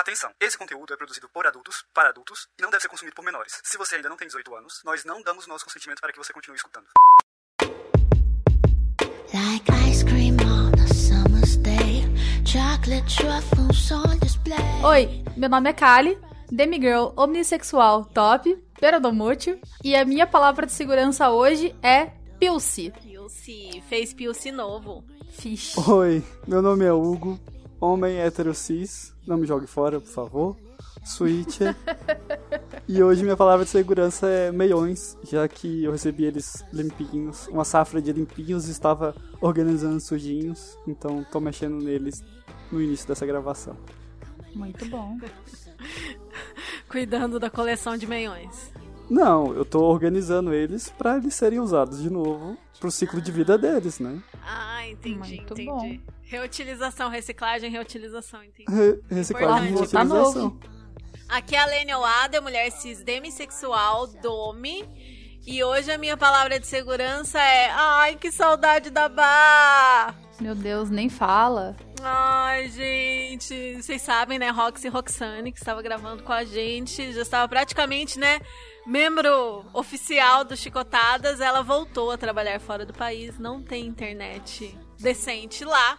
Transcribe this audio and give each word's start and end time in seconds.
Atenção, 0.00 0.30
esse 0.40 0.56
conteúdo 0.56 0.94
é 0.94 0.96
produzido 0.96 1.28
por 1.28 1.46
adultos, 1.46 1.84
para 1.92 2.08
adultos, 2.08 2.48
e 2.58 2.62
não 2.62 2.70
deve 2.70 2.80
ser 2.80 2.88
consumido 2.88 3.14
por 3.14 3.22
menores. 3.22 3.60
Se 3.62 3.76
você 3.76 3.96
ainda 3.96 4.08
não 4.08 4.16
tem 4.16 4.26
18 4.26 4.54
anos, 4.54 4.80
nós 4.82 5.04
não 5.04 5.20
damos 5.20 5.46
nosso 5.46 5.66
consentimento 5.66 6.00
para 6.00 6.10
que 6.10 6.16
você 6.16 6.32
continue 6.32 6.56
escutando. 6.56 6.86
Like 9.34 9.70
ice 9.90 10.02
cream 10.02 10.38
on 10.40 10.72
a 10.82 10.86
summer's 10.94 11.58
day, 11.58 12.04
chocolate 12.46 13.14
truffles 13.14 13.92
on 13.92 14.18
display. 14.20 14.56
Oi, 14.82 15.22
meu 15.36 15.50
nome 15.50 15.68
é 15.68 15.74
Kali, 15.74 16.18
demigirl 16.50 17.12
omnissexual 17.14 18.06
top, 18.06 18.56
perodomútil, 18.80 19.60
e 19.84 19.94
a 19.94 20.02
minha 20.06 20.26
palavra 20.26 20.64
de 20.64 20.72
segurança 20.72 21.28
hoje 21.28 21.76
é 21.82 22.06
Pilce. 22.38 22.90
Pilce, 23.02 23.82
fez 23.86 24.14
Pilce 24.14 24.50
novo. 24.50 25.04
Fish. 25.30 25.76
Oi, 25.76 26.24
meu 26.48 26.62
nome 26.62 26.86
é 26.86 26.92
Hugo, 26.92 27.38
homem 27.78 28.18
hétero 28.18 28.54
cis, 28.54 29.14
não 29.30 29.38
me 29.38 29.46
jogue 29.46 29.66
fora, 29.66 30.00
por 30.00 30.10
favor. 30.10 30.56
Switcher. 31.04 31.74
e 32.86 33.02
hoje 33.02 33.22
minha 33.22 33.36
palavra 33.36 33.64
de 33.64 33.70
segurança 33.70 34.26
é 34.26 34.50
meiões, 34.52 35.16
já 35.22 35.46
que 35.48 35.84
eu 35.84 35.92
recebi 35.92 36.24
eles 36.24 36.64
limpinhos. 36.72 37.46
Uma 37.48 37.64
safra 37.64 38.02
de 38.02 38.12
limpinhos 38.12 38.68
estava 38.68 39.14
organizando 39.40 40.00
sujinhos, 40.00 40.76
então 40.86 41.24
tô 41.30 41.40
mexendo 41.40 41.82
neles 41.82 42.22
no 42.70 42.82
início 42.82 43.06
dessa 43.06 43.24
gravação. 43.24 43.76
Muito 44.54 44.84
bom. 44.86 45.16
Cuidando 46.88 47.38
da 47.38 47.48
coleção 47.48 47.96
de 47.96 48.06
meiões. 48.06 48.72
Não, 49.08 49.54
eu 49.54 49.64
tô 49.64 49.82
organizando 49.84 50.52
eles 50.52 50.88
para 50.88 51.16
eles 51.16 51.34
serem 51.34 51.60
usados 51.60 52.02
de 52.02 52.10
novo 52.10 52.56
pro 52.78 52.90
ciclo 52.90 53.20
de 53.20 53.30
vida 53.30 53.56
deles, 53.56 53.98
né? 54.00 54.20
Ah, 54.42 54.86
entendi, 54.88 55.18
Muito 55.18 55.52
entendi. 55.52 55.66
Bom. 55.66 55.98
Reutilização, 56.30 57.08
reciclagem, 57.10 57.68
reutilização, 57.72 58.44
entendi. 58.44 58.72
Re 58.72 59.00
reciclagem, 59.10 59.72
Importante. 59.72 59.96
reutilização. 59.96 60.50
Tá 60.50 60.70
Aqui 61.28 61.56
é 61.56 61.58
a 61.58 61.66
Lênia 61.66 61.98
Oada, 61.98 62.40
mulher 62.40 62.70
cis 62.70 63.02
demissexual, 63.02 64.06
dome. 64.22 64.84
E 65.44 65.64
hoje 65.64 65.90
a 65.90 65.98
minha 65.98 66.16
palavra 66.16 66.60
de 66.60 66.68
segurança 66.68 67.40
é 67.40 67.70
Ai, 67.70 68.14
que 68.14 68.30
saudade 68.30 68.90
da 68.90 69.08
Bar! 69.08 70.14
Meu 70.40 70.54
Deus, 70.54 70.88
nem 70.88 71.08
fala. 71.08 71.76
Ai, 72.00 72.68
gente, 72.68 73.82
vocês 73.82 74.00
sabem, 74.00 74.38
né? 74.38 74.50
Roxy 74.50 74.86
Roxane, 74.86 75.50
que 75.50 75.58
estava 75.58 75.82
gravando 75.82 76.22
com 76.22 76.32
a 76.32 76.44
gente, 76.44 77.12
já 77.12 77.22
estava 77.22 77.48
praticamente, 77.48 78.20
né? 78.20 78.40
Membro 78.86 79.64
oficial 79.74 80.44
do 80.44 80.56
Chicotadas, 80.56 81.40
ela 81.40 81.60
voltou 81.60 82.12
a 82.12 82.16
trabalhar 82.16 82.60
fora 82.60 82.86
do 82.86 82.92
país, 82.92 83.36
não 83.36 83.60
tem 83.60 83.84
internet 83.84 84.78
decente 85.00 85.64
lá. 85.64 85.98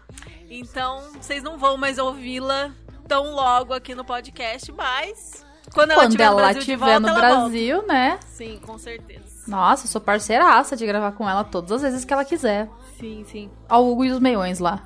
Então, 0.49 1.01
vocês 1.19 1.43
não 1.43 1.57
vão 1.57 1.77
mais 1.77 1.97
ouvi-la 1.97 2.71
tão 3.07 3.33
logo 3.33 3.73
aqui 3.73 3.95
no 3.95 4.05
podcast, 4.05 4.71
mas 4.71 5.45
quando 5.73 5.91
ela 5.91 6.05
estiver 6.05 6.29
no 6.29 6.35
Brasil, 6.35 6.59
estiver 6.59 6.99
no 6.99 7.13
Brasil 7.13 7.75
volta. 7.77 7.93
né? 7.93 8.19
Sim, 8.27 8.59
com 8.65 8.77
certeza. 8.77 9.21
Nossa, 9.47 9.87
sou 9.87 9.99
parceiraça 9.99 10.75
de 10.75 10.85
gravar 10.85 11.13
com 11.13 11.27
ela 11.27 11.43
todas 11.43 11.71
as 11.71 11.81
vezes 11.81 12.05
que 12.05 12.13
ela 12.13 12.23
quiser. 12.23 12.69
Sim, 12.99 13.25
sim. 13.29 13.49
Ó, 13.69 13.81
o 13.81 13.91
Hugo 13.91 14.05
e 14.05 14.11
os 14.11 14.19
meiões 14.19 14.59
lá. 14.59 14.83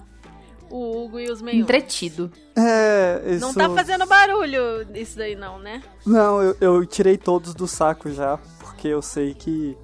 O 0.69 1.03
Hugo 1.03 1.19
e 1.19 1.29
os 1.29 1.41
meiões. 1.41 1.63
Entretido. 1.63 2.31
É, 2.55 3.21
isso... 3.27 3.45
Não 3.45 3.53
tá 3.53 3.69
fazendo 3.69 4.05
barulho 4.05 4.87
isso 4.93 5.17
daí 5.17 5.35
não, 5.35 5.59
né? 5.59 5.83
Não, 6.05 6.41
eu, 6.41 6.57
eu 6.59 6.85
tirei 6.85 7.17
todos 7.17 7.53
do 7.53 7.67
saco 7.67 8.09
já, 8.11 8.37
porque 8.59 8.87
eu 8.87 9.01
sei 9.01 9.33
que 9.33 9.77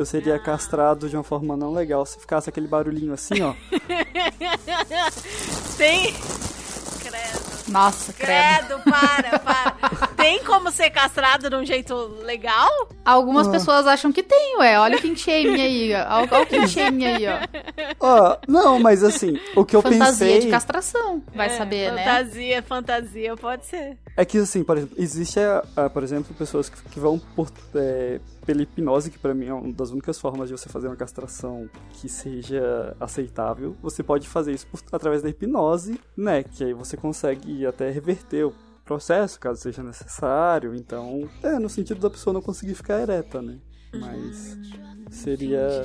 eu 0.00 0.06
seria 0.06 0.36
ah. 0.36 0.38
castrado 0.38 1.08
de 1.08 1.16
uma 1.16 1.22
forma 1.22 1.56
não 1.56 1.72
legal 1.72 2.04
se 2.06 2.18
ficasse 2.18 2.48
aquele 2.48 2.66
barulhinho 2.66 3.12
assim, 3.12 3.42
ó. 3.42 3.54
Tem. 5.76 6.14
Credo. 7.00 7.40
Nossa, 7.68 8.12
credo. 8.12 8.66
Credo, 8.66 8.82
para, 8.84 9.38
para. 9.38 10.06
tem 10.16 10.42
como 10.44 10.70
ser 10.70 10.90
castrado 10.90 11.50
de 11.50 11.56
um 11.56 11.64
jeito 11.64 11.94
legal? 12.24 12.68
Algumas 13.04 13.48
ah. 13.48 13.50
pessoas 13.50 13.86
acham 13.86 14.10
que 14.10 14.22
tem, 14.22 14.56
ué. 14.58 14.78
Olha 14.78 14.96
o 14.96 15.00
King 15.00 15.18
Shame 15.18 15.60
aí, 15.60 15.92
ó. 15.94 16.26
Olha 16.32 16.42
o 16.42 16.46
King 16.46 16.68
Shame 16.68 17.06
aí, 17.06 17.26
ó. 17.26 17.40
Ó, 18.00 18.38
não, 18.48 18.80
mas 18.80 19.04
assim, 19.04 19.38
o 19.54 19.64
que 19.64 19.76
eu 19.76 19.82
fantasia 19.82 20.08
pensei... 20.08 20.28
Fantasia 20.28 20.40
de 20.40 20.48
castração, 20.48 21.22
vai 21.34 21.46
é, 21.46 21.50
saber, 21.50 21.90
fantasia, 21.90 21.92
né? 21.92 22.04
Fantasia, 22.04 22.62
fantasia, 22.62 23.36
pode 23.36 23.66
ser. 23.66 23.98
É 24.16 24.24
que 24.24 24.38
assim, 24.38 24.64
por 24.64 24.78
exemplo, 24.78 24.96
existe, 24.98 25.38
uh, 25.38 25.90
por 25.90 26.02
exemplo, 26.02 26.34
pessoas 26.34 26.68
que, 26.68 26.82
que 26.88 26.98
vão 26.98 27.20
por... 27.36 27.52
É, 27.74 28.18
pela 28.50 28.62
hipnose, 28.62 29.10
que 29.10 29.18
para 29.18 29.32
mim 29.32 29.46
é 29.46 29.54
uma 29.54 29.72
das 29.72 29.90
únicas 29.90 30.18
formas 30.18 30.48
de 30.48 30.56
você 30.56 30.68
fazer 30.68 30.88
uma 30.88 30.96
castração 30.96 31.70
que 31.92 32.08
seja 32.08 32.96
aceitável, 32.98 33.76
você 33.80 34.02
pode 34.02 34.28
fazer 34.28 34.52
isso 34.52 34.66
por, 34.66 34.80
através 34.90 35.22
da 35.22 35.28
hipnose, 35.28 36.00
né? 36.16 36.42
Que 36.42 36.64
aí 36.64 36.74
você 36.74 36.96
consegue 36.96 37.64
até 37.64 37.90
reverter 37.90 38.46
o 38.46 38.54
processo, 38.84 39.38
caso 39.38 39.60
seja 39.60 39.84
necessário. 39.84 40.74
Então, 40.74 41.28
é 41.44 41.58
no 41.60 41.68
sentido 41.68 42.00
da 42.00 42.10
pessoa 42.10 42.34
não 42.34 42.42
conseguir 42.42 42.74
ficar 42.74 43.00
ereta, 43.00 43.40
né? 43.40 43.58
Mas 43.94 44.56
hum, 44.56 45.04
seria 45.10 45.84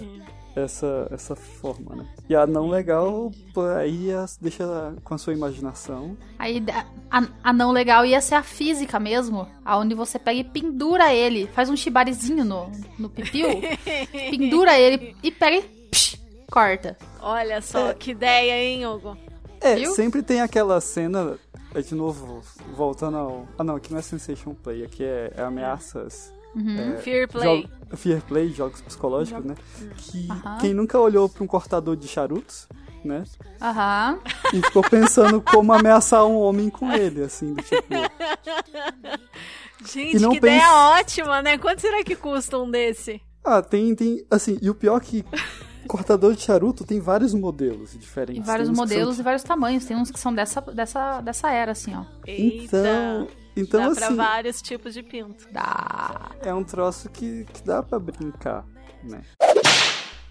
essa, 0.55 1.07
essa 1.11 1.35
forma, 1.35 1.95
né? 1.95 2.07
E 2.29 2.35
a 2.35 2.47
não 2.47 2.67
legal, 2.67 3.31
aí 3.77 4.09
deixa 4.39 4.95
com 5.03 5.13
a 5.13 5.17
sua 5.17 5.33
imaginação. 5.33 6.17
Aí 6.39 6.63
a, 7.11 7.27
a 7.43 7.53
não 7.53 7.71
legal 7.71 8.05
ia 8.05 8.21
ser 8.21 8.35
a 8.35 8.43
física 8.43 8.99
mesmo, 8.99 9.47
aonde 9.63 9.93
você 9.93 10.17
pega 10.17 10.39
e 10.39 10.43
pendura 10.43 11.13
ele, 11.13 11.47
faz 11.47 11.69
um 11.69 11.75
shibarizinho 11.75 12.45
no, 12.45 12.71
no 12.97 13.09
pipiu, 13.09 13.47
pendura 14.11 14.77
ele 14.79 15.15
e 15.21 15.31
pega 15.31 15.57
e 15.57 15.61
psh, 15.89 16.19
corta. 16.49 16.97
Olha 17.21 17.61
só, 17.61 17.89
é. 17.89 17.93
que 17.93 18.11
ideia, 18.11 18.63
hein, 18.63 18.85
Hugo? 18.85 19.17
É, 19.59 19.75
Viu? 19.75 19.93
sempre 19.93 20.21
tem 20.21 20.41
aquela 20.41 20.79
cena, 20.79 21.37
é 21.73 21.81
de 21.81 21.95
novo, 21.95 22.41
voltando 22.75 23.17
ao... 23.17 23.47
Ah 23.57 23.63
não, 23.63 23.75
aqui 23.75 23.91
não 23.91 23.99
é 23.99 24.01
Sensation 24.01 24.53
Play, 24.53 24.83
aqui 24.83 25.03
é, 25.03 25.33
é 25.35 25.41
Ameaças 25.41 26.34
Uhum. 26.55 26.93
É, 26.93 26.97
Fear 26.97 27.27
Play. 27.27 27.69
Fear 27.95 28.21
Play, 28.21 28.49
jogos 28.49 28.81
psicológicos, 28.81 29.43
né? 29.43 29.55
Que 29.97 30.27
quem 30.61 30.73
nunca 30.73 30.97
olhou 30.97 31.27
para 31.27 31.43
um 31.43 31.47
cortador 31.47 31.95
de 31.95 32.07
charutos, 32.07 32.67
né? 33.03 33.23
Aham. 33.61 34.19
E 34.53 34.61
ficou 34.61 34.83
pensando 34.83 35.41
como 35.41 35.73
ameaçar 35.73 36.25
um 36.25 36.37
homem 36.37 36.69
com 36.69 36.91
ele, 36.91 37.23
assim, 37.23 37.53
do 37.53 37.61
tipo. 37.61 37.83
Gente, 39.85 40.17
que 40.17 40.37
ideia 40.37 40.73
ótima, 40.97 41.41
né? 41.41 41.57
Quanto 41.57 41.81
será 41.81 42.03
que 42.03 42.15
custa 42.15 42.57
um 42.57 42.71
desse? 42.71 43.21
Ah, 43.43 43.61
tem, 43.61 43.93
tem. 43.93 44.25
Assim, 44.31 44.57
e 44.61 44.69
o 44.69 44.73
pior 44.73 44.97
é 44.97 44.99
que 44.99 45.25
cortador 45.87 46.33
de 46.33 46.41
charuto 46.41 46.83
tem 46.83 46.99
vários 46.99 47.33
modelos 47.33 47.91
diferentes. 47.97 48.43
E 48.43 48.45
vários 48.45 48.69
modelos 48.69 49.15
são... 49.15 49.21
e 49.21 49.23
vários 49.23 49.43
tamanhos. 49.43 49.85
Tem 49.85 49.95
uns 49.95 50.09
que 50.09 50.19
são 50.19 50.33
dessa, 50.33 50.61
dessa, 50.61 51.21
dessa 51.21 51.51
era, 51.51 51.73
assim, 51.73 51.93
ó. 51.95 52.03
Eita. 52.25 52.77
Então. 52.79 53.44
Então, 53.55 53.79
dá 53.79 53.87
assim, 53.87 53.99
pra 53.99 54.09
vários 54.09 54.61
tipos 54.61 54.93
de 54.93 55.01
pinto. 55.01 55.47
Dá. 55.51 56.31
É 56.41 56.53
um 56.53 56.63
troço 56.63 57.09
que, 57.09 57.45
que 57.45 57.63
dá 57.63 57.81
pra 57.81 57.97
brincar, 57.99 58.65
né? 59.03 59.21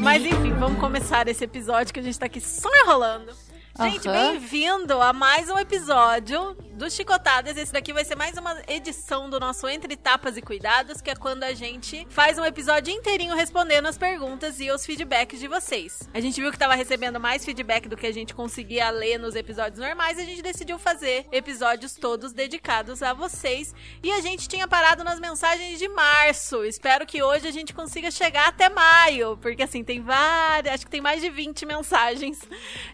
Mas 0.00 0.24
enfim, 0.24 0.52
vamos 0.52 0.78
começar 0.78 1.26
esse 1.28 1.44
episódio 1.44 1.92
que 1.92 2.00
a 2.00 2.02
gente 2.02 2.18
tá 2.18 2.26
aqui 2.26 2.40
só 2.40 2.68
enrolando. 2.84 3.32
Gente, 3.82 4.06
uhum. 4.06 4.14
bem-vindo 4.14 5.00
a 5.00 5.12
mais 5.12 5.50
um 5.50 5.58
episódio 5.58 6.56
do 6.82 6.90
Chicotadas. 6.90 7.56
Esse 7.56 7.72
daqui 7.72 7.92
vai 7.92 8.04
ser 8.04 8.16
mais 8.16 8.36
uma 8.36 8.60
edição 8.66 9.28
do 9.28 9.38
nosso 9.38 9.68
Entre 9.68 9.96
Tapas 9.96 10.36
e 10.36 10.42
Cuidados, 10.42 11.00
que 11.00 11.10
é 11.10 11.14
quando 11.14 11.44
a 11.44 11.52
gente 11.52 12.06
faz 12.08 12.38
um 12.38 12.44
episódio 12.44 12.92
inteirinho 12.92 13.34
respondendo 13.34 13.86
as 13.86 13.98
perguntas 13.98 14.58
e 14.58 14.70
os 14.70 14.84
feedbacks 14.84 15.38
de 15.38 15.46
vocês. 15.46 16.08
A 16.12 16.20
gente 16.20 16.40
viu 16.40 16.50
que 16.50 16.58
tava 16.58 16.74
recebendo 16.74 17.20
mais 17.20 17.44
feedback 17.44 17.88
do 17.88 17.96
que 17.96 18.06
a 18.06 18.12
gente 18.12 18.34
conseguia 18.34 18.90
ler 18.90 19.18
nos 19.18 19.34
episódios 19.34 19.78
normais 19.78 20.18
e 20.18 20.22
a 20.22 20.24
gente 20.24 20.42
decidiu 20.42 20.78
fazer 20.78 21.26
episódios 21.30 21.94
todos 21.94 22.32
dedicados 22.32 23.02
a 23.02 23.12
vocês. 23.12 23.74
E 24.02 24.10
a 24.10 24.20
gente 24.20 24.48
tinha 24.48 24.66
parado 24.66 25.04
nas 25.04 25.20
mensagens 25.20 25.78
de 25.78 25.88
março. 25.88 26.64
Espero 26.64 27.06
que 27.06 27.22
hoje 27.22 27.46
a 27.46 27.52
gente 27.52 27.72
consiga 27.74 28.10
chegar 28.10 28.48
até 28.48 28.68
maio, 28.68 29.36
porque 29.36 29.62
assim, 29.62 29.84
tem 29.84 30.00
várias, 30.00 30.74
acho 30.74 30.84
que 30.84 30.90
tem 30.90 31.00
mais 31.00 31.20
de 31.20 31.30
20 31.30 31.66
mensagens 31.66 32.40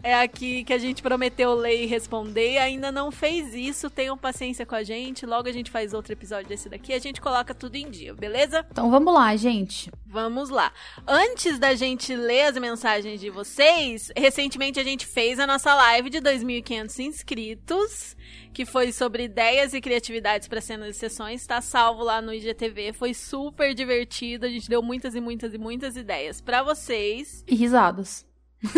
é, 0.03 0.15
aqui 0.15 0.65
que 0.65 0.73
a 0.73 0.78
a 0.79 0.81
gente 0.81 1.03
prometeu 1.03 1.55
ler 1.55 1.83
e 1.83 1.87
responder 1.87 2.53
e 2.53 2.59
ainda 2.59 2.93
não 2.93 3.11
fez 3.11 3.53
isso. 3.53 3.91
Tenham 3.91 4.17
paciência 4.17 4.65
com 4.65 4.75
a 4.75 4.83
gente. 4.83 5.27
Logo 5.27 5.49
a 5.49 5.53
gente 5.53 5.71
faz 5.71 5.93
outro 5.93 6.13
episódio 6.13 6.49
desse 6.49 6.69
daqui. 6.69 6.93
A 6.93 6.99
gente 6.99 7.21
coloca 7.21 7.53
tudo 7.53 7.75
em 7.75 7.91
dia, 7.91 8.15
beleza? 8.15 8.65
Então 8.71 8.91
vamos 8.91 9.13
lá, 9.13 9.35
gente. 9.35 9.91
Vamos 10.07 10.51
lá. 10.51 10.73
Antes 11.07 11.59
da 11.59 11.75
gente 11.75 12.15
ler 12.15 12.43
as 12.43 12.57
mensagens 12.57 13.21
de 13.21 13.29
vocês, 13.29 14.13
recentemente 14.17 14.79
a 14.79 14.85
gente 14.85 15.05
fez 15.05 15.39
a 15.39 15.47
nossa 15.47 15.75
live 15.75 16.09
de 16.11 16.19
2.500 16.19 16.99
inscritos, 17.01 18.17
que 18.55 18.65
foi 18.65 18.93
sobre 18.93 19.25
ideias 19.25 19.75
e 19.75 19.81
criatividades 19.81 20.47
para 20.47 20.61
cenas 20.61 20.97
e 20.97 20.99
sessões. 20.99 21.41
Está 21.41 21.61
salvo 21.61 22.05
lá 22.05 22.23
no 22.23 22.33
IGTV. 22.33 22.93
Foi 22.93 23.13
super 23.13 23.75
divertido. 23.75 24.47
A 24.47 24.49
gente 24.49 24.69
deu 24.69 24.81
muitas 24.81 25.15
e 25.17 25.21
muitas 25.21 25.53
e 25.53 25.59
muitas 25.59 25.97
ideias 25.97 26.41
para 26.41 26.63
vocês. 26.63 27.45
E 27.49 27.55
risadas. 27.57 28.28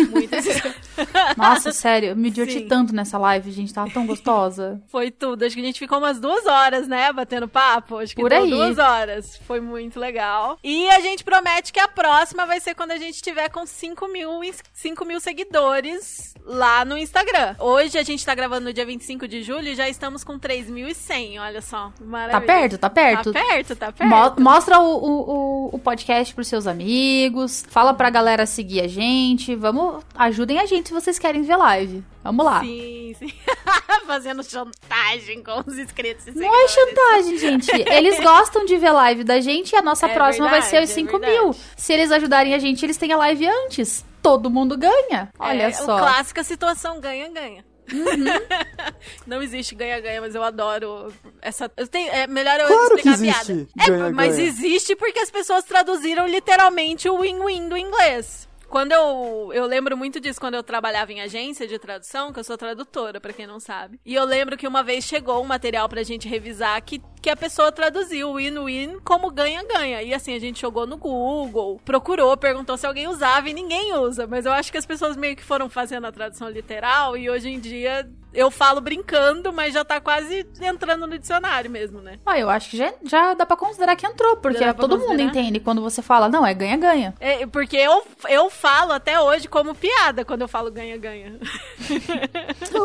Muitas. 0.09 0.45
Nossa, 1.37 1.71
sério, 1.71 2.09
eu 2.09 2.15
me 2.15 2.29
diverti 2.29 2.59
Sim. 2.59 2.67
tanto 2.67 2.93
nessa 2.93 3.17
live, 3.17 3.51
gente, 3.51 3.73
tava 3.73 3.89
tão 3.89 4.05
gostosa. 4.05 4.81
Foi 4.87 5.09
tudo. 5.09 5.43
Acho 5.43 5.55
que 5.55 5.61
a 5.61 5.65
gente 5.65 5.79
ficou 5.79 5.97
umas 5.97 6.19
duas 6.19 6.45
horas, 6.45 6.87
né, 6.87 7.11
batendo 7.11 7.47
papo. 7.47 7.97
Acho 7.97 8.15
que 8.15 8.21
Por 8.21 8.31
aí. 8.31 8.49
duas 8.49 8.77
horas. 8.77 9.39
Foi 9.47 9.59
muito 9.59 9.99
legal. 9.99 10.59
E 10.63 10.89
a 10.89 10.99
gente 10.99 11.23
promete 11.23 11.73
que 11.73 11.79
a 11.79 11.87
próxima 11.87 12.45
vai 12.45 12.59
ser 12.59 12.75
quando 12.75 12.91
a 12.91 12.97
gente 12.97 13.21
tiver 13.21 13.49
com 13.49 13.65
5 13.65 14.07
mil, 14.07 14.29
5 14.73 15.05
mil 15.05 15.19
seguidores 15.19 16.33
lá 16.45 16.83
no 16.85 16.97
Instagram. 16.97 17.55
Hoje 17.59 17.97
a 17.97 18.03
gente 18.03 18.25
tá 18.25 18.33
gravando 18.35 18.65
no 18.65 18.73
dia 18.73 18.85
25 18.85 19.27
de 19.27 19.43
julho 19.43 19.69
e 19.69 19.75
já 19.75 19.87
estamos 19.87 20.23
com 20.23 20.39
3.100, 20.39 21.41
olha 21.41 21.61
só. 21.61 21.91
Maravilha. 22.01 22.39
Tá 22.39 22.45
perto, 22.45 22.77
tá 22.77 22.89
perto. 22.89 23.33
Tá 23.33 23.39
perto, 23.39 23.75
tá 23.75 23.91
perto. 23.91 24.39
Mo 24.39 24.51
mostra 24.51 24.79
o, 24.79 24.97
o, 24.97 25.75
o, 25.75 25.79
podcast 25.79 26.33
pros 26.33 26.47
seus 26.47 26.67
amigos, 26.67 27.63
fala 27.69 27.93
pra 27.93 28.09
galera 28.09 28.45
seguir 28.45 28.81
a 28.81 28.87
gente, 28.87 29.55
vamos 29.55 29.70
vamos. 29.71 30.03
Ajudem 30.15 30.59
a 30.59 30.65
gente 30.65 30.89
se 30.89 30.93
vocês 30.93 31.17
querem 31.17 31.41
ver 31.41 31.55
live. 31.55 32.03
Vamos 32.23 32.45
lá. 32.45 32.61
Sim, 32.61 33.15
sim. 33.17 33.33
Fazendo 34.05 34.43
chantagem 34.43 35.43
com 35.43 35.63
os 35.65 35.77
inscritos. 35.77 36.27
E 36.27 36.31
Não 36.31 36.63
é 36.63 36.67
chantagem, 36.67 37.37
gente. 37.37 37.71
Eles 37.71 38.19
gostam 38.21 38.65
de 38.65 38.77
ver 38.77 38.91
live 38.91 39.23
da 39.23 39.39
gente 39.39 39.73
e 39.73 39.75
a 39.75 39.81
nossa 39.81 40.07
é 40.07 40.13
próxima 40.13 40.49
verdade, 40.49 40.71
vai 40.71 40.79
ser 40.79 40.83
os 40.83 40.89
5 40.89 41.15
é 41.15 41.19
mil. 41.19 41.55
Se 41.75 41.93
eles 41.93 42.11
ajudarem 42.11 42.53
a 42.53 42.59
gente, 42.59 42.85
eles 42.85 42.97
têm 42.97 43.11
a 43.11 43.17
live 43.17 43.47
antes. 43.47 44.05
Todo 44.21 44.49
mundo 44.49 44.77
ganha. 44.77 45.29
Olha 45.39 45.63
é, 45.63 45.71
só. 45.71 45.97
Clássica 45.97 46.43
situação 46.43 46.99
ganha-ganha. 46.99 47.65
Uhum. 47.91 48.25
Não 49.27 49.41
existe 49.41 49.75
ganha-ganha, 49.75 50.21
mas 50.21 50.35
eu 50.35 50.43
adoro 50.43 51.13
essa. 51.41 51.69
Eu 51.75 51.87
tenho, 51.87 52.11
é 52.11 52.27
melhor 52.27 52.59
eu 52.59 52.67
claro 52.67 52.95
explicar 52.95 53.01
que 53.03 53.09
existe. 53.09 53.51
a 53.51 53.55
piada. 53.55 53.67
É, 53.79 53.85
ganha, 53.85 54.11
mas 54.11 54.35
ganha. 54.35 54.47
existe 54.47 54.95
porque 54.95 55.19
as 55.19 55.29
pessoas 55.29 55.63
traduziram 55.65 56.27
literalmente 56.27 57.09
o 57.09 57.19
win-win 57.19 57.67
do 57.67 57.77
inglês. 57.77 58.47
Quando 58.71 58.93
eu. 58.93 59.51
Eu 59.53 59.65
lembro 59.65 59.97
muito 59.97 60.17
disso 60.21 60.39
quando 60.39 60.53
eu 60.53 60.63
trabalhava 60.63 61.11
em 61.11 61.19
agência 61.19 61.67
de 61.67 61.77
tradução, 61.77 62.31
que 62.31 62.39
eu 62.39 62.43
sou 62.43 62.57
tradutora, 62.57 63.19
para 63.19 63.33
quem 63.33 63.45
não 63.45 63.59
sabe. 63.59 63.99
E 64.05 64.15
eu 64.15 64.23
lembro 64.23 64.55
que 64.55 64.65
uma 64.65 64.81
vez 64.81 65.03
chegou 65.03 65.43
um 65.43 65.45
material 65.45 65.89
pra 65.89 66.03
gente 66.03 66.25
revisar 66.25 66.81
que, 66.81 67.01
que 67.21 67.29
a 67.29 67.35
pessoa 67.35 67.71
traduziu 67.71 68.33
win-win 68.33 68.99
como 69.03 69.29
ganha-ganha. 69.29 70.01
E 70.01 70.13
assim, 70.13 70.33
a 70.33 70.39
gente 70.39 70.61
jogou 70.61 70.87
no 70.87 70.97
Google, 70.97 71.79
procurou, 71.85 72.35
perguntou 72.35 72.77
se 72.77 72.87
alguém 72.87 73.07
usava 73.07 73.49
e 73.49 73.53
ninguém 73.53 73.93
usa. 73.93 74.25
Mas 74.25 74.45
eu 74.45 74.51
acho 74.51 74.71
que 74.71 74.77
as 74.77 74.85
pessoas 74.85 75.15
meio 75.15 75.35
que 75.35 75.43
foram 75.43 75.69
fazendo 75.69 76.07
a 76.07 76.11
tradução 76.11 76.49
literal 76.49 77.15
e 77.15 77.29
hoje 77.29 77.49
em 77.49 77.59
dia 77.59 78.09
eu 78.33 78.49
falo 78.49 78.79
brincando, 78.79 79.51
mas 79.51 79.73
já 79.73 79.83
tá 79.83 79.99
quase 79.99 80.47
entrando 80.61 81.05
no 81.05 81.19
dicionário 81.19 81.69
mesmo, 81.69 81.99
né? 81.99 82.17
Ah, 82.25 82.39
eu 82.39 82.49
acho 82.49 82.69
que 82.69 82.77
já, 82.77 82.93
já 83.03 83.33
dá 83.33 83.45
pra 83.45 83.57
considerar 83.57 83.95
que 83.95 84.05
entrou, 84.05 84.37
porque 84.37 84.73
todo 84.73 84.97
mundo 84.97 85.21
entende 85.21 85.59
quando 85.59 85.81
você 85.81 86.01
fala, 86.01 86.29
não, 86.29 86.45
é 86.45 86.53
ganha-ganha. 86.53 87.13
É, 87.19 87.45
porque 87.45 87.75
eu, 87.75 88.03
eu 88.29 88.49
falo 88.49 88.93
até 88.93 89.19
hoje 89.19 89.47
como 89.47 89.75
piada 89.75 90.23
quando 90.23 90.41
eu 90.41 90.47
falo 90.47 90.71
ganha-ganha. 90.71 91.37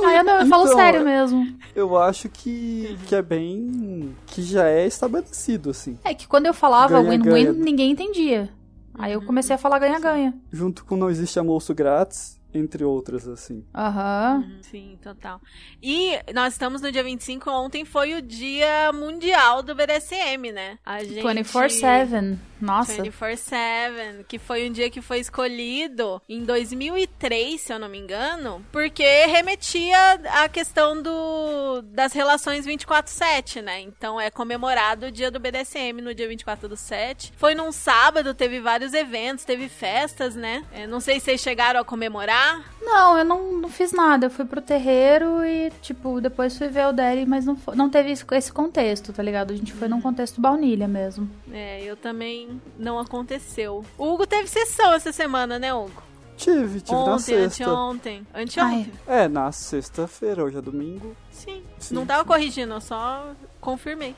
ah, 0.05 0.15
eu, 0.15 0.25
não, 0.25 0.41
eu 0.41 0.47
falo 0.47 0.65
então, 0.65 0.77
sério 0.77 1.05
mesmo. 1.05 1.57
Eu 1.75 1.97
acho 1.97 2.29
que, 2.29 2.99
que 3.07 3.15
é 3.15 3.23
bem. 3.23 4.17
Que 4.27 4.43
já 4.43 4.69
é 4.69 4.87
estabelecido, 4.87 5.71
assim. 5.71 5.99
É 6.05 6.13
que 6.15 6.27
quando 6.27 6.47
eu 6.47 6.55
falava 6.55 7.01
win-win, 7.01 7.53
ninguém 7.53 7.93
entendia. 7.93 8.51
Aí 8.99 9.13
eu 9.13 9.23
comecei 9.23 9.55
a 9.55 9.59
falar 9.59 9.79
ganha-ganha. 9.79 10.35
Junto 10.51 10.85
com 10.85 10.97
Não 10.97 11.11
Existe 11.11 11.39
Almoço 11.39 11.75
Grátis, 11.75 12.41
entre 12.53 12.83
outras, 12.85 13.29
assim. 13.29 13.65
Aham. 13.75 14.45
Uhum. 14.47 14.63
Sim, 14.63 14.99
total. 15.03 15.41
E 15.83 16.19
nós 16.35 16.55
estamos 16.55 16.81
no 16.81 16.91
dia 16.91 17.05
25, 17.05 17.51
ontem 17.51 17.85
foi 17.85 18.15
o 18.15 18.23
dia 18.23 18.91
mundial 18.93 19.63
do 19.63 19.75
BDSM, 19.75 20.51
né? 20.53 20.79
A 20.85 21.05
gente... 21.05 21.23
24-7. 21.23 22.39
Nossa. 22.61 23.03
24-7, 23.03 24.25
que 24.27 24.39
foi 24.39 24.69
um 24.69 24.73
dia 24.73 24.91
que 24.91 25.01
foi 25.01 25.19
escolhido 25.21 26.21
em 26.29 26.45
2003, 26.45 27.61
se 27.61 27.73
eu 27.73 27.79
não 27.79 27.89
me 27.89 27.99
engano, 27.99 28.65
porque 28.73 29.05
remetia 29.27 29.97
à 30.43 30.49
questão 30.49 31.01
do, 31.01 31.83
das 31.83 32.13
relações 32.13 32.67
24-7, 32.67 33.63
né? 33.63 33.81
Então 33.81 34.21
é 34.21 34.31
comemorado 34.31 35.07
o 35.07 35.11
dia 35.13 35.31
do 35.31 35.41
BDSM 35.41 36.01
no 36.01 36.15
dia 36.15 36.29
24 36.29 36.69
do 36.69 36.77
7. 36.77 37.33
Foi 37.37 37.55
num 37.55 37.73
sábado, 37.73 38.35
teve 38.35 38.61
vários 38.61 38.95
eventos, 38.95 39.45
teve 39.45 39.69
festas, 39.69 40.35
né? 40.35 40.65
É, 40.73 40.87
não 40.87 41.01
sei 41.01 41.21
se 41.21 41.27
vocês 41.27 41.41
chegaram 41.41 41.81
a 41.81 41.85
comemorar. 41.85 42.76
Não, 42.87 43.19
eu 43.19 43.25
não, 43.25 43.53
não 43.55 43.69
fiz 43.69 43.91
nada. 43.91 44.27
Eu 44.27 44.31
fui 44.31 44.45
pro 44.45 44.63
terreiro 44.63 45.45
e, 45.45 45.73
tipo, 45.83 46.21
depois 46.21 46.57
fui 46.57 46.69
ver 46.69 46.87
o 46.87 46.93
Derry, 46.93 47.27
mas 47.27 47.45
não, 47.45 47.59
não 47.75 47.91
teve 47.91 48.13
esse 48.13 48.53
contexto, 48.53 49.13
tá 49.13 49.25
ligado? 49.25 49.53
A 49.53 49.57
gente 49.57 49.73
foi 49.73 49.89
num 49.89 50.01
contexto 50.01 50.41
baunilha 50.41 50.87
mesmo. 50.87 51.29
É, 51.53 51.83
eu 51.83 51.97
também 51.97 52.61
não 52.79 52.97
aconteceu. 53.01 53.85
O 53.99 54.13
Hugo 54.13 54.25
teve 54.25 54.47
sessão 54.47 54.95
essa 54.95 55.11
semana, 55.11 55.59
né, 55.59 55.75
Hugo? 55.75 56.01
Tive, 56.37 56.81
tive 56.81 56.97
ontem, 56.97 57.11
na 57.11 57.19
sexta. 57.19 57.65
Anteontem, 57.65 58.27
anteontem. 58.33 58.93
É, 59.07 59.27
na 59.27 59.51
sexta-feira, 59.51 60.45
hoje 60.45 60.59
é 60.59 60.63
domingo. 60.63 61.17
Sim. 61.33 61.65
Sim. 61.81 61.95
Não 61.97 62.07
tava 62.07 62.25
corrigindo, 62.25 62.75
eu 62.75 62.81
só 62.81 63.33
confirmei. 63.61 64.15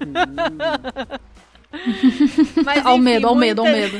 Hum. 0.00 0.12
Mas, 2.64 2.78
enfim, 2.78 2.88
ao 2.88 2.98
medo, 2.98 3.26
ao 3.26 3.34
medo, 3.34 3.60
ao 3.60 3.66
medo. 3.66 3.98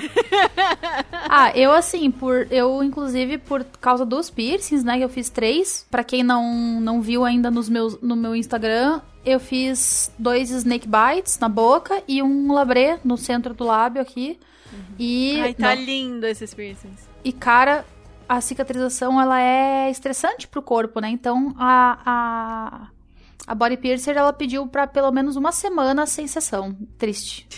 ah, 1.29 1.53
eu 1.55 1.73
assim, 1.73 2.11
por 2.11 2.47
eu 2.50 2.82
inclusive 2.82 3.38
por 3.38 3.65
causa 3.81 4.05
dos 4.05 4.31
piercings, 4.31 4.82
né, 4.82 4.99
que 4.99 5.05
eu 5.05 5.09
fiz 5.09 5.29
três. 5.29 5.87
Para 5.91 6.03
quem 6.03 6.23
não 6.23 6.81
não 6.81 7.03
viu 7.03 7.25
ainda 7.25 7.50
nos 7.50 7.69
meus 7.69 8.00
no 8.00 8.17
meu 8.17 8.35
Instagram, 8.35 9.00
eu 9.25 9.38
fiz 9.38 10.11
dois 10.19 10.50
snake 10.50 10.88
bites 10.88 11.38
na 11.38 11.49
boca 11.49 12.03
e 12.09 12.23
um 12.23 12.53
labré 12.53 12.99
no 13.05 13.17
centro 13.17 13.55
do 13.55 13.65
lábio 13.65 14.00
aqui. 14.00 14.38
Uhum. 14.73 14.79
E 14.99 15.41
Ai, 15.41 15.55
tá 15.55 15.75
não. 15.75 15.82
lindo 15.82 16.26
esses 16.26 16.55
piercings. 16.55 17.09
E 17.25 17.32
cara, 17.32 17.85
a 18.29 18.41
cicatrização 18.41 19.21
ela 19.21 19.41
é 19.41 19.91
estressante 19.91 20.47
pro 20.47 20.62
corpo, 20.62 21.00
né? 21.00 21.09
Então 21.09 21.55
a, 21.59 21.99
a 22.05 22.98
a 23.49 23.55
Body 23.55 23.79
Piercer, 23.79 24.15
ela 24.15 24.31
pediu 24.31 24.67
para 24.67 24.87
pelo 24.87 25.11
menos 25.11 25.35
uma 25.35 25.53
semana 25.53 26.05
sem 26.05 26.27
sessão. 26.27 26.77
Triste. 26.99 27.49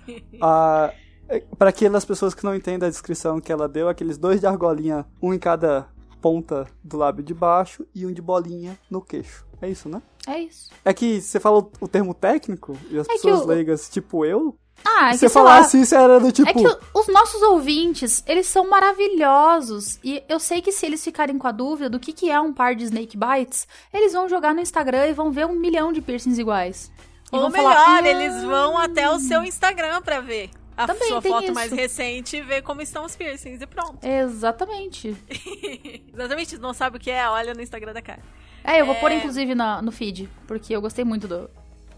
ah, 0.40 0.90
é, 1.28 1.40
para 1.58 1.68
aquelas 1.68 2.02
pessoas 2.02 2.32
que 2.32 2.42
não 2.42 2.54
entendem 2.54 2.86
a 2.86 2.90
descrição 2.90 3.38
que 3.38 3.52
ela 3.52 3.68
deu, 3.68 3.90
aqueles 3.90 4.16
dois 4.16 4.40
de 4.40 4.46
argolinha, 4.46 5.04
um 5.20 5.34
em 5.34 5.38
cada 5.38 5.86
ponta 6.22 6.66
do 6.82 6.96
lábio 6.96 7.22
de 7.22 7.34
baixo 7.34 7.86
e 7.94 8.06
um 8.06 8.12
de 8.12 8.22
bolinha 8.22 8.78
no 8.90 9.02
queixo. 9.02 9.46
É 9.60 9.68
isso, 9.68 9.86
né? 9.86 10.00
É 10.26 10.38
isso. 10.38 10.70
É 10.82 10.94
que 10.94 11.20
você 11.20 11.38
falou 11.38 11.70
o 11.78 11.86
termo 11.86 12.14
técnico 12.14 12.74
e 12.90 12.98
as 12.98 13.06
é 13.06 13.12
pessoas 13.12 13.40
eu... 13.40 13.46
leigas, 13.46 13.90
tipo 13.90 14.24
eu, 14.24 14.56
ah, 14.84 15.10
é 15.10 15.12
Se 15.12 15.20
você 15.20 15.28
falasse 15.30 15.80
isso, 15.80 15.94
era 15.94 16.20
do 16.20 16.30
tipo. 16.30 16.48
É 16.48 16.52
que 16.52 16.78
os 16.92 17.08
nossos 17.08 17.40
ouvintes, 17.42 18.22
eles 18.26 18.46
são 18.46 18.68
maravilhosos. 18.68 19.98
E 20.04 20.22
eu 20.28 20.38
sei 20.38 20.60
que 20.60 20.70
se 20.70 20.84
eles 20.84 21.02
ficarem 21.02 21.38
com 21.38 21.48
a 21.48 21.52
dúvida 21.52 21.88
do 21.88 21.98
que, 21.98 22.12
que 22.12 22.30
é 22.30 22.38
um 22.38 22.52
par 22.52 22.74
de 22.74 22.84
snake 22.84 23.16
bites, 23.16 23.66
eles 23.92 24.12
vão 24.12 24.28
jogar 24.28 24.54
no 24.54 24.60
Instagram 24.60 25.06
e 25.06 25.12
vão 25.14 25.30
ver 25.32 25.46
um 25.46 25.54
milhão 25.54 25.92
de 25.92 26.02
piercings 26.02 26.38
iguais. 26.38 26.92
Ou 27.32 27.48
melhor, 27.50 27.74
falar, 27.74 28.02
hum... 28.02 28.06
eles 28.06 28.44
vão 28.44 28.78
até 28.78 29.10
o 29.10 29.18
seu 29.18 29.42
Instagram 29.42 30.02
pra 30.02 30.20
ver 30.20 30.50
a 30.76 30.86
Também 30.86 31.08
sua 31.08 31.22
foto 31.22 31.44
isso. 31.44 31.54
mais 31.54 31.72
recente 31.72 32.36
e 32.36 32.40
ver 32.40 32.62
como 32.62 32.82
estão 32.82 33.04
os 33.04 33.16
piercings 33.16 33.60
e 33.60 33.66
pronto. 33.66 33.98
Exatamente. 34.04 35.16
Exatamente, 36.12 36.58
não 36.58 36.74
sabe 36.74 36.96
o 36.96 37.00
que 37.00 37.10
é, 37.10 37.28
olha 37.28 37.54
no 37.54 37.62
Instagram 37.62 37.92
da 37.92 38.02
cara. 38.02 38.22
É, 38.62 38.80
eu 38.80 38.86
vou 38.86 38.94
é... 38.94 39.00
pôr 39.00 39.12
inclusive 39.12 39.54
na, 39.54 39.80
no 39.80 39.92
feed, 39.92 40.28
porque 40.46 40.74
eu 40.74 40.80
gostei 40.80 41.04
muito 41.04 41.28
do, 41.28 41.50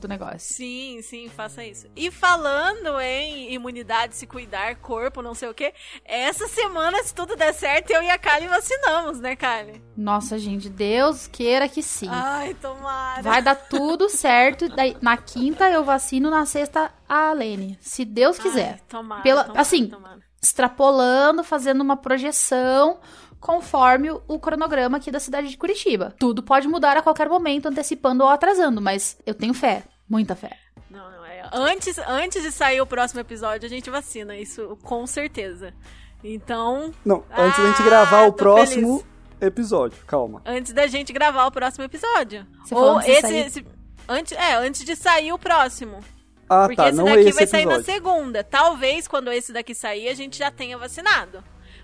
do 0.07 0.11
negócio. 0.11 0.39
Sim, 0.55 1.01
sim, 1.03 1.29
faça 1.29 1.65
isso. 1.65 1.87
E 1.97 2.11
falando 2.11 2.99
em 3.01 3.53
imunidade, 3.53 4.17
se 4.17 4.27
cuidar, 4.27 4.77
corpo, 4.77 5.21
não 5.23 5.35
sei 5.35 5.49
o 5.49 5.55
que, 5.55 5.73
essa 6.05 6.47
semana, 6.49 7.03
se 7.03 7.15
tudo 7.15 7.37
der 7.37 7.53
certo, 7.53 7.91
eu 7.91 8.03
e 8.03 8.11
a 8.11 8.19
Kali 8.19 8.47
vacinamos, 8.47 9.21
né, 9.21 9.35
Kali? 9.37 9.83
Nossa, 9.97 10.39
gente, 10.39 10.69
Deus 10.69 11.27
queira 11.27 11.69
que 11.69 11.83
sim. 11.83 12.09
Ai, 12.11 12.55
tomara. 12.55 13.23
Vai 13.23 13.43
dar 13.43 13.55
tudo 13.57 14.09
certo. 14.11 14.69
Daí, 14.69 14.97
na 15.01 15.17
quinta 15.17 15.69
eu 15.71 15.85
vacino, 15.85 16.31
na 16.31 16.47
sexta 16.47 16.93
a 17.09 17.33
Lene. 17.33 17.79
Se 17.81 18.05
Deus 18.05 18.39
quiser. 18.39 18.73
Ai, 18.75 18.81
tomara, 18.89 19.23
Pela, 19.23 19.45
tomara, 19.45 19.61
assim, 19.61 19.87
tomara. 19.89 20.21
extrapolando, 20.43 21.43
fazendo 21.45 21.81
uma 21.81 21.97
projeção 21.97 23.01
conforme 23.39 24.11
o 24.11 24.39
cronograma 24.41 24.97
aqui 24.97 25.11
da 25.11 25.21
cidade 25.21 25.49
de 25.49 25.57
Curitiba. 25.57 26.15
Tudo 26.19 26.43
pode 26.43 26.67
mudar 26.67 26.97
a 26.97 27.03
qualquer 27.03 27.29
momento, 27.29 27.67
antecipando 27.69 28.25
ou 28.25 28.31
atrasando, 28.31 28.81
mas 28.81 29.19
eu 29.25 29.35
tenho 29.35 29.55
fé, 29.55 29.85
muita 30.09 30.35
fé. 30.35 30.57
Não, 30.91 31.11
não 31.11 31.25
é. 31.25 31.49
Antes, 31.53 31.99
antes 31.99 32.43
de 32.43 32.53
sair 32.53 32.81
o 32.81 32.87
próximo 32.87 33.21
episódio, 33.21 33.67
a 33.67 33.69
gente 33.69 33.91
vacina, 33.91 34.37
isso 34.37 34.79
com 34.83 35.07
certeza. 35.07 35.75
Então. 36.23 36.93
Não, 37.05 37.25
antes 37.37 37.59
ah, 37.59 37.63
da 37.63 37.69
gente 37.69 37.83
gravar 37.83 38.23
o 38.27 38.33
próximo, 38.33 38.99
feliz. 38.99 39.07
episódio, 39.41 40.05
calma. 40.07 40.43
Antes 40.45 40.73
da 40.73 40.87
gente 40.87 41.13
gravar 41.13 41.47
o 41.47 41.51
próximo 41.51 41.85
episódio. 41.85 42.47
Você 42.65 42.75
Ou 42.75 43.01
esse, 43.01 43.35
esse, 43.35 43.67
antes, 44.09 44.33
é, 44.33 44.55
antes 44.55 44.85
de 44.85 44.97
sair 44.97 45.33
o 45.33 45.39
próximo. 45.39 46.01
Ah, 46.49 46.67
Porque 46.67 46.77
tá, 46.77 46.89
esse 46.89 46.97
não 46.97 47.07
daqui 47.07 47.21
esse 47.21 47.33
vai 47.33 47.43
episódio. 47.45 47.51
sair 47.51 47.79
na 47.79 47.83
segunda. 47.83 48.45
Talvez 48.45 49.09
quando 49.09 49.33
esse 49.33 49.53
daqui 49.53 49.75
sair 49.75 50.09
a 50.09 50.15
gente 50.15 50.39
já 50.39 50.51
tenha 50.51 50.79
vacinado. 50.79 51.43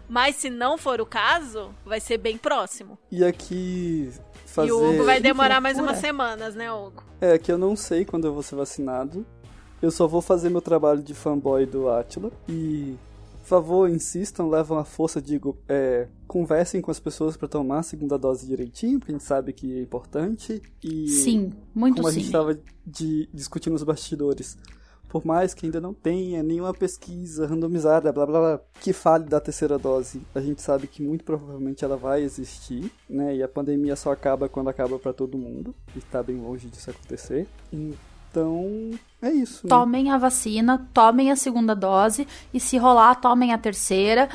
Mas 0.08 0.36
se 0.36 0.50
não 0.50 0.76
for 0.76 1.00
o 1.00 1.06
caso, 1.06 1.74
vai 1.84 2.00
ser 2.00 2.18
bem 2.18 2.36
próximo. 2.36 2.98
E 3.10 3.24
aqui 3.24 4.12
fazer... 4.52 4.68
E 4.68 4.72
o 4.72 4.90
Hugo 4.90 5.04
vai 5.04 5.20
demorar 5.20 5.60
mais 5.60 5.78
umas 5.78 5.98
semanas, 5.98 6.54
né, 6.54 6.72
Hugo? 6.72 7.02
É, 7.20 7.38
que 7.38 7.50
eu 7.50 7.58
não 7.58 7.74
sei 7.74 8.04
quando 8.04 8.26
eu 8.26 8.34
vou 8.34 8.42
ser 8.42 8.56
vacinado. 8.56 9.26
Eu 9.80 9.90
só 9.90 10.06
vou 10.06 10.22
fazer 10.22 10.48
meu 10.48 10.60
trabalho 10.60 11.02
de 11.02 11.14
fanboy 11.14 11.66
do 11.66 11.88
Atila. 11.88 12.30
E, 12.48 12.96
por 13.40 13.48
favor, 13.48 13.90
insistam, 13.90 14.48
levam 14.48 14.78
a 14.78 14.84
força, 14.84 15.20
digo, 15.20 15.58
é, 15.68 16.06
conversem 16.28 16.80
com 16.80 16.90
as 16.90 17.00
pessoas 17.00 17.36
pra 17.36 17.48
tomar 17.48 17.80
a 17.80 17.82
segunda 17.82 18.16
dose 18.16 18.46
direitinho, 18.46 18.98
porque 18.98 19.12
a 19.12 19.14
gente 19.14 19.24
sabe 19.24 19.52
que 19.52 19.78
é 19.78 19.82
importante. 19.82 20.62
E 20.82 21.08
Sim, 21.08 21.52
muito 21.74 21.96
como 21.96 22.08
a 22.08 22.12
sim. 22.12 22.20
gente 22.20 22.26
estava 22.26 22.58
de, 22.86 23.28
discutindo 23.34 23.72
nos 23.72 23.82
bastidores, 23.82 24.56
por 25.12 25.26
mais 25.26 25.52
que 25.52 25.66
ainda 25.66 25.78
não 25.78 25.92
tenha 25.92 26.42
nenhuma 26.42 26.72
pesquisa 26.72 27.46
randomizada, 27.46 28.10
blá 28.10 28.24
blá 28.24 28.40
blá, 28.40 28.60
que 28.80 28.94
fale 28.94 29.24
da 29.24 29.38
terceira 29.38 29.78
dose, 29.78 30.22
a 30.34 30.40
gente 30.40 30.62
sabe 30.62 30.86
que 30.86 31.02
muito 31.02 31.22
provavelmente 31.22 31.84
ela 31.84 31.98
vai 31.98 32.22
existir, 32.22 32.90
né? 33.10 33.36
E 33.36 33.42
a 33.42 33.48
pandemia 33.48 33.94
só 33.94 34.10
acaba 34.10 34.48
quando 34.48 34.70
acaba 34.70 34.98
pra 34.98 35.12
todo 35.12 35.36
mundo, 35.36 35.74
e 35.94 36.00
tá 36.00 36.22
bem 36.22 36.40
longe 36.40 36.66
disso 36.70 36.88
acontecer. 36.88 37.46
Então, 37.70 38.92
é 39.20 39.30
isso. 39.30 39.66
Né? 39.66 39.68
Tomem 39.68 40.10
a 40.10 40.16
vacina, 40.16 40.88
tomem 40.94 41.30
a 41.30 41.36
segunda 41.36 41.76
dose 41.76 42.26
e 42.54 42.58
se 42.58 42.78
rolar, 42.78 43.16
tomem 43.16 43.52
a 43.52 43.58
terceira. 43.58 44.30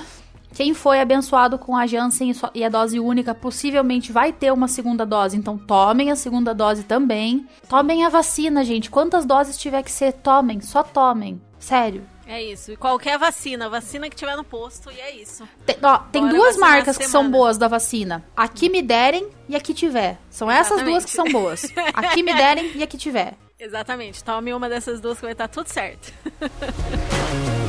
Quem 0.58 0.74
foi 0.74 1.00
abençoado 1.00 1.60
com 1.60 1.78
a 1.78 1.86
Janssen 1.86 2.34
e 2.56 2.64
a 2.64 2.70
dose 2.70 3.00
única 3.00 3.36
possivelmente 3.36 4.12
vai 4.12 4.34
ter 4.34 4.52
uma 4.52 4.68
segunda 4.68 5.06
dose, 5.06 5.38
então 5.38 5.56
tomem 5.56 6.10
a 6.10 6.16
segunda 6.16 6.52
dose 6.52 6.82
também. 6.82 7.48
Tomem 7.70 8.04
a 8.04 8.10
vacina, 8.10 8.64
gente. 8.64 8.90
Quantas 8.90 9.24
doses 9.24 9.56
tiver 9.56 9.84
que 9.84 9.92
ser, 9.92 10.14
tomem, 10.14 10.60
só 10.60 10.82
tomem. 10.82 11.40
Sério. 11.60 12.04
É 12.26 12.42
isso. 12.42 12.72
E 12.72 12.76
qualquer 12.76 13.20
vacina, 13.20 13.70
vacina 13.70 14.10
que 14.10 14.16
tiver 14.16 14.36
no 14.36 14.44
posto, 14.44 14.90
e 14.90 15.00
é 15.00 15.16
isso. 15.16 15.48
Tem, 15.64 15.78
ó, 15.84 16.00
tem 16.12 16.28
duas 16.28 16.58
marcas 16.58 16.98
que 16.98 17.06
são 17.06 17.30
boas 17.30 17.60
da 17.60 17.68
vacina. 17.68 18.26
A 18.36 18.48
que 18.48 18.68
me 18.68 18.82
derem 18.82 19.30
e 19.48 19.56
a 19.56 19.60
que 19.60 19.76
tiver. 19.76 20.18
São 20.28 20.50
essas 20.50 20.82
duas 20.82 21.06
que 21.06 21.12
são 21.12 21.26
boas. 21.26 21.72
A 21.94 22.08
que 22.08 22.24
me 22.24 22.34
derem 22.34 22.72
e 22.74 22.82
a 22.82 22.88
que 22.88 22.98
tiver. 22.98 23.36
Exatamente. 23.60 24.24
Tome 24.24 24.52
uma 24.56 24.68
dessas 24.68 25.00
duas 25.00 25.20
que 25.20 25.24
vai 25.24 25.34
estar 25.34 25.50
tudo 25.50 25.68
certo. 25.68 26.12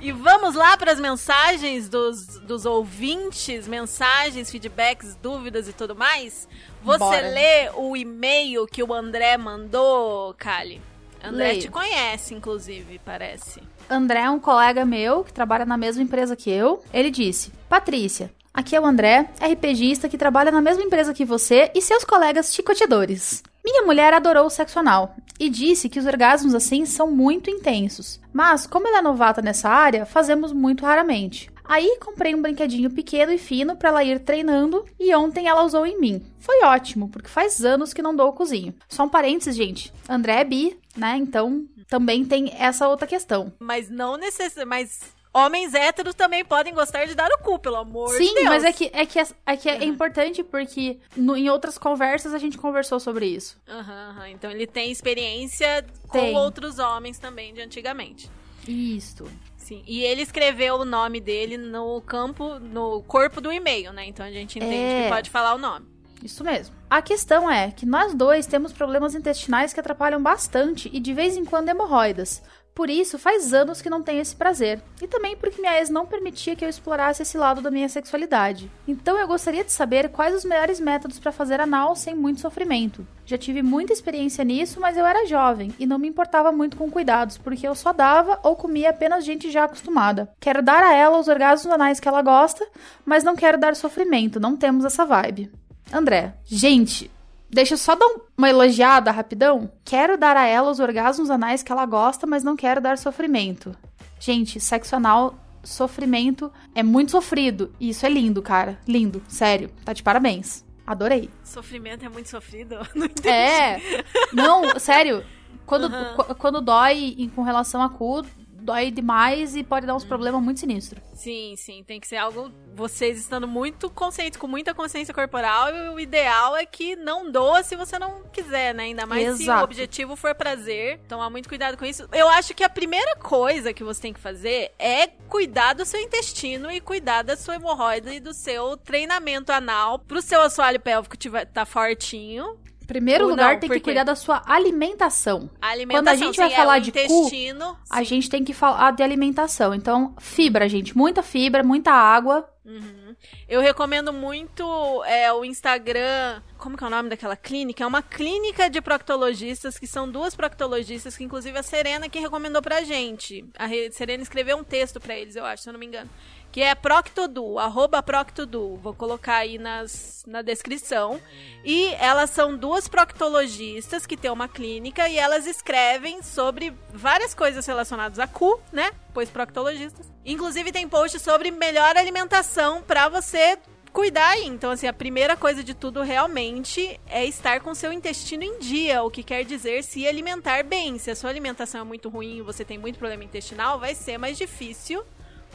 E 0.00 0.12
vamos 0.12 0.54
lá 0.54 0.76
para 0.76 0.92
as 0.92 1.00
mensagens 1.00 1.88
dos, 1.88 2.38
dos 2.38 2.64
ouvintes, 2.64 3.66
mensagens, 3.66 4.50
feedbacks, 4.50 5.16
dúvidas 5.16 5.68
e 5.68 5.72
tudo 5.72 5.94
mais. 5.94 6.48
Você 6.82 6.98
Bora. 6.98 7.28
lê 7.28 7.70
o 7.74 7.96
e-mail 7.96 8.66
que 8.66 8.82
o 8.82 8.94
André 8.94 9.36
mandou, 9.36 10.34
Kali? 10.34 10.80
André 11.22 11.48
Leio. 11.48 11.62
te 11.62 11.68
conhece, 11.68 12.32
inclusive, 12.32 13.00
parece. 13.04 13.60
André 13.90 14.20
é 14.20 14.30
um 14.30 14.38
colega 14.38 14.84
meu 14.84 15.24
que 15.24 15.32
trabalha 15.32 15.64
na 15.64 15.76
mesma 15.76 16.02
empresa 16.02 16.36
que 16.36 16.48
eu. 16.48 16.82
Ele 16.92 17.10
disse: 17.10 17.52
Patrícia, 17.68 18.30
aqui 18.54 18.76
é 18.76 18.80
o 18.80 18.86
André, 18.86 19.28
RPGista 19.40 20.08
que 20.08 20.16
trabalha 20.16 20.52
na 20.52 20.60
mesma 20.60 20.84
empresa 20.84 21.12
que 21.12 21.24
você 21.24 21.72
e 21.74 21.82
seus 21.82 22.04
colegas 22.04 22.54
chicoteadores. 22.54 23.42
Minha 23.70 23.82
mulher 23.82 24.14
adorou 24.14 24.46
o 24.46 24.50
sexo 24.50 24.78
anal 24.78 25.14
e 25.38 25.50
disse 25.50 25.90
que 25.90 25.98
os 25.98 26.06
orgasmos 26.06 26.54
assim 26.54 26.86
são 26.86 27.10
muito 27.10 27.50
intensos. 27.50 28.18
Mas, 28.32 28.66
como 28.66 28.88
ela 28.88 29.00
é 29.00 29.02
novata 29.02 29.42
nessa 29.42 29.68
área, 29.68 30.06
fazemos 30.06 30.54
muito 30.54 30.86
raramente. 30.86 31.50
Aí 31.66 31.98
comprei 32.00 32.34
um 32.34 32.40
brinquedinho 32.40 32.90
pequeno 32.90 33.30
e 33.30 33.36
fino 33.36 33.76
pra 33.76 33.90
ela 33.90 34.02
ir 34.02 34.20
treinando 34.20 34.86
e 34.98 35.14
ontem 35.14 35.48
ela 35.48 35.64
usou 35.64 35.84
em 35.84 36.00
mim. 36.00 36.24
Foi 36.38 36.64
ótimo, 36.64 37.10
porque 37.10 37.28
faz 37.28 37.62
anos 37.62 37.92
que 37.92 38.00
não 38.00 38.16
dou 38.16 38.30
o 38.30 38.32
cozinho. 38.32 38.74
Só 38.88 39.04
um 39.04 39.08
parênteses, 39.08 39.54
gente. 39.54 39.92
André 40.08 40.40
é 40.40 40.44
bi, 40.44 40.78
né? 40.96 41.18
Então 41.18 41.66
também 41.88 42.24
tem 42.24 42.50
essa 42.56 42.88
outra 42.88 43.06
questão. 43.06 43.52
Mas 43.58 43.90
não 43.90 44.16
necessariamente. 44.16 44.66
Mas 44.66 45.17
homens 45.38 45.74
héteros 45.74 46.14
também 46.14 46.44
podem 46.44 46.74
gostar 46.74 47.04
de 47.06 47.14
dar 47.14 47.30
o 47.30 47.38
cu, 47.38 47.58
pelo 47.58 47.76
amor 47.76 48.10
de 48.10 48.18
Sim, 48.26 48.34
Deus. 48.34 48.46
mas 48.48 48.64
é 48.64 48.72
que 48.72 48.90
é, 48.92 49.06
que 49.06 49.18
é, 49.18 49.26
é, 49.46 49.56
que 49.56 49.68
é 49.68 49.74
Uhum. 49.76 49.82
importante 49.84 50.42
porque 50.42 50.98
no- 51.16 51.36
em 51.36 51.48
outras 51.48 51.78
conversas 51.78 52.34
a 52.34 52.38
gente 52.38 52.58
conversou 52.58 52.98
sobre 53.00 53.26
isso. 53.26 53.58
Aham, 53.68 54.10
aham. 54.10 54.28
Então 54.28 54.50
ele 54.50 54.66
tem 54.66 54.90
experiência 54.90 55.84
com 56.08 56.18
Tem. 56.18 56.36
outros 56.36 56.78
homens 56.78 57.18
também 57.18 57.52
de 57.54 57.60
antigamente. 57.60 58.30
Isso. 58.66 59.24
Sim. 59.56 59.82
E 59.86 60.02
ele 60.02 60.22
escreveu 60.22 60.76
o 60.76 60.84
nome 60.84 61.20
dele 61.20 61.56
no 61.58 62.00
campo, 62.02 62.58
no 62.58 63.02
corpo 63.02 63.40
do 63.40 63.52
e-mail, 63.52 63.92
né? 63.92 64.06
Então 64.06 64.24
a 64.24 64.30
gente 64.30 64.58
entende 64.58 64.74
É. 64.74 65.02
que 65.04 65.08
pode 65.14 65.30
falar 65.30 65.54
o 65.54 65.58
nome. 65.58 65.86
Isso 66.22 66.42
mesmo. 66.42 66.74
A 66.90 67.00
questão 67.00 67.48
é 67.50 67.70
que 67.70 67.86
nós 67.86 68.12
dois 68.14 68.44
temos 68.46 68.72
problemas 68.72 69.14
intestinais 69.14 69.72
que 69.72 69.78
atrapalham 69.78 70.20
bastante 70.22 70.90
e 70.92 70.98
de 70.98 71.12
vez 71.12 71.36
em 71.36 71.44
quando 71.44 71.68
hemorroidas. 71.68 72.42
Por 72.78 72.90
isso, 72.90 73.18
faz 73.18 73.52
anos 73.52 73.82
que 73.82 73.90
não 73.90 74.04
tenho 74.04 74.20
esse 74.20 74.36
prazer. 74.36 74.80
E 75.02 75.08
também 75.08 75.36
porque 75.36 75.60
minha 75.60 75.80
ex 75.80 75.90
não 75.90 76.06
permitia 76.06 76.54
que 76.54 76.64
eu 76.64 76.68
explorasse 76.68 77.22
esse 77.22 77.36
lado 77.36 77.60
da 77.60 77.72
minha 77.72 77.88
sexualidade. 77.88 78.70
Então 78.86 79.18
eu 79.18 79.26
gostaria 79.26 79.64
de 79.64 79.72
saber 79.72 80.10
quais 80.10 80.32
os 80.32 80.44
melhores 80.44 80.78
métodos 80.78 81.18
para 81.18 81.32
fazer 81.32 81.60
anal 81.60 81.96
sem 81.96 82.14
muito 82.14 82.40
sofrimento. 82.40 83.04
Já 83.26 83.36
tive 83.36 83.62
muita 83.62 83.92
experiência 83.92 84.44
nisso, 84.44 84.80
mas 84.80 84.96
eu 84.96 85.04
era 85.04 85.26
jovem 85.26 85.74
e 85.76 85.86
não 85.86 85.98
me 85.98 86.06
importava 86.06 86.52
muito 86.52 86.76
com 86.76 86.88
cuidados, 86.88 87.36
porque 87.36 87.66
eu 87.66 87.74
só 87.74 87.92
dava 87.92 88.38
ou 88.44 88.54
comia 88.54 88.90
apenas 88.90 89.24
gente 89.24 89.50
já 89.50 89.64
acostumada. 89.64 90.30
Quero 90.38 90.62
dar 90.62 90.84
a 90.84 90.94
ela 90.94 91.18
os 91.18 91.26
orgasmos 91.26 91.74
anais 91.74 91.98
que 91.98 92.06
ela 92.06 92.22
gosta, 92.22 92.64
mas 93.04 93.24
não 93.24 93.34
quero 93.34 93.58
dar 93.58 93.74
sofrimento, 93.74 94.38
não 94.38 94.56
temos 94.56 94.84
essa 94.84 95.04
vibe. 95.04 95.50
André, 95.92 96.32
gente, 96.44 97.10
deixa 97.50 97.74
eu 97.74 97.78
só 97.78 97.94
dar 97.94 98.06
um- 98.06 98.20
uma 98.36 98.48
elogiada 98.48 99.10
rapidão. 99.10 99.70
Quero 99.84 100.16
dar 100.18 100.36
a 100.36 100.46
ela 100.46 100.70
os 100.70 100.80
orgasmos 100.80 101.30
anais 101.30 101.62
que 101.62 101.72
ela 101.72 101.86
gosta, 101.86 102.26
mas 102.26 102.42
não 102.44 102.56
quero 102.56 102.80
dar 102.80 102.98
sofrimento. 102.98 103.74
Gente, 104.20 104.58
sexo 104.60 104.96
anal, 104.96 105.34
sofrimento 105.62 106.52
é 106.74 106.82
muito 106.82 107.10
sofrido. 107.12 107.72
E 107.78 107.90
isso 107.90 108.04
é 108.04 108.08
lindo, 108.08 108.42
cara. 108.42 108.78
Lindo, 108.86 109.22
sério. 109.28 109.70
Tá 109.84 109.92
de 109.92 110.02
parabéns. 110.02 110.64
Adorei. 110.86 111.28
Sofrimento 111.44 112.04
é 112.04 112.08
muito 112.08 112.28
sofrido. 112.28 112.76
Não 112.94 113.06
entendi. 113.06 113.28
É. 113.28 114.04
Não, 114.32 114.78
sério. 114.78 115.22
Quando, 115.66 115.90
qu- 116.16 116.34
quando 116.36 116.60
dói 116.62 117.14
em- 117.18 117.28
com 117.28 117.42
relação 117.42 117.82
a 117.82 117.90
cu, 117.90 118.24
dói 118.68 118.90
demais 118.90 119.56
e 119.56 119.64
pode 119.64 119.86
dar 119.86 119.94
uns 119.94 120.04
problemas 120.04 120.42
muito 120.42 120.60
sinistros. 120.60 121.02
Sim, 121.14 121.54
sim. 121.56 121.82
Tem 121.82 121.98
que 121.98 122.06
ser 122.06 122.16
algo. 122.16 122.52
Vocês 122.74 123.18
estando 123.18 123.48
muito 123.48 123.88
conscientes, 123.88 124.38
com 124.38 124.46
muita 124.46 124.74
consciência 124.74 125.14
corporal, 125.14 125.74
e 125.74 125.88
o 125.88 125.98
ideal 125.98 126.54
é 126.54 126.66
que 126.66 126.94
não 126.94 127.32
doa 127.32 127.62
se 127.62 127.74
você 127.74 127.98
não 127.98 128.24
quiser, 128.30 128.74
né? 128.74 128.84
Ainda 128.84 129.06
mais 129.06 129.36
se 129.36 129.42
o 129.42 129.44
Exato. 129.44 129.64
objetivo 129.64 130.16
for 130.16 130.34
prazer. 130.34 131.00
Tomar 131.08 131.30
muito 131.30 131.48
cuidado 131.48 131.78
com 131.78 131.86
isso. 131.86 132.06
Eu 132.12 132.28
acho 132.28 132.54
que 132.54 132.62
a 132.62 132.68
primeira 132.68 133.16
coisa 133.16 133.72
que 133.72 133.82
você 133.82 134.02
tem 134.02 134.12
que 134.12 134.20
fazer 134.20 134.70
é 134.78 135.06
cuidar 135.06 135.72
do 135.72 135.86
seu 135.86 135.98
intestino 135.98 136.70
e 136.70 136.78
cuidar 136.78 137.22
da 137.22 137.36
sua 137.38 137.54
hemorroida 137.54 138.12
e 138.12 138.20
do 138.20 138.34
seu 138.34 138.76
treinamento 138.76 139.50
anal 139.50 139.98
pro 139.98 140.20
seu 140.20 140.42
assoalho 140.42 140.78
pélvico 140.78 141.16
tiver, 141.16 141.46
tá 141.46 141.64
fortinho. 141.64 142.58
Primeiro 142.88 143.24
Ou 143.24 143.30
lugar, 143.30 143.52
não, 143.52 143.60
tem 143.60 143.68
por 143.68 143.74
que 143.76 143.82
cuidar 143.82 144.02
da 144.02 144.16
sua 144.16 144.42
alimentação. 144.46 145.48
A 145.60 145.68
alimentação, 145.68 146.02
Quando 146.04 146.08
a 146.08 146.16
gente 146.16 146.36
vai 146.36 146.52
é, 146.52 146.56
falar 146.56 146.78
o 146.78 146.80
de 146.80 146.90
cu, 146.90 146.98
intestino, 146.98 147.78
A 147.90 147.98
sim. 147.98 148.04
gente 148.04 148.30
tem 148.30 148.42
que 148.42 148.54
falar 148.54 148.92
de 148.92 149.02
alimentação. 149.02 149.74
Então, 149.74 150.14
fibra, 150.18 150.66
gente. 150.68 150.96
Muita 150.96 151.22
fibra, 151.22 151.62
muita 151.62 151.92
água. 151.92 152.48
Uhum. 152.64 153.14
Eu 153.48 153.60
recomendo 153.60 154.12
muito 154.12 154.64
é, 155.04 155.30
o 155.32 155.44
Instagram. 155.44 156.40
Como 156.56 156.76
que 156.76 156.84
é 156.84 156.86
o 156.86 156.90
nome 156.90 157.08
daquela 157.10 157.36
clínica? 157.36 157.84
É 157.84 157.86
uma 157.86 158.02
clínica 158.02 158.70
de 158.70 158.80
proctologistas, 158.80 159.78
que 159.78 159.86
são 159.86 160.10
duas 160.10 160.34
proctologistas, 160.34 161.16
que 161.16 161.24
inclusive 161.24 161.58
a 161.58 161.62
Serena 161.62 162.08
que 162.08 162.18
recomendou 162.18 162.62
pra 162.62 162.82
gente. 162.82 163.44
A 163.58 163.66
Re- 163.66 163.90
Serena 163.92 164.22
escreveu 164.22 164.56
um 164.56 164.64
texto 164.64 164.98
pra 164.98 165.14
eles, 165.16 165.36
eu 165.36 165.44
acho, 165.44 165.62
se 165.62 165.68
eu 165.68 165.72
não 165.72 165.80
me 165.80 165.86
engano. 165.86 166.08
Que 166.50 166.62
é 166.62 166.74
Proctodu, 166.74 167.58
arroba 167.58 168.02
Proctodu. 168.02 168.76
Vou 168.76 168.94
colocar 168.94 169.36
aí 169.36 169.58
nas, 169.58 170.24
na 170.26 170.42
descrição. 170.42 171.20
E 171.64 171.92
elas 171.94 172.30
são 172.30 172.56
duas 172.56 172.88
proctologistas 172.88 174.06
que 174.06 174.16
têm 174.16 174.30
uma 174.30 174.48
clínica 174.48 175.08
e 175.08 175.18
elas 175.18 175.46
escrevem 175.46 176.22
sobre 176.22 176.72
várias 176.92 177.34
coisas 177.34 177.66
relacionadas 177.66 178.18
a 178.18 178.26
cu, 178.26 178.58
né? 178.72 178.90
Pois 179.12 179.28
proctologistas. 179.28 180.10
Inclusive 180.24 180.72
tem 180.72 180.88
post 180.88 181.18
sobre 181.18 181.50
melhor 181.50 181.96
alimentação 181.96 182.82
pra 182.82 183.08
você 183.08 183.58
cuidar 183.92 184.28
aí. 184.28 184.46
Então, 184.46 184.70
assim, 184.70 184.86
a 184.86 184.92
primeira 184.92 185.36
coisa 185.36 185.64
de 185.64 185.74
tudo 185.74 186.02
realmente 186.02 187.00
é 187.08 187.24
estar 187.24 187.60
com 187.60 187.74
seu 187.74 187.92
intestino 187.92 188.44
em 188.44 188.58
dia, 188.58 189.02
o 189.02 189.10
que 189.10 189.22
quer 189.22 189.44
dizer 189.44 189.82
se 189.82 190.06
alimentar 190.06 190.62
bem. 190.62 190.98
Se 190.98 191.10
a 191.10 191.16
sua 191.16 191.30
alimentação 191.30 191.80
é 191.80 191.84
muito 191.84 192.08
ruim 192.08 192.40
você 192.42 192.64
tem 192.64 192.78
muito 192.78 192.98
problema 192.98 193.24
intestinal, 193.24 193.78
vai 193.78 193.94
ser 193.94 194.16
mais 194.16 194.38
difícil 194.38 195.04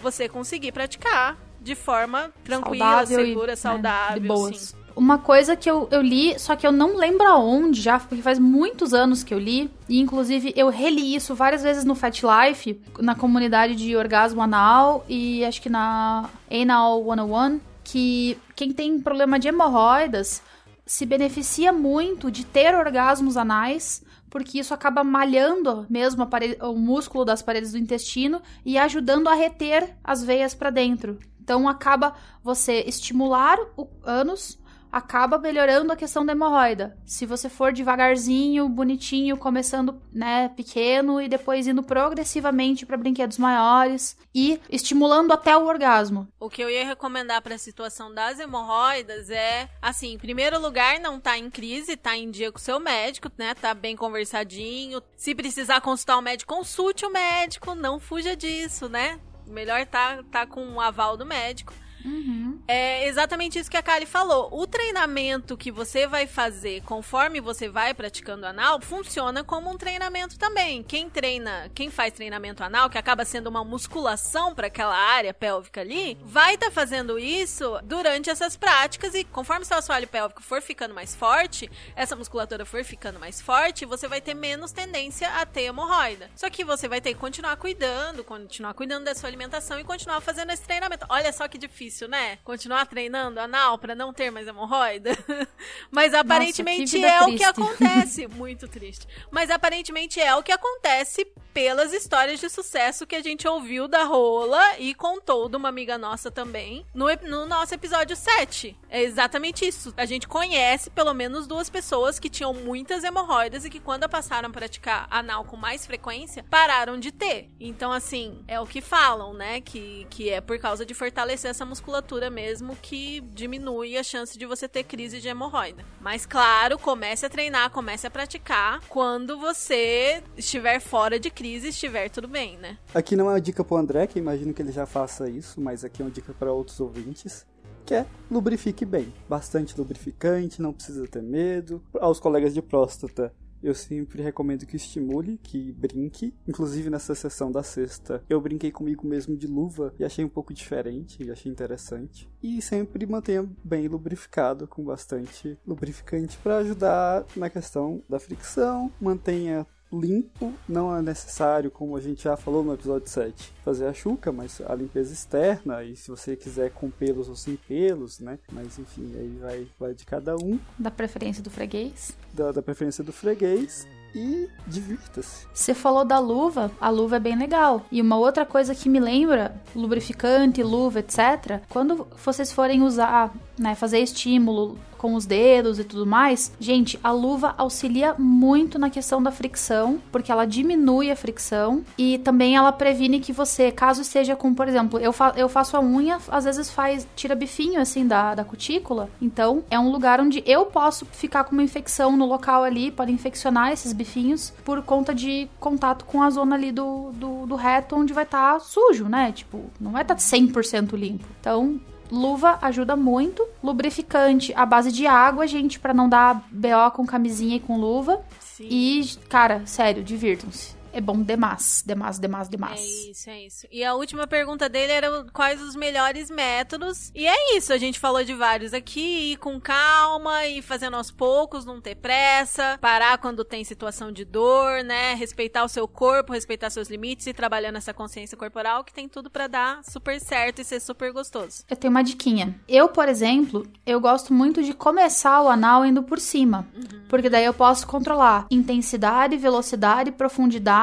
você 0.01 0.27
conseguir 0.29 0.71
praticar 0.71 1.37
de 1.61 1.75
forma 1.75 2.31
tranquila, 2.43 2.85
saudável 2.85 3.25
segura, 3.25 3.47
e, 3.47 3.49
né, 3.51 3.55
saudável. 3.55 4.21
de 4.21 4.27
boas. 4.27 4.57
sim. 4.57 4.83
Uma 4.95 5.17
coisa 5.17 5.55
que 5.55 5.69
eu, 5.69 5.87
eu 5.89 6.03
li, 6.03 6.37
só 6.37 6.55
que 6.55 6.67
eu 6.67 6.71
não 6.71 6.95
lembro 6.95 7.27
aonde 7.27 7.81
já, 7.81 7.99
porque 7.99 8.21
faz 8.21 8.37
muitos 8.37 8.93
anos 8.93 9.23
que 9.23 9.33
eu 9.33 9.39
li. 9.39 9.71
E 9.89 9.99
inclusive 9.99 10.53
eu 10.55 10.69
reli 10.69 11.15
isso 11.15 11.33
várias 11.33 11.63
vezes 11.63 11.83
no 11.83 11.95
Fat 11.95 12.21
Life, 12.21 12.79
na 12.99 13.15
comunidade 13.15 13.75
de 13.75 13.95
orgasmo 13.95 14.41
anal 14.41 15.03
e 15.09 15.43
acho 15.43 15.59
que 15.61 15.69
na 15.69 16.29
Anal 16.51 17.03
101. 17.03 17.59
que 17.83 18.37
quem 18.55 18.71
tem 18.71 18.99
problema 18.99 19.39
de 19.39 19.47
hemorroidas 19.47 20.43
se 20.85 21.05
beneficia 21.05 21.73
muito 21.73 22.29
de 22.29 22.45
ter 22.45 22.75
orgasmos 22.75 23.35
anais, 23.35 24.03
porque 24.33 24.57
isso 24.57 24.73
acaba 24.73 25.03
malhando 25.03 25.85
mesmo 25.87 26.27
o 26.63 26.73
músculo 26.73 27.23
das 27.23 27.43
paredes 27.43 27.73
do 27.73 27.77
intestino 27.77 28.41
e 28.65 28.79
ajudando 28.79 29.27
a 29.27 29.35
reter 29.35 29.95
as 30.03 30.23
veias 30.23 30.55
para 30.55 30.71
dentro. 30.71 31.19
Então 31.39 31.69
acaba 31.69 32.15
você 32.41 32.81
estimular 32.87 33.59
o 33.77 33.87
ânus 34.03 34.57
acaba 34.93 35.39
melhorando 35.39 35.91
a 35.91 35.95
questão 35.95 36.23
da 36.23 36.33
hemorroida. 36.33 36.95
Se 37.03 37.25
você 37.25 37.49
for 37.49 37.73
devagarzinho, 37.73 38.69
bonitinho, 38.69 39.35
começando, 39.35 39.99
né, 40.13 40.49
pequeno 40.49 41.19
e 41.19 41.27
depois 41.27 41.65
indo 41.65 41.81
progressivamente 41.81 42.85
para 42.85 42.95
brinquedos 42.95 43.39
maiores 43.39 44.15
e 44.35 44.61
estimulando 44.69 45.33
até 45.33 45.57
o 45.57 45.65
orgasmo. 45.65 46.27
O 46.39 46.47
que 46.47 46.61
eu 46.61 46.69
ia 46.69 46.85
recomendar 46.85 47.41
para 47.41 47.55
a 47.55 47.57
situação 47.57 48.13
das 48.13 48.39
hemorroidas 48.39 49.31
é, 49.31 49.67
assim, 49.81 50.13
em 50.13 50.19
primeiro 50.19 50.61
lugar, 50.61 50.99
não 50.99 51.19
tá 51.19 51.39
em 51.39 51.49
crise, 51.49 51.97
tá 51.97 52.15
em 52.15 52.29
dia 52.29 52.51
com 52.51 52.59
o 52.59 52.61
seu 52.61 52.79
médico, 52.79 53.31
né? 53.35 53.55
Tá 53.55 53.73
bem 53.73 53.95
conversadinho. 53.95 55.01
Se 55.17 55.33
precisar 55.33 55.81
consultar 55.81 56.19
o 56.19 56.21
médico, 56.21 56.53
consulte 56.53 57.03
o 57.03 57.09
médico, 57.09 57.73
não 57.73 57.99
fuja 57.99 58.35
disso, 58.35 58.87
né? 58.87 59.19
Melhor 59.47 59.87
tá, 59.87 60.23
tá 60.31 60.45
com 60.45 60.73
o 60.73 60.79
aval 60.79 61.17
do 61.17 61.25
médico. 61.25 61.73
Uhum. 62.05 62.61
É 62.67 63.07
exatamente 63.07 63.57
isso 63.57 63.69
que 63.69 63.77
a 63.77 63.81
Kali 63.81 64.05
falou. 64.05 64.49
O 64.51 64.67
treinamento 64.67 65.55
que 65.55 65.71
você 65.71 66.05
vai 66.05 66.27
fazer 66.27 66.81
conforme 66.83 67.39
você 67.39 67.69
vai 67.69 67.93
praticando 67.93 68.45
anal 68.45 68.81
funciona 68.81 69.43
como 69.43 69.69
um 69.69 69.77
treinamento 69.77 70.37
também. 70.37 70.83
Quem 70.83 71.09
treina, 71.09 71.71
quem 71.73 71.89
faz 71.89 72.13
treinamento 72.13 72.63
anal, 72.63 72.89
que 72.89 72.97
acaba 72.97 73.25
sendo 73.25 73.47
uma 73.47 73.63
musculação 73.63 74.53
para 74.53 74.67
aquela 74.67 74.95
área 74.95 75.33
pélvica 75.33 75.81
ali, 75.81 76.17
vai 76.23 76.55
estar 76.55 76.67
tá 76.67 76.71
fazendo 76.71 77.17
isso 77.17 77.79
durante 77.83 78.29
essas 78.29 78.55
práticas 78.57 79.13
e 79.15 79.23
conforme 79.23 79.65
seu 79.65 79.77
assoalho 79.77 80.07
pélvico 80.07 80.43
for 80.43 80.61
ficando 80.61 80.93
mais 80.93 81.15
forte, 81.15 81.69
essa 81.95 82.15
musculatura 82.15 82.65
for 82.65 82.83
ficando 82.83 83.19
mais 83.19 83.41
forte, 83.41 83.85
você 83.85 84.07
vai 84.07 84.21
ter 84.21 84.33
menos 84.33 84.71
tendência 84.71 85.29
a 85.29 85.45
ter 85.45 85.63
hemorroida. 85.63 86.29
Só 86.35 86.49
que 86.49 86.63
você 86.63 86.87
vai 86.87 86.99
ter 86.99 87.13
que 87.13 87.19
continuar 87.19 87.55
cuidando, 87.57 88.23
continuar 88.23 88.73
cuidando 88.73 89.05
da 89.05 89.15
sua 89.15 89.29
alimentação 89.29 89.79
e 89.79 89.83
continuar 89.83 90.19
fazendo 90.21 90.51
esse 90.51 90.63
treinamento. 90.63 91.05
Olha 91.09 91.31
só 91.31 91.47
que 91.47 91.57
difícil 91.57 91.92
difícil, 91.93 92.07
né? 92.07 92.37
Continuar 92.43 92.85
treinando 92.87 93.39
anal 93.39 93.77
para 93.77 93.93
não 93.93 94.11
ter 94.11 94.31
mais 94.31 94.47
hemorroida. 94.47 95.11
Mas 95.91 96.13
aparentemente 96.13 96.97
Nossa, 96.97 97.13
é 97.13 97.23
triste. 97.23 97.35
o 97.35 97.37
que 97.37 97.43
acontece. 97.43 98.27
Muito 98.27 98.67
triste. 98.67 99.07
Mas 99.29 99.49
aparentemente 99.51 100.19
é 100.19 100.35
o 100.35 100.41
que 100.41 100.51
acontece 100.51 101.25
pelas 101.53 101.93
histórias 101.93 102.39
de 102.39 102.49
sucesso 102.49 103.05
que 103.05 103.15
a 103.15 103.21
gente 103.21 103.47
ouviu 103.47 103.87
da 103.87 104.03
Rola 104.03 104.79
e 104.79 104.93
contou 104.95 105.47
de 105.47 105.55
uma 105.55 105.69
amiga 105.69 105.97
nossa 105.97 106.31
também 106.31 106.85
no, 106.93 107.05
no 107.21 107.45
nosso 107.45 107.75
episódio 107.75 108.15
7. 108.15 108.75
É 108.89 109.03
exatamente 109.03 109.65
isso. 109.65 109.93
A 109.95 110.05
gente 110.05 110.27
conhece 110.27 110.89
pelo 110.89 111.13
menos 111.13 111.45
duas 111.45 111.69
pessoas 111.69 112.19
que 112.19 112.29
tinham 112.29 112.53
muitas 112.53 113.03
hemorroidas 113.03 113.65
e 113.65 113.69
que 113.69 113.79
quando 113.79 114.09
passaram 114.09 114.49
a 114.49 114.51
praticar 114.51 115.07
anal 115.11 115.45
com 115.45 115.55
mais 115.55 115.85
frequência, 115.85 116.43
pararam 116.49 116.99
de 116.99 117.11
ter. 117.11 117.51
Então, 117.59 117.91
assim, 117.91 118.43
é 118.47 118.59
o 118.59 118.65
que 118.65 118.81
falam, 118.81 119.33
né? 119.33 119.61
Que, 119.61 120.07
que 120.09 120.29
é 120.29 120.41
por 120.41 120.57
causa 120.57 120.85
de 120.85 120.93
fortalecer 120.93 121.51
essa 121.51 121.65
musculatura 121.65 122.29
mesmo 122.29 122.75
que 122.81 123.21
diminui 123.33 123.95
a 123.97 124.03
chance 124.03 124.37
de 124.37 124.45
você 124.45 124.67
ter 124.67 124.83
crise 124.83 125.21
de 125.21 125.27
hemorroida. 125.27 125.85
Mas, 126.01 126.25
claro, 126.25 126.79
comece 126.79 127.25
a 127.25 127.29
treinar, 127.29 127.69
comece 127.69 128.07
a 128.07 128.11
praticar 128.11 128.81
quando 128.89 129.37
você 129.37 130.23
estiver 130.35 130.79
fora 130.79 131.19
de 131.19 131.29
crise 131.29 131.42
crise 131.43 131.67
estiver 131.67 132.09
tudo 132.09 132.25
bem, 132.25 132.57
né? 132.57 132.77
Aqui 132.95 133.17
não 133.17 133.29
é 133.29 133.33
uma 133.33 133.41
dica 133.41 133.65
pro 133.65 133.75
André, 133.75 134.07
que 134.07 134.17
imagino 134.17 134.53
que 134.53 134.61
ele 134.61 134.71
já 134.71 134.85
faça 134.85 135.29
isso, 135.29 135.59
mas 135.59 135.83
aqui 135.83 136.01
é 136.01 136.05
uma 136.05 136.09
dica 136.09 136.33
para 136.33 136.53
outros 136.53 136.79
ouvintes 136.79 137.45
que 137.85 137.93
é 137.93 138.05
lubrifique 138.31 138.85
bem. 138.85 139.13
Bastante 139.27 139.77
lubrificante, 139.77 140.61
não 140.61 140.71
precisa 140.71 141.05
ter 141.05 141.21
medo. 141.21 141.83
Aos 141.99 142.17
colegas 142.17 142.53
de 142.53 142.61
próstata, 142.61 143.33
eu 143.61 143.75
sempre 143.75 144.21
recomendo 144.21 144.65
que 144.65 144.77
estimule, 144.77 145.37
que 145.43 145.73
brinque. 145.73 146.33
Inclusive 146.47 146.89
nessa 146.89 147.13
sessão 147.13 147.51
da 147.51 147.61
sexta, 147.61 148.23
eu 148.29 148.39
brinquei 148.39 148.71
comigo 148.71 149.05
mesmo 149.05 149.35
de 149.35 149.45
luva 149.45 149.93
e 149.99 150.05
achei 150.05 150.23
um 150.23 150.29
pouco 150.29 150.53
diferente, 150.53 151.29
achei 151.29 151.51
interessante. 151.51 152.29
E 152.41 152.61
sempre 152.61 153.05
mantenha 153.05 153.49
bem 153.61 153.89
lubrificado, 153.89 154.65
com 154.65 154.81
bastante 154.81 155.57
lubrificante 155.67 156.37
para 156.37 156.59
ajudar 156.59 157.25
na 157.35 157.49
questão 157.49 158.01
da 158.09 158.17
fricção, 158.17 158.89
mantenha 159.01 159.67
limpo, 159.99 160.53
não 160.67 160.95
é 160.95 161.01
necessário, 161.01 161.71
como 161.71 161.95
a 161.95 162.01
gente 162.01 162.23
já 162.23 162.35
falou 162.35 162.63
no 162.63 162.73
episódio 162.73 163.09
7, 163.09 163.53
fazer 163.63 163.87
a 163.87 163.93
chuca, 163.93 164.31
mas 164.31 164.61
a 164.65 164.73
limpeza 164.75 165.13
externa, 165.13 165.83
e 165.83 165.95
se 165.95 166.09
você 166.09 166.35
quiser 166.35 166.71
com 166.71 166.89
pelos 166.89 167.29
ou 167.29 167.35
sem 167.35 167.55
pelos, 167.55 168.19
né? 168.19 168.39
Mas 168.51 168.77
enfim, 168.79 169.11
aí 169.15 169.37
vai, 169.39 169.67
vai 169.79 169.93
de 169.93 170.05
cada 170.05 170.35
um. 170.35 170.59
Da 170.77 170.91
preferência 170.91 171.43
do 171.43 171.49
freguês. 171.49 172.15
Da, 172.33 172.51
da 172.51 172.61
preferência 172.61 173.03
do 173.03 173.11
freguês 173.11 173.87
e 174.15 174.47
divirta-se. 174.67 175.47
Você 175.53 175.73
falou 175.73 176.05
da 176.05 176.19
luva, 176.19 176.71
a 176.79 176.89
luva 176.89 177.17
é 177.17 177.19
bem 177.19 177.37
legal. 177.37 177.85
E 177.91 178.01
uma 178.01 178.17
outra 178.17 178.45
coisa 178.45 178.75
que 178.75 178.87
me 178.87 178.99
lembra, 178.99 179.55
lubrificante, 179.75 180.61
luva, 180.61 180.99
etc. 180.99 181.61
Quando 181.69 182.07
vocês 182.23 182.51
forem 182.51 182.83
usar, 182.83 183.33
né, 183.57 183.75
fazer 183.75 183.99
estímulo 183.99 184.77
com 185.03 185.15
os 185.15 185.25
dedos 185.25 185.79
e 185.79 185.83
tudo 185.83 186.05
mais, 186.05 186.53
gente, 186.57 186.97
a 187.03 187.11
luva 187.11 187.53
auxilia 187.57 188.15
muito 188.17 188.79
na 188.79 188.89
questão 188.89 189.21
da 189.21 189.31
fricção, 189.31 189.99
porque 190.13 190.31
ela 190.31 190.45
diminui 190.45 191.11
a 191.11 191.15
fricção 191.15 191.83
e 191.97 192.19
também 192.19 192.55
ela 192.55 192.71
previne 192.71 193.19
que 193.19 193.33
você, 193.33 193.69
caso 193.69 194.01
esteja 194.01 194.33
com, 194.33 194.53
por 194.53 194.65
exemplo, 194.65 194.97
eu, 194.97 195.11
fa 195.11 195.33
eu 195.35 195.49
faço 195.49 195.75
a 195.75 195.81
unha, 195.81 196.19
às 196.29 196.45
vezes 196.45 196.69
faz, 196.69 197.05
tira 197.17 197.35
bifinho 197.35 197.81
assim 197.81 198.07
da, 198.07 198.33
da 198.33 198.45
cutícula, 198.45 199.09
então 199.21 199.65
é 199.69 199.77
um 199.77 199.91
lugar 199.91 200.21
onde 200.21 200.41
eu 200.45 200.67
posso 200.67 201.05
ficar 201.07 201.43
com 201.43 201.51
uma 201.51 201.63
infecção 201.63 202.15
no 202.15 202.25
local 202.25 202.63
ali, 202.63 202.89
pode 202.89 203.11
infeccionar 203.11 203.73
esses 203.73 203.91
bifinhos 203.91 204.53
por 204.63 204.81
conta 204.83 205.13
de 205.13 205.49
contato 205.59 206.05
com 206.05 206.23
a 206.23 206.29
zona 206.29 206.55
ali 206.55 206.71
do, 206.71 207.11
do, 207.11 207.45
do 207.45 207.55
reto, 207.55 207.97
onde 207.97 208.13
vai 208.13 208.23
estar 208.23 208.53
tá 208.53 208.59
sujo, 208.61 209.09
né? 209.09 209.33
Tipo, 209.33 209.65
não 209.81 209.91
vai 209.91 210.03
estar 210.03 210.15
tá 210.15 210.21
100% 210.21 210.95
limpo. 210.95 211.25
Então, 211.41 211.77
Luva 212.13 212.59
ajuda 212.61 212.95
muito. 212.95 213.43
Lubrificante 213.63 214.53
à 214.55 214.67
base 214.67 214.91
de 214.91 215.07
água, 215.07 215.47
gente, 215.47 215.79
para 215.79 215.95
não 215.95 216.07
dar 216.07 216.47
BO 216.51 216.91
com 216.93 217.07
camisinha 217.07 217.55
e 217.55 217.59
com 217.59 217.75
luva. 217.75 218.21
Sim. 218.39 218.67
E, 218.69 219.01
cara, 219.27 219.63
sério, 219.65 220.03
divirtam-se 220.03 220.82
é 220.93 221.01
bom 221.01 221.21
demais, 221.23 221.83
demais, 221.85 222.19
demais, 222.19 222.47
demais. 222.47 222.79
É 222.79 223.11
isso, 223.11 223.29
é 223.29 223.45
isso. 223.45 223.67
E 223.71 223.83
a 223.83 223.95
última 223.95 224.27
pergunta 224.27 224.69
dele 224.69 224.91
era 224.91 225.25
quais 225.33 225.59
os 225.59 225.75
melhores 225.75 226.29
métodos. 226.29 227.11
E 227.15 227.25
é 227.25 227.57
isso, 227.57 227.73
a 227.73 227.77
gente 227.79 227.99
falou 227.99 228.23
de 228.23 228.33
vários 228.35 228.75
aqui, 228.75 229.31
ir 229.31 229.37
com 229.37 229.59
calma, 229.59 230.45
e 230.45 230.61
fazendo 230.61 230.95
aos 230.95 231.09
poucos, 231.09 231.65
não 231.65 231.81
ter 231.81 231.95
pressa, 231.95 232.77
parar 232.79 233.17
quando 233.17 233.43
tem 233.43 233.63
situação 233.63 234.11
de 234.11 234.23
dor, 234.23 234.83
né? 234.83 235.15
Respeitar 235.15 235.63
o 235.63 235.67
seu 235.67 235.87
corpo, 235.87 236.31
respeitar 236.31 236.69
seus 236.69 236.89
limites 236.89 237.25
e 237.25 237.33
trabalhando 237.33 237.77
essa 237.77 237.93
consciência 237.93 238.37
corporal 238.37 238.83
que 238.83 238.93
tem 238.93 239.09
tudo 239.09 239.31
para 239.31 239.47
dar 239.47 239.83
super 239.83 240.21
certo 240.21 240.61
e 240.61 240.63
ser 240.63 240.79
super 240.79 241.11
gostoso. 241.11 241.63
Eu 241.67 241.75
tenho 241.75 241.89
uma 241.89 242.03
diquinha. 242.03 242.55
Eu, 242.67 242.87
por 242.87 243.09
exemplo, 243.09 243.65
eu 243.83 243.99
gosto 243.99 244.31
muito 244.31 244.61
de 244.61 244.73
começar 244.73 245.41
o 245.41 245.49
anal 245.49 245.83
indo 245.83 246.03
por 246.03 246.19
cima, 246.19 246.67
uhum. 246.75 247.01
porque 247.09 247.29
daí 247.29 247.45
eu 247.45 247.53
posso 247.53 247.87
controlar 247.87 248.45
intensidade, 248.51 249.35
velocidade, 249.37 250.11
profundidade 250.11 250.82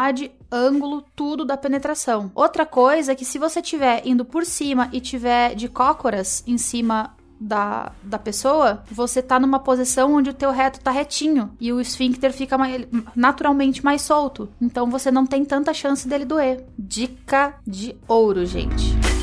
ângulo, 0.51 1.05
tudo 1.15 1.45
da 1.45 1.57
penetração. 1.57 2.31
Outra 2.35 2.65
coisa 2.65 3.13
é 3.13 3.15
que 3.15 3.25
se 3.25 3.39
você 3.39 3.61
estiver 3.61 4.03
indo 4.07 4.25
por 4.25 4.45
cima 4.45 4.89
e 4.93 5.01
tiver 5.01 5.55
de 5.55 5.69
cócoras 5.69 6.43
em 6.47 6.59
cima 6.59 7.15
da, 7.41 7.93
da 8.03 8.19
pessoa, 8.19 8.83
você 8.91 9.23
tá 9.23 9.39
numa 9.39 9.59
posição 9.59 10.15
onde 10.15 10.31
o 10.31 10.35
teu 10.35 10.51
reto 10.51 10.81
tá 10.81 10.91
retinho 10.91 11.51
e 11.59 11.73
o 11.73 11.81
esfíncter 11.81 12.33
fica 12.33 12.59
mais, 12.59 12.87
naturalmente 13.17 13.85
mais 13.85 14.03
solto. 14.03 14.49
Então 14.61 14.91
você 14.91 15.11
não 15.11 15.25
tem 15.25 15.45
tanta 15.45 15.73
chance 15.73 16.07
dele 16.07 16.25
doer. 16.25 16.65
Dica 16.79 17.55
de 17.67 17.97
ouro, 18.07 18.45
gente 18.45 19.20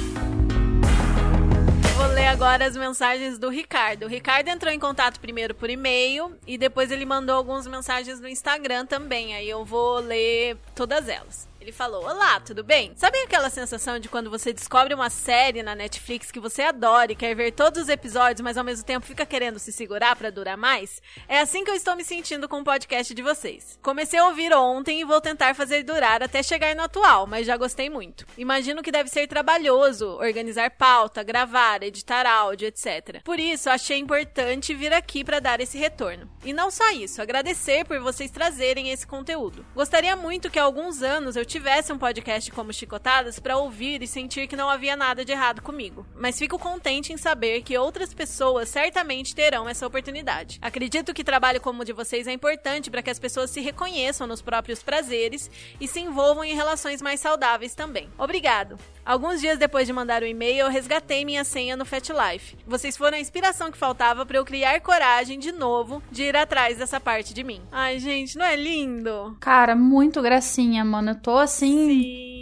agora 2.28 2.66
as 2.66 2.76
mensagens 2.76 3.40
do 3.40 3.48
Ricardo. 3.50 4.04
O 4.04 4.10
Ricardo 4.10 4.50
entrou 4.50 4.72
em 4.72 4.80
contato 4.80 5.20
primeiro 5.20 5.56
por 5.56 5.70
e-mail 5.70 6.36
e 6.46 6.58
depois 6.58 6.92
ele 6.92 7.06
mandou 7.06 7.36
algumas 7.36 7.66
mensagens 7.66 8.20
no 8.20 8.28
Instagram 8.28 8.86
também. 8.86 9.34
Aí 9.34 9.50
eu 9.50 9.64
vou 9.64 10.00
ler 10.00 10.58
todas 10.76 11.08
elas. 11.08 11.48
Ele 11.68 11.74
falou: 11.74 12.06
Olá, 12.06 12.40
tudo 12.40 12.64
bem? 12.64 12.94
Sabe 12.96 13.18
aquela 13.18 13.50
sensação 13.50 14.00
de 14.00 14.08
quando 14.08 14.30
você 14.30 14.54
descobre 14.54 14.94
uma 14.94 15.10
série 15.10 15.62
na 15.62 15.76
Netflix 15.76 16.32
que 16.32 16.40
você 16.40 16.62
adora 16.62 17.12
e 17.12 17.16
quer 17.16 17.36
ver 17.36 17.52
todos 17.52 17.84
os 17.84 17.90
episódios, 17.90 18.40
mas 18.40 18.58
ao 18.58 18.64
mesmo 18.64 18.86
tempo 18.86 19.06
fica 19.06 19.26
querendo 19.26 19.60
se 19.60 19.74
segurar 19.74 20.16
para 20.16 20.32
durar 20.32 20.56
mais? 20.56 21.02
É 21.28 21.42
assim 21.42 21.66
que 21.66 21.70
eu 21.70 21.76
estou 21.76 21.98
me 21.98 22.06
sentindo 22.06 22.48
com 22.48 22.62
o 22.62 22.64
podcast 22.64 23.14
de 23.14 23.22
vocês. 23.22 23.78
Comecei 23.82 24.18
a 24.18 24.28
ouvir 24.28 24.54
ontem 24.54 25.02
e 25.02 25.04
vou 25.04 25.20
tentar 25.20 25.54
fazer 25.56 25.84
durar 25.84 26.24
até 26.24 26.42
chegar 26.42 26.74
no 26.74 26.84
atual, 26.84 27.28
mas 27.28 27.46
já 27.46 27.58
gostei 27.58 27.90
muito. 27.90 28.26
Imagino 28.38 28.82
que 28.82 28.90
deve 28.90 29.10
ser 29.10 29.28
trabalhoso 29.28 30.08
organizar 30.22 30.72
pauta, 30.72 31.22
gravar, 31.22 31.84
editar 31.84 32.26
áudio, 32.26 32.70
etc. 32.70 33.22
Por 33.26 33.42
isso, 33.42 33.70
achei 33.70 33.98
importante 33.98 34.74
vir 34.74 34.94
aqui 34.94 35.22
para 35.22 35.42
dar 35.42 35.60
esse 35.60 35.78
retorno. 35.78 36.30
E 36.46 36.54
não 36.54 36.72
só 36.72 36.92
isso, 36.92 37.22
agradecer 37.22 37.84
por 37.84 38.00
vocês 38.00 38.32
trazerem 38.32 38.90
esse 38.90 39.06
conteúdo. 39.06 39.66
Gostaria 39.76 40.16
muito 40.16 40.50
que 40.50 40.60
há 40.60 40.64
alguns 40.64 41.02
anos 41.02 41.36
eu 41.36 41.44
tivesse 41.44 41.57
tivesse 41.58 41.92
um 41.92 41.98
podcast 41.98 42.52
como 42.52 42.72
Chicotadas 42.72 43.40
para 43.40 43.58
ouvir 43.58 44.04
e 44.04 44.08
sentir 44.08 44.48
que 44.48 44.56
não 44.56 44.70
havia 44.70 44.96
nada 44.96 45.26
de 45.26 45.32
errado 45.32 45.60
comigo. 45.60 46.06
Mas 46.16 46.38
fico 46.38 46.60
contente 46.60 47.12
em 47.12 47.18
saber 47.18 47.64
que 47.64 47.76
outras 47.76 48.14
pessoas 48.14 48.70
certamente 48.70 49.34
terão 49.34 49.68
essa 49.68 49.88
oportunidade. 49.88 50.60
Acredito 50.62 51.16
que 51.16 51.24
trabalho 51.24 51.60
como 51.60 51.82
o 51.82 51.86
de 51.86 51.94
vocês 51.94 52.28
é 52.28 52.32
importante 52.32 52.92
para 52.92 53.02
que 53.02 53.10
as 53.10 53.18
pessoas 53.18 53.50
se 53.50 53.60
reconheçam 53.60 54.28
nos 54.28 54.40
próprios 54.40 54.84
prazeres 54.84 55.50
e 55.82 55.88
se 55.88 56.00
envolvam 56.00 56.44
em 56.44 56.54
relações 56.54 57.02
mais 57.02 57.20
saudáveis 57.20 57.74
também. 57.74 58.08
Obrigado. 58.20 58.78
Alguns 59.08 59.40
dias 59.40 59.58
depois 59.58 59.88
de 59.88 59.94
mandar 59.94 60.22
o 60.22 60.26
e-mail, 60.26 60.66
eu 60.66 60.70
resgatei 60.70 61.24
minha 61.24 61.46
senha 61.46 61.78
no 61.78 61.86
FatLife. 61.86 62.58
Vocês 62.68 62.98
foram 62.98 63.16
a 63.18 63.22
inspiração 63.22 63.72
que 63.72 63.78
faltava 63.78 64.26
para 64.26 64.38
eu 64.38 64.44
criar 64.44 64.82
coragem 64.82 65.40
de 65.40 65.54
novo 65.54 66.04
de 66.12 66.24
ir 66.24 66.36
atrás 66.36 66.78
dessa 66.78 67.00
parte 67.00 67.34
de 67.34 67.42
mim. 67.42 67.62
Ai, 67.72 68.00
gente, 68.00 68.38
não 68.38 68.46
é 68.46 68.58
lindo? 68.58 69.38
Cara, 69.40 69.78
muito 69.78 70.22
gracinha, 70.22 70.84
mano. 70.84 71.12
Eu 71.12 71.16
tô 71.16 71.38
assim. 71.38 71.88
Sim. 71.88 72.37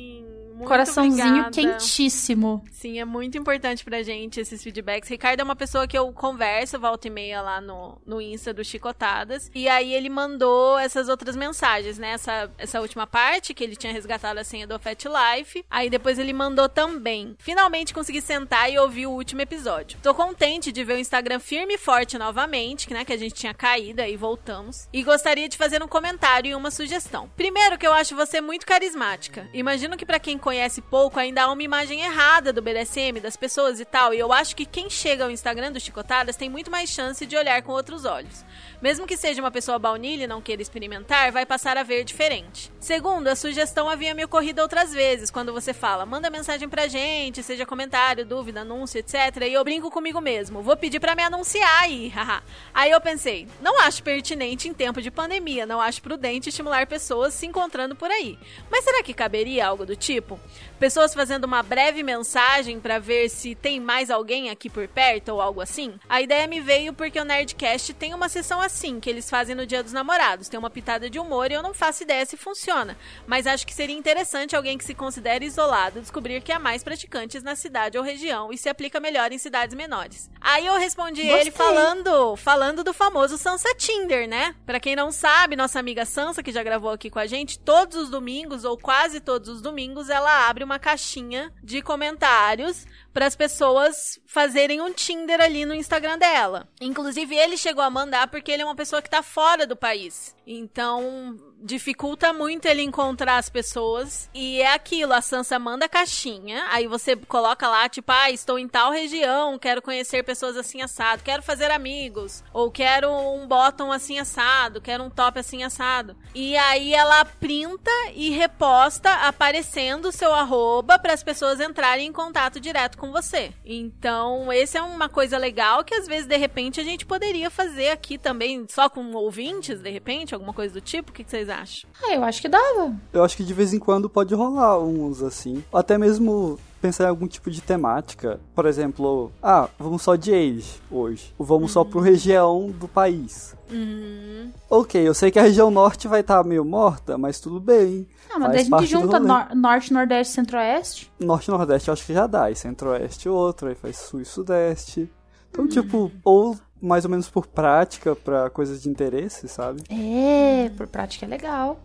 Muito 0.55 0.67
coraçãozinho 0.67 1.27
obrigada. 1.27 1.51
quentíssimo. 1.51 2.63
Sim, 2.71 2.99
é 2.99 3.05
muito 3.05 3.37
importante 3.37 3.83
pra 3.83 4.01
gente 4.01 4.39
esses 4.39 4.63
feedbacks. 4.63 5.09
Ricardo 5.09 5.41
é 5.41 5.43
uma 5.43 5.55
pessoa 5.55 5.87
que 5.87 5.97
eu 5.97 6.11
converso 6.13 6.79
volta 6.79 7.07
e 7.07 7.11
meia 7.11 7.41
lá 7.41 7.59
no, 7.59 8.01
no 8.05 8.21
Insta 8.21 8.53
do 8.53 8.63
Chicotadas. 8.63 9.51
E 9.53 9.67
aí 9.67 9.93
ele 9.93 10.09
mandou 10.09 10.77
essas 10.79 11.09
outras 11.09 11.35
mensagens, 11.35 11.97
né? 11.97 12.11
Essa, 12.11 12.49
essa 12.57 12.79
última 12.79 13.05
parte, 13.05 13.53
que 13.53 13.63
ele 13.63 13.75
tinha 13.75 13.91
resgatado 13.91 14.39
a 14.39 14.43
senha 14.43 14.65
do 14.65 14.79
Fat 14.79 15.03
Life. 15.05 15.65
Aí 15.69 15.89
depois 15.89 16.17
ele 16.17 16.31
mandou 16.33 16.69
também. 16.69 17.35
Finalmente 17.39 17.93
consegui 17.93 18.21
sentar 18.21 18.71
e 18.71 18.77
ouvir 18.77 19.07
o 19.07 19.11
último 19.11 19.41
episódio. 19.41 19.99
Tô 20.01 20.13
contente 20.13 20.71
de 20.71 20.83
ver 20.83 20.93
o 20.93 20.99
Instagram 20.99 21.39
firme 21.39 21.73
e 21.73 21.77
forte 21.77 22.17
novamente, 22.17 22.87
que, 22.87 22.93
né, 22.93 23.03
que 23.03 23.13
a 23.13 23.17
gente 23.17 23.33
tinha 23.33 23.53
caído 23.53 24.01
aí 24.01 24.15
voltamos. 24.15 24.87
E 24.93 25.03
gostaria 25.03 25.49
de 25.49 25.57
fazer 25.57 25.83
um 25.83 25.87
comentário 25.87 26.51
e 26.51 26.55
uma 26.55 26.71
sugestão. 26.71 27.29
Primeiro 27.35 27.77
que 27.77 27.85
eu 27.85 27.93
acho 27.93 28.15
você 28.15 28.39
muito 28.39 28.65
carismática. 28.65 29.49
Imagino 29.53 29.97
que 29.97 30.05
pra 30.05 30.19
quem 30.19 30.37
conhece 30.45 30.79
pouco 30.79 31.19
ainda 31.19 31.41
há 31.41 31.51
uma 31.51 31.63
imagem 31.63 32.01
errada 32.01 32.53
do 32.53 32.61
BDSM, 32.61 33.19
das 33.19 33.35
pessoas 33.35 33.79
e 33.79 33.85
tal, 33.85 34.13
e 34.13 34.19
eu 34.19 34.31
acho 34.31 34.55
que 34.55 34.63
quem 34.63 34.91
chega 34.91 35.23
ao 35.23 35.31
Instagram 35.31 35.71
do 35.71 35.79
Chicotadas 35.79 36.35
tem 36.35 36.51
muito 36.51 36.69
mais 36.69 36.87
chance 36.87 37.25
de 37.25 37.35
olhar 37.35 37.63
com 37.63 37.71
outros 37.71 38.05
olhos. 38.05 38.45
Mesmo 38.79 39.07
que 39.07 39.17
seja 39.17 39.41
uma 39.41 39.49
pessoa 39.49 39.79
baunilha 39.79 40.25
e 40.25 40.27
não 40.27 40.43
queira 40.43 40.61
experimentar, 40.61 41.31
vai 41.31 41.47
passar 41.47 41.79
a 41.79 41.83
ver 41.83 42.03
diferente. 42.03 42.71
Segundo, 42.79 43.27
a 43.27 43.35
sugestão 43.35 43.89
havia 43.89 44.13
me 44.13 44.23
ocorrido 44.23 44.61
outras 44.61 44.93
vezes, 44.93 45.31
quando 45.31 45.51
você 45.51 45.73
fala, 45.73 46.05
manda 46.05 46.29
mensagem 46.29 46.69
pra 46.69 46.87
gente, 46.87 47.41
seja 47.41 47.65
comentário, 47.65 48.23
dúvida, 48.23 48.61
anúncio, 48.61 48.99
etc. 48.99 49.15
E 49.47 49.53
eu 49.53 49.63
brinco 49.63 49.89
comigo 49.89 50.21
mesmo, 50.21 50.61
vou 50.61 50.77
pedir 50.77 50.99
pra 50.99 51.15
me 51.15 51.23
anunciar 51.23 51.81
aí, 51.81 52.09
haha. 52.13 52.43
Aí 52.71 52.91
eu 52.91 53.01
pensei, 53.01 53.47
não 53.59 53.81
acho 53.81 54.03
pertinente 54.03 54.69
em 54.69 54.73
tempo 54.75 55.01
de 55.01 55.09
pandemia, 55.09 55.65
não 55.65 55.81
acho 55.81 56.03
prudente 56.03 56.49
estimular 56.49 56.85
pessoas 56.85 57.33
se 57.33 57.47
encontrando 57.47 57.95
por 57.95 58.11
aí. 58.11 58.37
Mas 58.69 58.83
será 58.83 59.01
que 59.01 59.11
caberia 59.11 59.65
algo 59.65 59.87
do 59.87 59.95
tipo? 59.95 60.34
Pessoas 60.79 61.13
fazendo 61.13 61.45
uma 61.45 61.63
breve 61.63 62.03
mensagem 62.03 62.79
pra 62.79 62.99
ver 62.99 63.29
se 63.29 63.55
tem 63.55 63.79
mais 63.79 64.09
alguém 64.09 64.49
aqui 64.49 64.69
por 64.69 64.87
perto 64.87 65.29
ou 65.29 65.41
algo 65.41 65.61
assim? 65.61 65.93
A 66.07 66.21
ideia 66.21 66.47
me 66.47 66.59
veio 66.59 66.93
porque 66.93 67.19
o 67.19 67.25
Nerdcast 67.25 67.93
tem 67.93 68.13
uma 68.13 68.29
sessão 68.29 68.61
assim, 68.61 68.99
que 68.99 69.09
eles 69.09 69.29
fazem 69.29 69.55
no 69.55 69.65
Dia 69.65 69.81
dos 69.81 69.93
Namorados. 69.93 70.49
Tem 70.49 70.59
uma 70.59 70.69
pitada 70.69 71.09
de 71.09 71.19
humor 71.19 71.51
e 71.51 71.53
eu 71.53 71.63
não 71.63 71.73
faço 71.73 72.03
ideia 72.03 72.25
se 72.25 72.37
funciona. 72.37 72.97
Mas 73.25 73.47
acho 73.47 73.65
que 73.65 73.73
seria 73.73 73.95
interessante 73.95 74.55
alguém 74.55 74.77
que 74.77 74.83
se 74.83 74.93
considere 74.93 75.45
isolado 75.45 76.01
descobrir 76.01 76.41
que 76.41 76.51
há 76.51 76.59
mais 76.59 76.83
praticantes 76.83 77.43
na 77.43 77.55
cidade 77.55 77.97
ou 77.97 78.03
região 78.03 78.51
e 78.51 78.57
se 78.57 78.69
aplica 78.69 78.99
melhor 78.99 79.31
em 79.31 79.37
cidades 79.37 79.75
menores. 79.75 80.29
Aí 80.39 80.65
eu 80.65 80.77
respondi 80.77 81.23
Gostei. 81.23 81.41
ele 81.41 81.51
falando, 81.51 82.35
falando 82.35 82.83
do 82.83 82.93
famoso 82.93 83.37
Sansa 83.37 83.73
Tinder, 83.75 84.27
né? 84.27 84.55
Pra 84.65 84.79
quem 84.79 84.95
não 84.95 85.11
sabe, 85.11 85.55
nossa 85.55 85.79
amiga 85.79 86.05
Sansa, 86.05 86.43
que 86.43 86.51
já 86.51 86.61
gravou 86.61 86.91
aqui 86.91 87.09
com 87.09 87.19
a 87.19 87.25
gente, 87.25 87.57
todos 87.57 87.97
os 87.97 88.09
domingos, 88.09 88.63
ou 88.63 88.77
quase 88.77 89.19
todos 89.19 89.49
os 89.49 89.61
domingos, 89.61 90.09
ela 90.09 90.24
abre 90.31 90.63
uma 90.63 90.79
caixinha 90.79 91.51
de 91.63 91.81
comentários 91.81 92.85
para 93.13 93.25
as 93.25 93.35
pessoas 93.35 94.19
fazerem 94.25 94.81
um 94.81 94.91
Tinder 94.91 95.39
ali 95.39 95.65
no 95.65 95.73
Instagram 95.73 96.17
dela. 96.17 96.67
Inclusive, 96.81 97.35
ele 97.35 97.57
chegou 97.57 97.83
a 97.83 97.89
mandar 97.89 98.27
porque 98.27 98.51
ele 98.51 98.61
é 98.61 98.65
uma 98.65 98.75
pessoa 98.75 99.01
que 99.01 99.09
tá 99.09 99.23
fora 99.23 99.65
do 99.65 99.75
país. 99.75 100.35
Então, 100.45 101.37
dificulta 101.65 102.31
muito 102.31 102.67
ele 102.67 102.83
encontrar 102.83 103.37
as 103.37 103.49
pessoas. 103.49 104.29
E 104.33 104.61
é 104.61 104.73
aquilo, 104.73 105.13
a 105.13 105.21
Sansa 105.21 105.57
manda 105.57 105.89
caixinha, 105.89 106.65
aí 106.69 106.87
você 106.87 107.15
coloca 107.15 107.67
lá, 107.67 107.89
tipo, 107.89 108.11
ah, 108.11 108.29
estou 108.29 108.59
em 108.59 108.67
tal 108.67 108.91
região, 108.91 109.57
quero 109.57 109.81
conhecer 109.81 110.23
pessoas 110.23 110.55
assim 110.55 110.81
assado, 110.81 111.23
quero 111.23 111.41
fazer 111.41 111.71
amigos, 111.71 112.43
ou 112.53 112.69
quero 112.69 113.11
um 113.11 113.47
bottom 113.47 113.91
assim 113.91 114.19
assado, 114.19 114.79
quero 114.79 115.03
um 115.03 115.09
top 115.09 115.39
assim 115.39 115.63
assado. 115.63 116.15
E 116.35 116.55
aí 116.55 116.93
ela 116.93 117.25
printa 117.25 117.91
e 118.13 118.29
reposta 118.29 119.09
aparecendo 119.27 120.09
o 120.09 120.11
seu 120.11 120.33
arroba 120.33 120.99
para 120.99 121.13
as 121.13 121.23
pessoas 121.23 121.59
entrarem 121.59 122.07
em 122.07 122.11
contato 122.13 122.59
direto 122.59 122.97
com 122.97 123.11
você. 123.11 123.51
Então, 123.65 124.53
esse 124.53 124.77
é 124.77 124.81
uma 124.81 125.09
coisa 125.09 125.37
legal 125.37 125.83
que 125.83 125.95
às 125.95 126.05
vezes 126.05 126.27
de 126.27 126.37
repente 126.37 126.79
a 126.79 126.83
gente 126.83 127.05
poderia 127.05 127.49
fazer 127.49 127.89
aqui 127.89 128.17
também, 128.17 128.67
só 128.69 128.87
com 128.87 129.13
ouvintes, 129.13 129.79
de 129.79 129.89
repente, 129.89 130.33
alguma 130.33 130.53
coisa 130.53 130.73
do 130.73 130.81
tipo. 130.81 131.09
O 131.09 131.13
que 131.13 131.23
vocês 131.23 131.49
acham? 131.49 131.54
Ah, 132.03 132.13
eu 132.13 132.23
acho 132.23 132.41
que 132.41 132.49
dava. 132.49 132.93
Eu 133.13 133.23
acho 133.23 133.37
que 133.37 133.43
de 133.43 133.53
vez 133.53 133.73
em 133.73 133.79
quando 133.79 134.09
pode 134.09 134.33
rolar 134.35 134.79
uns 134.79 135.21
assim. 135.21 135.63
Ou 135.71 135.79
até 135.79 135.97
mesmo 135.97 136.59
pensar 136.81 137.05
em 137.05 137.07
algum 137.07 137.27
tipo 137.27 137.49
de 137.49 137.61
temática. 137.61 138.39
Por 138.53 138.65
exemplo, 138.65 139.31
ah, 139.41 139.69
vamos 139.79 140.01
só 140.03 140.15
de 140.15 140.33
age 140.33 140.79
hoje. 140.91 141.33
Ou 141.37 141.45
vamos 141.45 141.71
só 141.71 141.83
por 141.83 142.01
região 142.01 142.67
do 142.71 142.87
país. 142.87 143.55
Uhum. 143.71 144.51
Ok, 144.69 145.01
eu 145.07 145.13
sei 145.13 145.31
que 145.31 145.39
a 145.39 145.43
região 145.43 145.71
norte 145.71 146.07
vai 146.07 146.19
estar 146.21 146.43
meio 146.43 146.63
morta, 146.63 147.17
mas 147.17 147.39
tudo 147.39 147.59
bem. 147.59 148.07
Ah, 148.29 148.37
mas 148.39 148.47
Faz 148.53 148.69
daí 148.69 148.79
a 148.79 148.81
gente 148.81 148.91
junta 148.91 149.19
nor- 149.19 149.55
norte, 149.55 149.91
nordeste, 149.93 150.33
centro-oeste. 150.33 151.11
Norte 151.19 151.47
e 151.47 151.51
nordeste 151.51 151.87
eu 151.89 151.93
acho 151.93 152.05
que 152.05 152.13
já 152.13 152.27
dá. 152.27 152.51
E 152.51 152.55
centro-oeste 152.55 153.27
outro, 153.29 153.67
aí 153.67 153.75
faz 153.75 153.97
sul 153.97 154.21
e 154.21 154.25
sudeste. 154.25 155.11
Então, 155.49 155.67
tipo, 155.67 156.11
ou 156.23 156.57
mais 156.85 157.03
ou 157.05 157.11
menos 157.11 157.29
por 157.29 157.47
prática, 157.47 158.15
pra 158.15 158.49
coisas 158.49 158.81
de 158.83 158.89
interesse, 158.89 159.47
sabe? 159.47 159.83
É, 159.89 160.69
por 160.77 160.87
prática 160.87 161.25
é 161.25 161.29
legal. 161.29 161.79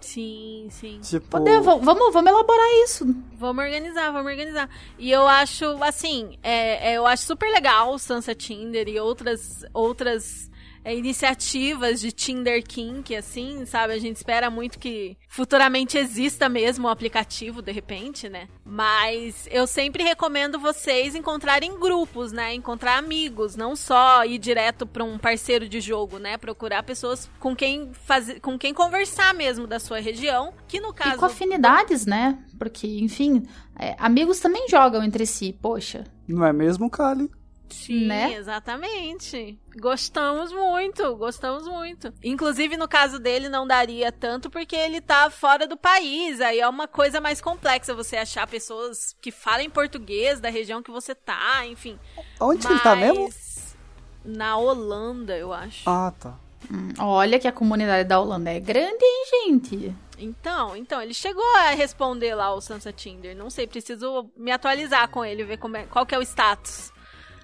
Sim, 0.00 0.66
sim. 0.70 0.98
Tipo. 1.00 1.28
Poder, 1.28 1.60
va- 1.60 1.76
vamos, 1.76 2.12
vamos 2.12 2.30
elaborar 2.32 2.66
isso. 2.84 3.06
Vamos 3.38 3.64
organizar, 3.64 4.10
vamos 4.10 4.30
organizar. 4.30 4.68
E 4.98 5.10
eu 5.10 5.26
acho, 5.28 5.64
assim, 5.82 6.36
é, 6.42 6.90
é, 6.92 6.96
eu 6.96 7.06
acho 7.06 7.22
super 7.24 7.48
legal 7.52 7.94
o 7.94 7.98
Sansa 8.00 8.34
Tinder 8.34 8.88
e 8.88 8.98
outras, 8.98 9.64
outras 9.72 10.50
é, 10.84 10.96
iniciativas 10.96 12.00
de 12.00 12.10
Tinder 12.12 12.62
Kink, 12.62 13.14
assim, 13.14 13.64
sabe? 13.66 13.92
A 13.92 13.98
gente 13.98 14.16
espera 14.16 14.50
muito 14.50 14.78
que 14.78 15.16
futuramente 15.28 15.96
exista 15.96 16.48
mesmo 16.48 16.86
o 16.86 16.90
aplicativo, 16.90 17.62
de 17.62 17.72
repente, 17.72 18.28
né? 18.28 18.48
Mas 18.64 19.48
eu 19.50 19.66
sempre 19.66 20.02
recomendo 20.02 20.58
vocês 20.58 21.14
encontrarem 21.14 21.78
grupos, 21.78 22.32
né? 22.32 22.54
Encontrar 22.54 22.98
amigos, 22.98 23.56
não 23.56 23.76
só 23.76 24.24
ir 24.24 24.38
direto 24.38 24.86
para 24.86 25.04
um 25.04 25.18
parceiro 25.18 25.68
de 25.68 25.80
jogo, 25.80 26.18
né? 26.18 26.36
Procurar 26.36 26.82
pessoas 26.82 27.30
com 27.38 27.54
quem 27.54 27.92
fazer, 27.92 28.40
com 28.40 28.58
quem 28.58 28.74
conversar 28.74 29.34
mesmo 29.34 29.66
da 29.66 29.78
sua 29.78 30.00
região, 30.00 30.52
que 30.66 30.80
no 30.80 30.92
caso 30.92 31.14
E 31.14 31.18
com 31.18 31.24
afinidades, 31.24 32.06
né? 32.06 32.38
Porque, 32.58 32.86
enfim, 33.00 33.42
é, 33.78 33.94
amigos 33.98 34.40
também 34.40 34.68
jogam 34.68 35.02
entre 35.02 35.26
si, 35.26 35.56
poxa. 35.60 36.04
Não 36.26 36.44
é 36.44 36.52
mesmo, 36.52 36.88
Kali? 36.90 37.30
Sim, 37.72 38.06
né? 38.06 38.34
exatamente. 38.34 39.58
Gostamos 39.80 40.52
muito, 40.52 41.16
gostamos 41.16 41.66
muito. 41.66 42.12
Inclusive, 42.22 42.76
no 42.76 42.86
caso 42.86 43.18
dele, 43.18 43.48
não 43.48 43.66
daria 43.66 44.12
tanto 44.12 44.50
porque 44.50 44.76
ele 44.76 45.00
tá 45.00 45.30
fora 45.30 45.66
do 45.66 45.76
país. 45.76 46.40
Aí 46.40 46.60
é 46.60 46.68
uma 46.68 46.86
coisa 46.86 47.20
mais 47.20 47.40
complexa 47.40 47.94
você 47.94 48.16
achar 48.16 48.46
pessoas 48.46 49.16
que 49.20 49.30
falem 49.30 49.70
português 49.70 50.40
da 50.40 50.50
região 50.50 50.82
que 50.82 50.90
você 50.90 51.14
tá, 51.14 51.66
enfim. 51.66 51.98
Onde 52.40 52.66
que 52.66 52.72
ele 52.72 52.80
tá 52.80 52.94
mesmo? 52.94 53.24
Mas 53.24 53.76
Na 54.24 54.56
Holanda, 54.56 55.36
eu 55.36 55.52
acho. 55.52 55.88
Ah, 55.88 56.12
tá. 56.18 56.38
Hum, 56.70 56.92
olha 56.98 57.38
que 57.38 57.48
a 57.48 57.52
comunidade 57.52 58.08
da 58.08 58.20
Holanda 58.20 58.50
é 58.50 58.60
grande, 58.60 59.02
hein, 59.02 59.24
gente? 59.44 59.94
Então, 60.18 60.76
então, 60.76 61.02
ele 61.02 61.12
chegou 61.12 61.44
a 61.56 61.70
responder 61.70 62.34
lá 62.34 62.54
o 62.54 62.60
Sansa 62.60 62.92
Tinder. 62.92 63.36
Não 63.36 63.50
sei, 63.50 63.66
preciso 63.66 64.30
me 64.36 64.52
atualizar 64.52 65.08
com 65.08 65.24
ele, 65.24 65.42
ver 65.44 65.56
como 65.56 65.76
é, 65.76 65.84
qual 65.84 66.06
que 66.06 66.14
é 66.14 66.18
o 66.18 66.22
status. 66.22 66.91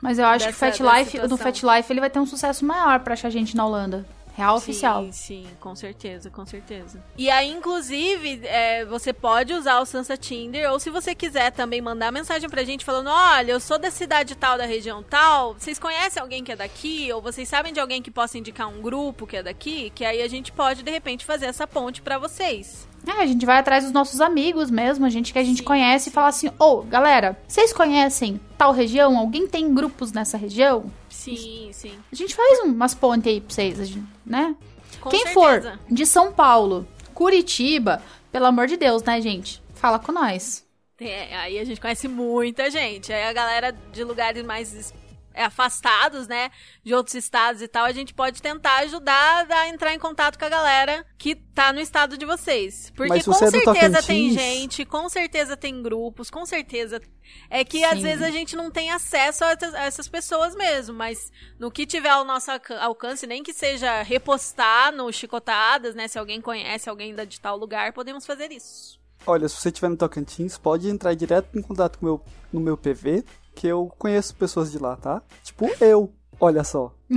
Mas 0.01 0.19
eu 0.19 0.27
acho 0.27 0.47
Dessa- 0.47 0.71
que 0.71 0.79
Fat 0.79 0.99
Life, 0.99 1.17
no 1.19 1.23
situação. 1.29 1.39
Fat 1.39 1.63
Life 1.77 1.93
ele 1.93 2.01
vai 2.01 2.11
ter 2.11 2.19
um 2.21 2.27
sucesso 2.27 2.65
maior 2.65 3.01
pra 3.01 3.15
achar 3.15 3.31
gente 3.31 3.57
na 3.57 3.67
Holanda. 3.67 4.07
Real 4.37 4.55
oficial. 4.55 5.03
Sim, 5.07 5.11
sim, 5.11 5.47
com 5.59 5.75
certeza, 5.75 6.31
com 6.31 6.47
certeza. 6.47 7.03
E 7.17 7.29
aí, 7.29 7.51
inclusive, 7.51 8.41
é, 8.45 8.85
você 8.85 9.13
pode 9.13 9.53
usar 9.53 9.81
o 9.81 9.85
Sansa 9.85 10.17
Tinder, 10.17 10.71
ou 10.71 10.79
se 10.79 10.91
você 10.91 11.13
quiser 11.13 11.51
também 11.51 11.81
mandar 11.81 12.13
mensagem 12.13 12.49
pra 12.49 12.63
gente 12.63 12.85
falando, 12.85 13.09
olha, 13.11 13.51
eu 13.51 13.59
sou 13.59 13.81
da 13.81 13.91
cidade 13.91 14.37
tal, 14.37 14.57
da 14.57 14.65
região 14.65 15.03
tal, 15.03 15.55
vocês 15.55 15.77
conhecem 15.77 16.23
alguém 16.23 16.45
que 16.45 16.53
é 16.53 16.57
daqui, 16.57 17.13
ou 17.13 17.21
vocês 17.21 17.49
sabem 17.49 17.73
de 17.73 17.81
alguém 17.81 18.01
que 18.01 18.13
possa 18.13 18.39
indicar 18.39 18.69
um 18.69 18.81
grupo 18.81 19.27
que 19.27 19.39
é 19.39 19.43
daqui, 19.43 19.91
que 19.93 20.05
aí 20.05 20.23
a 20.23 20.29
gente 20.29 20.53
pode, 20.53 20.85
de 20.85 20.91
repente, 20.93 21.25
fazer 21.25 21.47
essa 21.47 21.67
ponte 21.67 22.01
pra 22.01 22.17
vocês. 22.17 22.87
É, 23.09 23.23
a 23.23 23.27
gente 23.27 23.47
vai 23.47 23.59
atrás 23.59 23.85
dos 23.85 23.93
nossos 23.93 24.21
amigos 24.21 24.71
mesmo, 24.71 25.07
a 25.07 25.09
gente 25.09 25.33
que 25.33 25.39
a 25.39 25.45
gente 25.45 25.59
Sim, 25.59 25.65
conhece 25.65 26.11
e 26.11 26.13
fala 26.13 26.29
assim: 26.29 26.51
Ô, 26.59 26.83
galera, 26.83 27.41
vocês 27.49 27.73
conhecem 27.73 28.39
tal 28.57 28.73
região? 28.73 29.17
Alguém 29.19 29.47
tem 29.47 29.73
grupos 29.75 30.13
nessa 30.13 30.37
região? 30.37 30.91
Sim, 31.09 31.71
sim. 31.73 31.93
A 32.13 32.15
gente 32.15 32.35
faz 32.35 32.61
umas 32.65 32.95
pontes 32.95 33.27
aí 33.27 33.41
pra 33.41 33.55
vocês, 33.55 33.97
né? 34.25 34.55
Com 35.01 35.11
Quem 35.11 35.21
certeza. 35.21 35.79
for 35.89 35.95
de 35.95 36.05
São 36.05 36.33
Paulo, 36.33 36.87
Curitiba, 37.15 38.03
Pelo 38.31 38.47
amor 38.47 38.67
de 38.67 38.77
Deus, 38.77 39.03
né, 39.03 39.21
gente? 39.21 39.63
Fala 39.75 39.99
com 39.99 40.13
nós. 40.13 40.67
É, 41.01 41.35
aí 41.37 41.59
a 41.59 41.65
gente 41.65 41.81
conhece 41.81 42.09
muita 42.09 42.71
gente. 42.71 43.13
Aí 43.13 43.23
a 43.25 43.33
galera 43.33 43.73
de 43.93 44.05
lugares 44.05 44.45
mais 44.45 44.93
afastados, 45.39 46.27
né, 46.27 46.51
de 46.85 46.95
outros 46.95 47.15
estados 47.15 47.63
e 47.63 47.69
tal, 47.69 47.85
a 47.85 47.93
gente 47.93 48.13
pode 48.13 48.43
tentar 48.43 48.79
ajudar 48.79 49.47
a 49.51 49.69
entrar 49.69 49.95
em 49.95 49.99
contato 49.99 50.39
com 50.39 50.45
a 50.45 50.49
galera 50.49 51.07
que 51.17 51.35
tá 51.35 51.73
no 51.73 51.81
estado 51.81 52.17
de 52.17 52.25
vocês. 52.25 52.93
Porque 52.95 53.23
com 53.23 53.33
é 53.33 53.51
certeza 53.51 54.03
tem 54.03 54.31
gente, 54.31 54.85
com 54.85 55.09
certeza 55.09 55.57
tem 55.57 55.83
grupos, 55.83 56.31
com 56.31 56.45
certeza 56.45 57.01
é 57.51 57.65
que 57.65 57.79
Sim. 57.79 57.85
às 57.85 58.01
vezes 58.01 58.23
a 58.23 58.31
gente 58.31 58.57
não 58.57 58.71
tem 58.71 58.91
acesso 58.91 59.45
a, 59.45 59.57
essas 59.85 60.09
pessoas 60.09 60.55
mesmo, 60.55 60.95
mas 60.95 61.31
no 61.59 61.71
que 61.71 61.87
tiver 61.87 62.11
ao 62.11 62.25
nosso 62.25 62.51
alcance, 62.81 63.27
nem 63.27 63.43
que 63.43 63.53
seja 63.53 64.03
repostar 64.03 64.93
no 64.93 65.13
Chicotadas, 65.13 65.95
né, 65.95 66.09
se 66.09 66.19
alguém 66.19 66.41
conhece 66.41 66.89
alguém 66.89 67.15
da 67.15 67.25
de 67.25 67.41
tal 67.41 67.57
lugar, 67.57 67.93
podemos 67.93 68.25
fazer 68.25 68.51
isso. 68.53 68.99
Olha, 69.27 69.49
se 69.49 69.57
você 69.57 69.69
estiver 69.69 69.89
no 69.89 69.97
Tocantins, 69.97 70.57
pode 70.57 70.89
entrar 70.89 71.15
direto 71.15 71.59
em 71.59 71.63
contato 71.63 71.99
com 71.99 72.07
meu, 72.07 72.23
no 72.53 72.61
meu 72.61 72.77
PV, 72.77 73.25
que 73.59 73.67
eu 73.67 73.93
conheço 73.99 74.37
pessoas 74.37 74.71
de 74.71 74.79
lá, 74.79 74.95
tá? 74.95 75.21
Tipo 75.43 75.69
eu, 75.81 76.15
olha 76.39 76.63
só. 76.63 76.95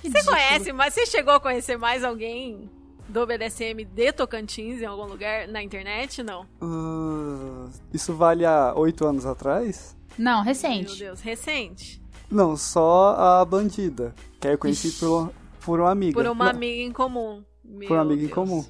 você 0.00 0.22
conhece, 0.24 0.72
mas 0.72 0.94
você 0.94 1.04
chegou 1.04 1.34
a 1.34 1.40
conhecer 1.40 1.76
mais 1.76 2.04
alguém 2.04 2.70
do 3.08 3.26
BDSM 3.26 3.84
de 3.84 4.12
Tocantins 4.12 4.80
em 4.80 4.84
algum 4.84 5.06
lugar 5.06 5.48
na 5.48 5.60
internet, 5.60 6.22
não? 6.22 6.46
Uh, 6.62 7.68
isso 7.92 8.14
vale 8.14 8.46
há 8.46 8.72
oito 8.76 9.04
anos 9.04 9.26
atrás? 9.26 9.96
Não, 10.16 10.44
recente. 10.44 10.90
Meu 10.90 11.08
Deus, 11.08 11.20
recente. 11.20 12.00
Não, 12.30 12.56
só 12.56 13.16
a 13.18 13.44
bandida, 13.44 14.14
que 14.40 14.46
eu 14.46 14.56
conheci 14.56 14.92
por, 14.92 15.32
por 15.60 15.80
uma 15.80 15.90
amiga. 15.90 16.14
Por 16.14 16.30
uma 16.30 16.44
não. 16.44 16.52
amiga 16.52 16.82
em 16.82 16.92
comum. 16.92 17.42
Meu 17.64 17.88
por 17.88 17.94
uma 17.94 18.02
amiga 18.02 18.20
Deus. 18.20 18.30
em 18.30 18.34
comum. 18.34 18.64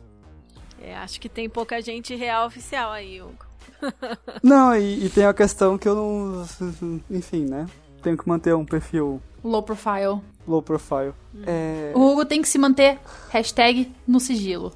É, 0.81 0.97
acho 0.97 1.21
que 1.21 1.29
tem 1.29 1.51
pouca 1.51 1.83
gente 1.83 2.15
real 2.15 2.47
oficial 2.47 2.91
aí, 2.91 3.21
Hugo. 3.21 3.44
não, 4.43 4.77
e, 4.77 5.07
e, 5.07 5.09
tem 5.11 5.25
a 5.25 5.35
questão 5.35 5.77
que 5.79 5.89
eu 5.89 5.95
não. 5.95 6.47
Enfim, 7.11 7.45
né? 7.45 7.67
Tenho 8.03 8.17
que 8.17 8.29
manter 8.29 8.55
um 8.55 8.65
perfil. 8.65 9.21
Low 9.43 9.63
profile. 9.63 10.21
Low 10.47 10.63
profile. 10.63 11.15
Hum. 11.35 11.43
É... 11.47 11.93
O 11.95 12.13
Hugo 12.13 12.25
tem 12.25 12.43
que 12.43 12.49
se 12.49 12.59
manter 12.59 12.99
hashtag 13.31 13.93
no 14.07 14.21
sigilo. 14.21 14.73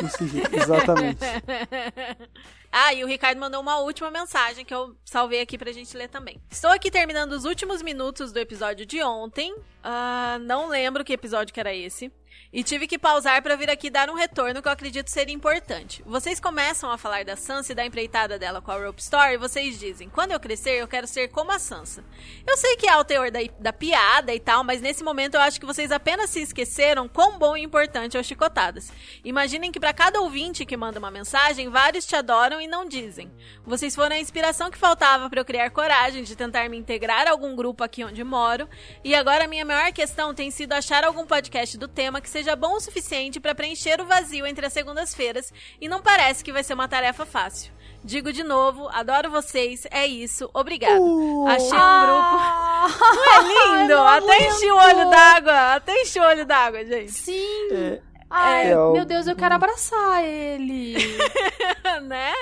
No 0.00 0.08
sigilo, 0.08 0.48
exatamente. 0.52 1.20
Ah, 2.76 2.92
e 2.92 3.04
o 3.04 3.06
Ricardo 3.06 3.38
mandou 3.38 3.60
uma 3.60 3.78
última 3.78 4.10
mensagem 4.10 4.64
que 4.64 4.74
eu 4.74 4.96
salvei 5.04 5.40
aqui 5.40 5.56
pra 5.56 5.70
gente 5.70 5.96
ler 5.96 6.08
também. 6.08 6.40
Estou 6.50 6.72
aqui 6.72 6.90
terminando 6.90 7.30
os 7.30 7.44
últimos 7.44 7.80
minutos 7.80 8.32
do 8.32 8.40
episódio 8.40 8.84
de 8.84 9.00
ontem. 9.00 9.52
Uh, 9.54 10.40
não 10.40 10.68
lembro 10.68 11.04
que 11.04 11.12
episódio 11.12 11.54
que 11.54 11.60
era 11.60 11.72
esse 11.72 12.10
e 12.54 12.62
tive 12.62 12.86
que 12.86 12.98
pausar 12.98 13.42
para 13.42 13.56
vir 13.56 13.68
aqui 13.68 13.90
dar 13.90 14.08
um 14.08 14.14
retorno 14.14 14.62
que 14.62 14.68
eu 14.68 14.72
acredito 14.72 15.10
ser 15.10 15.28
importante. 15.28 16.02
Vocês 16.06 16.38
começam 16.38 16.90
a 16.90 16.96
falar 16.96 17.24
da 17.24 17.34
Sansa 17.34 17.72
e 17.72 17.74
da 17.74 17.84
empreitada 17.84 18.38
dela 18.38 18.62
com 18.62 18.70
a 18.70 18.76
Rope 18.76 19.00
Store 19.00 19.34
e 19.34 19.36
vocês 19.36 19.78
dizem: 19.78 20.08
quando 20.08 20.30
eu 20.30 20.38
crescer, 20.38 20.80
eu 20.80 20.86
quero 20.86 21.06
ser 21.06 21.28
como 21.28 21.50
a 21.50 21.58
Sansa. 21.58 22.04
Eu 22.46 22.56
sei 22.56 22.76
que 22.76 22.88
há 22.88 22.98
o 22.98 23.04
teor 23.04 23.30
da, 23.30 23.40
da 23.58 23.72
piada 23.72 24.32
e 24.32 24.38
tal, 24.38 24.62
mas 24.62 24.80
nesse 24.80 25.02
momento 25.02 25.34
eu 25.34 25.40
acho 25.40 25.58
que 25.58 25.66
vocês 25.66 25.90
apenas 25.90 26.30
se 26.30 26.40
esqueceram 26.40 27.08
quão 27.08 27.38
bom 27.38 27.56
e 27.56 27.62
importante 27.62 28.16
é 28.16 28.20
o 28.20 28.24
Chicotadas. 28.24 28.92
Imaginem 29.24 29.72
que 29.72 29.80
para 29.80 29.92
cada 29.92 30.20
ouvinte 30.20 30.64
que 30.64 30.76
manda 30.76 30.98
uma 30.98 31.10
mensagem, 31.10 31.68
vários 31.68 32.06
te 32.06 32.14
adoram 32.14 32.60
e 32.60 32.68
não 32.68 32.86
dizem. 32.86 33.32
Vocês 33.64 33.94
foram 33.94 34.14
a 34.14 34.20
inspiração 34.20 34.70
que 34.70 34.78
faltava 34.78 35.28
para 35.28 35.40
eu 35.40 35.44
criar 35.44 35.70
coragem 35.70 36.22
de 36.22 36.36
tentar 36.36 36.68
me 36.68 36.76
integrar 36.76 37.26
a 37.26 37.30
algum 37.30 37.56
grupo 37.56 37.82
aqui 37.82 38.04
onde 38.04 38.22
moro, 38.22 38.68
e 39.02 39.14
agora 39.14 39.48
minha 39.48 39.64
maior 39.64 39.92
questão 39.92 40.32
tem 40.32 40.50
sido 40.50 40.72
achar 40.72 41.04
algum 41.04 41.26
podcast 41.26 41.76
do 41.76 41.88
tema 41.88 42.20
que 42.24 42.30
seja 42.30 42.56
bom 42.56 42.74
o 42.74 42.80
suficiente 42.80 43.38
para 43.38 43.54
preencher 43.54 44.00
o 44.00 44.06
vazio 44.06 44.46
entre 44.46 44.66
as 44.66 44.72
segundas-feiras 44.72 45.52
e 45.80 45.88
não 45.88 46.02
parece 46.02 46.42
que 46.42 46.52
vai 46.52 46.64
ser 46.64 46.74
uma 46.74 46.88
tarefa 46.88 47.24
fácil. 47.24 47.72
Digo 48.02 48.32
de 48.32 48.42
novo, 48.42 48.88
adoro 48.88 49.30
vocês, 49.30 49.86
é 49.90 50.06
isso, 50.06 50.50
obrigado. 50.52 51.00
Uh, 51.00 51.46
Achei 51.46 51.72
um 51.72 51.80
ah, 51.80 52.86
grupo. 52.88 53.04
Não 53.04 53.34
é 53.34 53.82
lindo? 53.82 53.98
Até 54.02 54.48
enchi 54.48 54.70
o 54.70 54.76
olho 54.76 55.10
d'água, 55.10 55.74
até 55.74 56.02
enchi 56.02 56.18
o 56.18 56.22
olho 56.22 56.44
d'água, 56.44 56.84
gente. 56.84 57.12
Sim. 57.12 57.72
É. 57.72 58.00
Ai, 58.28 58.72
é, 58.72 58.74
meu 58.74 59.04
Deus, 59.04 59.26
eu 59.26 59.36
quero 59.36 59.54
abraçar 59.54 60.24
ele. 60.24 60.96
né? 62.00 62.32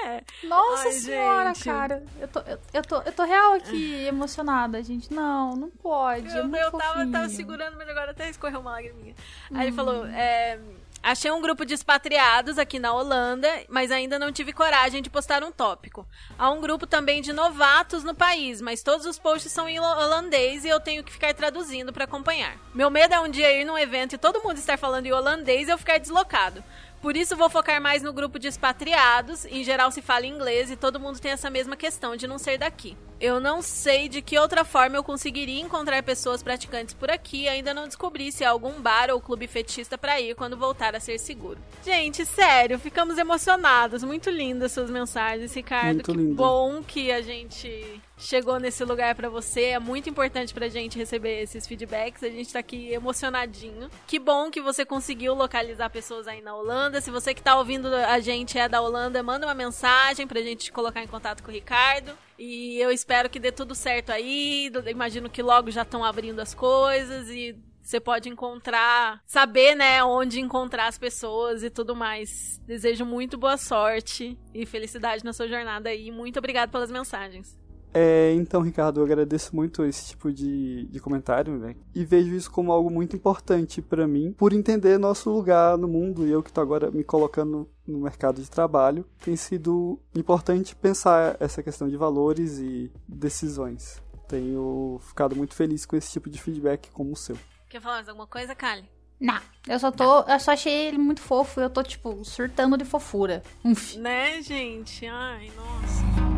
Nossa 0.42 0.88
Ai, 0.88 0.92
senhora, 0.92 1.54
gente. 1.54 1.64
cara. 1.64 2.02
Eu 2.20 2.28
tô, 2.28 2.40
eu, 2.40 2.58
eu, 2.72 2.82
tô, 2.82 3.02
eu 3.02 3.12
tô 3.12 3.24
real 3.24 3.54
aqui 3.54 4.06
emocionada, 4.06 4.82
gente. 4.82 5.12
Não, 5.12 5.56
não 5.56 5.70
pode. 5.70 6.28
Eu, 6.28 6.54
é 6.54 6.64
eu 6.64 6.72
tava, 6.72 7.06
tava, 7.10 7.28
segurando, 7.28 7.76
mas 7.76 7.88
agora 7.88 8.10
até 8.10 8.28
escorreu 8.30 8.60
uma 8.60 8.72
lágrima. 8.72 8.98
Hum. 9.00 9.14
Aí 9.54 9.66
ele 9.66 9.76
falou: 9.76 10.06
é, 10.06 10.58
Achei 11.02 11.32
um 11.32 11.42
grupo 11.42 11.66
de 11.66 11.74
expatriados 11.74 12.58
aqui 12.58 12.78
na 12.78 12.92
Holanda, 12.92 13.48
mas 13.68 13.90
ainda 13.90 14.20
não 14.20 14.30
tive 14.30 14.52
coragem 14.52 15.02
de 15.02 15.10
postar 15.10 15.42
um 15.42 15.50
tópico. 15.50 16.06
Há 16.38 16.48
um 16.48 16.60
grupo 16.60 16.86
também 16.86 17.20
de 17.20 17.32
novatos 17.32 18.04
no 18.04 18.14
país, 18.14 18.60
mas 18.60 18.84
todos 18.84 19.04
os 19.04 19.18
posts 19.18 19.50
são 19.50 19.68
em 19.68 19.80
holandês 19.80 20.64
e 20.64 20.68
eu 20.68 20.78
tenho 20.78 21.02
que 21.02 21.10
ficar 21.10 21.34
traduzindo 21.34 21.92
para 21.92 22.04
acompanhar. 22.04 22.56
Meu 22.72 22.88
medo 22.88 23.14
é 23.14 23.20
um 23.20 23.28
dia 23.28 23.50
ir 23.50 23.64
num 23.64 23.76
evento 23.76 24.14
e 24.14 24.18
todo 24.18 24.42
mundo 24.44 24.58
estar 24.58 24.78
falando 24.78 25.06
em 25.06 25.12
holandês 25.12 25.66
e 25.66 25.72
eu 25.72 25.78
ficar 25.78 25.98
deslocado. 25.98 26.62
Por 27.02 27.16
isso 27.16 27.36
vou 27.36 27.50
focar 27.50 27.82
mais 27.82 28.00
no 28.00 28.12
grupo 28.12 28.38
de 28.38 28.46
expatriados. 28.46 29.44
Em 29.46 29.64
geral 29.64 29.90
se 29.90 30.00
fala 30.00 30.24
inglês 30.24 30.70
e 30.70 30.76
todo 30.76 31.00
mundo 31.00 31.18
tem 31.18 31.32
essa 31.32 31.50
mesma 31.50 31.76
questão 31.76 32.14
de 32.14 32.28
não 32.28 32.38
ser 32.38 32.58
daqui. 32.58 32.96
Eu 33.20 33.40
não 33.40 33.60
sei 33.60 34.08
de 34.08 34.22
que 34.22 34.38
outra 34.38 34.64
forma 34.64 34.96
eu 34.96 35.02
conseguiria 35.02 35.60
encontrar 35.60 36.00
pessoas 36.04 36.44
praticantes 36.44 36.94
por 36.94 37.10
aqui. 37.10 37.48
Ainda 37.48 37.74
não 37.74 37.88
descobri 37.88 38.30
se 38.30 38.44
há 38.44 38.50
algum 38.50 38.80
bar 38.80 39.10
ou 39.10 39.20
clube 39.20 39.48
fetista 39.48 39.98
para 39.98 40.20
ir 40.20 40.36
quando 40.36 40.56
voltar 40.56 40.94
a 40.94 41.00
ser 41.00 41.18
seguro. 41.18 41.58
Gente, 41.84 42.24
sério, 42.24 42.78
ficamos 42.78 43.18
emocionados. 43.18 44.04
Muito 44.04 44.30
lindas 44.30 44.70
suas 44.70 44.88
mensagens, 44.90 45.52
Ricardo. 45.54 45.94
Muito 45.94 46.12
que 46.12 46.16
lindo. 46.16 46.34
bom 46.36 46.82
que 46.84 47.10
a 47.10 47.20
gente 47.20 48.00
chegou 48.16 48.58
nesse 48.58 48.84
lugar 48.84 49.14
para 49.14 49.28
você. 49.28 49.66
É 49.66 49.78
muito 49.78 50.08
importante 50.08 50.52
pra 50.54 50.68
gente 50.68 50.98
receber 50.98 51.42
esses 51.42 51.66
feedbacks. 51.66 52.22
A 52.22 52.28
gente 52.28 52.52
tá 52.52 52.58
aqui 52.58 52.92
emocionadinho. 52.92 53.90
Que 54.06 54.18
bom 54.18 54.50
que 54.50 54.60
você 54.60 54.84
conseguiu 54.84 55.34
localizar 55.34 55.90
pessoas 55.90 56.26
aí 56.28 56.40
na 56.40 56.54
Holanda. 56.54 57.00
Se 57.00 57.10
você 57.10 57.34
que 57.34 57.42
tá 57.42 57.56
ouvindo 57.56 57.88
a 57.94 58.20
gente 58.20 58.58
é 58.58 58.68
da 58.68 58.80
Holanda, 58.80 59.22
manda 59.22 59.46
uma 59.46 59.54
mensagem 59.54 60.26
pra 60.26 60.40
gente 60.40 60.66
te 60.66 60.72
colocar 60.72 61.02
em 61.02 61.08
contato 61.08 61.42
com 61.42 61.50
o 61.50 61.54
Ricardo. 61.54 62.12
E 62.38 62.78
eu 62.78 62.90
espero 62.90 63.30
que 63.30 63.38
dê 63.38 63.52
tudo 63.52 63.74
certo 63.74 64.10
aí. 64.10 64.70
Imagino 64.86 65.30
que 65.30 65.42
logo 65.42 65.70
já 65.70 65.82
estão 65.82 66.04
abrindo 66.04 66.40
as 66.40 66.54
coisas 66.54 67.28
e 67.28 67.56
você 67.82 67.98
pode 67.98 68.28
encontrar, 68.28 69.20
saber, 69.26 69.74
né, 69.74 70.04
onde 70.04 70.40
encontrar 70.40 70.86
as 70.86 70.96
pessoas 70.96 71.64
e 71.64 71.70
tudo 71.70 71.96
mais. 71.96 72.60
Desejo 72.64 73.04
muito 73.04 73.36
boa 73.36 73.56
sorte 73.56 74.38
e 74.54 74.64
felicidade 74.64 75.24
na 75.24 75.32
sua 75.32 75.48
jornada 75.48 75.88
aí. 75.88 76.10
Muito 76.10 76.38
obrigado 76.38 76.70
pelas 76.70 76.90
mensagens. 76.90 77.60
É, 77.94 78.32
então, 78.34 78.62
Ricardo, 78.62 79.00
eu 79.00 79.04
agradeço 79.04 79.54
muito 79.54 79.84
esse 79.84 80.06
tipo 80.08 80.32
de, 80.32 80.86
de 80.86 81.00
comentário, 81.00 81.58
né? 81.58 81.76
E 81.94 82.04
vejo 82.04 82.34
isso 82.34 82.50
como 82.50 82.72
algo 82.72 82.90
muito 82.90 83.14
importante 83.14 83.82
para 83.82 84.06
mim, 84.06 84.32
por 84.32 84.52
entender 84.52 84.98
nosso 84.98 85.30
lugar 85.30 85.76
no 85.76 85.86
mundo 85.86 86.26
e 86.26 86.30
eu 86.30 86.42
que 86.42 86.50
estou 86.50 86.62
agora 86.62 86.90
me 86.90 87.04
colocando 87.04 87.68
no 87.86 87.98
mercado 87.98 88.40
de 88.40 88.50
trabalho, 88.50 89.04
tem 89.22 89.36
sido 89.36 90.00
importante 90.14 90.74
pensar 90.74 91.36
essa 91.38 91.62
questão 91.62 91.88
de 91.88 91.96
valores 91.96 92.58
e 92.58 92.90
decisões. 93.06 94.02
Tenho 94.26 94.98
ficado 95.02 95.36
muito 95.36 95.54
feliz 95.54 95.84
com 95.84 95.94
esse 95.94 96.10
tipo 96.10 96.30
de 96.30 96.40
feedback 96.40 96.90
como 96.90 97.12
o 97.12 97.16
seu. 97.16 97.36
Quer 97.68 97.80
falar 97.80 97.96
mais 97.96 98.08
alguma 98.08 98.26
coisa, 98.26 98.54
Kali? 98.54 98.84
Não, 99.20 99.40
eu 99.68 99.78
só 99.78 99.92
tô. 99.92 100.22
Eu 100.22 100.40
só 100.40 100.52
achei 100.52 100.88
ele 100.88 100.98
muito 100.98 101.20
fofo 101.20 101.60
e 101.60 101.62
eu 101.62 101.70
tô, 101.70 101.82
tipo, 101.82 102.24
surtando 102.24 102.76
de 102.76 102.84
fofura. 102.84 103.42
Uf. 103.64 103.96
Né, 103.98 104.42
gente? 104.42 105.06
Ai, 105.06 105.48
nossa. 105.54 106.31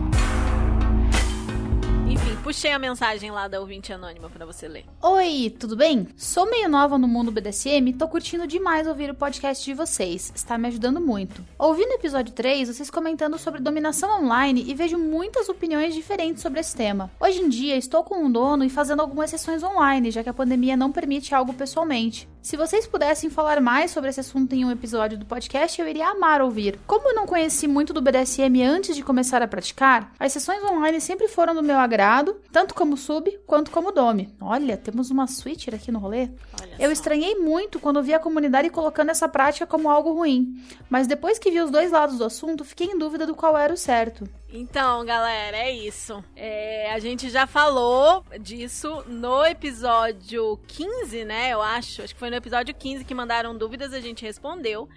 Enfim, 2.14 2.36
puxei 2.44 2.70
a 2.70 2.78
mensagem 2.78 3.32
lá 3.32 3.48
da 3.48 3.58
ouvinte 3.58 3.92
anônima 3.92 4.30
para 4.30 4.46
você 4.46 4.68
ler. 4.68 4.84
Oi, 5.02 5.52
tudo 5.58 5.74
bem? 5.74 6.06
Sou 6.16 6.48
meio 6.48 6.68
nova 6.68 6.96
no 6.96 7.08
mundo 7.08 7.32
BDSM 7.32 7.88
e 7.88 7.92
tô 7.92 8.06
curtindo 8.06 8.46
demais 8.46 8.86
ouvir 8.86 9.10
o 9.10 9.16
podcast 9.16 9.64
de 9.64 9.74
vocês. 9.74 10.30
Está 10.32 10.56
me 10.56 10.68
ajudando 10.68 11.00
muito. 11.00 11.44
Ouvi 11.58 11.84
no 11.84 11.94
episódio 11.94 12.32
3 12.32 12.68
vocês 12.68 12.88
comentando 12.88 13.36
sobre 13.36 13.60
dominação 13.60 14.22
online 14.22 14.64
e 14.64 14.74
vejo 14.74 14.96
muitas 14.96 15.48
opiniões 15.48 15.92
diferentes 15.92 16.40
sobre 16.40 16.60
esse 16.60 16.76
tema. 16.76 17.10
Hoje 17.18 17.40
em 17.40 17.48
dia 17.48 17.76
estou 17.76 18.04
com 18.04 18.24
um 18.24 18.30
dono 18.30 18.62
e 18.62 18.70
fazendo 18.70 19.02
algumas 19.02 19.30
sessões 19.30 19.64
online, 19.64 20.12
já 20.12 20.22
que 20.22 20.28
a 20.28 20.34
pandemia 20.34 20.76
não 20.76 20.92
permite 20.92 21.34
algo 21.34 21.52
pessoalmente. 21.52 22.28
Se 22.44 22.58
vocês 22.58 22.86
pudessem 22.86 23.30
falar 23.30 23.58
mais 23.58 23.90
sobre 23.90 24.10
esse 24.10 24.20
assunto 24.20 24.52
em 24.52 24.66
um 24.66 24.70
episódio 24.70 25.16
do 25.16 25.24
podcast, 25.24 25.80
eu 25.80 25.88
iria 25.88 26.08
amar 26.08 26.42
ouvir. 26.42 26.78
Como 26.86 27.08
eu 27.08 27.14
não 27.14 27.26
conheci 27.26 27.66
muito 27.66 27.94
do 27.94 28.02
BDSM 28.02 28.62
antes 28.62 28.94
de 28.94 29.02
começar 29.02 29.40
a 29.40 29.48
praticar, 29.48 30.12
as 30.20 30.34
sessões 30.34 30.62
online 30.62 31.00
sempre 31.00 31.26
foram 31.26 31.54
do 31.54 31.62
meu 31.62 31.78
agrado, 31.78 32.36
tanto 32.52 32.74
como 32.74 32.98
sub 32.98 33.30
quanto 33.46 33.70
como 33.70 33.90
dome. 33.90 34.28
Olha, 34.38 34.76
temos 34.76 35.10
uma 35.10 35.26
switcher 35.26 35.74
aqui 35.74 35.90
no 35.90 35.98
rolê. 35.98 36.28
Olha 36.60 36.74
eu 36.78 36.88
só. 36.88 36.92
estranhei 36.92 37.34
muito 37.36 37.80
quando 37.80 38.02
vi 38.02 38.12
a 38.12 38.18
comunidade 38.18 38.68
colocando 38.68 39.08
essa 39.08 39.26
prática 39.26 39.66
como 39.66 39.88
algo 39.88 40.12
ruim, 40.12 40.54
mas 40.90 41.06
depois 41.06 41.38
que 41.38 41.50
vi 41.50 41.62
os 41.62 41.70
dois 41.70 41.92
lados 41.92 42.18
do 42.18 42.24
assunto, 42.24 42.62
fiquei 42.62 42.88
em 42.88 42.98
dúvida 42.98 43.26
do 43.26 43.34
qual 43.34 43.56
era 43.56 43.72
o 43.72 43.78
certo. 43.78 44.28
Então, 44.56 45.04
galera, 45.04 45.56
é 45.56 45.72
isso. 45.72 46.22
É, 46.36 46.92
a 46.92 47.00
gente 47.00 47.28
já 47.28 47.44
falou 47.44 48.24
disso 48.40 49.02
no 49.08 49.44
episódio 49.44 50.56
15, 50.68 51.24
né? 51.24 51.52
Eu 51.52 51.60
acho. 51.60 52.02
Acho 52.02 52.14
que 52.14 52.20
foi 52.20 52.30
no 52.30 52.36
episódio 52.36 52.72
15 52.72 53.04
que 53.04 53.12
mandaram 53.16 53.58
dúvidas, 53.58 53.92
a 53.92 53.98
gente 53.98 54.24
respondeu. 54.24 54.88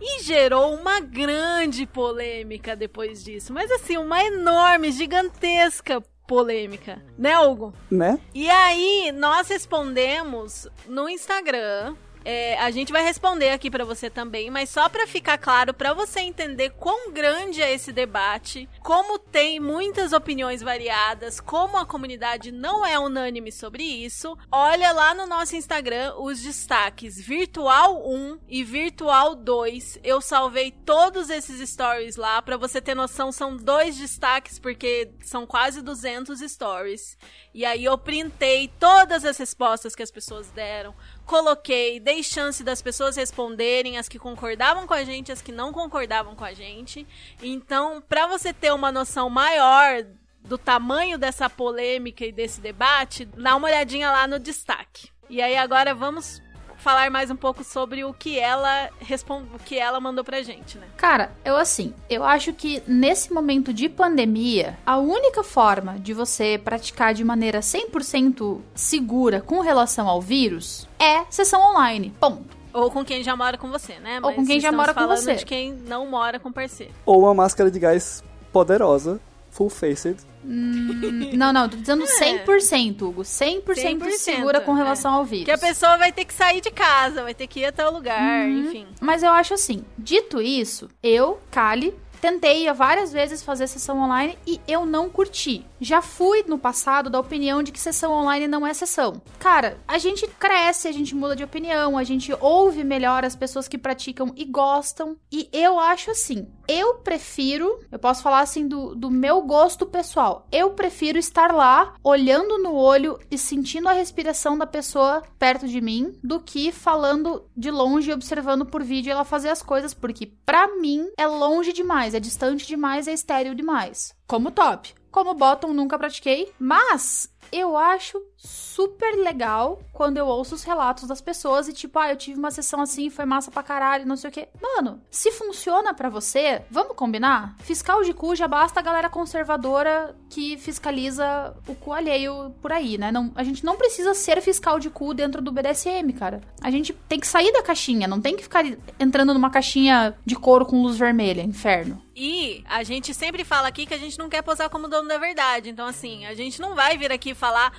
E 0.00 0.22
gerou 0.22 0.72
uma 0.76 1.00
grande 1.00 1.86
polêmica 1.86 2.76
depois 2.76 3.24
disso. 3.24 3.52
Mas 3.52 3.68
assim, 3.72 3.96
uma 3.96 4.22
enorme, 4.22 4.92
gigantesca 4.92 6.00
polêmica. 6.24 7.02
Né, 7.18 7.36
Hugo? 7.36 7.74
Né? 7.90 8.16
E 8.32 8.48
aí, 8.48 9.10
nós 9.10 9.48
respondemos 9.48 10.68
no 10.86 11.08
Instagram 11.08 11.96
é, 12.24 12.58
a 12.58 12.70
gente 12.70 12.92
vai 12.92 13.02
responder 13.02 13.50
aqui 13.50 13.70
para 13.70 13.84
você 13.84 14.10
também, 14.10 14.50
mas 14.50 14.70
só 14.70 14.88
para 14.88 15.06
ficar 15.06 15.38
claro, 15.38 15.72
para 15.72 15.94
você 15.94 16.20
entender 16.20 16.70
quão 16.70 17.12
grande 17.12 17.62
é 17.62 17.72
esse 17.72 17.92
debate, 17.92 18.68
como 18.82 19.18
tem 19.18 19.58
muitas 19.58 20.12
opiniões 20.12 20.62
variadas, 20.62 21.40
como 21.40 21.76
a 21.76 21.86
comunidade 21.86 22.52
não 22.52 22.84
é 22.84 22.98
unânime 22.98 23.50
sobre 23.50 23.82
isso, 23.82 24.36
olha 24.50 24.92
lá 24.92 25.14
no 25.14 25.26
nosso 25.26 25.56
Instagram 25.56 26.14
os 26.18 26.40
destaques 26.40 27.20
Virtual 27.20 28.06
1 28.06 28.38
e 28.48 28.64
Virtual 28.64 29.34
2. 29.34 30.00
Eu 30.02 30.20
salvei 30.20 30.70
todos 30.70 31.30
esses 31.30 31.68
stories 31.70 32.16
lá, 32.16 32.42
para 32.42 32.56
você 32.56 32.80
ter 32.80 32.94
noção, 32.94 33.32
são 33.32 33.56
dois 33.56 33.96
destaques 33.96 34.58
porque 34.58 35.10
são 35.22 35.46
quase 35.46 35.82
200 35.82 36.40
stories. 36.40 37.16
E 37.52 37.64
aí 37.64 37.84
eu 37.84 37.96
printei 37.98 38.68
todas 38.78 39.24
as 39.24 39.36
respostas 39.36 39.94
que 39.94 40.02
as 40.02 40.10
pessoas 40.10 40.50
deram, 40.50 40.94
coloquei, 41.30 42.00
dei 42.00 42.24
chance 42.24 42.64
das 42.64 42.82
pessoas 42.82 43.14
responderem, 43.14 43.96
as 43.96 44.08
que 44.08 44.18
concordavam 44.18 44.84
com 44.84 44.94
a 44.94 45.04
gente, 45.04 45.30
as 45.30 45.40
que 45.40 45.52
não 45.52 45.72
concordavam 45.72 46.34
com 46.34 46.44
a 46.44 46.52
gente. 46.52 47.06
Então, 47.40 48.02
para 48.08 48.26
você 48.26 48.52
ter 48.52 48.72
uma 48.72 48.90
noção 48.90 49.30
maior 49.30 50.04
do 50.42 50.58
tamanho 50.58 51.16
dessa 51.16 51.48
polêmica 51.48 52.26
e 52.26 52.32
desse 52.32 52.60
debate, 52.60 53.26
dá 53.26 53.54
uma 53.54 53.68
olhadinha 53.68 54.10
lá 54.10 54.26
no 54.26 54.40
destaque. 54.40 55.10
E 55.28 55.40
aí 55.40 55.56
agora 55.56 55.94
vamos 55.94 56.42
falar 56.80 57.10
mais 57.10 57.30
um 57.30 57.36
pouco 57.36 57.62
sobre 57.62 58.04
o 58.04 58.12
que 58.12 58.38
ela 58.38 58.88
responde, 59.00 59.46
o 59.54 59.58
que 59.58 59.78
ela 59.78 60.00
mandou 60.00 60.24
pra 60.24 60.42
gente, 60.42 60.78
né? 60.78 60.86
Cara, 60.96 61.32
eu 61.44 61.56
assim, 61.56 61.94
eu 62.08 62.24
acho 62.24 62.52
que 62.52 62.82
nesse 62.86 63.32
momento 63.32 63.72
de 63.72 63.88
pandemia, 63.88 64.78
a 64.84 64.98
única 64.98 65.44
forma 65.44 65.98
de 65.98 66.12
você 66.12 66.60
praticar 66.62 67.14
de 67.14 67.22
maneira 67.22 67.60
100% 67.60 68.60
segura 68.74 69.40
com 69.40 69.60
relação 69.60 70.08
ao 70.08 70.20
vírus 70.20 70.88
é 70.98 71.24
sessão 71.30 71.60
online. 71.60 72.14
Ponto. 72.18 72.58
Ou 72.72 72.90
com 72.90 73.04
quem 73.04 73.22
já 73.22 73.36
mora 73.36 73.58
com 73.58 73.68
você, 73.68 73.98
né? 73.98 74.20
Ou 74.22 74.32
com 74.32 74.46
quem 74.46 74.60
já 74.60 74.70
mora 74.70 74.94
com 74.94 75.06
você. 75.06 75.34
de 75.34 75.44
quem 75.44 75.72
não 75.72 76.06
mora 76.06 76.38
com 76.38 76.52
parceiro. 76.52 76.92
Ou 77.04 77.20
uma 77.20 77.34
máscara 77.34 77.70
de 77.70 77.78
gás 77.78 78.22
poderosa, 78.52 79.20
full-faced, 79.50 80.18
Hum, 80.44 81.30
não, 81.34 81.52
não, 81.52 81.68
tô 81.68 81.76
dizendo 81.76 82.04
100%, 82.04 83.02
Hugo. 83.02 83.22
100%, 83.22 83.62
100% 83.64 84.10
segura 84.12 84.60
com 84.60 84.72
relação 84.72 85.12
é. 85.12 85.16
ao 85.16 85.24
vírus. 85.24 85.44
Que 85.44 85.50
a 85.50 85.58
pessoa 85.58 85.96
vai 85.96 86.12
ter 86.12 86.24
que 86.24 86.34
sair 86.34 86.60
de 86.60 86.70
casa, 86.70 87.22
vai 87.22 87.34
ter 87.34 87.46
que 87.46 87.60
ir 87.60 87.66
até 87.66 87.86
o 87.86 87.92
lugar, 87.92 88.20
uhum. 88.20 88.60
enfim. 88.60 88.86
Mas 89.00 89.22
eu 89.22 89.30
acho 89.32 89.54
assim, 89.54 89.84
dito 89.98 90.40
isso, 90.40 90.88
eu, 91.02 91.40
Kali, 91.50 91.94
tentei 92.20 92.70
várias 92.72 93.12
vezes 93.12 93.42
fazer 93.42 93.66
sessão 93.66 93.98
online 93.98 94.38
e 94.46 94.60
eu 94.68 94.84
não 94.84 95.08
curti. 95.08 95.64
Já 95.80 96.02
fui 96.02 96.44
no 96.46 96.58
passado 96.58 97.08
da 97.08 97.18
opinião 97.18 97.62
de 97.62 97.72
que 97.72 97.80
sessão 97.80 98.12
online 98.12 98.46
não 98.46 98.66
é 98.66 98.74
sessão. 98.74 99.22
Cara, 99.38 99.78
a 99.88 99.96
gente 99.98 100.26
cresce, 100.26 100.86
a 100.86 100.92
gente 100.92 101.14
muda 101.14 101.34
de 101.34 101.42
opinião, 101.42 101.96
a 101.96 102.04
gente 102.04 102.32
ouve 102.38 102.84
melhor 102.84 103.24
as 103.24 103.34
pessoas 103.34 103.66
que 103.66 103.78
praticam 103.78 104.32
e 104.36 104.44
gostam. 104.44 105.16
E 105.32 105.48
eu 105.52 105.78
acho 105.78 106.10
assim, 106.10 106.46
eu 106.70 106.94
prefiro, 106.94 107.80
eu 107.90 107.98
posso 107.98 108.22
falar 108.22 108.40
assim 108.40 108.68
do, 108.68 108.94
do 108.94 109.10
meu 109.10 109.42
gosto 109.42 109.84
pessoal, 109.84 110.46
eu 110.52 110.70
prefiro 110.70 111.18
estar 111.18 111.52
lá 111.52 111.94
olhando 112.04 112.58
no 112.58 112.74
olho 112.74 113.18
e 113.28 113.36
sentindo 113.36 113.88
a 113.88 113.92
respiração 113.92 114.56
da 114.56 114.66
pessoa 114.66 115.20
perto 115.36 115.66
de 115.66 115.80
mim 115.80 116.16
do 116.22 116.38
que 116.38 116.70
falando 116.70 117.44
de 117.56 117.72
longe 117.72 118.10
e 118.10 118.14
observando 118.14 118.64
por 118.64 118.84
vídeo 118.84 119.10
ela 119.10 119.24
fazer 119.24 119.48
as 119.48 119.62
coisas, 119.62 119.92
porque 119.92 120.26
para 120.46 120.76
mim 120.76 121.10
é 121.18 121.26
longe 121.26 121.72
demais, 121.72 122.14
é 122.14 122.20
distante 122.20 122.66
demais, 122.66 123.08
é 123.08 123.12
estéreo 123.12 123.54
demais. 123.54 124.14
Como 124.28 124.52
top. 124.52 124.94
Como 125.10 125.34
bottom, 125.34 125.72
nunca 125.72 125.98
pratiquei, 125.98 126.52
mas 126.56 127.28
eu 127.50 127.76
acho 127.76 128.22
super 128.42 129.14
legal 129.16 129.82
quando 129.92 130.16
eu 130.16 130.26
ouço 130.26 130.54
os 130.54 130.64
relatos 130.64 131.06
das 131.06 131.20
pessoas 131.20 131.68
e 131.68 131.72
tipo, 131.74 131.98
ah, 131.98 132.10
eu 132.10 132.16
tive 132.16 132.38
uma 132.38 132.50
sessão 132.50 132.80
assim, 132.80 133.10
foi 133.10 133.26
massa 133.26 133.50
pra 133.50 133.62
caralho, 133.62 134.06
não 134.06 134.16
sei 134.16 134.30
o 134.30 134.32
que. 134.32 134.48
Mano, 134.60 135.02
se 135.10 135.30
funciona 135.30 135.92
para 135.92 136.08
você, 136.08 136.62
vamos 136.70 136.96
combinar? 136.96 137.54
Fiscal 137.58 138.02
de 138.02 138.14
cu 138.14 138.34
já 138.34 138.48
basta 138.48 138.80
a 138.80 138.82
galera 138.82 139.10
conservadora 139.10 140.16
que 140.30 140.56
fiscaliza 140.56 141.54
o 141.68 141.74
cu 141.74 141.92
alheio 141.92 142.54
por 142.62 142.72
aí, 142.72 142.96
né? 142.96 143.12
Não, 143.12 143.30
a 143.34 143.44
gente 143.44 143.62
não 143.64 143.76
precisa 143.76 144.14
ser 144.14 144.40
fiscal 144.40 144.78
de 144.78 144.88
cu 144.88 145.12
dentro 145.12 145.42
do 145.42 145.52
BDSM, 145.52 146.10
cara. 146.18 146.40
A 146.62 146.70
gente 146.70 146.94
tem 147.08 147.20
que 147.20 147.26
sair 147.26 147.52
da 147.52 147.62
caixinha, 147.62 148.08
não 148.08 148.20
tem 148.20 148.36
que 148.36 148.42
ficar 148.42 148.64
entrando 148.98 149.34
numa 149.34 149.50
caixinha 149.50 150.16
de 150.24 150.36
couro 150.36 150.64
com 150.64 150.82
luz 150.82 150.96
vermelha, 150.96 151.42
inferno. 151.42 152.00
E 152.22 152.62
a 152.68 152.82
gente 152.82 153.14
sempre 153.14 153.44
fala 153.44 153.68
aqui 153.68 153.86
que 153.86 153.94
a 153.94 153.98
gente 153.98 154.18
não 154.18 154.28
quer 154.28 154.42
posar 154.42 154.68
como 154.68 154.88
dono 154.88 155.08
da 155.08 155.16
verdade. 155.16 155.70
Então, 155.70 155.86
assim, 155.86 156.26
a 156.26 156.34
gente 156.34 156.60
não 156.60 156.74
vai 156.74 156.98
vir 156.98 157.10
aqui 157.10 157.32
falar 157.32 157.72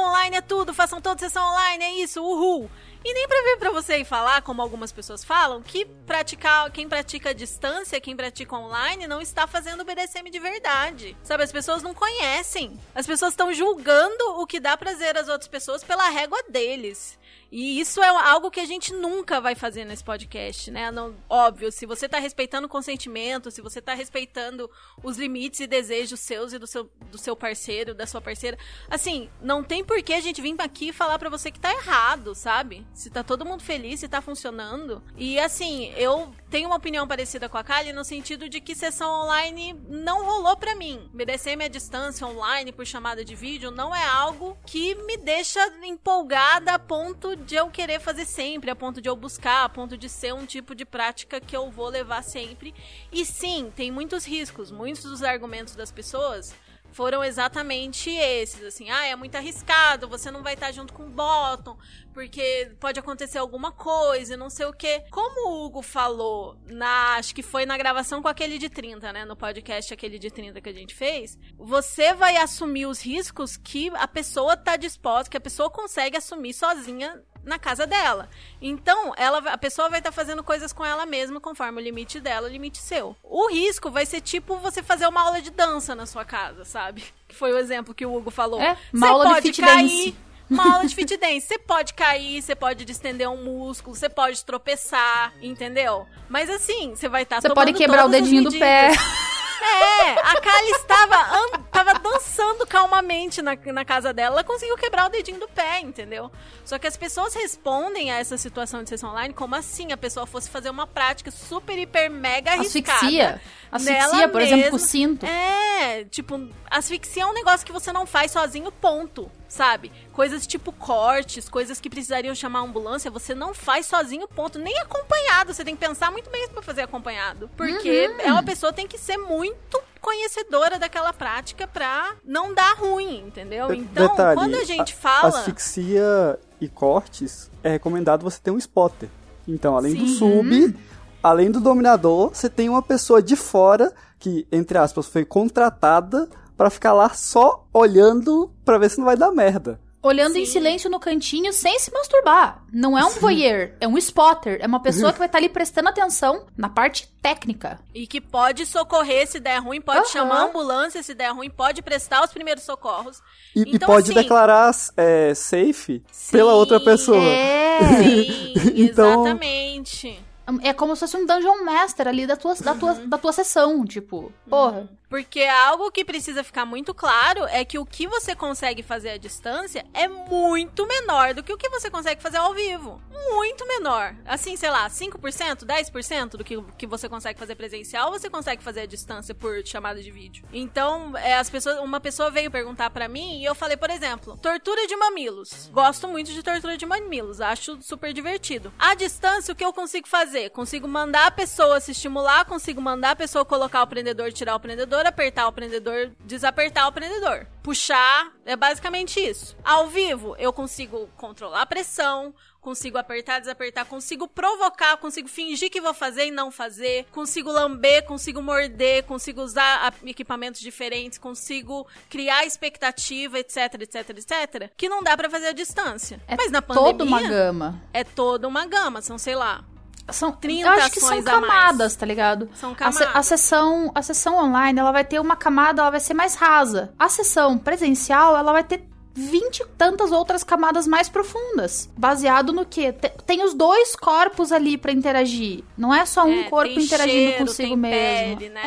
online 0.00 0.36
é 0.36 0.40
tudo, 0.40 0.74
façam 0.74 1.00
toda 1.00 1.20
sessão 1.20 1.42
online, 1.52 1.84
é 1.84 1.92
isso, 2.02 2.22
uhul. 2.22 2.70
E 3.04 3.12
nem 3.12 3.26
pra 3.26 3.42
vir 3.42 3.58
pra 3.58 3.70
você 3.70 3.96
e 3.96 4.04
falar, 4.04 4.42
como 4.42 4.62
algumas 4.62 4.92
pessoas 4.92 5.24
falam, 5.24 5.60
que 5.60 5.84
praticar, 5.84 6.70
quem 6.70 6.88
pratica 6.88 7.30
a 7.30 7.32
distância, 7.32 8.00
quem 8.00 8.14
pratica 8.14 8.56
online, 8.56 9.08
não 9.08 9.20
está 9.20 9.44
fazendo 9.46 9.80
o 9.80 9.84
BDSM 9.84 10.30
de 10.30 10.38
verdade. 10.38 11.16
Sabe, 11.22 11.42
as 11.42 11.50
pessoas 11.50 11.82
não 11.82 11.92
conhecem. 11.92 12.78
As 12.94 13.04
pessoas 13.04 13.32
estão 13.32 13.52
julgando 13.52 14.40
o 14.40 14.46
que 14.46 14.60
dá 14.60 14.76
prazer 14.76 15.16
às 15.16 15.28
outras 15.28 15.48
pessoas 15.48 15.82
pela 15.82 16.08
régua 16.10 16.40
deles. 16.48 17.18
E 17.52 17.78
isso 17.78 18.02
é 18.02 18.08
algo 18.08 18.50
que 18.50 18.60
a 18.60 18.64
gente 18.64 18.94
nunca 18.94 19.38
vai 19.38 19.54
fazer 19.54 19.84
nesse 19.84 20.02
podcast, 20.02 20.70
né? 20.70 20.90
Não, 20.90 21.14
óbvio, 21.28 21.70
se 21.70 21.84
você 21.84 22.08
tá 22.08 22.18
respeitando 22.18 22.66
o 22.66 22.70
consentimento, 22.70 23.50
se 23.50 23.60
você 23.60 23.78
tá 23.78 23.92
respeitando 23.92 24.70
os 25.04 25.18
limites 25.18 25.60
e 25.60 25.66
desejos 25.66 26.18
seus 26.20 26.54
e 26.54 26.58
do 26.58 26.66
seu, 26.66 26.90
do 27.10 27.18
seu 27.18 27.36
parceiro, 27.36 27.94
da 27.94 28.06
sua 28.06 28.22
parceira, 28.22 28.56
assim, 28.88 29.28
não 29.42 29.62
tem 29.62 29.84
por 29.84 30.02
que 30.02 30.14
a 30.14 30.20
gente 30.22 30.40
vir 30.40 30.54
aqui 30.58 30.94
falar 30.94 31.18
para 31.18 31.28
você 31.28 31.50
que 31.50 31.60
tá 31.60 31.70
errado, 31.74 32.34
sabe? 32.34 32.86
Se 32.94 33.10
tá 33.10 33.22
todo 33.22 33.44
mundo 33.44 33.62
feliz, 33.62 34.00
se 34.00 34.08
tá 34.08 34.22
funcionando. 34.22 35.02
E 35.14 35.38
assim, 35.38 35.92
eu 35.94 36.32
tenho 36.52 36.68
uma 36.68 36.76
opinião 36.76 37.08
parecida 37.08 37.48
com 37.48 37.56
a 37.56 37.64
Kali 37.64 37.94
no 37.94 38.04
sentido 38.04 38.46
de 38.46 38.60
que 38.60 38.74
sessão 38.74 39.10
online 39.22 39.72
não 39.88 40.22
rolou 40.22 40.54
para 40.54 40.74
mim. 40.74 41.08
BDSM 41.14 41.64
à 41.64 41.68
distância, 41.68 42.26
online, 42.26 42.70
por 42.70 42.86
chamada 42.86 43.24
de 43.24 43.34
vídeo, 43.34 43.70
não 43.70 43.96
é 43.96 44.04
algo 44.06 44.58
que 44.66 44.94
me 44.94 45.16
deixa 45.16 45.66
empolgada 45.82 46.74
a 46.74 46.78
ponto 46.78 47.34
de 47.34 47.54
eu 47.54 47.70
querer 47.70 48.00
fazer 48.00 48.26
sempre, 48.26 48.70
a 48.70 48.76
ponto 48.76 49.00
de 49.00 49.08
eu 49.08 49.16
buscar, 49.16 49.64
a 49.64 49.68
ponto 49.70 49.96
de 49.96 50.10
ser 50.10 50.34
um 50.34 50.44
tipo 50.44 50.74
de 50.74 50.84
prática 50.84 51.40
que 51.40 51.56
eu 51.56 51.70
vou 51.70 51.88
levar 51.88 52.22
sempre. 52.22 52.74
E 53.10 53.24
sim, 53.24 53.72
tem 53.74 53.90
muitos 53.90 54.26
riscos, 54.26 54.70
muitos 54.70 55.04
dos 55.04 55.22
argumentos 55.22 55.74
das 55.74 55.90
pessoas 55.90 56.54
foram 56.92 57.24
exatamente 57.24 58.10
esses, 58.10 58.62
assim, 58.62 58.90
ah, 58.90 59.06
é 59.06 59.16
muito 59.16 59.34
arriscado, 59.34 60.08
você 60.08 60.30
não 60.30 60.42
vai 60.42 60.54
estar 60.54 60.70
junto 60.72 60.92
com 60.92 61.06
o 61.06 61.10
Bottom, 61.10 61.76
porque 62.12 62.72
pode 62.78 63.00
acontecer 63.00 63.38
alguma 63.38 63.72
coisa, 63.72 64.36
não 64.36 64.50
sei 64.50 64.66
o 64.66 64.72
quê. 64.72 65.04
Como 65.10 65.48
o 65.48 65.64
Hugo 65.64 65.82
falou, 65.82 66.56
na, 66.66 67.14
acho 67.16 67.34
que 67.34 67.42
foi 67.42 67.64
na 67.64 67.76
gravação 67.76 68.22
com 68.22 68.28
aquele 68.28 68.58
de 68.58 68.68
30, 68.68 69.12
né, 69.12 69.24
no 69.24 69.34
podcast 69.34 69.92
aquele 69.92 70.18
de 70.18 70.30
30 70.30 70.60
que 70.60 70.68
a 70.68 70.74
gente 70.74 70.94
fez, 70.94 71.38
você 71.56 72.12
vai 72.14 72.36
assumir 72.36 72.86
os 72.86 73.00
riscos 73.00 73.56
que 73.56 73.90
a 73.94 74.06
pessoa 74.06 74.56
tá 74.56 74.76
disposta, 74.76 75.30
que 75.30 75.36
a 75.36 75.40
pessoa 75.40 75.70
consegue 75.70 76.16
assumir 76.16 76.52
sozinha 76.52 77.22
na 77.44 77.58
casa 77.58 77.86
dela. 77.86 78.28
Então, 78.60 79.12
ela, 79.16 79.38
a 79.50 79.58
pessoa 79.58 79.88
vai 79.88 80.00
estar 80.00 80.10
tá 80.10 80.14
fazendo 80.14 80.42
coisas 80.42 80.72
com 80.72 80.84
ela 80.84 81.04
mesma 81.06 81.40
conforme 81.40 81.80
o 81.80 81.84
limite 81.84 82.20
dela, 82.20 82.48
o 82.48 82.50
limite 82.50 82.78
seu. 82.78 83.16
O 83.22 83.48
risco 83.48 83.90
vai 83.90 84.06
ser 84.06 84.20
tipo 84.20 84.56
você 84.56 84.82
fazer 84.82 85.06
uma 85.06 85.22
aula 85.22 85.40
de 85.40 85.50
dança 85.50 85.94
na 85.94 86.06
sua 86.06 86.24
casa, 86.24 86.64
sabe? 86.64 87.04
Que 87.26 87.34
foi 87.34 87.52
o 87.52 87.58
exemplo 87.58 87.94
que 87.94 88.06
o 88.06 88.14
Hugo 88.14 88.30
falou. 88.30 88.60
É, 88.60 88.76
uma 88.92 89.06
você 89.06 89.12
aula 89.12 89.24
pode 89.24 89.40
de 89.40 89.48
fit 89.48 89.60
cair, 89.60 89.82
dance. 89.82 90.16
Uma 90.50 90.74
aula 90.74 90.86
de 90.86 90.94
fit 90.94 91.16
dance. 91.16 91.40
Você 91.40 91.58
pode 91.58 91.94
cair, 91.94 92.42
você 92.42 92.54
pode 92.54 92.84
distender 92.84 93.28
um 93.28 93.42
músculo, 93.42 93.96
você 93.96 94.08
pode 94.08 94.44
tropeçar, 94.44 95.32
entendeu? 95.40 96.06
Mas 96.28 96.50
assim, 96.50 96.94
você 96.94 97.08
vai 97.08 97.22
estar 97.22 97.40
tá 97.40 97.48
Você 97.48 97.54
pode 97.54 97.72
quebrar 97.72 98.06
o 98.06 98.08
dedinho 98.08 98.44
do 98.44 98.58
pé. 98.58 98.90
É, 99.64 100.10
a 100.20 100.40
Kali 100.40 100.70
estava, 100.70 101.56
estava 101.64 101.94
dançando 101.94 102.66
calmamente 102.66 103.40
na, 103.40 103.56
na 103.72 103.84
casa 103.84 104.12
dela, 104.12 104.36
ela 104.36 104.44
conseguiu 104.44 104.76
quebrar 104.76 105.06
o 105.06 105.08
dedinho 105.08 105.38
do 105.38 105.48
pé, 105.48 105.80
entendeu? 105.80 106.30
Só 106.64 106.78
que 106.78 106.86
as 106.86 106.96
pessoas 106.96 107.34
respondem 107.34 108.10
a 108.10 108.18
essa 108.18 108.36
situação 108.36 108.82
de 108.82 108.88
sessão 108.88 109.10
online 109.10 109.32
como 109.34 109.54
assim 109.54 109.92
a 109.92 109.96
pessoa 109.96 110.26
fosse 110.26 110.50
fazer 110.50 110.70
uma 110.70 110.86
prática 110.86 111.30
super, 111.30 111.78
hiper, 111.78 112.10
mega 112.10 112.52
arriscada. 112.52 112.92
Asfixia. 112.92 113.40
Asfixia, 113.70 114.28
por 114.28 114.40
mesma. 114.40 114.56
exemplo, 114.56 114.70
com 114.70 114.76
o 114.76 114.78
cinto. 114.78 115.26
É, 115.26 116.04
tipo, 116.04 116.48
asfixia 116.70 117.22
é 117.22 117.26
um 117.26 117.32
negócio 117.32 117.64
que 117.64 117.72
você 117.72 117.92
não 117.92 118.06
faz 118.06 118.30
sozinho, 118.30 118.70
ponto 118.72 119.30
sabe? 119.52 119.92
Coisas 120.12 120.46
tipo 120.46 120.72
cortes, 120.72 121.48
coisas 121.48 121.78
que 121.78 121.90
precisariam 121.90 122.34
chamar 122.34 122.60
a 122.60 122.62
ambulância, 122.62 123.10
você 123.10 123.34
não 123.34 123.52
faz 123.52 123.86
sozinho, 123.86 124.26
ponto. 124.26 124.58
Nem 124.58 124.78
acompanhado. 124.80 125.52
Você 125.52 125.62
tem 125.62 125.76
que 125.76 125.86
pensar 125.86 126.10
muito 126.10 126.30
bem 126.30 126.48
para 126.48 126.62
fazer 126.62 126.82
acompanhado. 126.82 127.50
Porque 127.56 128.08
uhum. 128.08 128.20
é 128.20 128.32
uma 128.32 128.42
pessoa 128.42 128.72
tem 128.72 128.88
que 128.88 128.96
ser 128.96 129.18
muito 129.18 129.78
conhecedora 130.00 130.78
daquela 130.78 131.12
prática 131.12 131.66
pra 131.66 132.14
não 132.24 132.54
dar 132.54 132.74
ruim, 132.76 133.24
entendeu? 133.26 133.72
Então, 133.72 134.08
Detalhe, 134.08 134.36
quando 134.36 134.54
a 134.54 134.64
gente 134.64 134.94
fala. 134.94 135.28
Asfixia 135.28 136.38
e 136.60 136.68
cortes, 136.68 137.50
é 137.62 137.72
recomendado 137.72 138.22
você 138.22 138.40
ter 138.42 138.50
um 138.50 138.58
spotter. 138.58 139.10
Então, 139.46 139.76
além 139.76 139.94
do 139.94 140.06
Sim. 140.06 140.18
sub, 140.18 140.76
além 141.22 141.50
do 141.50 141.60
dominador, 141.60 142.30
você 142.30 142.48
tem 142.48 142.70
uma 142.70 142.82
pessoa 142.82 143.22
de 143.22 143.36
fora 143.36 143.92
que, 144.18 144.46
entre 144.50 144.78
aspas, 144.78 145.06
foi 145.08 145.24
contratada 145.24 146.28
pra 146.56 146.70
ficar 146.70 146.92
lá 146.92 147.10
só 147.10 147.66
olhando 147.72 148.52
pra 148.64 148.78
ver 148.78 148.90
se 148.90 148.98
não 148.98 149.04
vai 149.06 149.16
dar 149.16 149.30
merda. 149.32 149.80
Olhando 150.04 150.36
em 150.36 150.44
Sim. 150.44 150.54
silêncio 150.54 150.90
no 150.90 150.98
cantinho 150.98 151.52
sem 151.52 151.78
se 151.78 151.92
masturbar. 151.92 152.64
Não 152.72 152.98
é 152.98 153.04
um 153.04 153.10
voyeur, 153.10 153.70
é 153.80 153.86
um 153.86 153.96
spotter. 153.98 154.58
É 154.60 154.66
uma 154.66 154.80
pessoa 154.82 155.12
que 155.12 155.18
vai 155.20 155.26
estar 155.28 155.38
ali 155.38 155.48
prestando 155.48 155.88
atenção 155.90 156.44
na 156.56 156.68
parte 156.68 157.08
técnica. 157.22 157.78
E 157.94 158.04
que 158.04 158.20
pode 158.20 158.66
socorrer 158.66 159.28
se 159.28 159.38
der 159.38 159.58
ruim, 159.62 159.80
pode 159.80 159.98
Aham. 160.00 160.08
chamar 160.08 160.40
a 160.40 160.44
ambulância 160.46 161.00
se 161.04 161.14
der 161.14 161.30
ruim, 161.32 161.48
pode 161.48 161.82
prestar 161.82 162.24
os 162.24 162.32
primeiros 162.32 162.64
socorros. 162.64 163.22
E, 163.54 163.60
e 163.60 163.76
Então, 163.76 163.86
pode 163.86 164.10
assim- 164.10 164.20
declarar 164.20 164.72
é, 164.96 165.34
safe 165.34 166.02
pela 166.32 166.52
outra 166.54 166.80
Sim, 166.80 166.84
pessoa. 166.84 167.22
É. 167.22 167.78
Sim, 168.02 168.54
Então- 168.74 169.22
exatamente. 169.22 170.20
É 170.64 170.72
como 170.72 170.96
se 170.96 171.00
fosse 171.00 171.16
um 171.16 171.24
dungeon 171.24 171.64
master 171.64 172.08
ali 172.08 172.26
da 172.26 172.34
tua, 172.36 172.56
da 172.56 172.74
tua, 172.74 172.94
da 172.94 173.16
tua 173.16 173.32
sessão. 173.32 173.84
Tipo, 173.86 174.32
porra. 174.50 174.88
Porque 175.12 175.42
algo 175.42 175.90
que 175.90 176.06
precisa 176.06 176.42
ficar 176.42 176.64
muito 176.64 176.94
claro 176.94 177.44
é 177.44 177.66
que 177.66 177.78
o 177.78 177.84
que 177.84 178.06
você 178.06 178.34
consegue 178.34 178.82
fazer 178.82 179.10
à 179.10 179.16
distância 179.18 179.84
é 179.92 180.08
muito 180.08 180.86
menor 180.86 181.34
do 181.34 181.42
que 181.42 181.52
o 181.52 181.58
que 181.58 181.68
você 181.68 181.90
consegue 181.90 182.22
fazer 182.22 182.38
ao 182.38 182.54
vivo. 182.54 182.98
Muito 183.10 183.66
menor. 183.68 184.16
Assim, 184.24 184.56
sei 184.56 184.70
lá, 184.70 184.88
5%, 184.88 185.66
10% 185.66 186.30
do 186.30 186.42
que, 186.42 186.58
que 186.78 186.86
você 186.86 187.10
consegue 187.10 187.38
fazer 187.38 187.56
presencial, 187.56 188.10
você 188.10 188.30
consegue 188.30 188.62
fazer 188.62 188.80
à 188.80 188.86
distância 188.86 189.34
por 189.34 189.62
chamada 189.66 190.02
de 190.02 190.10
vídeo. 190.10 190.46
Então, 190.50 191.14
é, 191.18 191.36
as 191.36 191.50
pessoas, 191.50 191.78
uma 191.80 192.00
pessoa 192.00 192.30
veio 192.30 192.50
perguntar 192.50 192.88
pra 192.88 193.06
mim 193.06 193.38
e 193.38 193.44
eu 193.44 193.54
falei, 193.54 193.76
por 193.76 193.90
exemplo, 193.90 194.38
tortura 194.38 194.86
de 194.86 194.96
mamilos. 194.96 195.68
Gosto 195.70 196.08
muito 196.08 196.32
de 196.32 196.42
tortura 196.42 196.78
de 196.78 196.86
mamilos, 196.86 197.38
acho 197.38 197.82
super 197.82 198.14
divertido. 198.14 198.72
À 198.78 198.94
distância, 198.94 199.52
o 199.52 199.54
que 199.54 199.64
eu 199.64 199.74
consigo 199.74 200.08
fazer? 200.08 200.48
Consigo 200.48 200.88
mandar 200.88 201.26
a 201.26 201.30
pessoa 201.30 201.80
se 201.80 201.90
estimular, 201.90 202.46
consigo 202.46 202.80
mandar 202.80 203.10
a 203.10 203.16
pessoa 203.16 203.44
colocar 203.44 203.82
o 203.82 203.86
prendedor, 203.86 204.32
tirar 204.32 204.56
o 204.56 204.60
prendedor, 204.60 205.01
apertar 205.06 205.46
o 205.46 205.52
prendedor, 205.52 206.10
desapertar 206.20 206.88
o 206.88 206.92
prendedor. 206.92 207.46
Puxar, 207.62 208.32
é 208.44 208.56
basicamente 208.56 209.20
isso. 209.20 209.56
Ao 209.64 209.86
vivo, 209.88 210.34
eu 210.36 210.52
consigo 210.52 211.08
controlar 211.16 211.62
a 211.62 211.66
pressão, 211.66 212.34
consigo 212.60 212.98
apertar, 212.98 213.40
desapertar, 213.40 213.84
consigo 213.84 214.26
provocar, 214.28 214.96
consigo 214.96 215.28
fingir 215.28 215.70
que 215.70 215.80
vou 215.80 215.92
fazer 215.94 216.26
e 216.26 216.30
não 216.30 216.50
fazer, 216.50 217.06
consigo 217.12 217.50
lamber, 217.50 218.04
consigo 218.04 218.40
morder, 218.42 219.04
consigo 219.04 219.42
usar 219.42 219.94
equipamentos 220.04 220.60
diferentes, 220.60 221.18
consigo 221.18 221.86
criar 222.08 222.44
expectativa, 222.46 223.38
etc, 223.38 223.74
etc, 223.80 224.10
etc, 224.10 224.70
que 224.76 224.88
não 224.88 225.02
dá 225.02 225.16
pra 225.16 225.28
fazer 225.28 225.48
à 225.48 225.52
distância. 225.52 226.20
É 226.26 226.36
Mas 226.36 226.50
na 226.50 226.62
pandemia 226.62 226.92
toda 226.92 227.04
uma 227.04 227.22
gama. 227.22 227.82
é 227.92 228.04
toda 228.04 228.48
uma 228.48 228.66
gama, 228.66 229.02
são, 229.02 229.18
sei 229.18 229.34
lá, 229.34 229.64
São, 230.10 230.32
30 230.32 230.66
eu 230.68 230.72
acho 230.72 230.90
que 230.90 231.00
são 231.00 231.18
a 231.18 231.22
camadas, 231.22 231.94
tá 231.96 232.04
ligado? 232.04 232.48
são 232.54 232.72
A, 232.72 232.74
camadas. 232.74 233.08
a 233.14 233.22
sessão, 233.22 233.90
a 233.94 234.02
sessão 234.02 234.36
online, 234.44 234.78
ela 234.78 234.92
vai 234.92 235.04
ter 235.04 235.20
uma 235.20 235.36
camada, 235.36 235.80
ela 235.82 235.90
vai 235.90 236.00
ser 236.00 236.14
mais 236.14 236.34
rasa. 236.34 236.92
A 236.98 237.08
sessão 237.08 237.56
presencial, 237.56 238.36
ela 238.36 238.52
vai 238.52 238.64
ter 238.64 238.84
20 239.14 239.60
e 239.60 239.66
tantas 239.76 240.10
outras 240.10 240.42
camadas 240.42 240.86
mais 240.86 241.08
profundas. 241.08 241.88
Baseado 241.96 242.52
no 242.52 242.64
quê? 242.64 242.92
Te- 242.92 243.12
Tem 243.26 243.44
os 243.44 243.52
dois 243.54 243.94
corpos 243.94 244.50
ali 244.52 244.76
pra 244.78 244.90
interagir. 244.92 245.62
Não 245.76 245.94
é 245.94 246.04
só 246.06 246.24
um 246.24 246.40
É, 246.40 246.44
corpo 246.44 246.74
tem 246.74 246.82
interagindo 246.84 247.12
cheiro, 247.30 247.38
consigo 247.46 247.68
tem 247.68 247.76
mesmo. 247.76 248.36
pele, 248.38 248.50
né? 248.50 248.60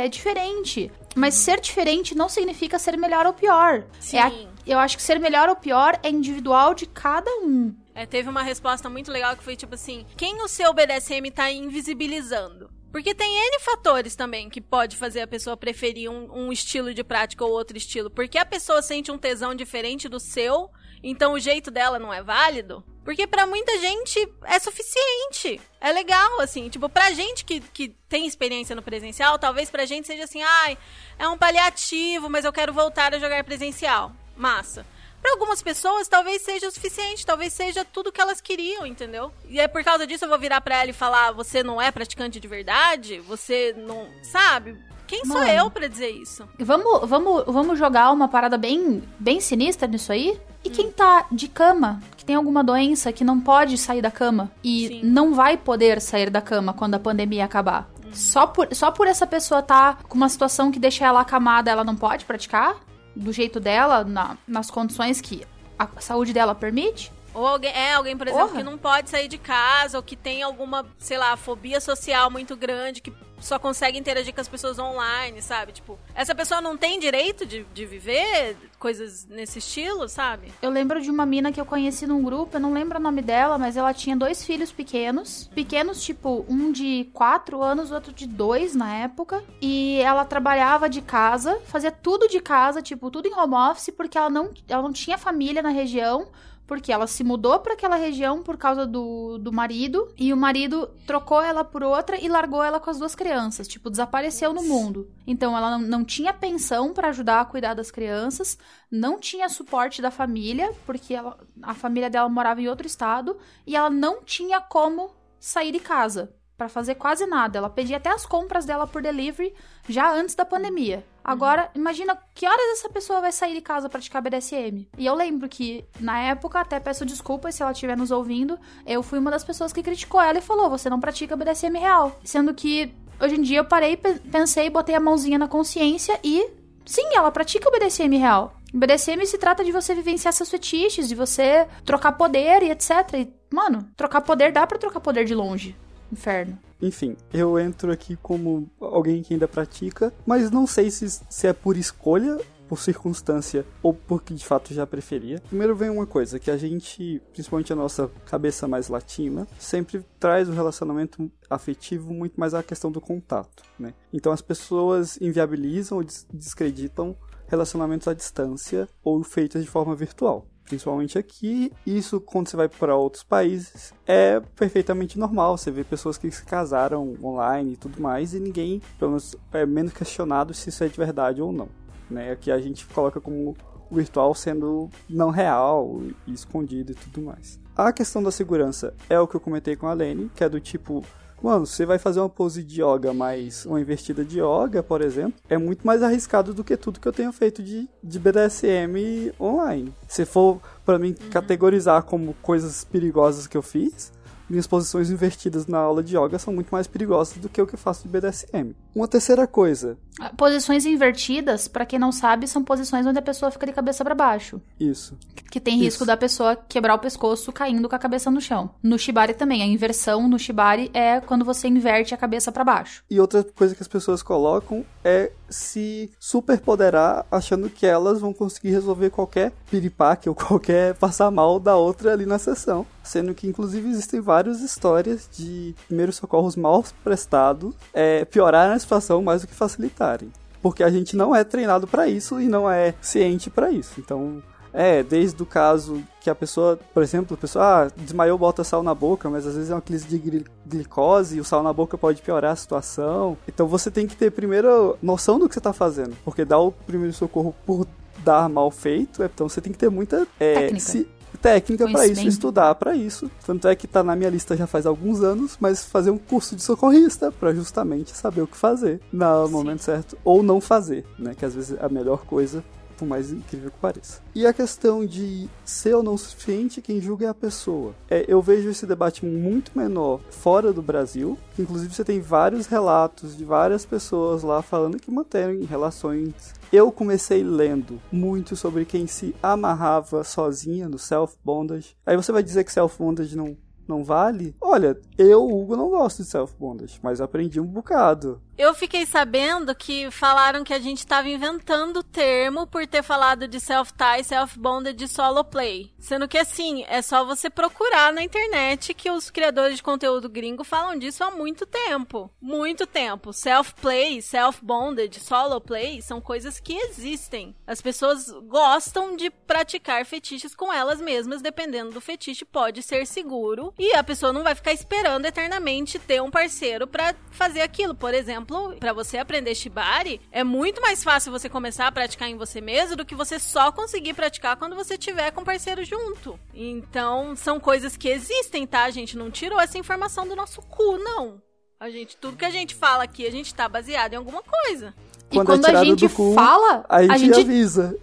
É, 0.00 0.04
é 0.06 0.08
diferente. 0.08 0.90
Mas 1.14 1.34
ser 1.34 1.60
diferente 1.60 2.14
não 2.16 2.28
significa 2.28 2.78
ser 2.78 2.96
melhor 2.98 3.26
ou 3.26 3.32
pior. 3.32 3.84
Sim. 4.00 4.18
É 4.18 4.22
a- 4.22 4.32
eu 4.66 4.78
acho 4.78 4.96
que 4.96 5.02
ser 5.02 5.18
melhor 5.20 5.48
ou 5.48 5.56
pior 5.56 5.98
é 6.02 6.10
individual 6.10 6.74
de 6.74 6.86
cada 6.86 7.30
um. 7.42 7.72
É, 7.96 8.04
teve 8.04 8.28
uma 8.28 8.42
resposta 8.42 8.90
muito 8.90 9.10
legal 9.10 9.34
que 9.34 9.42
foi 9.42 9.56
tipo 9.56 9.74
assim: 9.74 10.06
quem 10.18 10.42
o 10.42 10.48
seu 10.48 10.74
BDSM 10.74 11.30
tá 11.34 11.50
invisibilizando? 11.50 12.70
Porque 12.92 13.14
tem 13.14 13.34
N 13.34 13.58
fatores 13.60 14.14
também 14.14 14.50
que 14.50 14.60
pode 14.60 14.98
fazer 14.98 15.22
a 15.22 15.26
pessoa 15.26 15.56
preferir 15.56 16.10
um, 16.10 16.30
um 16.30 16.52
estilo 16.52 16.92
de 16.92 17.02
prática 17.02 17.42
ou 17.42 17.50
outro 17.50 17.76
estilo. 17.76 18.10
Porque 18.10 18.36
a 18.36 18.44
pessoa 18.44 18.82
sente 18.82 19.10
um 19.10 19.16
tesão 19.16 19.54
diferente 19.54 20.10
do 20.10 20.20
seu, 20.20 20.70
então 21.02 21.32
o 21.32 21.38
jeito 21.38 21.70
dela 21.70 21.98
não 21.98 22.12
é 22.12 22.22
válido. 22.22 22.84
Porque 23.02 23.26
pra 23.26 23.46
muita 23.46 23.78
gente 23.80 24.18
é 24.44 24.58
suficiente. 24.58 25.58
É 25.80 25.90
legal, 25.90 26.40
assim. 26.40 26.68
Tipo, 26.68 26.90
pra 26.90 27.12
gente 27.12 27.46
que, 27.46 27.60
que 27.60 27.96
tem 28.10 28.26
experiência 28.26 28.76
no 28.76 28.82
presencial, 28.82 29.38
talvez 29.38 29.70
pra 29.70 29.86
gente 29.86 30.06
seja 30.06 30.24
assim, 30.24 30.42
ai, 30.42 30.76
é 31.18 31.26
um 31.28 31.38
paliativo, 31.38 32.28
mas 32.28 32.44
eu 32.44 32.52
quero 32.52 32.74
voltar 32.74 33.14
a 33.14 33.18
jogar 33.18 33.42
presencial. 33.42 34.12
Massa. 34.36 34.84
Pra 35.26 35.32
algumas 35.32 35.60
pessoas, 35.60 36.06
talvez 36.06 36.40
seja 36.42 36.68
o 36.68 36.70
suficiente, 36.70 37.26
talvez 37.26 37.52
seja 37.52 37.84
tudo 37.84 38.12
que 38.12 38.20
elas 38.20 38.40
queriam, 38.40 38.86
entendeu? 38.86 39.32
E 39.48 39.58
é 39.58 39.66
por 39.66 39.82
causa 39.82 40.06
disso 40.06 40.24
eu 40.24 40.28
vou 40.28 40.38
virar 40.38 40.60
pra 40.60 40.76
ela 40.76 40.90
e 40.90 40.92
falar: 40.92 41.32
você 41.32 41.64
não 41.64 41.82
é 41.82 41.90
praticante 41.90 42.38
de 42.38 42.46
verdade? 42.46 43.18
Você 43.22 43.74
não. 43.76 44.06
Sabe? 44.22 44.78
Quem 45.04 45.24
sou 45.24 45.38
Mano. 45.38 45.50
eu 45.50 45.68
pra 45.68 45.88
dizer 45.88 46.10
isso? 46.10 46.48
Vamos, 46.60 47.10
vamos, 47.10 47.42
vamos 47.44 47.76
jogar 47.76 48.12
uma 48.12 48.28
parada 48.28 48.56
bem, 48.56 49.02
bem 49.18 49.40
sinistra 49.40 49.88
nisso 49.88 50.12
aí? 50.12 50.40
E 50.62 50.70
quem 50.70 50.92
tá 50.92 51.26
de 51.32 51.48
cama, 51.48 52.00
que 52.16 52.24
tem 52.24 52.36
alguma 52.36 52.62
doença, 52.62 53.12
que 53.12 53.24
não 53.24 53.40
pode 53.40 53.76
sair 53.78 54.00
da 54.00 54.12
cama 54.12 54.52
e 54.62 54.86
Sim. 54.86 55.00
não 55.02 55.34
vai 55.34 55.56
poder 55.56 56.00
sair 56.00 56.30
da 56.30 56.40
cama 56.40 56.72
quando 56.72 56.94
a 56.94 57.00
pandemia 57.00 57.44
acabar? 57.44 57.90
Só 58.12 58.46
por, 58.46 58.72
só 58.72 58.92
por 58.92 59.08
essa 59.08 59.26
pessoa 59.26 59.60
tá 59.60 59.98
com 60.08 60.14
uma 60.14 60.28
situação 60.28 60.70
que 60.70 60.78
deixa 60.78 61.04
ela 61.04 61.20
acamada, 61.20 61.68
ela 61.68 61.82
não 61.82 61.96
pode 61.96 62.24
praticar? 62.24 62.76
Do 63.16 63.32
jeito 63.32 63.58
dela, 63.58 64.04
na- 64.04 64.36
nas 64.46 64.70
condições 64.70 65.20
que 65.20 65.44
a 65.78 65.88
saúde 66.00 66.32
dela 66.34 66.54
permite? 66.54 67.10
Ou 67.32 67.46
alguém, 67.46 67.70
é 67.70 67.94
alguém, 67.94 68.16
por 68.16 68.26
exemplo, 68.28 68.46
Porra. 68.48 68.58
que 68.58 68.64
não 68.64 68.78
pode 68.78 69.10
sair 69.10 69.26
de 69.28 69.36
casa, 69.38 69.96
ou 69.98 70.02
que 70.02 70.16
tem 70.16 70.42
alguma, 70.42 70.86
sei 70.98 71.18
lá, 71.18 71.36
fobia 71.36 71.80
social 71.80 72.30
muito 72.30 72.56
grande, 72.56 73.00
que 73.02 73.12
só 73.40 73.58
consegue 73.58 73.98
interagir 73.98 74.34
com 74.34 74.40
as 74.40 74.48
pessoas 74.48 74.78
online, 74.78 75.42
sabe? 75.42 75.72
Tipo, 75.72 75.98
essa 76.14 76.34
pessoa 76.34 76.60
não 76.60 76.76
tem 76.76 76.98
direito 76.98 77.44
de, 77.46 77.64
de 77.74 77.86
viver 77.86 78.56
coisas 78.78 79.26
nesse 79.26 79.58
estilo, 79.58 80.08
sabe? 80.08 80.52
Eu 80.60 80.70
lembro 80.70 81.00
de 81.00 81.10
uma 81.10 81.26
mina 81.26 81.52
que 81.52 81.60
eu 81.60 81.66
conheci 81.66 82.06
num 82.06 82.22
grupo, 82.22 82.56
eu 82.56 82.60
não 82.60 82.72
lembro 82.72 82.98
o 82.98 83.02
nome 83.02 83.22
dela, 83.22 83.58
mas 83.58 83.76
ela 83.76 83.92
tinha 83.92 84.16
dois 84.16 84.44
filhos 84.44 84.72
pequenos. 84.72 85.50
Pequenos, 85.54 86.02
tipo, 86.02 86.44
um 86.48 86.72
de 86.72 87.08
quatro 87.12 87.62
anos, 87.62 87.90
outro 87.90 88.12
de 88.12 88.26
dois 88.26 88.74
na 88.74 88.94
época. 88.94 89.42
E 89.60 90.00
ela 90.00 90.24
trabalhava 90.24 90.88
de 90.88 91.00
casa, 91.00 91.60
fazia 91.66 91.90
tudo 91.90 92.28
de 92.28 92.40
casa, 92.40 92.82
tipo, 92.82 93.10
tudo 93.10 93.28
em 93.28 93.34
home 93.34 93.54
office, 93.54 93.90
porque 93.96 94.18
ela 94.18 94.30
não, 94.30 94.50
ela 94.68 94.82
não 94.82 94.92
tinha 94.92 95.18
família 95.18 95.62
na 95.62 95.70
região. 95.70 96.28
Porque 96.66 96.92
ela 96.92 97.06
se 97.06 97.22
mudou 97.22 97.60
pra 97.60 97.74
aquela 97.74 97.94
região 97.96 98.42
por 98.42 98.56
causa 98.56 98.84
do, 98.84 99.38
do 99.38 99.52
marido. 99.52 100.12
E 100.18 100.32
o 100.32 100.36
marido 100.36 100.90
trocou 101.06 101.40
ela 101.40 101.64
por 101.64 101.82
outra 101.84 102.18
e 102.20 102.28
largou 102.28 102.62
ela 102.62 102.80
com 102.80 102.90
as 102.90 102.98
duas 102.98 103.14
crianças. 103.14 103.68
Tipo, 103.68 103.88
desapareceu 103.88 104.52
no 104.52 104.62
mundo. 104.64 105.08
Então 105.26 105.56
ela 105.56 105.78
não, 105.78 105.86
não 105.86 106.04
tinha 106.04 106.34
pensão 106.34 106.92
pra 106.92 107.08
ajudar 107.10 107.40
a 107.40 107.44
cuidar 107.44 107.74
das 107.74 107.90
crianças 107.90 108.58
não 108.90 109.18
tinha 109.18 109.48
suporte 109.48 110.00
da 110.00 110.10
família, 110.12 110.72
porque 110.86 111.12
ela- 111.14 111.36
a 111.62 111.74
família 111.74 112.08
dela 112.08 112.28
morava 112.28 112.60
em 112.60 112.68
outro 112.68 112.86
estado, 112.86 113.36
e 113.66 113.74
ela 113.76 113.90
não 113.90 114.22
tinha 114.22 114.60
como 114.60 115.10
sair 115.40 115.72
de 115.72 115.80
casa 115.80 116.32
pra 116.56 116.68
fazer 116.68 116.94
quase 116.94 117.26
nada. 117.26 117.58
Ela 117.58 117.68
pedia 117.68 117.96
até 117.96 118.10
as 118.10 118.24
compras 118.24 118.64
dela 118.64 118.86
por 118.86 119.02
delivery 119.02 119.52
já 119.88 120.12
antes 120.12 120.34
da 120.34 120.44
pandemia. 120.44 121.04
Agora, 121.28 121.68
imagina 121.74 122.16
que 122.32 122.46
horas 122.46 122.78
essa 122.78 122.88
pessoa 122.88 123.20
vai 123.20 123.32
sair 123.32 123.52
de 123.54 123.60
casa 123.60 123.88
pra 123.88 123.98
praticar 123.98 124.22
BDSM. 124.22 124.86
E 124.96 125.04
eu 125.04 125.12
lembro 125.16 125.48
que, 125.48 125.84
na 125.98 126.20
época, 126.20 126.60
até 126.60 126.78
peço 126.78 127.04
desculpas 127.04 127.56
se 127.56 127.62
ela 127.64 127.72
estiver 127.72 127.96
nos 127.96 128.12
ouvindo, 128.12 128.56
eu 128.86 129.02
fui 129.02 129.18
uma 129.18 129.30
das 129.32 129.42
pessoas 129.42 129.72
que 129.72 129.82
criticou 129.82 130.20
ela 130.20 130.38
e 130.38 130.42
falou: 130.42 130.70
você 130.70 130.88
não 130.88 131.00
pratica 131.00 131.34
BDSM 131.36 131.76
real. 131.78 132.16
Sendo 132.22 132.54
que, 132.54 132.94
hoje 133.20 133.34
em 133.34 133.42
dia, 133.42 133.58
eu 133.58 133.64
parei, 133.64 133.96
pe- 133.96 134.20
pensei, 134.30 134.70
botei 134.70 134.94
a 134.94 135.00
mãozinha 135.00 135.36
na 135.36 135.48
consciência 135.48 136.16
e 136.22 136.48
Sim, 136.84 137.08
ela 137.16 137.32
pratica 137.32 137.68
o 137.68 137.72
BDSM 137.72 138.16
real. 138.16 138.54
O 138.72 138.78
BDSM 138.78 139.26
se 139.26 139.36
trata 139.38 139.64
de 139.64 139.72
você 139.72 139.92
vivenciar 139.92 140.32
seus 140.32 140.48
fetiches, 140.48 141.08
de 141.08 141.16
você 141.16 141.66
trocar 141.84 142.12
poder 142.12 142.62
e 142.62 142.70
etc. 142.70 142.90
E, 143.14 143.34
mano, 143.52 143.88
trocar 143.96 144.20
poder 144.20 144.52
dá 144.52 144.64
pra 144.64 144.78
trocar 144.78 145.00
poder 145.00 145.24
de 145.24 145.34
longe. 145.34 145.74
Inferno. 146.12 146.58
Enfim, 146.80 147.16
eu 147.32 147.58
entro 147.58 147.90
aqui 147.90 148.16
como 148.16 148.68
alguém 148.80 149.22
que 149.22 149.34
ainda 149.34 149.48
pratica, 149.48 150.12
mas 150.26 150.50
não 150.50 150.66
sei 150.66 150.90
se, 150.90 151.08
se 151.08 151.46
é 151.46 151.52
por 151.52 151.76
escolha, 151.76 152.38
por 152.68 152.78
circunstância 152.80 153.64
ou 153.82 153.94
porque 153.94 154.34
de 154.34 154.44
fato 154.44 154.74
já 154.74 154.86
preferia. 154.86 155.40
Primeiro 155.48 155.74
vem 155.76 155.88
uma 155.88 156.06
coisa 156.06 156.38
que 156.38 156.50
a 156.50 156.56
gente, 156.56 157.22
principalmente 157.32 157.72
a 157.72 157.76
nossa 157.76 158.10
cabeça 158.26 158.66
mais 158.66 158.88
latina, 158.88 159.46
sempre 159.58 160.04
traz 160.18 160.48
o 160.48 160.52
relacionamento 160.52 161.30
afetivo 161.48 162.12
muito 162.12 162.38
mais 162.38 162.54
à 162.54 162.62
questão 162.62 162.90
do 162.90 163.00
contato, 163.00 163.62
né? 163.78 163.94
Então 164.12 164.32
as 164.32 164.42
pessoas 164.42 165.16
inviabilizam 165.20 165.98
ou 165.98 166.04
des- 166.04 166.26
descreditam 166.32 167.16
relacionamentos 167.46 168.08
à 168.08 168.12
distância 168.14 168.88
ou 169.04 169.22
feitos 169.22 169.62
de 169.62 169.70
forma 169.70 169.94
virtual. 169.94 170.44
Principalmente 170.66 171.18
aqui. 171.18 171.72
Isso, 171.86 172.20
quando 172.20 172.48
você 172.48 172.56
vai 172.56 172.68
para 172.68 172.94
outros 172.94 173.22
países, 173.22 173.94
é 174.06 174.40
perfeitamente 174.54 175.18
normal. 175.18 175.56
Você 175.56 175.70
vê 175.70 175.84
pessoas 175.84 176.18
que 176.18 176.30
se 176.30 176.44
casaram 176.44 177.14
online 177.22 177.72
e 177.72 177.76
tudo 177.76 178.00
mais, 178.00 178.34
e 178.34 178.40
ninguém, 178.40 178.82
pelo 178.98 179.12
menos, 179.12 179.34
é 179.52 179.64
menos 179.64 179.92
questionado 179.92 180.52
se 180.52 180.68
isso 180.68 180.84
é 180.84 180.88
de 180.88 180.96
verdade 180.96 181.40
ou 181.40 181.52
não. 181.52 181.68
Né? 182.10 182.32
Aqui 182.32 182.50
a 182.50 182.58
gente 182.58 182.86
coloca 182.86 183.20
como 183.20 183.56
virtual 183.90 184.34
sendo 184.34 184.90
não 185.08 185.30
real 185.30 186.00
e 186.26 186.32
escondido 186.32 186.92
e 186.92 186.94
tudo 186.94 187.22
mais. 187.22 187.58
A 187.76 187.92
questão 187.92 188.22
da 188.22 188.30
segurança 188.30 188.94
é 189.08 189.18
o 189.20 189.28
que 189.28 189.36
eu 189.36 189.40
comentei 189.40 189.76
com 189.76 189.86
a 189.86 189.92
Lene, 189.92 190.30
que 190.34 190.42
é 190.42 190.48
do 190.48 190.60
tipo, 190.60 191.04
mano, 191.46 191.64
você 191.64 191.86
vai 191.86 191.96
fazer 191.96 192.18
uma 192.18 192.28
pose 192.28 192.62
de 192.64 192.82
yoga 192.82 193.14
mais 193.14 193.64
uma 193.66 193.80
invertida 193.80 194.24
de 194.24 194.40
yoga, 194.40 194.82
por 194.82 195.00
exemplo, 195.00 195.34
é 195.48 195.56
muito 195.56 195.86
mais 195.86 196.02
arriscado 196.02 196.52
do 196.52 196.64
que 196.64 196.76
tudo 196.76 196.98
que 196.98 197.06
eu 197.06 197.12
tenho 197.12 197.32
feito 197.32 197.62
de, 197.62 197.88
de 198.02 198.18
BDSM 198.18 199.32
online. 199.40 199.94
Se 200.08 200.24
for 200.24 200.60
para 200.84 200.98
mim 200.98 201.10
uhum. 201.10 201.30
categorizar 201.30 202.02
como 202.02 202.34
coisas 202.42 202.82
perigosas 202.82 203.46
que 203.46 203.56
eu 203.56 203.62
fiz, 203.62 204.12
minhas 204.50 204.66
posições 204.66 205.08
invertidas 205.08 205.68
na 205.68 205.78
aula 205.78 206.02
de 206.02 206.16
yoga 206.16 206.36
são 206.36 206.52
muito 206.52 206.70
mais 206.70 206.88
perigosas 206.88 207.36
do 207.38 207.48
que 207.48 207.62
o 207.62 207.66
que 207.66 207.74
eu 207.74 207.78
faço 207.78 208.02
de 208.02 208.08
BDSM. 208.08 208.74
Uma 208.96 209.06
terceira 209.06 209.46
coisa. 209.46 209.98
Ah, 210.18 210.32
posições 210.34 210.86
invertidas, 210.86 211.68
para 211.68 211.84
quem 211.84 211.98
não 211.98 212.10
sabe, 212.10 212.48
são 212.48 212.64
posições 212.64 213.06
onde 213.06 213.18
a 213.18 213.22
pessoa 213.22 213.50
fica 213.50 213.66
de 213.66 213.72
cabeça 213.74 214.02
para 214.02 214.14
baixo. 214.14 214.58
Isso. 214.80 215.18
Que 215.50 215.60
tem 215.60 215.76
risco 215.76 215.98
Isso. 215.98 216.06
da 216.06 216.16
pessoa 216.16 216.56
quebrar 216.56 216.94
o 216.94 216.98
pescoço 216.98 217.52
caindo 217.52 217.90
com 217.90 217.94
a 217.94 217.98
cabeça 217.98 218.30
no 218.30 218.40
chão. 218.40 218.70
No 218.82 218.98
shibari 218.98 219.34
também, 219.34 219.62
a 219.62 219.66
inversão 219.66 220.26
no 220.26 220.38
shibari 220.38 220.90
é 220.94 221.20
quando 221.20 221.44
você 221.44 221.68
inverte 221.68 222.14
a 222.14 222.16
cabeça 222.16 222.50
para 222.50 222.64
baixo. 222.64 223.04
E 223.10 223.20
outra 223.20 223.44
coisa 223.44 223.74
que 223.74 223.82
as 223.82 223.88
pessoas 223.88 224.22
colocam 224.22 224.82
é 225.04 225.30
se 225.50 226.10
superpoderar 226.18 227.26
achando 227.30 227.68
que 227.68 227.86
elas 227.86 228.20
vão 228.20 228.32
conseguir 228.32 228.70
resolver 228.70 229.10
qualquer 229.10 229.52
piripaque 229.70 230.28
ou 230.28 230.34
qualquer 230.34 230.94
passar 230.98 231.30
mal 231.30 231.60
da 231.60 231.76
outra 231.76 232.12
ali 232.12 232.24
na 232.24 232.38
sessão. 232.38 232.86
Sendo 233.02 233.34
que, 233.34 233.46
inclusive, 233.46 233.88
existem 233.88 234.20
várias 234.20 234.60
histórias 234.60 235.28
de 235.32 235.74
primeiros 235.86 236.16
socorros 236.16 236.56
mal 236.56 236.84
prestados 237.04 237.72
é, 237.94 238.24
piorar 238.24 238.72
a 238.72 238.76
situação 238.86 239.20
mais 239.22 239.42
do 239.42 239.48
que 239.48 239.54
facilitarem. 239.54 240.30
Porque 240.62 240.82
a 240.82 240.90
gente 240.90 241.16
não 241.16 241.34
é 241.34 241.44
treinado 241.44 241.86
para 241.86 242.08
isso 242.08 242.40
e 242.40 242.48
não 242.48 242.70
é 242.70 242.94
ciente 243.00 243.50
para 243.50 243.70
isso. 243.70 244.00
Então, 244.00 244.42
é, 244.72 245.02
desde 245.02 245.42
o 245.42 245.46
caso 245.46 246.02
que 246.20 246.28
a 246.28 246.34
pessoa, 246.34 246.78
por 246.92 247.02
exemplo, 247.02 247.34
a 247.34 247.40
pessoa 247.40 247.64
ah, 247.64 247.90
desmaiou, 247.96 248.36
bota 248.36 248.62
sal 248.62 248.82
na 248.82 248.94
boca, 248.94 249.30
mas 249.30 249.46
às 249.46 249.54
vezes 249.54 249.70
é 249.70 249.74
uma 249.74 249.80
crise 249.80 250.06
de 250.06 250.44
glicose 250.66 251.36
e 251.36 251.40
o 251.40 251.44
sal 251.44 251.62
na 251.62 251.72
boca 251.72 251.96
pode 251.96 252.20
piorar 252.20 252.52
a 252.52 252.56
situação. 252.56 253.36
Então 253.48 253.66
você 253.66 253.90
tem 253.90 254.06
que 254.06 254.16
ter 254.16 254.30
primeiro 254.30 254.98
noção 255.02 255.38
do 255.38 255.48
que 255.48 255.54
você 255.54 255.60
está 255.60 255.72
fazendo, 255.72 256.14
porque 256.24 256.44
dar 256.44 256.58
o 256.58 256.72
primeiro 256.72 257.12
socorro 257.14 257.54
por 257.64 257.86
dar 258.24 258.48
mal 258.48 258.70
feito, 258.70 259.22
então 259.22 259.48
você 259.48 259.60
tem 259.60 259.72
que 259.72 259.78
ter 259.78 259.88
muita 259.88 260.26
é, 260.40 260.54
técnica, 260.54 260.80
se, 260.80 261.08
técnica 261.40 261.88
para 261.90 262.06
isso, 262.06 262.26
estudar 262.26 262.74
para 262.74 262.96
isso. 262.96 263.30
Tanto 263.44 263.68
é 263.68 263.74
que 263.74 263.86
tá 263.86 264.02
na 264.02 264.16
minha 264.16 264.30
lista 264.30 264.56
já 264.56 264.66
faz 264.66 264.86
alguns 264.86 265.22
anos, 265.22 265.56
mas 265.60 265.84
fazer 265.84 266.10
um 266.10 266.18
curso 266.18 266.56
de 266.56 266.62
socorrista 266.62 267.30
para 267.30 267.54
justamente 267.54 268.16
saber 268.16 268.42
o 268.42 268.46
que 268.46 268.56
fazer 268.56 269.00
no 269.12 269.46
Sim. 269.46 269.52
momento 269.52 269.82
certo 269.82 270.16
ou 270.24 270.42
não 270.42 270.60
fazer, 270.60 271.04
né? 271.18 271.34
Que 271.36 271.44
às 271.44 271.54
vezes 271.54 271.76
é 271.78 271.84
a 271.84 271.88
melhor 271.88 272.24
coisa 272.24 272.64
por 272.96 273.06
mais 273.06 273.30
incrível 273.30 273.70
que 273.70 273.78
pareça. 273.78 274.20
E 274.34 274.46
a 274.46 274.52
questão 274.52 275.04
de 275.04 275.48
ser 275.64 275.94
ou 275.94 276.02
não 276.02 276.16
suficiente, 276.16 276.82
quem 276.82 277.00
julga 277.00 277.26
é 277.26 277.28
a 277.28 277.34
pessoa. 277.34 277.94
É, 278.10 278.24
eu 278.28 278.40
vejo 278.42 278.68
esse 278.68 278.86
debate 278.86 279.24
muito 279.24 279.72
menor 279.76 280.20
fora 280.30 280.72
do 280.72 280.82
Brasil, 280.82 281.38
inclusive 281.58 281.94
você 281.94 282.04
tem 282.04 282.20
vários 282.20 282.66
relatos 282.66 283.36
de 283.36 283.44
várias 283.44 283.84
pessoas 283.84 284.42
lá 284.42 284.62
falando 284.62 284.98
que 284.98 285.10
mantêm 285.10 285.64
relações. 285.64 286.54
Eu 286.72 286.90
comecei 286.90 287.42
lendo 287.42 288.00
muito 288.10 288.56
sobre 288.56 288.84
quem 288.84 289.06
se 289.06 289.34
amarrava 289.42 290.24
sozinha 290.24 290.88
no 290.88 290.98
self-bondage. 290.98 291.96
Aí 292.04 292.16
você 292.16 292.32
vai 292.32 292.42
dizer 292.42 292.64
que 292.64 292.72
self-bondage 292.72 293.36
não 293.36 293.56
não 293.86 294.02
vale? 294.02 294.54
Olha, 294.60 294.98
eu, 295.16 295.46
Hugo, 295.46 295.76
não 295.76 295.90
gosto 295.90 296.22
de 296.22 296.28
self-bondage, 296.28 296.98
mas 297.02 297.20
aprendi 297.20 297.60
um 297.60 297.66
bocado. 297.66 298.40
Eu 298.58 298.72
fiquei 298.72 299.04
sabendo 299.04 299.74
que 299.74 300.10
falaram 300.10 300.64
que 300.64 300.72
a 300.72 300.78
gente 300.78 301.00
estava 301.00 301.28
inventando 301.28 301.98
o 301.98 302.02
termo 302.02 302.66
por 302.66 302.86
ter 302.86 303.02
falado 303.02 303.46
de 303.46 303.60
self-tie, 303.60 304.24
self-bonded 304.24 304.96
de 304.96 305.06
solo 305.06 305.44
play. 305.44 305.92
Sendo 305.98 306.26
que 306.26 306.38
assim, 306.38 306.82
é 306.88 307.02
só 307.02 307.22
você 307.22 307.50
procurar 307.50 308.14
na 308.14 308.22
internet 308.22 308.94
que 308.94 309.10
os 309.10 309.28
criadores 309.28 309.76
de 309.76 309.82
conteúdo 309.82 310.30
gringo 310.30 310.64
falam 310.64 310.98
disso 310.98 311.22
há 311.22 311.30
muito 311.30 311.66
tempo. 311.66 312.30
Muito 312.40 312.86
tempo. 312.86 313.30
Self-play, 313.30 314.22
self-bonded, 314.22 315.20
solo 315.20 315.60
play 315.60 316.00
são 316.00 316.18
coisas 316.18 316.58
que 316.58 316.72
existem. 316.72 317.54
As 317.66 317.82
pessoas 317.82 318.30
gostam 318.44 319.16
de 319.16 319.28
praticar 319.28 320.06
fetiches 320.06 320.54
com 320.54 320.72
elas 320.72 320.98
mesmas, 320.98 321.42
dependendo 321.42 321.90
do 321.90 322.00
fetiche, 322.00 322.46
pode 322.46 322.82
ser 322.82 323.06
seguro. 323.06 323.74
E 323.78 323.94
a 323.94 324.02
pessoa 324.02 324.32
não 324.32 324.42
vai 324.42 324.54
ficar 324.54 324.72
esperando 324.72 325.26
eternamente 325.26 325.98
ter 325.98 326.22
um 326.22 326.30
parceiro 326.30 326.86
para 326.86 327.14
fazer 327.30 327.60
aquilo. 327.60 327.94
Por 327.94 328.14
exemplo, 328.14 328.45
exemplo, 328.46 328.76
para 328.78 328.92
você 328.92 329.18
aprender 329.18 329.54
shibari, 329.54 330.20
é 330.30 330.44
muito 330.44 330.80
mais 330.80 331.02
fácil 331.02 331.32
você 331.32 331.48
começar 331.48 331.86
a 331.86 331.92
praticar 331.92 332.28
em 332.28 332.36
você 332.36 332.60
mesmo 332.60 332.96
do 332.96 333.04
que 333.04 333.14
você 333.14 333.38
só 333.38 333.72
conseguir 333.72 334.14
praticar 334.14 334.56
quando 334.56 334.76
você 334.76 334.96
tiver 334.96 335.30
com 335.32 335.44
parceiro 335.44 335.84
junto. 335.84 336.38
Então, 336.54 337.34
são 337.34 337.58
coisas 337.58 337.96
que 337.96 338.08
existem, 338.08 338.66
tá? 338.66 338.84
A 338.84 338.90
gente 338.90 339.16
não 339.16 339.30
tirou 339.30 339.60
essa 339.60 339.78
informação 339.78 340.26
do 340.26 340.36
nosso 340.36 340.62
cu, 340.62 340.98
não. 340.98 341.42
A 341.78 341.90
gente, 341.90 342.16
tudo 342.16 342.36
que 342.36 342.44
a 342.44 342.50
gente 342.50 342.74
fala 342.74 343.04
aqui, 343.04 343.26
a 343.26 343.30
gente 343.30 343.54
tá 343.54 343.68
baseado 343.68 344.14
em 344.14 344.16
alguma 344.16 344.42
coisa. 344.42 344.94
Quando 345.30 345.42
e 345.42 345.44
quando 345.44 345.66
é 345.66 345.76
a 345.76 345.84
gente 345.84 346.08
cu, 346.08 346.32
fala, 346.34 346.86
a 346.88 347.02
gente, 347.02 347.12
a 347.12 347.18
gente 347.18 347.40
avisa. 347.40 347.98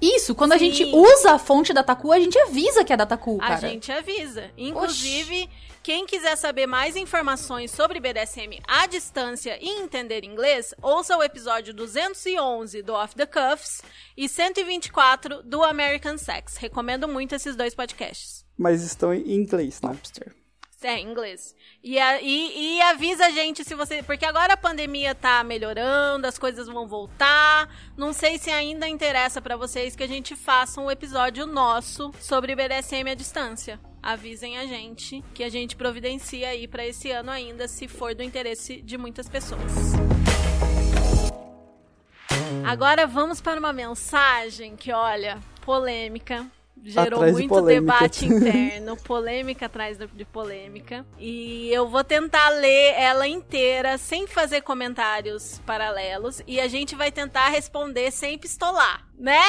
Isso, 0.00 0.34
quando 0.34 0.52
Sim. 0.52 0.56
a 0.56 0.58
gente 0.58 0.84
usa 0.84 1.32
a 1.32 1.38
fonte 1.38 1.72
da 1.72 1.82
Taku, 1.82 2.10
a 2.10 2.18
gente 2.18 2.38
avisa 2.38 2.84
que 2.84 2.92
é 2.92 2.96
da 2.96 3.04
Taku, 3.04 3.36
cara. 3.38 3.54
A 3.54 3.58
gente 3.58 3.92
avisa. 3.92 4.50
Inclusive, 4.56 5.42
Oxi. 5.42 5.50
Quem 5.90 6.06
quiser 6.06 6.36
saber 6.36 6.68
mais 6.68 6.94
informações 6.94 7.72
sobre 7.72 7.98
BDSM 7.98 8.60
à 8.68 8.86
distância 8.86 9.58
e 9.60 9.68
entender 9.82 10.24
inglês, 10.24 10.72
ouça 10.80 11.16
o 11.16 11.22
episódio 11.22 11.74
211 11.74 12.80
do 12.80 12.92
Off 12.92 13.16
the 13.16 13.26
Cuffs 13.26 13.82
e 14.16 14.28
124 14.28 15.42
do 15.42 15.64
American 15.64 16.16
Sex. 16.16 16.58
Recomendo 16.58 17.08
muito 17.08 17.34
esses 17.34 17.56
dois 17.56 17.74
podcasts. 17.74 18.46
Mas 18.56 18.84
estão 18.84 19.12
em 19.12 19.32
inglês, 19.32 19.80
né? 19.82 19.98
É, 20.80 20.96
em 20.96 21.10
inglês. 21.10 21.56
E, 21.82 21.98
e, 21.98 22.76
e, 22.76 22.82
avisa 22.82 23.26
a 23.26 23.30
gente 23.30 23.64
se 23.64 23.74
você. 23.74 24.00
Porque 24.00 24.24
agora 24.24 24.52
a 24.52 24.56
pandemia 24.56 25.12
tá 25.12 25.42
melhorando, 25.42 26.24
as 26.24 26.38
coisas 26.38 26.68
vão 26.68 26.86
voltar. 26.86 27.68
Não 27.96 28.12
sei 28.12 28.38
se 28.38 28.48
ainda 28.48 28.86
interessa 28.86 29.42
para 29.42 29.56
vocês 29.56 29.96
que 29.96 30.04
a 30.04 30.08
gente 30.08 30.36
faça 30.36 30.80
um 30.80 30.88
episódio 30.88 31.46
nosso 31.46 32.12
sobre 32.20 32.54
BDSM 32.54 33.10
à 33.10 33.14
distância. 33.14 33.89
Avisem 34.02 34.58
a 34.58 34.66
gente 34.66 35.22
que 35.34 35.44
a 35.44 35.48
gente 35.48 35.76
providencia 35.76 36.48
aí 36.48 36.66
para 36.66 36.86
esse 36.86 37.10
ano 37.10 37.30
ainda, 37.30 37.68
se 37.68 37.86
for 37.86 38.14
do 38.14 38.22
interesse 38.22 38.80
de 38.80 38.96
muitas 38.96 39.28
pessoas. 39.28 39.60
Agora 42.64 43.06
vamos 43.06 43.40
para 43.40 43.58
uma 43.58 43.72
mensagem 43.72 44.74
que, 44.76 44.92
olha, 44.92 45.38
polêmica 45.62 46.46
gerou 46.82 47.18
atrás 47.20 47.32
muito 47.32 47.60
de 47.60 47.66
debate 47.66 48.24
interno, 48.26 48.96
polêmica 48.96 49.66
atrás 49.66 49.98
de 49.98 50.24
polêmica. 50.24 51.04
E 51.18 51.68
eu 51.70 51.88
vou 51.88 52.02
tentar 52.02 52.48
ler 52.50 52.94
ela 52.96 53.28
inteira 53.28 53.98
sem 53.98 54.26
fazer 54.26 54.62
comentários 54.62 55.60
paralelos 55.66 56.42
e 56.46 56.60
a 56.60 56.68
gente 56.68 56.94
vai 56.94 57.12
tentar 57.12 57.48
responder 57.48 58.10
sem 58.10 58.38
pistolar, 58.38 59.06
né? 59.18 59.42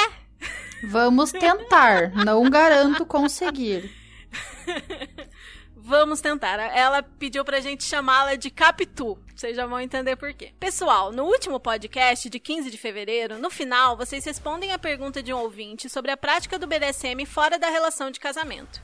Vamos 0.84 1.30
tentar, 1.30 2.10
não 2.24 2.50
garanto 2.50 3.06
conseguir. 3.06 3.90
Vamos 5.74 6.20
tentar. 6.20 6.58
Ela 6.76 7.02
pediu 7.02 7.44
pra 7.44 7.60
gente 7.60 7.82
chamá-la 7.82 8.36
de 8.36 8.50
Capitu. 8.50 9.18
Vocês 9.34 9.56
já 9.56 9.66
vão 9.66 9.80
entender 9.80 10.14
por 10.14 10.32
quê. 10.32 10.52
Pessoal, 10.60 11.10
no 11.10 11.24
último 11.24 11.58
podcast 11.58 12.30
de 12.30 12.38
15 12.38 12.70
de 12.70 12.78
fevereiro, 12.78 13.38
no 13.38 13.50
final, 13.50 13.96
vocês 13.96 14.24
respondem 14.24 14.72
a 14.72 14.78
pergunta 14.78 15.22
de 15.22 15.32
um 15.32 15.38
ouvinte 15.38 15.88
sobre 15.88 16.12
a 16.12 16.16
prática 16.16 16.58
do 16.58 16.68
BDSM 16.68 17.26
fora 17.26 17.58
da 17.58 17.68
relação 17.68 18.10
de 18.10 18.20
casamento 18.20 18.80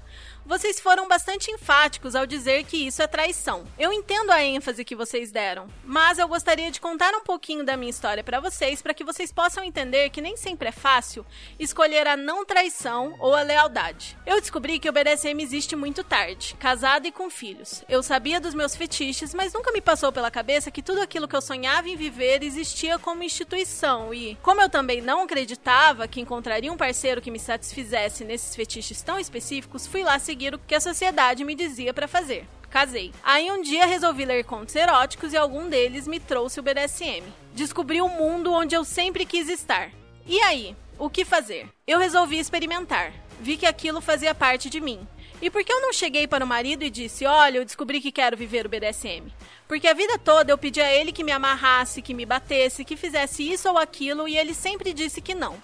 vocês 0.49 0.81
foram 0.81 1.07
bastante 1.07 1.51
enfáticos 1.51 2.17
ao 2.17 2.25
dizer 2.25 2.65
que 2.65 2.87
isso 2.87 3.03
é 3.03 3.07
traição. 3.07 3.67
Eu 3.79 3.93
entendo 3.93 4.31
a 4.31 4.43
ênfase 4.43 4.83
que 4.83 4.97
vocês 4.97 5.31
deram, 5.31 5.69
mas 5.85 6.19
eu 6.19 6.27
gostaria 6.27 6.71
de 6.71 6.81
contar 6.81 7.13
um 7.15 7.21
pouquinho 7.21 7.63
da 7.63 7.77
minha 7.77 7.91
história 7.91 8.25
para 8.25 8.41
vocês, 8.41 8.81
para 8.81 8.95
que 8.95 9.05
vocês 9.05 9.31
possam 9.31 9.63
entender 9.63 10.09
que 10.09 10.23
nem 10.23 10.39
sempre 10.39 10.69
é 10.69 10.73
fácil 10.73 11.27
escolher 11.59 12.07
a 12.07 12.17
não 12.17 12.47
traição 12.47 13.15
ou 13.19 13.35
a 13.35 13.43
lealdade. 13.43 14.17
Eu 14.25 14.41
descobri 14.41 14.79
que 14.79 14.89
o 14.89 14.93
BDSM 14.93 15.39
existe 15.43 15.77
muito 15.77 16.03
tarde, 16.03 16.57
casada 16.59 17.07
e 17.07 17.13
com 17.13 17.29
filhos. 17.29 17.85
Eu 17.87 18.03
sabia 18.03 18.41
dos 18.41 18.55
meus 18.55 18.75
fetiches, 18.75 19.35
mas 19.35 19.53
nunca 19.53 19.71
me 19.71 19.83
passou 19.83 20.11
pela 20.11 20.31
cabeça 20.31 20.71
que 20.71 20.83
tudo 20.83 21.03
aquilo 21.03 21.29
que 21.29 21.37
eu 21.37 21.43
sonhava 21.43 21.91
em 21.91 21.97
viver 21.97 22.43
existia 22.43 22.99
como 22.99 23.23
instituição 23.23 24.15
e, 24.15 24.35
como 24.37 24.63
eu 24.63 24.71
também 24.71 25.03
não 25.03 25.25
acreditava 25.25 26.09
que 26.09 26.23
encontraria 26.23 26.73
um 26.73 26.77
parceiro 26.79 27.21
que 27.21 27.31
me 27.31 27.39
satisfizesse 27.39 28.25
nesses 28.25 28.57
fetiches 28.57 29.03
tão 29.03 29.19
específicos, 29.19 29.87
fui 29.87 30.03
lá 30.03 30.19
seguir 30.19 30.38
seguir 30.39 30.55
o 30.55 30.59
que 30.59 30.77
a 30.77 30.81
sociedade 30.81 31.45
me 31.45 31.57
dizia 31.57 31.93
para 31.93 32.07
fazer. 32.07 32.47
Casei. 32.71 33.13
Aí 33.25 33.51
um 33.51 33.61
dia 33.61 33.87
resolvi 33.87 34.25
ler 34.25 34.45
contos 34.45 34.77
eróticos 34.77 35.33
e 35.33 35.37
algum 35.37 35.69
deles 35.69 36.07
me 36.07 36.21
trouxe 36.21 36.61
o 36.61 36.63
BDSM. 36.63 37.25
Descobri 37.55 38.01
um 38.01 38.09
mundo 38.09 38.53
onde 38.53 38.77
eu 38.77 38.85
sempre 38.85 39.27
quis 39.27 39.49
estar. 39.49 39.91
E 40.25 40.41
aí? 40.43 40.77
O 40.97 41.11
que 41.11 41.25
fazer? 41.25 41.69
Eu 41.85 41.99
resolvi 41.99 42.39
experimentar. 42.39 43.13
vi 43.41 43.57
que 43.57 43.67
aquilo 43.67 44.01
fazia 44.01 44.33
parte 44.33 44.71
de 44.71 44.81
mim. 44.81 45.01
E 45.43 45.51
por 45.51 45.65
que 45.65 45.73
eu 45.73 45.81
não 45.81 45.93
cheguei 45.93 46.29
para 46.29 46.45
o 46.45 46.49
marido 46.49 46.85
e 46.85 46.91
disse: 46.91 47.27
Olha, 47.27 47.59
eu 47.59 47.65
descobri 47.65 48.01
que 48.01 48.13
quero 48.13 48.37
viver 48.37 48.67
o 48.67 48.69
BDSM? 48.69 49.33
Porque 49.67 49.89
a 49.89 49.95
vida 49.95 50.19
toda 50.19 50.53
eu 50.53 50.59
pedi 50.59 50.81
a 50.81 50.93
ele 50.93 51.13
que 51.13 51.25
me 51.25 51.33
amarrasse, 51.33 52.03
que 52.03 52.15
me 52.15 52.27
batesse, 52.27 52.85
que 52.85 52.97
fizesse 52.97 53.43
isso 53.43 53.69
ou 53.69 53.79
aquilo 53.79 54.29
e 54.29 54.37
ele 54.37 54.55
sempre 54.55 54.93
disse 54.93 55.21
que 55.21 55.35
não. 55.35 55.57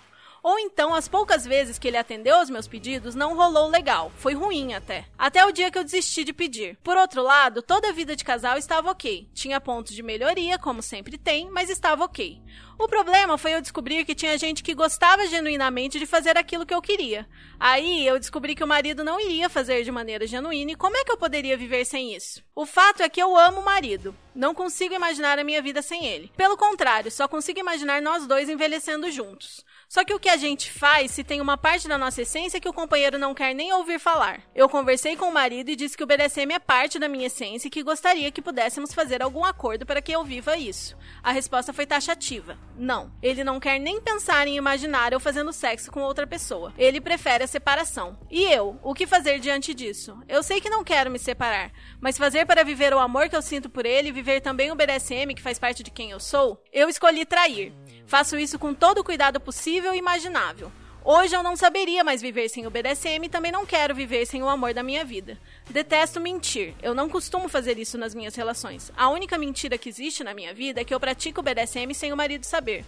Ou 0.45 0.59
então, 0.59 0.95
as 0.95 1.09
poucas 1.09 1.47
vezes 1.47 1.79
que 1.79 1.89
ele 1.89 1.97
atendeu 1.97 2.37
aos 2.37 2.51
meus 2.51 2.69
pedidos, 2.69 3.15
não 3.15 3.35
rolou 3.35 3.67
legal. 3.67 4.13
Foi 4.19 4.35
ruim 4.35 4.75
até. 4.75 5.07
Até 5.17 5.43
o 5.43 5.51
dia 5.51 5.71
que 5.71 5.79
eu 5.79 5.83
desisti 5.83 6.23
de 6.23 6.35
pedir. 6.35 6.77
Por 6.85 6.99
outro 6.99 7.23
lado, 7.23 7.63
toda 7.63 7.89
a 7.89 7.93
vida 7.93 8.15
de 8.15 8.23
casal 8.23 8.59
estava 8.59 8.91
ok. 8.91 9.27
Tinha 9.33 9.59
pontos 9.59 9.95
de 9.95 10.03
melhoria, 10.03 10.59
como 10.59 10.83
sempre 10.83 11.17
tem, 11.17 11.51
mas 11.51 11.71
estava 11.71 12.05
ok. 12.05 12.43
O 12.79 12.87
problema 12.87 13.39
foi 13.39 13.55
eu 13.55 13.63
descobrir 13.63 14.05
que 14.05 14.15
tinha 14.15 14.37
gente 14.37 14.63
que 14.63 14.75
gostava 14.75 15.27
genuinamente 15.29 15.99
de 15.99 16.05
fazer 16.05 16.37
aquilo 16.37 16.67
que 16.67 16.75
eu 16.75 16.83
queria. 16.83 17.27
Aí 17.59 18.07
eu 18.07 18.19
descobri 18.19 18.55
que 18.55 18.65
o 18.65 18.67
marido 18.67 19.03
não 19.03 19.19
iria 19.19 19.49
fazer 19.49 19.83
de 19.83 19.91
maneira 19.91 20.27
genuína 20.27 20.73
e 20.73 20.77
como 20.77 20.97
é 20.97 21.05
que 21.05 21.11
eu 21.11 21.17
poderia 21.17 21.57
viver 21.57 21.87
sem 21.87 22.15
isso? 22.15 22.43
O 22.55 22.67
fato 22.67 23.03
é 23.03 23.09
que 23.09 23.23
eu 23.23 23.35
amo 23.35 23.61
o 23.61 23.65
marido. 23.65 24.15
Não 24.35 24.55
consigo 24.55 24.93
imaginar 24.93 25.39
a 25.39 25.45
minha 25.45 25.63
vida 25.63 25.81
sem 25.81 26.05
ele. 26.05 26.31
Pelo 26.37 26.57
contrário, 26.57 27.11
só 27.11 27.27
consigo 27.29 27.61
imaginar 27.61 28.03
nós 28.03 28.27
dois 28.27 28.49
envelhecendo 28.49 29.11
juntos. 29.11 29.65
Só 29.95 30.05
que 30.05 30.13
o 30.13 30.19
que 30.19 30.29
a 30.29 30.37
gente 30.37 30.73
faz 30.73 31.13
se 31.13 31.23
tem 31.23 31.41
uma 31.41 31.57
parte 31.57 31.87
da 31.87 31.97
nossa 31.97 32.23
essência 32.23 32.61
que 32.61 32.69
o 32.69 32.73
companheiro 32.73 33.17
não 33.17 33.33
quer 33.33 33.55
nem 33.55 33.73
ouvir 33.73 34.01
falar? 34.01 34.41
Eu 34.53 34.69
conversei 34.69 35.17
com 35.17 35.27
o 35.27 35.33
marido 35.33 35.71
e 35.71 35.77
disse 35.77 35.97
que 35.97 36.03
o 36.03 36.07
BDSM 36.07 36.53
é 36.53 36.59
parte 36.59 36.99
da 36.99 37.07
minha 37.07 37.29
essência 37.29 37.69
e 37.69 37.71
que 37.71 37.81
gostaria 37.81 38.33
que 38.33 38.43
pudéssemos 38.43 38.93
fazer 38.93 39.23
algum 39.23 39.45
acordo 39.45 39.87
para 39.87 40.03
que 40.03 40.11
eu 40.11 40.25
viva 40.25 40.57
isso. 40.57 40.97
A 41.23 41.31
resposta 41.31 41.73
foi 41.73 41.87
taxativa. 41.87 42.59
Não. 42.77 43.13
Ele 43.23 43.45
não 43.45 43.61
quer 43.61 43.79
nem 43.79 44.01
pensar 44.01 44.49
em 44.49 44.57
imaginar 44.57 45.13
eu 45.13 45.21
fazendo 45.21 45.53
sexo 45.53 45.93
com 45.93 46.01
outra 46.01 46.27
pessoa. 46.27 46.75
Ele 46.77 47.01
prefere 47.01 47.45
a 47.45 47.47
separação. 47.47 48.19
E 48.29 48.43
eu? 48.53 48.77
O 48.83 48.95
que 48.95 49.07
fazer 49.07 49.39
diante 49.39 49.73
disso? 49.73 50.19
Eu 50.29 50.43
sei 50.43 50.61
que 50.61 50.69
não 50.69 50.83
quero 50.83 51.09
me 51.09 51.21
separar, 51.21 51.71
mas 52.01 52.19
fazer 52.19 52.47
para 52.47 52.65
viver 52.65 52.93
o 52.93 52.99
amor 52.99 53.29
que 53.29 53.37
eu 53.37 53.43
sinto 53.43 53.71
por 53.71 53.87
ele 53.87 54.09
e 54.09 54.13
viver 54.13 54.41
também 54.41 54.73
o 54.73 54.75
BDSM 54.75 55.37
que 55.37 55.41
faz 55.41 55.57
parte 55.57 55.85
de 55.85 55.93
quem 55.93 56.11
eu 56.11 56.19
sou? 56.19 56.61
Eu 56.73 56.89
escolhi 56.89 57.25
trair. 57.25 57.73
Faço 58.07 58.39
isso 58.39 58.59
com 58.59 58.75
todo 58.75 58.99
o 58.99 59.05
cuidado 59.05 59.41
possível 59.41 59.95
e 59.95 59.99
imaginável. 59.99 60.71
Hoje 61.07 61.37
eu 61.37 61.43
não 61.43 61.55
saberia 61.55 62.03
mais 62.03 62.23
viver 62.23 62.49
sem 62.49 62.67
o 62.67 62.71
BDSM 62.71 63.27
e 63.27 63.29
também 63.29 63.53
não 63.53 63.67
quero 63.67 63.95
viver 63.95 64.25
sem 64.25 64.43
o 64.43 64.49
amor 64.49 64.73
da 64.73 64.83
minha 64.83 65.05
vida. 65.05 65.39
Detesto 65.69 66.19
mentir. 66.19 66.75
Eu 66.83 66.95
não 66.95 67.11
costumo 67.11 67.47
fazer 67.47 67.79
isso 67.79 67.99
nas 67.99 68.15
minhas 68.15 68.35
relações. 68.35 68.91
A 68.97 69.11
única 69.11 69.37
mentira 69.37 69.77
que 69.77 69.89
existe 69.89 70.25
na 70.25 70.33
minha 70.33 70.55
vida 70.55 70.81
é 70.81 70.85
que 70.85 70.95
eu 70.95 71.01
pratico 71.01 71.41
o 71.41 71.43
BDSM 71.43 71.93
sem 71.93 72.11
o 72.11 72.17
marido 72.17 72.45
saber. 72.45 72.87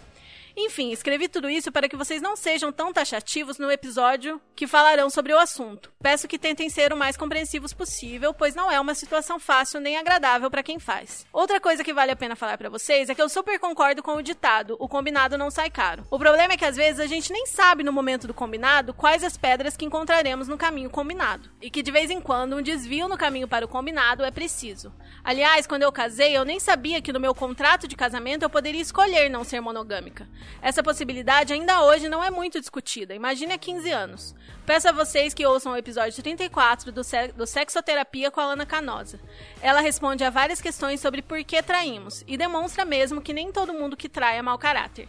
Enfim, 0.59 0.91
escrevi 0.91 1.29
tudo 1.29 1.51
isso 1.51 1.71
para 1.71 1.87
que 1.87 1.97
vocês 1.97 2.23
não 2.23 2.35
sejam 2.35 2.73
tão 2.73 2.91
taxativos 2.91 3.59
no 3.59 3.71
episódio 3.71 4.41
que 4.55 4.67
falarão 4.67 5.11
sobre 5.11 5.35
o 5.35 5.39
assunto. 5.39 5.93
Peço 6.03 6.27
que 6.27 6.39
tentem 6.39 6.71
ser 6.71 6.95
o 6.95 6.97
mais 6.97 7.15
compreensivos 7.15 7.75
possível, 7.75 8.33
pois 8.33 8.55
não 8.55 8.73
é 8.73 8.81
uma 8.81 8.95
situação 8.95 9.39
fácil 9.39 9.81
nem 9.81 9.99
agradável 9.99 10.51
para 10.51 10.63
quem 10.63 10.79
faz. 10.79 11.27
Outra 11.31 11.61
coisa 11.61 11.85
que 11.85 11.93
vale 11.93 12.11
a 12.11 12.17
pena 12.17 12.35
falar 12.35 12.57
para 12.57 12.71
vocês 12.71 13.11
é 13.11 13.15
que 13.15 13.21
eu 13.21 13.29
super 13.29 13.59
concordo 13.59 14.03
com 14.03 14.15
o 14.15 14.23
ditado: 14.23 14.79
o 14.81 14.89
combinado 14.89 15.37
não 15.37 15.51
sai 15.51 15.69
caro. 15.69 16.07
O 16.11 16.19
problema 16.19 16.55
é 16.55 16.57
que 16.57 16.65
às 16.65 16.77
vezes 16.77 17.01
a 17.01 17.07
gente 17.07 17.31
nem 17.31 17.45
sabe 17.45 17.83
no 17.83 17.93
momento 17.93 18.27
do 18.27 18.33
combinado 18.33 18.95
quais 18.95 19.23
as 19.23 19.37
pedras 19.37 19.77
que 19.77 19.85
encontraremos 19.85 20.49
no 20.49 20.57
caminho 20.57 20.89
combinado, 20.89 21.51
e 21.61 21.69
que 21.69 21.83
de 21.83 21.91
vez 21.91 22.11
em 22.11 22.21
quando 22.21 22.57
um 22.57 22.63
desvio 22.63 23.09
no 23.09 23.19
caminho 23.19 23.47
para 23.47 23.67
o 23.67 23.69
combinado 23.69 24.25
é 24.25 24.31
preciso. 24.31 24.91
Aliás, 25.23 25.67
quando 25.67 25.83
eu 25.83 25.93
casei, 25.93 26.35
eu 26.35 26.47
nem 26.47 26.59
sabia 26.59 27.03
que 27.03 27.13
no 27.13 27.21
meu 27.21 27.35
contrato 27.35 27.87
de 27.87 27.95
casamento 27.95 28.43
eu 28.43 28.51
poderia 28.51 28.81
escolher 28.81 29.29
não 29.29 29.45
ser 29.45 29.61
monogâmica. 29.61 30.27
Essa 30.63 30.83
possibilidade 30.83 31.53
ainda 31.53 31.83
hoje 31.85 32.09
não 32.09 32.23
é 32.23 32.31
muito 32.31 32.61
discutida, 32.61 33.15
imagine 33.15 33.53
há 33.53 33.59
15 33.59 33.91
anos. 33.91 34.35
Peço 34.65 34.89
a 34.89 34.93
vocês 34.93 35.33
que 35.33 35.47
ouçam 35.47 35.73
o 35.73 35.77
episódio 35.77 36.23
34 36.23 36.91
do, 36.93 37.05
Se 37.05 37.29
do 37.29 37.47
Sexoterapia 37.47 38.31
com 38.31 38.41
a 38.41 38.45
Ana 38.53 38.67
Canosa. 38.67 39.21
Ela 39.61 39.81
responde 39.81 40.25
a 40.25 40.31
várias 40.31 40.61
questões 40.61 41.01
sobre 41.01 41.23
por 41.23 41.43
que 41.45 41.63
traímos 41.63 42.25
e 42.27 42.37
demonstra 42.37 42.85
mesmo 42.85 43.21
que 43.21 43.33
nem 43.33 43.53
todo 43.53 43.75
mundo 43.75 43.97
que 43.97 44.09
trai 44.09 44.39
é 44.39 44.43
mau 44.43 44.59
caráter. 44.59 45.09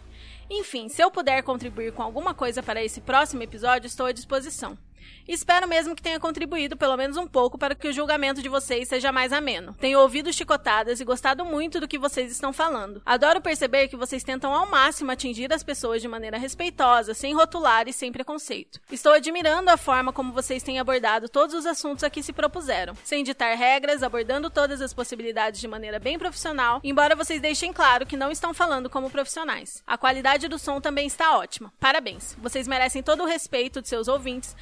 Enfim, 0.50 0.88
se 0.88 1.02
eu 1.02 1.10
puder 1.10 1.42
contribuir 1.42 1.92
com 1.92 2.02
alguma 2.02 2.32
coisa 2.32 2.62
para 2.62 2.82
esse 2.82 3.00
próximo 3.00 3.42
episódio, 3.42 3.86
estou 3.86 4.06
à 4.06 4.12
disposição. 4.12 4.78
Espero 5.26 5.68
mesmo 5.68 5.94
que 5.94 6.02
tenha 6.02 6.18
contribuído 6.18 6.76
pelo 6.76 6.96
menos 6.96 7.16
um 7.16 7.26
pouco 7.26 7.58
para 7.58 7.74
que 7.74 7.88
o 7.88 7.92
julgamento 7.92 8.40
de 8.40 8.48
vocês 8.48 8.88
seja 8.88 9.12
mais 9.12 9.32
ameno. 9.32 9.74
Tenho 9.78 10.00
ouvido 10.00 10.32
chicotadas 10.32 11.00
e 11.00 11.04
gostado 11.04 11.44
muito 11.44 11.78
do 11.78 11.86
que 11.86 11.98
vocês 11.98 12.32
estão 12.32 12.52
falando. 12.52 13.02
Adoro 13.04 13.40
perceber 13.40 13.88
que 13.88 13.96
vocês 13.96 14.24
tentam 14.24 14.54
ao 14.54 14.70
máximo 14.70 15.10
atingir 15.10 15.52
as 15.52 15.62
pessoas 15.62 16.00
de 16.00 16.08
maneira 16.08 16.38
respeitosa, 16.38 17.12
sem 17.12 17.34
rotular 17.34 17.88
e 17.88 17.92
sem 17.92 18.10
preconceito. 18.10 18.80
Estou 18.90 19.12
admirando 19.12 19.70
a 19.70 19.76
forma 19.76 20.12
como 20.12 20.32
vocês 20.32 20.62
têm 20.62 20.78
abordado 20.78 21.28
todos 21.28 21.54
os 21.54 21.66
assuntos 21.66 22.04
a 22.04 22.10
que 22.10 22.22
se 22.22 22.32
propuseram, 22.32 22.94
sem 23.04 23.22
ditar 23.22 23.56
regras, 23.56 24.02
abordando 24.02 24.48
todas 24.48 24.80
as 24.80 24.94
possibilidades 24.94 25.60
de 25.60 25.68
maneira 25.68 25.98
bem 25.98 26.18
profissional, 26.18 26.80
embora 26.82 27.14
vocês 27.14 27.40
deixem 27.40 27.72
claro 27.72 28.06
que 28.06 28.16
não 28.16 28.30
estão 28.30 28.54
falando 28.54 28.88
como 28.88 29.10
profissionais. 29.10 29.82
A 29.86 29.98
qualidade 29.98 30.48
do 30.48 30.58
som 30.58 30.80
também 30.80 31.06
está 31.06 31.36
ótima. 31.36 31.72
Parabéns. 31.78 32.36
Vocês 32.38 32.66
merecem 32.66 33.02
todo 33.02 33.22
o 33.22 33.26
respeito 33.26 33.82
de 33.82 33.88
seus 33.88 34.08
ouvintes, 34.08 34.56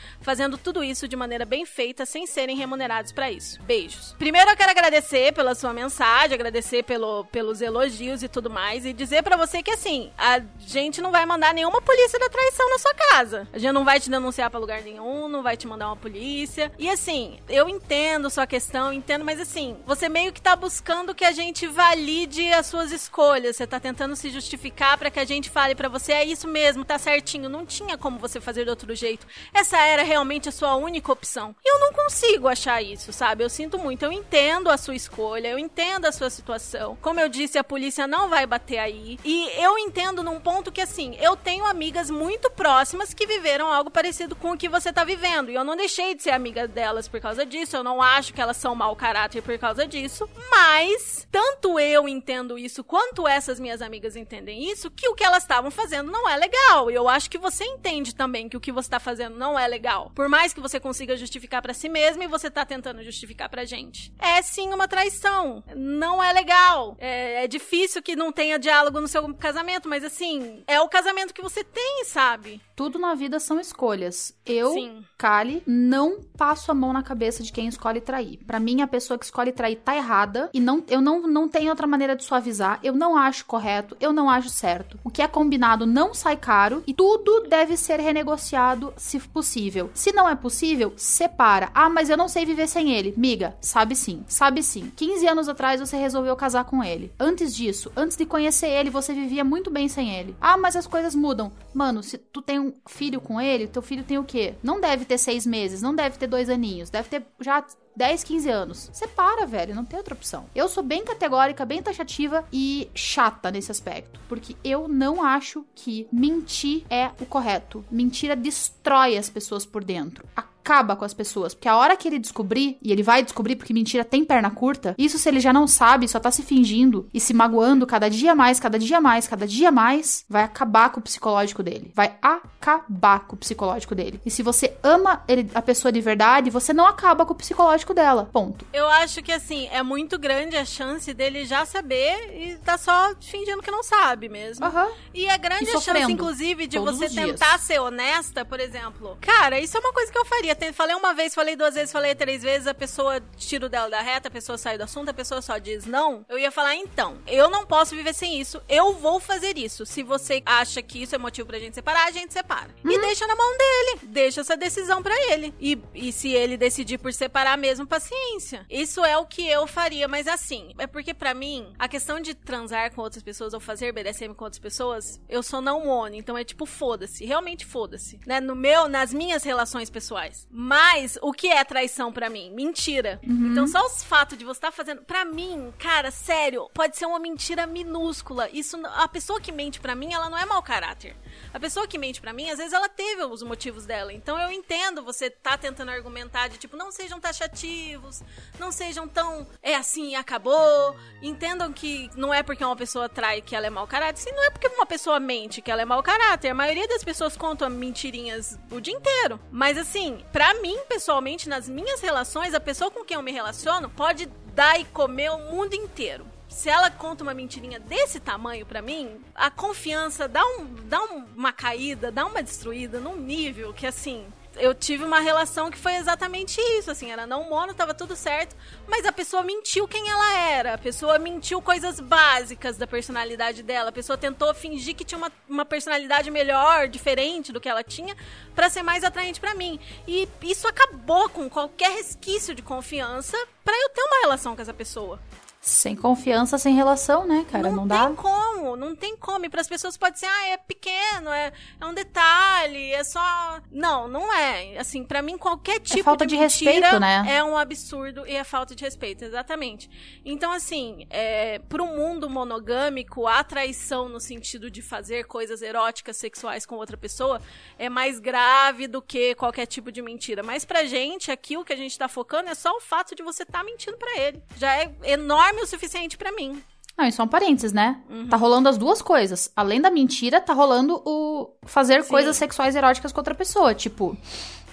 tudo 0.58 0.82
isso 0.82 1.08
de 1.08 1.16
maneira 1.16 1.44
bem 1.44 1.64
feita, 1.64 2.06
sem 2.06 2.26
serem 2.26 2.56
remunerados 2.56 3.12
para 3.12 3.30
isso. 3.30 3.60
Beijos. 3.62 4.14
Primeiro 4.18 4.50
eu 4.50 4.56
quero 4.56 4.70
agradecer 4.70 5.32
pela 5.32 5.54
sua 5.54 5.72
mensagem, 5.72 6.34
agradecer 6.34 6.82
pelo, 6.82 7.24
pelos 7.26 7.60
elogios 7.60 8.22
e 8.22 8.28
tudo 8.28 8.50
mais, 8.50 8.84
e 8.84 8.92
dizer 8.92 9.22
para 9.22 9.36
você 9.36 9.62
que 9.62 9.70
assim, 9.70 10.10
a 10.18 10.40
gente 10.58 11.00
não 11.00 11.10
vai 11.10 11.24
mandar 11.24 11.54
nenhuma 11.54 11.80
polícia 11.80 12.18
da 12.18 12.28
traição 12.28 12.68
na 12.70 12.78
sua 12.78 12.94
casa. 12.94 13.48
A 13.52 13.58
gente 13.58 13.72
não 13.72 13.84
vai 13.84 13.98
te 13.98 14.10
denunciar 14.10 14.50
para 14.50 14.60
lugar 14.60 14.82
nenhum, 14.82 15.28
não 15.28 15.42
vai 15.42 15.56
te 15.56 15.66
mandar 15.66 15.86
uma 15.86 15.96
polícia. 15.96 16.70
E 16.78 16.90
assim, 16.90 17.38
eu 17.48 17.68
entendo 17.68 18.30
sua 18.30 18.46
questão, 18.46 18.92
entendo, 18.92 19.24
mas 19.24 19.40
assim, 19.40 19.76
você 19.86 20.08
meio 20.08 20.32
que 20.32 20.42
tá 20.42 20.54
buscando 20.54 21.14
que 21.14 21.24
a 21.24 21.32
gente 21.32 21.66
valide 21.66 22.52
as 22.52 22.66
suas 22.66 22.92
escolhas. 22.92 23.56
Você 23.56 23.66
tá 23.66 23.80
tentando 23.80 24.14
se 24.16 24.30
justificar 24.30 24.98
para 24.98 25.10
que 25.10 25.20
a 25.20 25.24
gente 25.24 25.48
fale 25.48 25.74
para 25.74 25.88
você, 25.88 26.12
é 26.12 26.24
isso 26.24 26.46
mesmo, 26.46 26.84
tá 26.84 26.98
certinho, 26.98 27.48
não 27.48 27.64
tinha 27.64 27.96
como 27.96 28.18
você 28.18 28.40
fazer 28.40 28.64
de 28.64 28.70
outro 28.70 28.94
jeito. 28.94 29.26
Essa 29.54 29.78
era 29.78 30.02
realmente 30.02 30.15
a 30.48 30.52
sua 30.52 30.74
única 30.76 31.12
opção. 31.12 31.54
E 31.64 31.68
eu 31.68 31.80
não 31.80 31.92
consigo 31.92 32.48
achar 32.48 32.82
isso, 32.82 33.12
sabe? 33.12 33.42
Eu 33.42 33.50
sinto 33.50 33.78
muito. 33.78 34.04
Eu 34.04 34.12
entendo 34.12 34.70
a 34.70 34.76
sua 34.76 34.94
escolha, 34.94 35.48
eu 35.48 35.58
entendo 35.58 36.06
a 36.06 36.12
sua 36.12 36.30
situação. 36.30 36.96
Como 37.00 37.20
eu 37.20 37.28
disse, 37.28 37.58
a 37.58 37.64
polícia 37.64 38.06
não 38.06 38.28
vai 38.28 38.46
bater 38.46 38.78
aí. 38.78 39.18
E 39.24 39.48
eu 39.62 39.78
entendo 39.78 40.22
num 40.22 40.40
ponto 40.40 40.72
que, 40.72 40.80
assim, 40.80 41.16
eu 41.20 41.36
tenho 41.36 41.64
amigas 41.64 42.10
muito 42.10 42.50
próximas 42.50 43.12
que 43.12 43.26
viveram 43.26 43.72
algo 43.72 43.90
parecido 43.90 44.34
com 44.36 44.52
o 44.52 44.56
que 44.56 44.68
você 44.68 44.92
tá 44.92 45.04
vivendo. 45.04 45.50
E 45.50 45.54
eu 45.54 45.64
não 45.64 45.76
deixei 45.76 46.14
de 46.14 46.22
ser 46.22 46.30
amiga 46.30 46.66
delas 46.66 47.08
por 47.08 47.20
causa 47.20 47.44
disso. 47.44 47.76
Eu 47.76 47.84
não 47.84 48.00
acho 48.00 48.32
que 48.32 48.40
elas 48.40 48.56
são 48.56 48.74
mau 48.74 48.94
caráter 48.96 49.42
por 49.42 49.58
causa 49.58 49.86
disso. 49.86 50.28
Mas, 50.50 51.26
tanto 51.30 51.78
eu 51.78 52.08
entendo 52.08 52.58
isso 52.58 52.84
quanto 52.84 53.26
essas 53.26 53.58
minhas 53.58 53.82
amigas 53.82 54.16
entendem 54.16 54.70
isso, 54.70 54.90
que 54.90 55.08
o 55.08 55.14
que 55.14 55.24
elas 55.24 55.42
estavam 55.42 55.70
fazendo 55.70 56.10
não 56.10 56.28
é 56.28 56.36
legal. 56.36 56.90
E 56.90 56.94
eu 56.94 57.08
acho 57.08 57.30
que 57.30 57.38
você 57.38 57.64
entende 57.64 58.14
também 58.14 58.48
que 58.48 58.56
o 58.56 58.60
que 58.60 58.72
você 58.72 58.90
tá 58.90 59.00
fazendo 59.00 59.36
não 59.36 59.58
é 59.58 59.66
legal. 59.66 60.05
Por 60.14 60.28
mais 60.28 60.46
mais 60.46 60.52
que 60.52 60.60
você 60.60 60.78
consiga 60.78 61.16
justificar 61.16 61.60
para 61.60 61.74
si 61.74 61.88
mesmo 61.88 62.22
e 62.22 62.28
você 62.28 62.48
tá 62.48 62.64
tentando 62.64 63.02
justificar 63.02 63.48
pra 63.48 63.64
gente. 63.64 64.12
É 64.18 64.40
sim 64.42 64.68
uma 64.72 64.86
traição. 64.86 65.64
Não 65.74 66.22
é 66.22 66.32
legal. 66.32 66.94
É, 67.00 67.44
é 67.44 67.48
difícil 67.48 68.00
que 68.02 68.14
não 68.14 68.30
tenha 68.30 68.58
diálogo 68.58 69.00
no 69.00 69.08
seu 69.08 69.34
casamento, 69.34 69.88
mas 69.88 70.04
assim, 70.04 70.62
é 70.66 70.80
o 70.80 70.88
casamento 70.88 71.34
que 71.34 71.42
você 71.42 71.64
tem, 71.64 72.04
sabe? 72.04 72.60
Tudo 72.76 72.98
na 72.98 73.14
vida 73.14 73.40
são 73.40 73.58
escolhas. 73.58 74.36
Eu, 74.44 74.74
Sim. 74.74 75.02
Kali, 75.16 75.62
não 75.66 76.20
passo 76.36 76.70
a 76.70 76.74
mão 76.74 76.92
na 76.92 77.02
cabeça 77.02 77.42
de 77.42 77.50
quem 77.50 77.66
escolhe 77.66 78.02
trair. 78.02 78.38
Para 78.46 78.60
mim, 78.60 78.82
a 78.82 78.86
pessoa 78.86 79.18
que 79.18 79.24
escolhe 79.24 79.50
trair 79.50 79.76
tá 79.76 79.96
errada 79.96 80.50
e 80.52 80.60
não, 80.60 80.84
eu 80.88 81.00
não, 81.00 81.22
não 81.22 81.48
tenho 81.48 81.70
outra 81.70 81.86
maneira 81.86 82.14
de 82.14 82.22
suavizar. 82.22 82.78
Eu 82.82 82.94
não 82.94 83.16
acho 83.16 83.46
correto, 83.46 83.96
eu 83.98 84.12
não 84.12 84.28
acho 84.28 84.50
certo. 84.50 85.00
O 85.02 85.10
que 85.10 85.22
é 85.22 85.26
combinado 85.26 85.86
não 85.86 86.12
sai 86.12 86.36
caro 86.36 86.84
e 86.86 86.92
tudo 86.92 87.48
deve 87.48 87.76
ser 87.78 87.98
renegociado 87.98 88.92
se 88.98 89.18
possível. 89.18 89.90
Se 89.96 90.12
não 90.12 90.28
é 90.28 90.36
possível, 90.36 90.92
separa. 90.94 91.70
Ah, 91.74 91.88
mas 91.88 92.10
eu 92.10 92.18
não 92.18 92.28
sei 92.28 92.44
viver 92.44 92.68
sem 92.68 92.92
ele. 92.92 93.14
Miga, 93.16 93.56
sabe 93.62 93.96
sim, 93.96 94.22
sabe 94.28 94.62
sim. 94.62 94.92
15 94.94 95.26
anos 95.26 95.48
atrás 95.48 95.80
você 95.80 95.96
resolveu 95.96 96.36
casar 96.36 96.64
com 96.64 96.84
ele. 96.84 97.10
Antes 97.18 97.56
disso, 97.56 97.90
antes 97.96 98.14
de 98.14 98.26
conhecer 98.26 98.68
ele, 98.68 98.90
você 98.90 99.14
vivia 99.14 99.42
muito 99.42 99.70
bem 99.70 99.88
sem 99.88 100.14
ele. 100.14 100.36
Ah, 100.38 100.58
mas 100.58 100.76
as 100.76 100.86
coisas 100.86 101.14
mudam. 101.14 101.50
Mano, 101.72 102.02
se 102.02 102.18
tu 102.18 102.42
tem 102.42 102.60
um 102.60 102.74
filho 102.86 103.22
com 103.22 103.40
ele, 103.40 103.66
teu 103.66 103.80
filho 103.80 104.04
tem 104.04 104.18
o 104.18 104.24
quê? 104.24 104.54
Não 104.62 104.82
deve 104.82 105.06
ter 105.06 105.16
seis 105.16 105.46
meses, 105.46 105.80
não 105.80 105.94
deve 105.94 106.18
ter 106.18 106.26
dois 106.26 106.50
aninhos, 106.50 106.90
deve 106.90 107.08
ter 107.08 107.26
já 107.40 107.64
10, 107.96 108.24
15 108.24 108.50
anos. 108.50 108.90
Separa, 108.92 109.46
velho, 109.46 109.74
não 109.74 109.84
tem 109.84 109.98
outra 109.98 110.14
opção. 110.14 110.46
Eu 110.54 110.68
sou 110.68 110.82
bem 110.82 111.04
categórica, 111.04 111.64
bem 111.64 111.82
taxativa 111.82 112.44
e 112.52 112.90
chata 112.94 113.50
nesse 113.50 113.70
aspecto, 113.70 114.20
porque 114.28 114.54
eu 114.62 114.86
não 114.86 115.24
acho 115.24 115.64
que 115.74 116.06
mentir 116.12 116.84
é 116.90 117.10
o 117.20 117.26
correto. 117.26 117.84
Mentira 117.90 118.36
destrói 118.36 119.16
as 119.16 119.30
pessoas 119.30 119.64
por 119.64 119.82
dentro 119.82 120.24
acaba 120.66 120.96
com 120.96 121.04
as 121.04 121.14
pessoas. 121.14 121.54
Porque 121.54 121.68
a 121.68 121.76
hora 121.76 121.96
que 121.96 122.08
ele 122.08 122.18
descobrir, 122.18 122.76
e 122.82 122.90
ele 122.90 123.02
vai 123.02 123.22
descobrir 123.22 123.54
porque 123.54 123.72
mentira 123.72 124.04
tem 124.04 124.24
perna 124.24 124.50
curta, 124.50 124.96
isso 124.98 125.16
se 125.16 125.28
ele 125.28 125.38
já 125.38 125.52
não 125.52 125.68
sabe, 125.68 126.08
só 126.08 126.18
tá 126.18 126.30
se 126.32 126.42
fingindo 126.42 127.08
e 127.14 127.20
se 127.20 127.32
magoando 127.32 127.86
cada 127.86 128.10
dia 128.10 128.34
mais, 128.34 128.58
cada 128.58 128.76
dia 128.76 129.00
mais, 129.00 129.28
cada 129.28 129.46
dia 129.46 129.70
mais, 129.70 130.24
vai 130.28 130.42
acabar 130.42 130.90
com 130.90 130.98
o 130.98 131.02
psicológico 131.02 131.62
dele. 131.62 131.92
Vai 131.94 132.16
acabar 132.20 133.20
com 133.20 133.36
o 133.36 133.38
psicológico 133.38 133.94
dele. 133.94 134.20
E 134.26 134.30
se 134.30 134.42
você 134.42 134.76
ama 134.82 135.22
ele, 135.28 135.48
a 135.54 135.62
pessoa 135.62 135.92
de 135.92 136.00
verdade, 136.00 136.50
você 136.50 136.72
não 136.72 136.86
acaba 136.86 137.24
com 137.24 137.32
o 137.32 137.36
psicológico 137.36 137.94
dela. 137.94 138.28
Ponto. 138.32 138.66
Eu 138.72 138.88
acho 138.88 139.22
que 139.22 139.30
assim, 139.30 139.68
é 139.70 139.82
muito 139.82 140.18
grande 140.18 140.56
a 140.56 140.64
chance 140.64 141.14
dele 141.14 141.44
já 141.44 141.64
saber 141.64 142.34
e 142.34 142.56
tá 142.56 142.76
só 142.76 143.14
fingindo 143.20 143.62
que 143.62 143.70
não 143.70 143.84
sabe 143.84 144.28
mesmo. 144.28 144.66
Uhum. 144.66 144.90
E 145.14 145.28
a 145.28 145.36
grande 145.36 145.64
e 145.64 145.80
chance, 145.80 146.12
inclusive, 146.12 146.66
de 146.66 146.78
você 146.78 147.08
tentar 147.08 147.58
ser 147.58 147.80
honesta, 147.80 148.44
por 148.44 148.58
exemplo. 148.58 149.16
Cara, 149.20 149.60
isso 149.60 149.76
é 149.76 149.80
uma 149.80 149.92
coisa 149.92 150.10
que 150.10 150.18
eu 150.18 150.24
faria. 150.24 150.55
Falei 150.72 150.94
uma 150.96 151.14
vez, 151.14 151.34
falei 151.34 151.56
duas 151.56 151.74
vezes, 151.74 151.92
falei 151.92 152.14
três 152.14 152.42
vezes, 152.42 152.66
a 152.66 152.74
pessoa 152.74 153.20
tira 153.36 153.66
o 153.66 153.68
dela 153.68 153.90
da 153.90 154.00
reta, 154.00 154.28
a 154.28 154.30
pessoa 154.30 154.58
sai 154.58 154.76
do 154.78 154.84
assunto, 154.84 155.08
a 155.08 155.14
pessoa 155.14 155.40
só 155.42 155.58
diz 155.58 155.86
não. 155.86 156.24
Eu 156.28 156.38
ia 156.38 156.50
falar, 156.50 156.74
então, 156.74 157.18
eu 157.26 157.50
não 157.50 157.66
posso 157.66 157.94
viver 157.94 158.14
sem 158.14 158.40
isso, 158.40 158.62
eu 158.68 158.94
vou 158.94 159.20
fazer 159.20 159.56
isso. 159.58 159.86
Se 159.86 160.02
você 160.02 160.42
acha 160.44 160.82
que 160.82 161.02
isso 161.02 161.14
é 161.14 161.18
motivo 161.18 161.48
pra 161.48 161.58
gente 161.58 161.74
separar, 161.74 162.06
a 162.06 162.10
gente 162.10 162.32
separa. 162.32 162.74
Uhum. 162.84 162.90
E 162.90 163.00
deixa 163.00 163.26
na 163.26 163.36
mão 163.36 163.56
dele. 163.56 164.00
Deixa 164.04 164.40
essa 164.40 164.56
decisão 164.56 165.02
para 165.02 165.14
ele. 165.32 165.54
E, 165.60 165.78
e 165.94 166.12
se 166.12 166.30
ele 166.30 166.56
decidir 166.56 166.98
por 166.98 167.12
separar 167.12 167.56
mesmo, 167.56 167.86
paciência. 167.86 168.66
Isso 168.68 169.04
é 169.04 169.16
o 169.16 169.26
que 169.26 169.46
eu 169.46 169.66
faria, 169.66 170.08
mas 170.08 170.26
assim, 170.26 170.72
é 170.78 170.86
porque 170.86 171.14
para 171.14 171.34
mim, 171.34 171.72
a 171.78 171.88
questão 171.88 172.20
de 172.20 172.34
transar 172.34 172.92
com 172.92 173.00
outras 173.00 173.22
pessoas 173.22 173.54
ou 173.54 173.60
fazer 173.60 173.92
BDSM 173.92 174.34
com 174.34 174.44
outras 174.44 174.58
pessoas, 174.58 175.20
eu 175.28 175.42
sou 175.42 175.60
não 175.60 175.84
mono, 175.84 176.14
então 176.14 176.36
é 176.36 176.44
tipo 176.44 176.66
foda-se, 176.66 177.24
realmente 177.24 177.64
foda-se, 177.64 178.20
né? 178.26 178.40
No 178.40 178.54
meu, 178.54 178.88
nas 178.88 179.12
minhas 179.12 179.42
relações 179.42 179.90
pessoais. 179.90 180.45
Mas 180.50 181.18
o 181.20 181.32
que 181.32 181.48
é 181.48 181.62
traição 181.64 182.12
para 182.12 182.30
mim? 182.30 182.50
Mentira. 182.50 183.20
Uhum. 183.26 183.52
Então 183.52 183.66
só 183.66 183.84
os 183.84 184.02
fatos 184.02 184.38
de 184.38 184.44
você 184.44 184.58
estar 184.58 184.68
tá 184.68 184.72
fazendo, 184.72 185.02
para 185.02 185.24
mim, 185.24 185.72
cara, 185.78 186.10
sério, 186.10 186.70
pode 186.72 186.96
ser 186.96 187.06
uma 187.06 187.18
mentira 187.18 187.66
minúscula. 187.66 188.48
Isso 188.52 188.80
a 188.94 189.08
pessoa 189.08 189.40
que 189.40 189.52
mente 189.52 189.80
para 189.80 189.94
mim, 189.94 190.12
ela 190.12 190.30
não 190.30 190.38
é 190.38 190.46
mau 190.46 190.62
caráter. 190.62 191.16
A 191.52 191.60
pessoa 191.60 191.86
que 191.86 191.98
mente 191.98 192.20
para 192.20 192.32
mim, 192.32 192.48
às 192.48 192.58
vezes 192.58 192.72
ela 192.72 192.88
teve 192.88 193.24
os 193.24 193.42
motivos 193.42 193.86
dela. 193.86 194.12
Então 194.12 194.38
eu 194.38 194.50
entendo 194.50 195.02
você 195.02 195.28
tá 195.28 195.58
tentando 195.58 195.90
argumentar 195.90 196.48
de 196.48 196.58
tipo, 196.58 196.76
não 196.76 196.90
sejam 196.90 197.20
taxativos, 197.20 198.22
não 198.58 198.72
sejam 198.72 199.06
tão 199.06 199.46
é 199.62 199.74
assim 199.74 200.10
e 200.10 200.14
acabou. 200.14 200.96
Entendam 201.20 201.72
que 201.72 202.10
não 202.16 202.32
é 202.32 202.42
porque 202.42 202.64
uma 202.64 202.76
pessoa 202.76 203.08
trai 203.08 203.42
que 203.42 203.54
ela 203.54 203.66
é 203.66 203.70
mau 203.70 203.86
caráter, 203.86 204.20
sim, 204.20 204.32
não 204.32 204.44
é 204.44 204.50
porque 204.50 204.68
uma 204.68 204.86
pessoa 204.86 205.20
mente 205.20 205.60
que 205.60 205.70
ela 205.70 205.82
é 205.82 205.84
mau 205.84 206.02
caráter. 206.02 206.48
A 206.48 206.54
maioria 206.54 206.86
das 206.88 207.04
pessoas 207.04 207.36
contam 207.36 207.68
mentirinhas 207.68 208.58
o 208.70 208.80
dia 208.80 208.94
inteiro. 208.94 209.40
Mas 209.50 209.76
assim, 209.76 210.24
para 210.36 210.52
mim, 210.60 210.76
pessoalmente, 210.86 211.48
nas 211.48 211.66
minhas 211.66 212.02
relações, 212.02 212.52
a 212.52 212.60
pessoa 212.60 212.90
com 212.90 213.02
quem 213.02 213.14
eu 213.14 213.22
me 213.22 213.32
relaciono 213.32 213.88
pode 213.88 214.26
dar 214.54 214.78
e 214.78 214.84
comer 214.84 215.30
o 215.30 215.38
mundo 215.38 215.72
inteiro 215.72 216.26
se 216.48 216.70
ela 216.70 216.90
conta 216.90 217.22
uma 217.22 217.34
mentirinha 217.34 217.78
desse 217.78 218.18
tamanho 218.18 218.64
para 218.64 218.80
mim, 218.80 219.20
a 219.34 219.50
confiança 219.50 220.26
dá, 220.26 220.42
um, 220.42 220.66
dá 220.84 221.02
uma 221.36 221.52
caída, 221.52 222.10
dá 222.10 222.24
uma 222.24 222.42
destruída 222.42 222.98
num 222.98 223.16
nível 223.16 223.74
que 223.74 223.86
assim. 223.86 224.24
Eu 224.58 224.74
tive 224.74 225.04
uma 225.04 225.20
relação 225.20 225.70
que 225.70 225.76
foi 225.76 225.96
exatamente 225.96 226.60
isso, 226.78 226.90
assim, 226.90 227.10
era 227.10 227.26
não 227.26 227.48
mono, 227.48 227.74
tava 227.74 227.92
tudo 227.92 228.16
certo, 228.16 228.56
mas 228.88 229.04
a 229.04 229.12
pessoa 229.12 229.42
mentiu 229.42 229.86
quem 229.86 230.08
ela 230.08 230.38
era, 230.38 230.74
a 230.74 230.78
pessoa 230.78 231.18
mentiu 231.18 231.60
coisas 231.60 232.00
básicas 232.00 232.76
da 232.78 232.86
personalidade 232.86 233.62
dela, 233.62 233.90
a 233.90 233.92
pessoa 233.92 234.16
tentou 234.16 234.54
fingir 234.54 234.94
que 234.94 235.04
tinha 235.04 235.18
uma, 235.18 235.30
uma 235.48 235.64
personalidade 235.64 236.30
melhor, 236.30 236.88
diferente 236.88 237.52
do 237.52 237.60
que 237.60 237.68
ela 237.68 237.82
tinha, 237.82 238.16
para 238.54 238.70
ser 238.70 238.82
mais 238.82 239.04
atraente 239.04 239.40
para 239.40 239.54
mim. 239.54 239.78
E 240.08 240.26
isso 240.42 240.66
acabou 240.66 241.28
com 241.28 241.50
qualquer 241.50 241.90
resquício 241.90 242.54
de 242.54 242.62
confiança 242.62 243.36
para 243.62 243.74
eu 243.74 243.90
ter 243.90 244.02
uma 244.02 244.20
relação 244.22 244.56
com 244.56 244.62
essa 244.62 244.74
pessoa. 244.74 245.20
Sem 245.66 245.96
confiança, 245.96 246.58
sem 246.58 246.76
relação, 246.76 247.26
né, 247.26 247.44
cara? 247.50 247.68
Não, 247.70 247.78
não 247.78 247.88
dá. 247.88 248.08
Não 248.08 248.14
tem 248.14 248.16
como, 248.16 248.76
não 248.76 248.94
tem 248.94 249.16
como. 249.16 249.46
E 249.46 249.48
para 249.48 249.60
as 249.60 249.66
pessoas 249.66 249.96
pode 249.96 250.16
ser, 250.16 250.26
ah, 250.26 250.48
é 250.50 250.56
pequeno, 250.56 251.28
é, 251.30 251.52
é 251.80 251.84
um 251.84 251.92
detalhe, 251.92 252.92
é 252.92 253.02
só. 253.02 253.60
Não, 253.72 254.06
não 254.06 254.32
é. 254.32 254.78
Assim, 254.78 255.02
para 255.02 255.20
mim, 255.20 255.36
qualquer 255.36 255.78
é 255.78 255.80
tipo 255.80 255.98
é 255.98 256.02
falta 256.04 256.24
de, 256.24 256.36
de 256.36 256.40
respeito, 256.40 257.00
né? 257.00 257.24
é 257.28 257.42
um 257.42 257.58
absurdo 257.58 258.24
e 258.28 258.36
é 258.36 258.44
falta 258.44 258.76
de 258.76 258.84
respeito, 258.84 259.24
exatamente. 259.24 259.90
Então, 260.24 260.52
assim, 260.52 261.04
é, 261.10 261.58
pro 261.58 261.84
mundo 261.84 262.30
monogâmico, 262.30 263.26
a 263.26 263.42
traição 263.42 264.08
no 264.08 264.20
sentido 264.20 264.70
de 264.70 264.80
fazer 264.80 265.24
coisas 265.24 265.62
eróticas, 265.62 266.16
sexuais 266.16 266.64
com 266.64 266.76
outra 266.76 266.96
pessoa 266.96 267.42
é 267.76 267.88
mais 267.88 268.20
grave 268.20 268.86
do 268.86 269.02
que 269.02 269.34
qualquer 269.34 269.66
tipo 269.66 269.90
de 269.90 270.00
mentira. 270.00 270.44
Mas 270.44 270.64
pra 270.64 270.84
gente, 270.84 271.32
aqui 271.32 271.56
o 271.56 271.64
que 271.64 271.72
a 271.72 271.76
gente 271.76 271.98
tá 271.98 272.06
focando 272.06 272.50
é 272.50 272.54
só 272.54 272.70
o 272.76 272.80
fato 272.80 273.16
de 273.16 273.22
você 273.24 273.42
estar 273.42 273.58
tá 273.58 273.64
mentindo 273.64 273.96
para 273.96 274.16
ele. 274.16 274.40
Já 274.56 274.72
é 274.76 274.94
enorme 275.02 275.55
o 275.62 275.66
suficiente 275.66 276.16
para 276.16 276.32
mim. 276.32 276.62
Não, 276.96 277.04
e 277.04 277.12
são 277.12 277.28
parentes, 277.28 277.72
né? 277.72 278.00
Uhum. 278.08 278.28
Tá 278.28 278.36
rolando 278.36 278.68
as 278.68 278.78
duas 278.78 279.02
coisas. 279.02 279.52
Além 279.54 279.80
da 279.80 279.90
mentira, 279.90 280.40
tá 280.40 280.54
rolando 280.54 281.02
o 281.04 281.50
fazer 281.66 282.02
Sim. 282.02 282.08
coisas 282.08 282.36
sexuais 282.36 282.74
eróticas 282.74 283.12
com 283.12 283.20
outra 283.20 283.34
pessoa. 283.34 283.74
Tipo, 283.74 284.16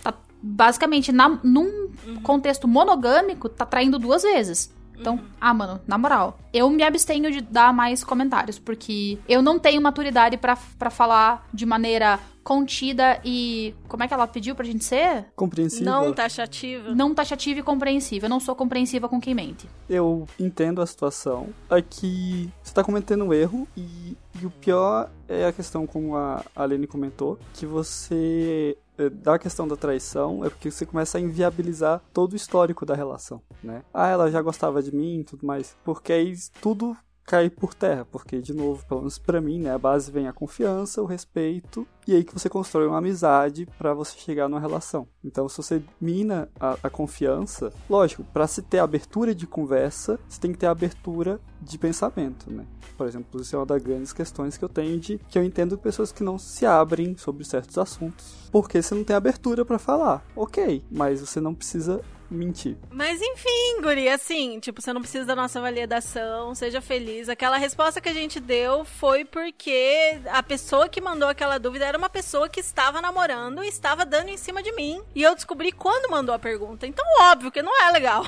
tá 0.01 0.13
basicamente 0.41 1.11
na, 1.11 1.39
num 1.43 1.89
uhum. 2.07 2.21
contexto 2.23 2.67
monogâmico, 2.67 3.49
tá 3.49 3.65
traindo 3.65 3.99
duas 3.99 4.23
vezes. 4.23 4.73
Então, 5.03 5.15
uhum. 5.15 5.21
ah, 5.39 5.53
mano, 5.53 5.81
na 5.85 5.97
moral, 5.97 6.39
eu 6.53 6.69
me 6.69 6.81
abstenho 6.81 7.29
de 7.29 7.41
dar 7.41 7.73
mais 7.73 8.03
comentários, 8.03 8.57
porque 8.57 9.19
eu 9.27 9.41
não 9.41 9.59
tenho 9.59 9.81
maturidade 9.81 10.37
para 10.37 10.89
falar 10.89 11.45
de 11.53 11.65
maneira 11.65 12.19
contida 12.43 13.19
e. 13.23 13.73
Como 13.87 14.03
é 14.03 14.07
que 14.07 14.13
ela 14.13 14.27
pediu 14.27 14.55
pra 14.55 14.65
gente 14.65 14.83
ser? 14.83 15.25
Compreensiva. 15.35 15.85
Não 15.85 16.13
taxativa. 16.13 16.93
Não 16.93 17.13
taxativa 17.13 17.59
e 17.59 17.63
compreensiva. 17.63 18.25
Eu 18.25 18.29
não 18.29 18.39
sou 18.39 18.55
compreensiva 18.55 19.07
com 19.07 19.19
quem 19.19 19.33
mente. 19.33 19.67
Eu 19.89 20.27
entendo 20.39 20.81
a 20.81 20.85
situação. 20.85 21.49
Aqui 21.69 22.49
você 22.61 22.73
tá 22.73 22.83
cometendo 22.83 23.23
um 23.23 23.33
erro 23.33 23.67
e, 23.75 24.15
e 24.41 24.45
o 24.45 24.51
pior 24.51 25.09
é 25.27 25.45
a 25.45 25.53
questão, 25.53 25.85
como 25.85 26.15
a 26.15 26.43
Aline 26.55 26.87
comentou, 26.87 27.37
que 27.53 27.65
você 27.65 28.77
eh, 28.97 29.09
da 29.09 29.37
questão 29.39 29.67
da 29.67 29.75
traição 29.75 30.43
é 30.43 30.49
porque 30.49 30.69
você 30.69 30.85
começa 30.85 31.17
a 31.17 31.21
inviabilizar 31.21 32.01
todo 32.13 32.33
o 32.33 32.35
histórico 32.35 32.85
da 32.85 32.95
relação, 32.95 33.41
né? 33.63 33.83
Ah, 33.93 34.07
ela 34.07 34.31
já 34.31 34.41
gostava 34.41 34.81
de 34.81 34.95
mim 34.95 35.19
e 35.19 35.23
tudo 35.23 35.45
mais. 35.45 35.75
Porque 35.83 36.13
aí 36.13 36.33
tudo 36.61 36.95
cair 37.25 37.49
por 37.49 37.73
terra, 37.73 38.05
porque 38.05 38.41
de 38.41 38.53
novo, 38.53 38.85
pelo 38.85 39.01
menos 39.01 39.17
para 39.17 39.39
mim, 39.39 39.59
né, 39.59 39.73
a 39.73 39.77
base 39.77 40.11
vem 40.11 40.27
a 40.27 40.33
confiança, 40.33 41.01
o 41.01 41.05
respeito 41.05 41.87
e 42.05 42.13
aí 42.13 42.23
que 42.23 42.33
você 42.33 42.49
constrói 42.49 42.85
uma 42.87 42.97
amizade 42.97 43.65
para 43.77 43.93
você 43.93 44.17
chegar 44.17 44.49
numa 44.49 44.59
relação. 44.59 45.07
Então, 45.23 45.47
se 45.47 45.57
você 45.57 45.81
mina 46.01 46.49
a, 46.59 46.77
a 46.83 46.89
confiança, 46.89 47.71
lógico, 47.89 48.23
para 48.25 48.45
se 48.45 48.61
ter 48.61 48.79
abertura 48.79 49.33
de 49.33 49.47
conversa, 49.47 50.19
você 50.27 50.39
tem 50.39 50.51
que 50.51 50.57
ter 50.57 50.67
abertura 50.67 51.39
de 51.61 51.77
pensamento, 51.77 52.51
né? 52.51 52.65
Por 52.97 53.07
exemplo, 53.07 53.41
isso 53.41 53.55
é 53.55 53.59
uma 53.59 53.65
das 53.65 53.81
grandes 53.81 54.11
questões 54.11 54.57
que 54.57 54.65
eu 54.65 54.69
tenho 54.69 54.99
de 54.99 55.17
que 55.29 55.39
eu 55.39 55.43
entendo 55.43 55.77
pessoas 55.77 56.11
que 56.11 56.23
não 56.23 56.37
se 56.37 56.65
abrem 56.65 57.15
sobre 57.17 57.45
certos 57.45 57.77
assuntos, 57.77 58.49
porque 58.51 58.81
você 58.81 58.93
não 58.93 59.03
tem 59.03 59.15
abertura 59.15 59.63
para 59.63 59.79
falar. 59.79 60.25
OK, 60.35 60.83
mas 60.91 61.21
você 61.21 61.39
não 61.39 61.55
precisa 61.55 62.01
mentir. 62.33 62.77
Mas 62.91 63.21
enfim, 63.21 63.81
Guri, 63.81 64.09
assim, 64.09 64.59
tipo, 64.59 64.81
você 64.81 64.91
não 64.91 65.01
precisa 65.01 65.25
da 65.25 65.35
nossa 65.35 65.61
validação, 65.61 66.53
seja 66.55 66.81
feliz. 66.81 67.29
Aquela 67.29 67.57
resposta 67.57 68.01
que 68.01 68.09
a 68.09 68.13
gente 68.13 68.39
deu 68.39 68.83
foi 68.85 69.23
porque 69.25 70.19
a 70.29 70.41
pessoa 70.41 70.89
que 70.89 71.01
mandou 71.01 71.29
aquela 71.29 71.57
dúvida 71.57 71.85
era 71.85 71.97
uma 71.97 72.09
pessoa 72.09 72.49
que 72.49 72.59
estava 72.59 73.01
namorando 73.01 73.63
e 73.63 73.67
estava 73.67 74.05
dando 74.05 74.29
em 74.29 74.37
cima 74.37 74.61
de 74.61 74.71
mim. 74.73 75.01
E 75.15 75.21
eu 75.23 75.35
descobri 75.35 75.71
quando 75.71 76.11
mandou 76.11 76.33
a 76.33 76.39
pergunta. 76.39 76.87
Então, 76.87 77.05
óbvio 77.21 77.51
que 77.51 77.61
não 77.61 77.81
é 77.81 77.91
legal. 77.91 78.25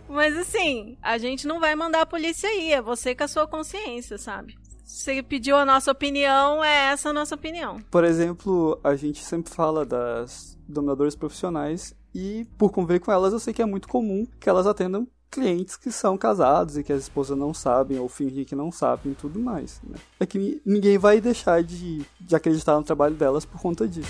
Mas 0.07 0.35
assim, 0.35 0.97
a 1.01 1.17
gente 1.19 1.45
não 1.45 1.59
vai 1.59 1.75
mandar 1.75 2.01
a 2.01 2.05
polícia 2.05 2.49
aí, 2.49 2.73
é 2.73 2.81
você 2.81 3.13
com 3.13 3.23
a 3.23 3.27
sua 3.27 3.47
consciência, 3.47 4.17
sabe? 4.17 4.57
Você 4.83 5.21
pediu 5.21 5.55
a 5.55 5.63
nossa 5.63 5.91
opinião, 5.91 6.63
é 6.63 6.91
essa 6.91 7.09
a 7.09 7.13
nossa 7.13 7.35
opinião. 7.35 7.79
Por 7.91 8.03
exemplo, 8.03 8.79
a 8.83 8.95
gente 8.95 9.23
sempre 9.23 9.53
fala 9.53 9.85
das 9.85 10.57
dominadoras 10.67 11.15
profissionais 11.15 11.93
e 12.13 12.45
por 12.57 12.71
conviver 12.71 12.99
com 12.99 13.11
elas, 13.11 13.33
eu 13.33 13.39
sei 13.39 13.53
que 13.53 13.61
é 13.61 13.65
muito 13.65 13.87
comum 13.87 14.25
que 14.39 14.49
elas 14.49 14.65
atendam 14.65 15.07
clientes 15.29 15.77
que 15.77 15.91
são 15.91 16.17
casados 16.17 16.77
e 16.77 16.83
que 16.83 16.91
as 16.91 17.03
esposas 17.03 17.37
não 17.37 17.53
sabem 17.53 17.99
ou 17.99 18.09
fingem 18.09 18.43
que 18.43 18.55
não 18.55 18.71
sabem 18.71 19.11
e 19.11 19.15
tudo 19.15 19.39
mais. 19.39 19.79
Né? 19.83 19.97
É 20.19 20.25
que 20.25 20.61
ninguém 20.65 20.97
vai 20.97 21.21
deixar 21.21 21.63
de, 21.63 22.03
de 22.19 22.35
acreditar 22.35 22.75
no 22.75 22.83
trabalho 22.83 23.15
delas 23.15 23.45
por 23.45 23.61
conta 23.61 23.87
disso. 23.87 24.09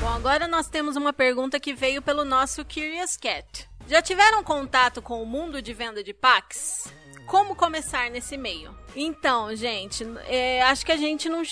Bom, 0.00 0.08
agora 0.08 0.48
nós 0.48 0.68
temos 0.68 0.96
uma 0.96 1.12
pergunta 1.12 1.60
que 1.60 1.72
veio 1.72 2.02
pelo 2.02 2.24
nosso 2.24 2.64
Curious 2.64 3.16
Cat. 3.16 3.68
Já 3.86 4.02
tiveram 4.02 4.42
contato 4.42 5.00
com 5.00 5.22
o 5.22 5.26
mundo 5.26 5.62
de 5.62 5.72
venda 5.72 6.02
de 6.02 6.12
packs? 6.12 6.92
Como 7.26 7.54
começar 7.54 8.10
nesse 8.10 8.36
meio? 8.36 8.70
Então, 8.96 9.54
gente, 9.56 10.06
é, 10.26 10.62
acho 10.62 10.86
que 10.86 10.92
a 10.92 10.96
gente 10.96 11.28
não. 11.28 11.42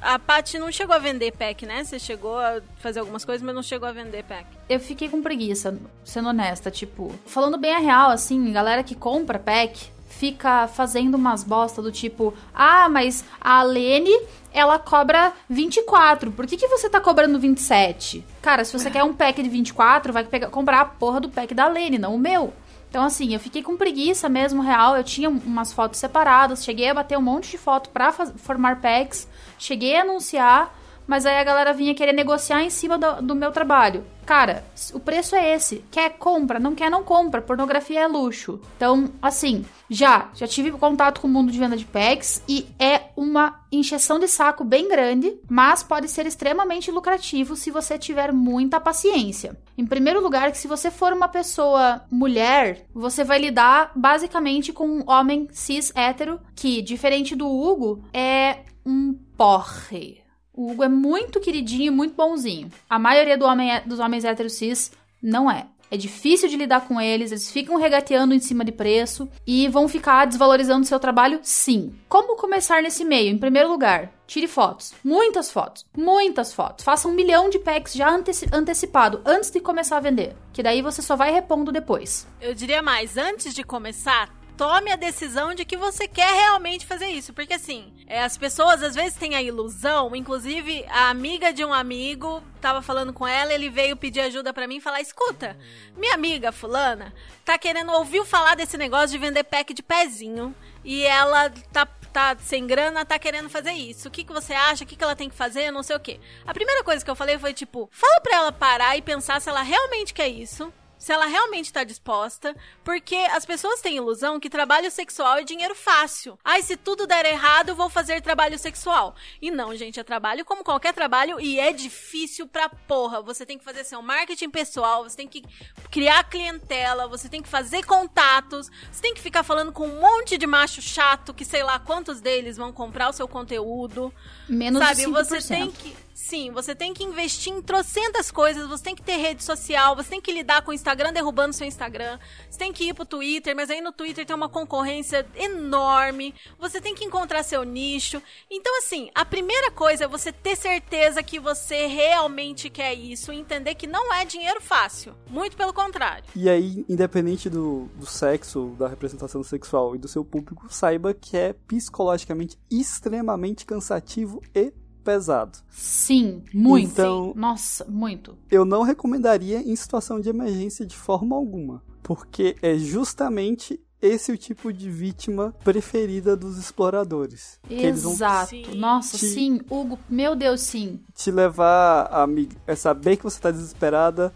A 0.00 0.18
Paty 0.18 0.58
não 0.58 0.72
chegou 0.72 0.96
a 0.96 0.98
vender 0.98 1.32
pack, 1.32 1.64
né? 1.64 1.84
Você 1.84 1.98
chegou 1.98 2.38
a 2.38 2.60
fazer 2.78 3.00
algumas 3.00 3.24
coisas, 3.24 3.44
mas 3.44 3.54
não 3.54 3.62
chegou 3.62 3.88
a 3.88 3.92
vender 3.92 4.24
pack. 4.24 4.46
Eu 4.68 4.80
fiquei 4.80 5.08
com 5.08 5.22
preguiça, 5.22 5.78
sendo 6.04 6.30
honesta. 6.30 6.70
Tipo, 6.70 7.14
falando 7.26 7.56
bem 7.56 7.74
a 7.74 7.78
real, 7.78 8.10
assim, 8.10 8.52
galera 8.52 8.82
que 8.82 8.94
compra 8.94 9.38
pack 9.38 9.92
fica 10.18 10.66
fazendo 10.66 11.14
umas 11.14 11.44
bosta 11.44 11.80
do 11.80 11.92
tipo, 11.92 12.34
ah, 12.52 12.88
mas 12.88 13.24
a 13.40 13.62
Lene, 13.62 14.10
ela 14.52 14.76
cobra 14.76 15.32
24. 15.48 16.32
Por 16.32 16.44
que, 16.44 16.56
que 16.56 16.66
você 16.66 16.90
tá 16.90 17.00
cobrando 17.00 17.38
27? 17.38 18.24
Cara, 18.42 18.64
se 18.64 18.76
você 18.76 18.90
quer 18.90 19.04
um 19.04 19.14
pack 19.14 19.40
de 19.40 19.48
24, 19.48 20.12
vai 20.12 20.24
pegar, 20.24 20.48
comprar 20.48 20.80
a 20.80 20.84
porra 20.84 21.20
do 21.20 21.28
pack 21.28 21.54
da 21.54 21.68
Lene, 21.68 21.98
não 21.98 22.16
o 22.16 22.18
meu. 22.18 22.52
Então, 22.88 23.04
assim, 23.04 23.34
eu 23.34 23.40
fiquei 23.40 23.62
com 23.62 23.76
preguiça 23.76 24.28
mesmo, 24.28 24.62
real. 24.62 24.96
Eu 24.96 25.04
tinha 25.04 25.28
umas 25.28 25.72
fotos 25.72 26.00
separadas, 26.00 26.64
cheguei 26.64 26.88
a 26.88 26.94
bater 26.94 27.18
um 27.18 27.22
monte 27.22 27.50
de 27.50 27.58
foto 27.58 27.90
pra 27.90 28.12
formar 28.12 28.80
packs, 28.80 29.28
cheguei 29.58 29.96
a 29.96 30.02
anunciar, 30.02 30.74
mas 31.08 31.24
aí 31.24 31.38
a 31.38 31.44
galera 31.44 31.72
vinha 31.72 31.94
querer 31.94 32.12
negociar 32.12 32.62
em 32.62 32.68
cima 32.68 32.98
do, 32.98 33.22
do, 33.22 33.34
meu 33.34 33.50
trabalho. 33.50 34.04
Cara, 34.26 34.62
o 34.92 35.00
preço 35.00 35.34
é 35.34 35.54
esse. 35.54 35.82
Quer, 35.90 36.10
compra. 36.18 36.60
Não 36.60 36.74
quer, 36.74 36.90
não 36.90 37.02
compra. 37.02 37.40
Pornografia 37.40 38.00
é 38.00 38.06
luxo. 38.06 38.60
Então, 38.76 39.08
assim, 39.22 39.64
já, 39.88 40.28
já 40.34 40.46
tive 40.46 40.70
contato 40.72 41.22
com 41.22 41.26
o 41.26 41.30
mundo 41.30 41.50
de 41.50 41.58
venda 41.58 41.78
de 41.78 41.86
packs 41.86 42.42
e 42.46 42.66
é 42.78 43.04
uma 43.16 43.64
encheção 43.72 44.18
de 44.18 44.28
saco 44.28 44.64
bem 44.64 44.86
grande, 44.86 45.34
mas 45.48 45.82
pode 45.82 46.08
ser 46.08 46.26
extremamente 46.26 46.90
lucrativo 46.90 47.56
se 47.56 47.70
você 47.70 47.96
tiver 47.96 48.30
muita 48.30 48.78
paciência. 48.78 49.56
Em 49.78 49.86
primeiro 49.86 50.20
lugar, 50.20 50.52
que 50.52 50.58
se 50.58 50.68
você 50.68 50.90
for 50.90 51.14
uma 51.14 51.28
pessoa 51.28 52.02
mulher, 52.10 52.84
você 52.92 53.24
vai 53.24 53.38
lidar 53.38 53.92
basicamente 53.96 54.74
com 54.74 54.86
um 54.86 55.04
homem 55.06 55.48
cis 55.52 55.90
hétero 55.94 56.38
que, 56.54 56.82
diferente 56.82 57.34
do 57.34 57.48
Hugo, 57.48 58.04
é 58.12 58.58
um 58.84 59.14
porre. 59.38 60.27
O 60.58 60.72
Hugo 60.72 60.82
é 60.82 60.88
muito 60.88 61.38
queridinho, 61.38 61.92
muito 61.92 62.16
bonzinho. 62.16 62.68
A 62.90 62.98
maioria 62.98 63.38
do 63.38 63.44
homem, 63.44 63.72
é, 63.72 63.80
dos 63.80 64.00
homens 64.00 64.24
héteros 64.24 64.54
cis 64.54 64.90
não 65.22 65.48
é. 65.48 65.66
É 65.88 65.96
difícil 65.96 66.48
de 66.48 66.56
lidar 66.56 66.80
com 66.80 67.00
eles, 67.00 67.30
eles 67.30 67.48
ficam 67.48 67.76
regateando 67.76 68.34
em 68.34 68.40
cima 68.40 68.64
de 68.64 68.72
preço 68.72 69.28
e 69.46 69.68
vão 69.68 69.86
ficar 69.86 70.24
desvalorizando 70.26 70.84
seu 70.84 70.98
trabalho, 70.98 71.38
sim. 71.44 71.94
Como 72.08 72.36
começar 72.36 72.82
nesse 72.82 73.04
meio? 73.04 73.30
Em 73.30 73.38
primeiro 73.38 73.68
lugar, 73.68 74.12
tire 74.26 74.48
fotos. 74.48 74.92
Muitas 75.04 75.48
fotos. 75.48 75.86
Muitas 75.96 76.52
fotos. 76.52 76.84
Faça 76.84 77.06
um 77.06 77.12
milhão 77.14 77.48
de 77.48 77.60
packs 77.60 77.94
já 77.94 78.10
antecipado, 78.52 79.22
antes 79.24 79.52
de 79.52 79.60
começar 79.60 79.98
a 79.98 80.00
vender. 80.00 80.34
Que 80.52 80.60
daí 80.60 80.82
você 80.82 81.00
só 81.00 81.14
vai 81.14 81.30
repondo 81.30 81.70
depois. 81.70 82.26
Eu 82.40 82.52
diria 82.52 82.82
mais, 82.82 83.16
antes 83.16 83.54
de 83.54 83.62
começar, 83.62 84.28
tome 84.58 84.90
a 84.90 84.96
decisão 84.96 85.54
de 85.54 85.64
que 85.64 85.76
você 85.76 86.08
quer 86.08 86.32
realmente 86.32 86.84
fazer 86.84 87.06
isso. 87.06 87.32
Porque 87.32 87.54
assim, 87.54 87.94
é, 88.08 88.22
as 88.24 88.36
pessoas 88.36 88.82
às 88.82 88.96
vezes 88.96 89.16
têm 89.16 89.36
a 89.36 89.40
ilusão, 89.40 90.14
inclusive 90.16 90.84
a 90.88 91.08
amiga 91.08 91.52
de 91.52 91.64
um 91.64 91.72
amigo 91.72 92.42
tava 92.60 92.82
falando 92.82 93.12
com 93.12 93.24
ela, 93.24 93.54
ele 93.54 93.70
veio 93.70 93.96
pedir 93.96 94.20
ajuda 94.20 94.52
para 94.52 94.66
mim 94.66 94.78
e 94.78 94.80
falar: 94.80 95.00
escuta, 95.00 95.56
minha 95.96 96.14
amiga 96.14 96.50
fulana 96.50 97.14
tá 97.44 97.56
querendo, 97.56 97.92
ouviu 97.92 98.24
falar 98.24 98.56
desse 98.56 98.76
negócio 98.76 99.10
de 99.10 99.18
vender 99.18 99.44
pack 99.44 99.72
de 99.72 99.82
pezinho. 99.82 100.54
E 100.84 101.04
ela 101.04 101.50
tá 101.72 101.86
tá 102.12 102.36
sem 102.40 102.66
grana, 102.66 103.04
tá 103.04 103.18
querendo 103.18 103.50
fazer 103.50 103.72
isso. 103.72 104.08
O 104.08 104.10
que, 104.10 104.24
que 104.24 104.32
você 104.32 104.54
acha? 104.54 104.82
O 104.82 104.86
que, 104.86 104.96
que 104.96 105.04
ela 105.04 105.14
tem 105.14 105.28
que 105.28 105.36
fazer? 105.36 105.70
Não 105.70 105.82
sei 105.82 105.94
o 105.94 106.00
quê. 106.00 106.18
A 106.46 106.54
primeira 106.54 106.82
coisa 106.82 107.04
que 107.04 107.10
eu 107.10 107.14
falei 107.14 107.38
foi 107.38 107.54
tipo: 107.54 107.88
fala 107.92 108.20
pra 108.20 108.36
ela 108.36 108.52
parar 108.52 108.96
e 108.96 109.02
pensar 109.02 109.40
se 109.40 109.48
ela 109.48 109.62
realmente 109.62 110.12
quer 110.12 110.28
isso 110.28 110.72
se 110.98 111.12
ela 111.12 111.26
realmente 111.26 111.66
está 111.66 111.84
disposta, 111.84 112.54
porque 112.82 113.14
as 113.14 113.46
pessoas 113.46 113.80
têm 113.80 113.96
ilusão 113.96 114.40
que 114.40 114.50
trabalho 114.50 114.90
sexual 114.90 115.38
é 115.38 115.44
dinheiro 115.44 115.74
fácil. 115.74 116.38
Ai, 116.44 116.62
se 116.62 116.76
tudo 116.76 117.06
der 117.06 117.24
errado, 117.24 117.74
vou 117.74 117.88
fazer 117.88 118.20
trabalho 118.20 118.58
sexual. 118.58 119.14
E 119.40 119.50
não, 119.50 119.74
gente, 119.76 120.00
é 120.00 120.04
trabalho 120.04 120.44
como 120.44 120.64
qualquer 120.64 120.92
trabalho 120.92 121.40
e 121.40 121.60
é 121.60 121.72
difícil 121.72 122.46
pra 122.48 122.68
porra. 122.68 123.22
Você 123.22 123.46
tem 123.46 123.56
que 123.56 123.64
fazer 123.64 123.84
seu 123.84 124.02
marketing 124.02 124.50
pessoal, 124.50 125.04
você 125.04 125.16
tem 125.16 125.28
que 125.28 125.44
criar 125.90 126.24
clientela, 126.24 127.06
você 127.06 127.28
tem 127.28 127.40
que 127.40 127.48
fazer 127.48 127.84
contatos, 127.86 128.68
você 128.90 129.00
tem 129.00 129.14
que 129.14 129.20
ficar 129.20 129.42
falando 129.42 129.72
com 129.72 129.86
um 129.86 130.00
monte 130.00 130.36
de 130.36 130.46
macho 130.46 130.82
chato 130.82 131.32
que 131.32 131.44
sei 131.44 131.62
lá 131.62 131.78
quantos 131.78 132.20
deles 132.20 132.56
vão 132.56 132.72
comprar 132.72 133.08
o 133.08 133.12
seu 133.12 133.28
conteúdo. 133.28 134.12
Menos 134.48 134.82
Sabe, 134.82 135.02
de 135.02 135.08
5%. 135.08 135.12
você 135.12 135.42
tem 135.42 135.70
que 135.70 136.07
Sim, 136.18 136.50
você 136.50 136.74
tem 136.74 136.92
que 136.92 137.04
investir 137.04 137.52
em 137.52 137.62
trocentas 137.62 138.28
coisas, 138.28 138.66
você 138.66 138.82
tem 138.82 138.94
que 138.94 139.00
ter 139.00 139.16
rede 139.18 139.44
social, 139.44 139.94
você 139.94 140.10
tem 140.10 140.20
que 140.20 140.32
lidar 140.32 140.62
com 140.62 140.72
o 140.72 140.74
Instagram 140.74 141.12
derrubando 141.12 141.54
seu 141.54 141.64
Instagram, 141.64 142.18
você 142.50 142.58
tem 142.58 142.72
que 142.72 142.88
ir 142.88 142.92
pro 142.92 143.06
Twitter, 143.06 143.54
mas 143.54 143.70
aí 143.70 143.80
no 143.80 143.92
Twitter 143.92 144.26
tem 144.26 144.34
uma 144.34 144.48
concorrência 144.48 145.24
enorme, 145.36 146.34
você 146.58 146.80
tem 146.80 146.92
que 146.92 147.04
encontrar 147.04 147.44
seu 147.44 147.62
nicho. 147.62 148.20
Então, 148.50 148.78
assim, 148.78 149.08
a 149.14 149.24
primeira 149.24 149.70
coisa 149.70 150.04
é 150.04 150.08
você 150.08 150.32
ter 150.32 150.56
certeza 150.56 151.22
que 151.22 151.38
você 151.38 151.86
realmente 151.86 152.68
quer 152.68 152.94
isso 152.94 153.30
entender 153.30 153.76
que 153.76 153.86
não 153.86 154.12
é 154.12 154.24
dinheiro 154.24 154.60
fácil. 154.60 155.14
Muito 155.30 155.56
pelo 155.56 155.72
contrário. 155.72 156.24
E 156.34 156.50
aí, 156.50 156.84
independente 156.88 157.48
do, 157.48 157.88
do 157.94 158.06
sexo, 158.06 158.74
da 158.76 158.88
representação 158.88 159.44
sexual 159.44 159.94
e 159.94 159.98
do 159.98 160.08
seu 160.08 160.24
público, 160.24 160.66
saiba 160.68 161.14
que 161.14 161.36
é 161.36 161.52
psicologicamente 161.52 162.58
extremamente 162.68 163.64
cansativo 163.64 164.42
e 164.52 164.72
pesado. 165.08 165.56
Sim, 165.70 166.42
muito. 166.52 166.90
Então, 166.90 167.32
Nossa, 167.34 167.82
muito. 167.86 168.36
Eu 168.50 168.66
não 168.66 168.82
recomendaria 168.82 169.62
em 169.62 169.74
situação 169.74 170.20
de 170.20 170.28
emergência 170.28 170.84
de 170.84 170.94
forma 170.94 171.34
alguma, 171.34 171.82
porque 172.02 172.56
é 172.60 172.76
justamente 172.76 173.80
esse 174.02 174.30
é 174.30 174.34
o 174.34 174.36
tipo 174.36 174.70
de 174.70 174.90
vítima 174.90 175.54
preferida 175.64 176.36
dos 176.36 176.58
exploradores. 176.58 177.58
Exato. 177.70 178.76
Nossa, 178.76 179.16
te, 179.16 179.26
sim, 179.28 179.60
Hugo, 179.70 179.98
meu 180.10 180.36
Deus, 180.36 180.60
sim. 180.60 181.00
Te 181.14 181.30
levar 181.30 182.06
a, 182.12 182.26
a 182.70 182.76
saber 182.76 183.16
que 183.16 183.24
você 183.24 183.40
tá 183.40 183.50
desesperada, 183.50 184.30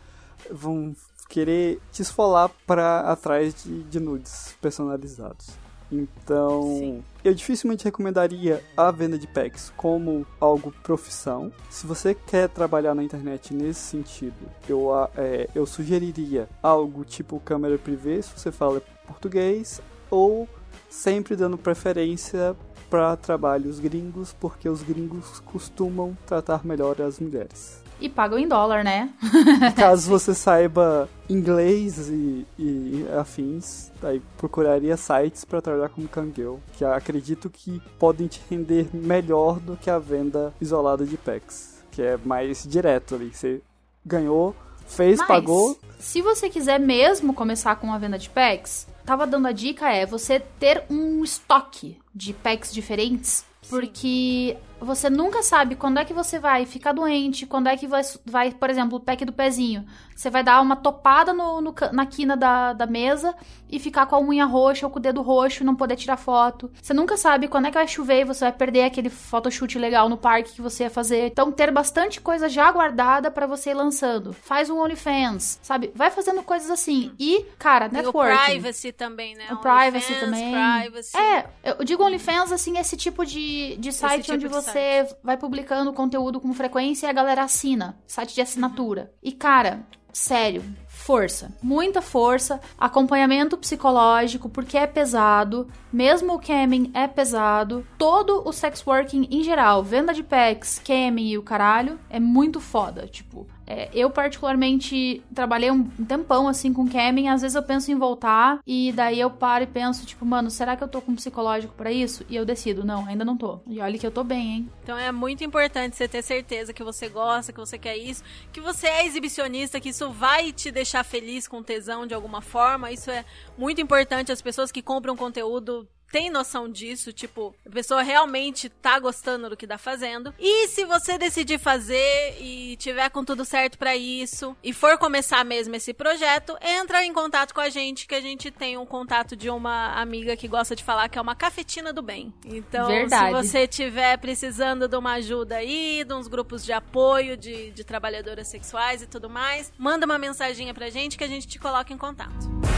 vão 0.51 0.97
querer 1.29 1.81
te 1.93 2.01
esfolar 2.01 2.51
para 2.67 3.01
atrás 3.01 3.63
de, 3.63 3.83
de 3.83 4.01
nudes 4.01 4.57
personalizados. 4.59 5.51
Então, 5.93 6.63
Sim. 6.79 7.05
eu 7.23 7.35
dificilmente 7.35 7.85
recomendaria 7.85 8.65
a 8.75 8.91
venda 8.91 9.19
de 9.19 9.27
packs 9.27 9.73
como 9.77 10.27
algo 10.41 10.73
profissão. 10.83 11.53
Se 11.69 11.87
você 11.87 12.15
quer 12.15 12.49
trabalhar 12.49 12.95
na 12.95 13.05
internet 13.05 13.53
nesse 13.53 13.81
sentido, 13.81 14.35
eu, 14.67 14.89
é, 15.17 15.49
eu 15.55 15.67
sugeriria 15.67 16.49
algo 16.63 17.05
tipo 17.05 17.39
câmera 17.41 17.77
privê, 17.77 18.23
se 18.23 18.31
você 18.37 18.51
fala 18.51 18.83
português, 19.07 19.83
ou 20.11 20.49
sempre 20.89 21.37
dando 21.37 21.59
preferência 21.59 22.57
para 22.89 23.17
trabalhos 23.17 23.79
gringos, 23.79 24.35
porque 24.39 24.69
os 24.69 24.83
gringos 24.83 25.41
costumam 25.41 26.17
tratar 26.27 26.65
melhor 26.65 27.01
as 27.01 27.19
mulheres 27.19 27.82
e 28.03 28.09
pagam 28.09 28.39
em 28.39 28.49
dólar, 28.49 28.83
né? 28.83 29.11
Caso 29.77 30.11
você 30.11 30.35
saiba 30.35 31.09
inglês 31.31 32.09
e, 32.09 32.47
e 32.59 33.07
afins, 33.19 33.91
aí 34.03 34.21
procuraria 34.37 34.97
sites 34.97 35.45
para 35.45 35.63
trabalhar 35.63 35.89
como 35.89 36.09
Kangirl, 36.09 36.57
que 36.77 36.85
acredito 36.85 37.49
que 37.49 37.81
podem 37.99 38.27
te 38.27 38.41
render 38.51 38.89
melhor 38.93 39.61
do 39.61 39.77
que 39.77 39.89
a 39.89 39.99
venda 39.99 40.53
isolada 40.61 41.07
de 41.07 41.17
packs, 41.17 41.83
que 41.91 42.03
é 42.03 42.19
mais 42.25 42.65
direto 42.69 43.15
ali. 43.15 43.31
Você 43.33 43.63
ganhou, 44.05 44.55
fez, 44.87 45.19
Mas, 45.19 45.29
pagou. 45.29 45.79
Se 45.99 46.21
você 46.21 46.51
quiser 46.51 46.81
mesmo 46.81 47.33
começar 47.33 47.77
com 47.77 47.87
uma 47.87 47.99
venda 47.99 48.19
de 48.19 48.29
packs, 48.29 48.87
tava 49.07 49.27
dando 49.27 49.47
a 49.47 49.53
dica 49.53 49.89
é 49.91 50.05
você 50.05 50.41
ter 50.41 50.85
um 50.91 51.23
estoque 51.23 51.99
de 52.15 52.33
packs 52.33 52.73
diferentes, 52.73 53.45
porque 53.69 54.57
você 54.81 55.09
nunca 55.09 55.43
sabe 55.43 55.77
quando 55.77 55.99
é 55.99 56.05
que 56.05 56.13
você 56.13 56.39
vai 56.39 56.67
ficar 56.67 56.93
doente, 56.93 57.47
quando 57.47 57.69
é 57.69 57.77
que 57.77 57.87
vai, 57.87 58.03
vai 58.25 58.53
por 58.53 58.69
exemplo, 58.69 58.99
o 58.99 59.01
pack 59.01 59.25
do 59.25 59.33
pezinho. 59.33 59.87
Você 60.15 60.31
vai 60.31 60.43
dar 60.43 60.61
uma 60.61 60.77
topada 60.77 61.33
no, 61.33 61.61
no, 61.61 61.75
na 61.93 62.07
quina 62.07 62.37
da, 62.37 62.73
da 62.73 62.87
mesa 62.87 63.35
e 63.69 63.79
ficar 63.79 64.07
com 64.07 64.15
a 64.15 64.21
unha 64.21 64.45
roxa 64.45 64.87
ou 64.87 64.93
com 64.93 64.99
o 64.99 65.03
dedo 65.03 65.23
roxo 65.23 65.63
e 65.63 65.67
não 65.67 65.75
poder 65.75 65.97
tirar 65.97 66.17
foto. 66.17 66.71
Você 66.81 66.93
nunca 66.93 67.17
sabe 67.17 67.49
quando 67.49 67.67
é 67.67 67.71
que 67.71 67.79
vai 67.79 67.89
chover 67.89 68.21
e 68.21 68.25
você 68.25 68.45
vai 68.45 68.53
perder 68.53 68.85
aquele 68.85 69.09
photoshoot 69.09 69.79
legal 69.79 70.09
no 70.09 70.17
parque 70.17 70.53
que 70.53 70.61
você 70.61 70.85
ia 70.85 70.91
fazer. 70.91 71.27
Então, 71.27 71.51
ter 71.51 71.71
bastante 71.71 72.21
coisa 72.21 72.49
já 72.49 72.71
guardada 72.71 73.31
para 73.31 73.47
você 73.47 73.71
ir 73.71 73.75
lançando. 73.75 74.33
Faz 74.33 74.69
um 74.69 74.79
OnlyFans, 74.79 75.59
sabe? 75.63 75.91
Vai 75.95 76.11
fazendo 76.11 76.43
coisas 76.43 76.71
assim. 76.71 77.13
E, 77.19 77.45
cara, 77.59 77.89
networking. 77.89 78.33
o 78.33 78.45
privacy 78.45 78.93
também, 78.93 79.35
né? 79.35 79.47
O 79.51 79.57
privacy 79.57 80.15
também. 80.21 80.53
Privacy. 80.53 81.17
É, 81.17 81.47
eu 81.65 81.85
digo 81.85 82.05
OnlyFans, 82.05 82.53
assim, 82.53 82.79
esse 82.79 82.97
tipo 82.97 83.25
de, 83.25 83.41
de 83.79 83.93
site 83.93 84.23
tipo 84.23 84.35
onde 84.35 84.49
de 84.49 84.53
você 84.53 84.73
você 84.73 85.17
vai 85.23 85.37
publicando 85.37 85.93
conteúdo 85.93 86.41
com 86.41 86.53
frequência 86.55 87.07
e 87.07 87.11
a 87.11 87.13
galera 87.13 87.43
assina. 87.43 87.99
Site 88.07 88.35
de 88.35 88.41
assinatura. 88.41 89.13
E, 89.23 89.33
cara, 89.33 89.87
sério, 90.13 90.63
força, 90.87 91.53
muita 91.63 92.01
força, 92.01 92.61
acompanhamento 92.79 93.57
psicológico, 93.57 94.49
porque 94.49 94.77
é 94.77 94.87
pesado, 94.87 95.67
mesmo 95.93 96.35
o 96.35 96.39
camming 96.39 96.91
é 96.95 97.09
pesado, 97.09 97.87
todo 97.99 98.47
o 98.47 98.53
sex 98.53 98.87
working 98.87 99.27
em 99.31 99.43
geral, 99.43 99.83
venda 99.83 100.13
de 100.13 100.23
packs, 100.23 100.81
camming 100.85 101.29
e 101.29 101.39
o 101.39 101.43
caralho, 101.43 101.99
é 102.09 102.21
muito 102.21 102.61
foda, 102.61 103.07
tipo, 103.07 103.47
é, 103.67 103.89
eu, 103.95 104.11
particularmente, 104.11 105.23
trabalhei 105.35 105.71
um 105.71 105.85
tempão 105.85 106.49
assim 106.49 106.73
com 106.73 106.89
camming. 106.89 107.29
Às 107.29 107.43
vezes 107.43 107.55
eu 107.55 107.63
penso 107.63 107.91
em 107.91 107.95
voltar 107.95 108.61
e 108.67 108.93
daí 108.93 109.21
eu 109.21 109.31
paro 109.31 109.65
e 109.65 109.67
penso, 109.67 110.05
tipo, 110.05 110.25
mano, 110.25 110.51
será 110.51 110.77
que 110.77 110.83
eu 110.83 110.89
tô 110.89 111.01
com 111.01 111.15
psicológico 111.15 111.75
para 111.75 111.91
isso? 111.91 112.25
E 112.29 112.37
eu 112.37 112.45
decido, 112.45 112.85
não, 112.85 113.07
ainda 113.07 113.25
não 113.25 113.37
tô. 113.37 113.61
E 113.67 113.81
olha 113.81 113.99
que 113.99 114.07
eu 114.07 114.11
tô 114.11 114.25
bem, 114.25 114.49
hein? 114.49 114.71
Então 114.83 114.99
é 114.99 115.13
muito 115.13 115.45
importante 115.45 115.97
você 115.97 116.09
ter 116.09 116.23
certeza 116.23 116.73
que 116.73 116.83
você 116.83 117.09
gosta, 117.09 117.53
que 117.53 117.61
você 117.61 117.79
quer 117.79 117.97
isso, 117.97 118.23
que 118.53 118.61
você 118.61 118.87
é 118.87 119.07
exibicionista, 119.07 119.81
que 119.81 119.91
isso 119.91 120.11
vai 120.11 120.53
te 120.53 120.71
deixar 120.71 121.05
feliz 121.05 121.47
com 121.47 121.63
tesão 121.63 122.07
de 122.07 122.15
alguma 122.15 122.41
forma. 122.41 122.91
Isso 122.91 123.11
é 123.11 123.25
muito 123.57 123.81
importante. 123.81 124.33
As 124.33 124.43
pessoas 124.43 124.73
que 124.73 124.83
compram 124.83 125.17
conteúdo 125.17 125.89
tem 126.13 126.29
noção 126.29 126.69
disso, 126.69 127.11
tipo, 127.11 127.55
a 127.67 127.71
pessoa 127.71 128.03
realmente 128.03 128.69
tá 128.69 128.99
gostando 128.99 129.49
do 129.49 129.57
que 129.57 129.67
tá 129.67 129.79
fazendo. 129.79 130.35
E 130.39 130.69
se 130.69 130.85
você 130.85 131.17
decidir 131.17 131.59
fazer 131.59 132.37
e 132.39 132.77
tiver 132.77 133.09
com 133.09 133.25
tudo 133.25 133.47
certo 133.47 133.79
para 133.79 133.97
isso 133.97 134.55
e 134.63 134.75
for 134.75 134.99
começar 134.99 135.43
mesmo 135.43 135.75
esse 135.75 135.95
projeto, 135.95 136.55
entra 136.61 137.03
em 137.03 137.15
contato 137.15 137.55
com 137.55 137.63
a 137.63 137.71
gente 137.71 138.07
que 138.07 138.15
a 138.15 138.21
gente 138.21 138.51
tem 138.51 138.77
um 138.77 138.85
contato 138.85 139.35
de 139.35 139.49
uma 139.49 139.95
amiga 139.95 140.37
que 140.37 140.47
gosta 140.47 140.77
de 140.77 140.85
falar 140.85 141.09
que 141.09 141.19
é 141.19 141.23
uma 141.23 141.35
cafetina 141.35 141.95
do 141.95 142.03
bem. 142.03 142.33
Então, 142.45 142.89
Verdade. 142.89 143.27
se 143.27 143.49
você 143.49 143.67
tiver 143.67 144.19
precisando 144.19 144.87
de 144.87 144.97
uma 144.97 145.15
ajuda 145.15 145.57
aí, 145.57 146.05
de 146.05 146.13
uns 146.13 146.29
grupos 146.29 146.63
de 146.63 146.73
apoio 146.73 147.39
de, 147.39 147.71
de 147.71 147.85
trabalhadoras 147.85 148.49
sexuais 148.49 149.01
e 149.01 149.07
tudo 149.07 149.31
mais, 149.31 149.73
manda 149.79 150.05
uma 150.05 150.19
mensaginha 150.19 150.75
pra 150.75 150.91
gente 150.91 151.17
que 151.17 151.25
a 151.25 151.29
gente 151.29 151.49
te 151.49 151.59
coloca 151.59 151.91
em 151.91 151.97
contato. 151.97 152.72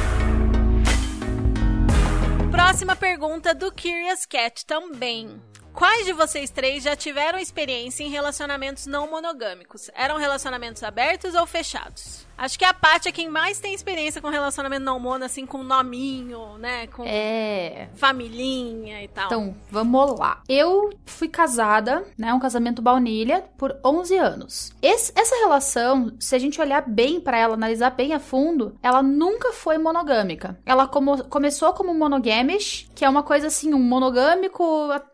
Próxima 2.54 2.94
pergunta 2.94 3.52
do 3.52 3.72
Curious 3.72 4.24
Cat 4.24 4.64
também. 4.64 5.42
Quais 5.72 6.06
de 6.06 6.12
vocês 6.12 6.50
três 6.50 6.84
já 6.84 6.94
tiveram 6.94 7.36
experiência 7.36 8.04
em 8.04 8.10
relacionamentos 8.10 8.86
não 8.86 9.10
monogâmicos? 9.10 9.90
Eram 9.92 10.18
relacionamentos 10.18 10.84
abertos 10.84 11.34
ou 11.34 11.48
fechados? 11.48 12.24
Acho 12.36 12.58
que 12.58 12.64
a 12.64 12.74
Paty 12.74 13.08
é 13.08 13.12
quem 13.12 13.28
mais 13.28 13.58
tem 13.58 13.74
experiência 13.74 14.20
com 14.20 14.28
relacionamento 14.28 14.84
não 14.84 14.98
mono, 14.98 15.24
assim, 15.24 15.46
com 15.46 15.62
nominho, 15.62 16.58
né? 16.58 16.86
Com 16.88 17.04
é. 17.06 17.88
familhinha 17.94 19.02
e 19.02 19.08
tal. 19.08 19.26
Então, 19.26 19.56
vamos 19.70 20.18
lá. 20.18 20.42
Eu 20.48 20.90
fui 21.06 21.28
casada, 21.28 22.04
né? 22.18 22.32
Um 22.34 22.40
casamento 22.40 22.82
baunilha 22.82 23.44
por 23.56 23.78
11 23.84 24.16
anos. 24.16 24.72
Esse, 24.82 25.12
essa 25.14 25.36
relação, 25.36 26.12
se 26.18 26.34
a 26.34 26.38
gente 26.38 26.60
olhar 26.60 26.82
bem 26.82 27.20
para 27.20 27.38
ela, 27.38 27.54
analisar 27.54 27.90
bem 27.90 28.12
a 28.12 28.20
fundo, 28.20 28.76
ela 28.82 29.02
nunca 29.02 29.52
foi 29.52 29.78
monogâmica. 29.78 30.58
Ela 30.66 30.86
como, 30.86 31.24
começou 31.24 31.72
como 31.72 31.94
monogamish, 31.94 32.88
que 32.94 33.04
é 33.04 33.08
uma 33.08 33.22
coisa 33.22 33.46
assim, 33.46 33.72
um 33.74 33.82
monogâmico, 33.82 34.64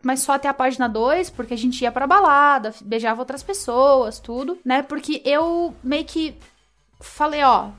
mas 0.03 0.21
só 0.21 0.33
até 0.33 0.47
a 0.47 0.53
página 0.53 0.87
2, 0.87 1.29
porque 1.29 1.53
a 1.53 1.57
gente 1.57 1.81
ia 1.81 1.91
pra 1.91 2.07
balada, 2.07 2.73
beijava 2.83 3.21
outras 3.21 3.43
pessoas, 3.43 4.19
tudo, 4.19 4.57
né? 4.65 4.81
Porque 4.81 5.21
eu 5.25 5.73
meio 5.83 6.05
que 6.05 6.35
falei, 7.01 7.43
ó, 7.43 7.69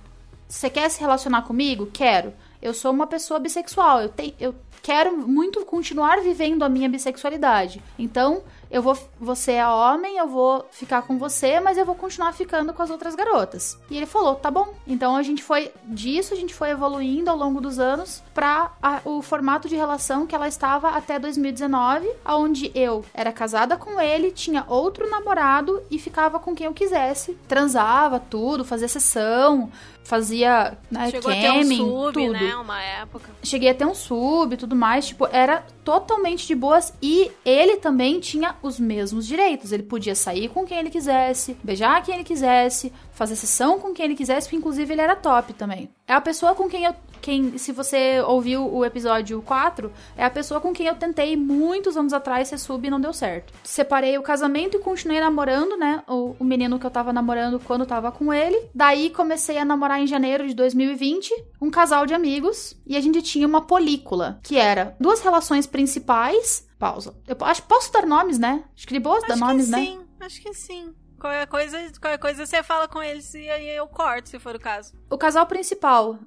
você 0.49 0.68
quer 0.68 0.89
se 0.91 1.01
relacionar 1.01 1.43
comigo? 1.43 1.91
Quero. 1.93 2.33
Eu 2.61 2.75
sou 2.75 2.93
uma 2.93 3.07
pessoa 3.07 3.41
bissexual, 3.41 4.03
eu, 4.03 4.09
tenho, 4.09 4.35
eu 4.39 4.55
quero 4.83 5.16
muito 5.16 5.64
continuar 5.64 6.20
vivendo 6.20 6.62
a 6.62 6.68
minha 6.68 6.89
bissexualidade. 6.89 7.83
Então, 7.99 8.43
eu 8.73 8.81
vou, 8.81 8.97
você 9.20 9.53
é 9.53 9.68
homem, 9.68 10.16
eu 10.16 10.27
vou 10.27 10.66
ficar 10.73 11.03
com 11.03 11.18
você, 11.18 11.61
mas 11.61 11.77
eu 11.77 11.85
vou 11.85 11.95
continuar 11.95 12.33
ficando 12.33 12.73
com 12.73 12.83
as 12.83 12.91
outras 12.91 13.14
garotas. 13.14 13.79
E 13.91 13.97
ele 13.99 14.07
falou, 14.07 14.35
tá 14.35 14.51
bom. 14.51 14.73
Então 14.87 15.14
a 15.14 15.23
gente 15.23 15.43
foi 15.43 15.70
disso, 15.85 16.33
a 16.33 16.37
gente 16.37 16.55
foi 16.55 16.70
evoluindo 16.70 17.31
ao 17.31 17.37
longo 17.37 17.61
dos 17.61 17.79
anos 17.79 18.23
para 18.33 18.73
o 19.05 19.20
formato 19.20 19.68
de 19.68 19.77
relação 19.77 20.27
que 20.27 20.35
ela 20.35 20.49
estava 20.49 20.89
até 20.89 21.18
2019, 21.18 22.11
onde 22.25 22.73
eu 22.75 23.05
era 23.12 23.31
casada 23.31 23.77
com 23.77 24.01
ele, 24.01 24.31
tinha 24.31 24.64
outro 24.66 25.09
namorado 25.11 25.83
e 25.91 25.99
ficava 25.99 26.41
com 26.41 26.55
quem 26.55 26.66
eu 26.66 26.73
quisesse, 26.73 27.37
transava 27.47 28.18
tudo, 28.18 28.64
fazia 28.64 28.89
sessão, 28.89 29.70
fazia 30.05 30.76
né, 30.90 31.11
Chegou 31.11 31.30
camming, 31.30 31.46
a 31.46 31.53
ter 31.53 31.59
um 31.59 31.76
sub, 31.76 32.12
tudo. 32.12 32.32
né? 32.32 32.57
Uma 32.57 32.82
época. 32.82 33.30
Cheguei 33.42 33.70
a 33.70 33.74
ter 33.74 33.84
um 33.84 33.94
sub 33.94 34.55
e 34.55 34.57
tudo 34.57 34.74
mais, 34.76 35.07
tipo, 35.07 35.26
era 35.30 35.64
totalmente 35.84 36.46
de 36.46 36.55
boas 36.55 36.92
e 37.00 37.30
ele 37.44 37.76
também 37.76 38.20
tinha 38.20 38.57
os 38.62 38.78
mesmos 38.78 39.26
direitos. 39.26 39.72
Ele 39.72 39.82
podia 39.82 40.14
sair 40.14 40.48
com 40.48 40.64
quem 40.64 40.78
ele 40.78 40.90
quisesse, 40.90 41.57
beijar 41.62 42.03
quem 42.03 42.14
ele 42.14 42.24
quisesse, 42.24 42.92
fazer 43.13 43.37
sessão 43.37 43.79
com 43.79 43.93
quem 43.93 44.07
ele 44.07 44.15
quisesse, 44.15 44.47
porque 44.47 44.57
inclusive 44.57 44.93
ele 44.93 45.01
era 45.01 45.15
top 45.15 45.53
também. 45.53 45.89
É 46.07 46.15
a 46.15 46.21
pessoa 46.21 46.55
com 46.55 46.69
quem 46.69 46.85
eu. 46.85 46.95
Quem, 47.21 47.57
se 47.57 47.71
você 47.71 48.21
ouviu 48.27 48.67
o 48.67 48.85
episódio 48.85 49.41
4, 49.43 49.93
é 50.17 50.25
a 50.25 50.31
pessoa 50.31 50.61
com 50.61 50.73
quem 50.73 50.89
eu 50.89 50.97
tentei 50.97 51.37
muitos 51.37 51.97
anos 51.97 52.13
atrás 52.13 52.49
ser 52.49 52.59
sub 52.59 52.85
e 52.85 52.91
não 52.91 53.01
deu 53.01 53.13
certo. 53.13 53.55
Separei 53.63 54.19
o 54.19 54.23
casamento 54.23 54.77
e 54.77 54.81
continuei 54.81 55.21
namorando, 55.21 55.77
né? 55.77 56.03
O, 56.09 56.35
o 56.41 56.45
menino 56.45 56.81
que 56.81 56.87
eu 56.87 56.91
tava 56.91 57.13
namorando 57.13 57.61
quando 57.61 57.87
tava 57.87 58.11
com 58.11 58.35
ele. 58.35 58.69
Daí 58.75 59.09
comecei 59.09 59.57
a 59.57 59.65
namorar 59.65 60.01
em 60.01 60.07
janeiro 60.09 60.49
de 60.49 60.53
2020, 60.55 61.33
um 61.61 61.71
casal 61.71 62.07
de 62.07 62.13
amigos, 62.13 62.77
e 62.85 62.97
a 62.97 63.01
gente 63.01 63.23
tinha 63.23 63.47
uma 63.47 63.61
película, 63.61 64.41
que 64.43 64.57
era 64.57 64.97
duas 64.99 65.21
relações 65.21 65.65
principais. 65.65 66.67
Pausa. 66.77 67.15
Eu 67.29 67.37
acho 67.43 67.63
posso 67.63 67.93
dar 67.93 68.05
nomes, 68.05 68.37
né? 68.37 68.65
Acho 68.77 68.85
que 68.85 68.95
de 68.95 68.99
boas 68.99 69.23
dar 69.29 69.37
nomes, 69.37 69.69
né? 69.69 69.79
Sim, 69.79 70.01
acho 70.19 70.43
que 70.43 70.53
sim. 70.53 70.93
Qualquer 71.23 71.47
coisa, 71.47 71.79
qualquer 72.01 72.18
coisa 72.18 72.45
você 72.45 72.64
fala 72.64 72.89
com 72.89 73.01
eles 73.01 73.33
e 73.35 73.49
aí 73.49 73.68
eu 73.68 73.87
corto, 73.87 74.29
se 74.29 74.41
for 74.41 74.57
o 74.57 74.59
caso. 74.59 74.93
O 75.09 75.16
casal 75.16 75.47
principal, 75.47 76.18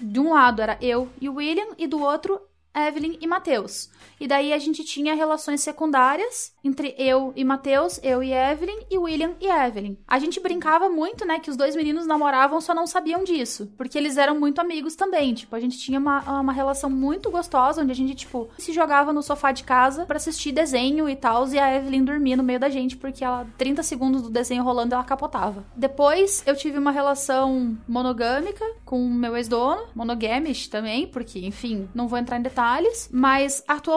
de 0.00 0.20
um 0.20 0.32
lado 0.32 0.62
era 0.62 0.78
eu 0.80 1.10
e 1.20 1.28
o 1.28 1.34
William, 1.34 1.74
e 1.76 1.88
do 1.88 2.00
outro, 2.00 2.40
Evelyn 2.72 3.18
e 3.20 3.26
Matheus. 3.26 3.90
E 4.20 4.26
daí 4.26 4.52
a 4.52 4.58
gente 4.58 4.84
tinha 4.84 5.14
relações 5.14 5.60
secundárias 5.60 6.52
entre 6.64 6.94
eu 6.98 7.32
e 7.36 7.44
Matheus, 7.44 8.00
eu 8.02 8.22
e 8.22 8.32
Evelyn, 8.32 8.86
e 8.90 8.98
William 8.98 9.34
e 9.40 9.46
Evelyn. 9.46 9.96
A 10.06 10.18
gente 10.18 10.40
brincava 10.40 10.88
muito, 10.88 11.26
né, 11.26 11.38
que 11.38 11.50
os 11.50 11.56
dois 11.56 11.76
meninos 11.76 12.06
namoravam, 12.06 12.60
só 12.60 12.74
não 12.74 12.86
sabiam 12.86 13.22
disso. 13.24 13.70
Porque 13.76 13.98
eles 13.98 14.16
eram 14.16 14.38
muito 14.38 14.60
amigos 14.60 14.94
também. 14.94 15.34
Tipo, 15.34 15.54
a 15.56 15.60
gente 15.60 15.78
tinha 15.78 15.98
uma, 15.98 16.40
uma 16.40 16.52
relação 16.52 16.88
muito 16.88 17.30
gostosa, 17.30 17.82
onde 17.82 17.92
a 17.92 17.94
gente, 17.94 18.14
tipo, 18.14 18.48
se 18.58 18.72
jogava 18.72 19.12
no 19.12 19.22
sofá 19.22 19.52
de 19.52 19.64
casa 19.64 20.06
para 20.06 20.16
assistir 20.16 20.52
desenho 20.52 21.08
e 21.08 21.16
tal, 21.16 21.46
e 21.48 21.58
a 21.58 21.76
Evelyn 21.76 22.04
dormia 22.04 22.36
no 22.36 22.42
meio 22.42 22.60
da 22.60 22.68
gente, 22.68 22.96
porque 22.96 23.24
ela, 23.24 23.46
30 23.58 23.82
segundos 23.82 24.22
do 24.22 24.30
desenho 24.30 24.64
rolando, 24.64 24.94
ela 24.94 25.04
capotava. 25.04 25.64
Depois, 25.76 26.42
eu 26.46 26.56
tive 26.56 26.78
uma 26.78 26.90
relação 26.90 27.76
monogâmica 27.86 28.64
com 28.84 29.08
meu 29.08 29.36
ex-dono, 29.36 29.82
monogamish 29.94 30.68
também, 30.68 31.06
porque, 31.06 31.40
enfim, 31.40 31.88
não 31.94 32.08
vou 32.08 32.18
entrar 32.18 32.38
em 32.38 32.42
detalhes, 32.42 33.08
mas 33.12 33.62
atualmente, 33.66 33.93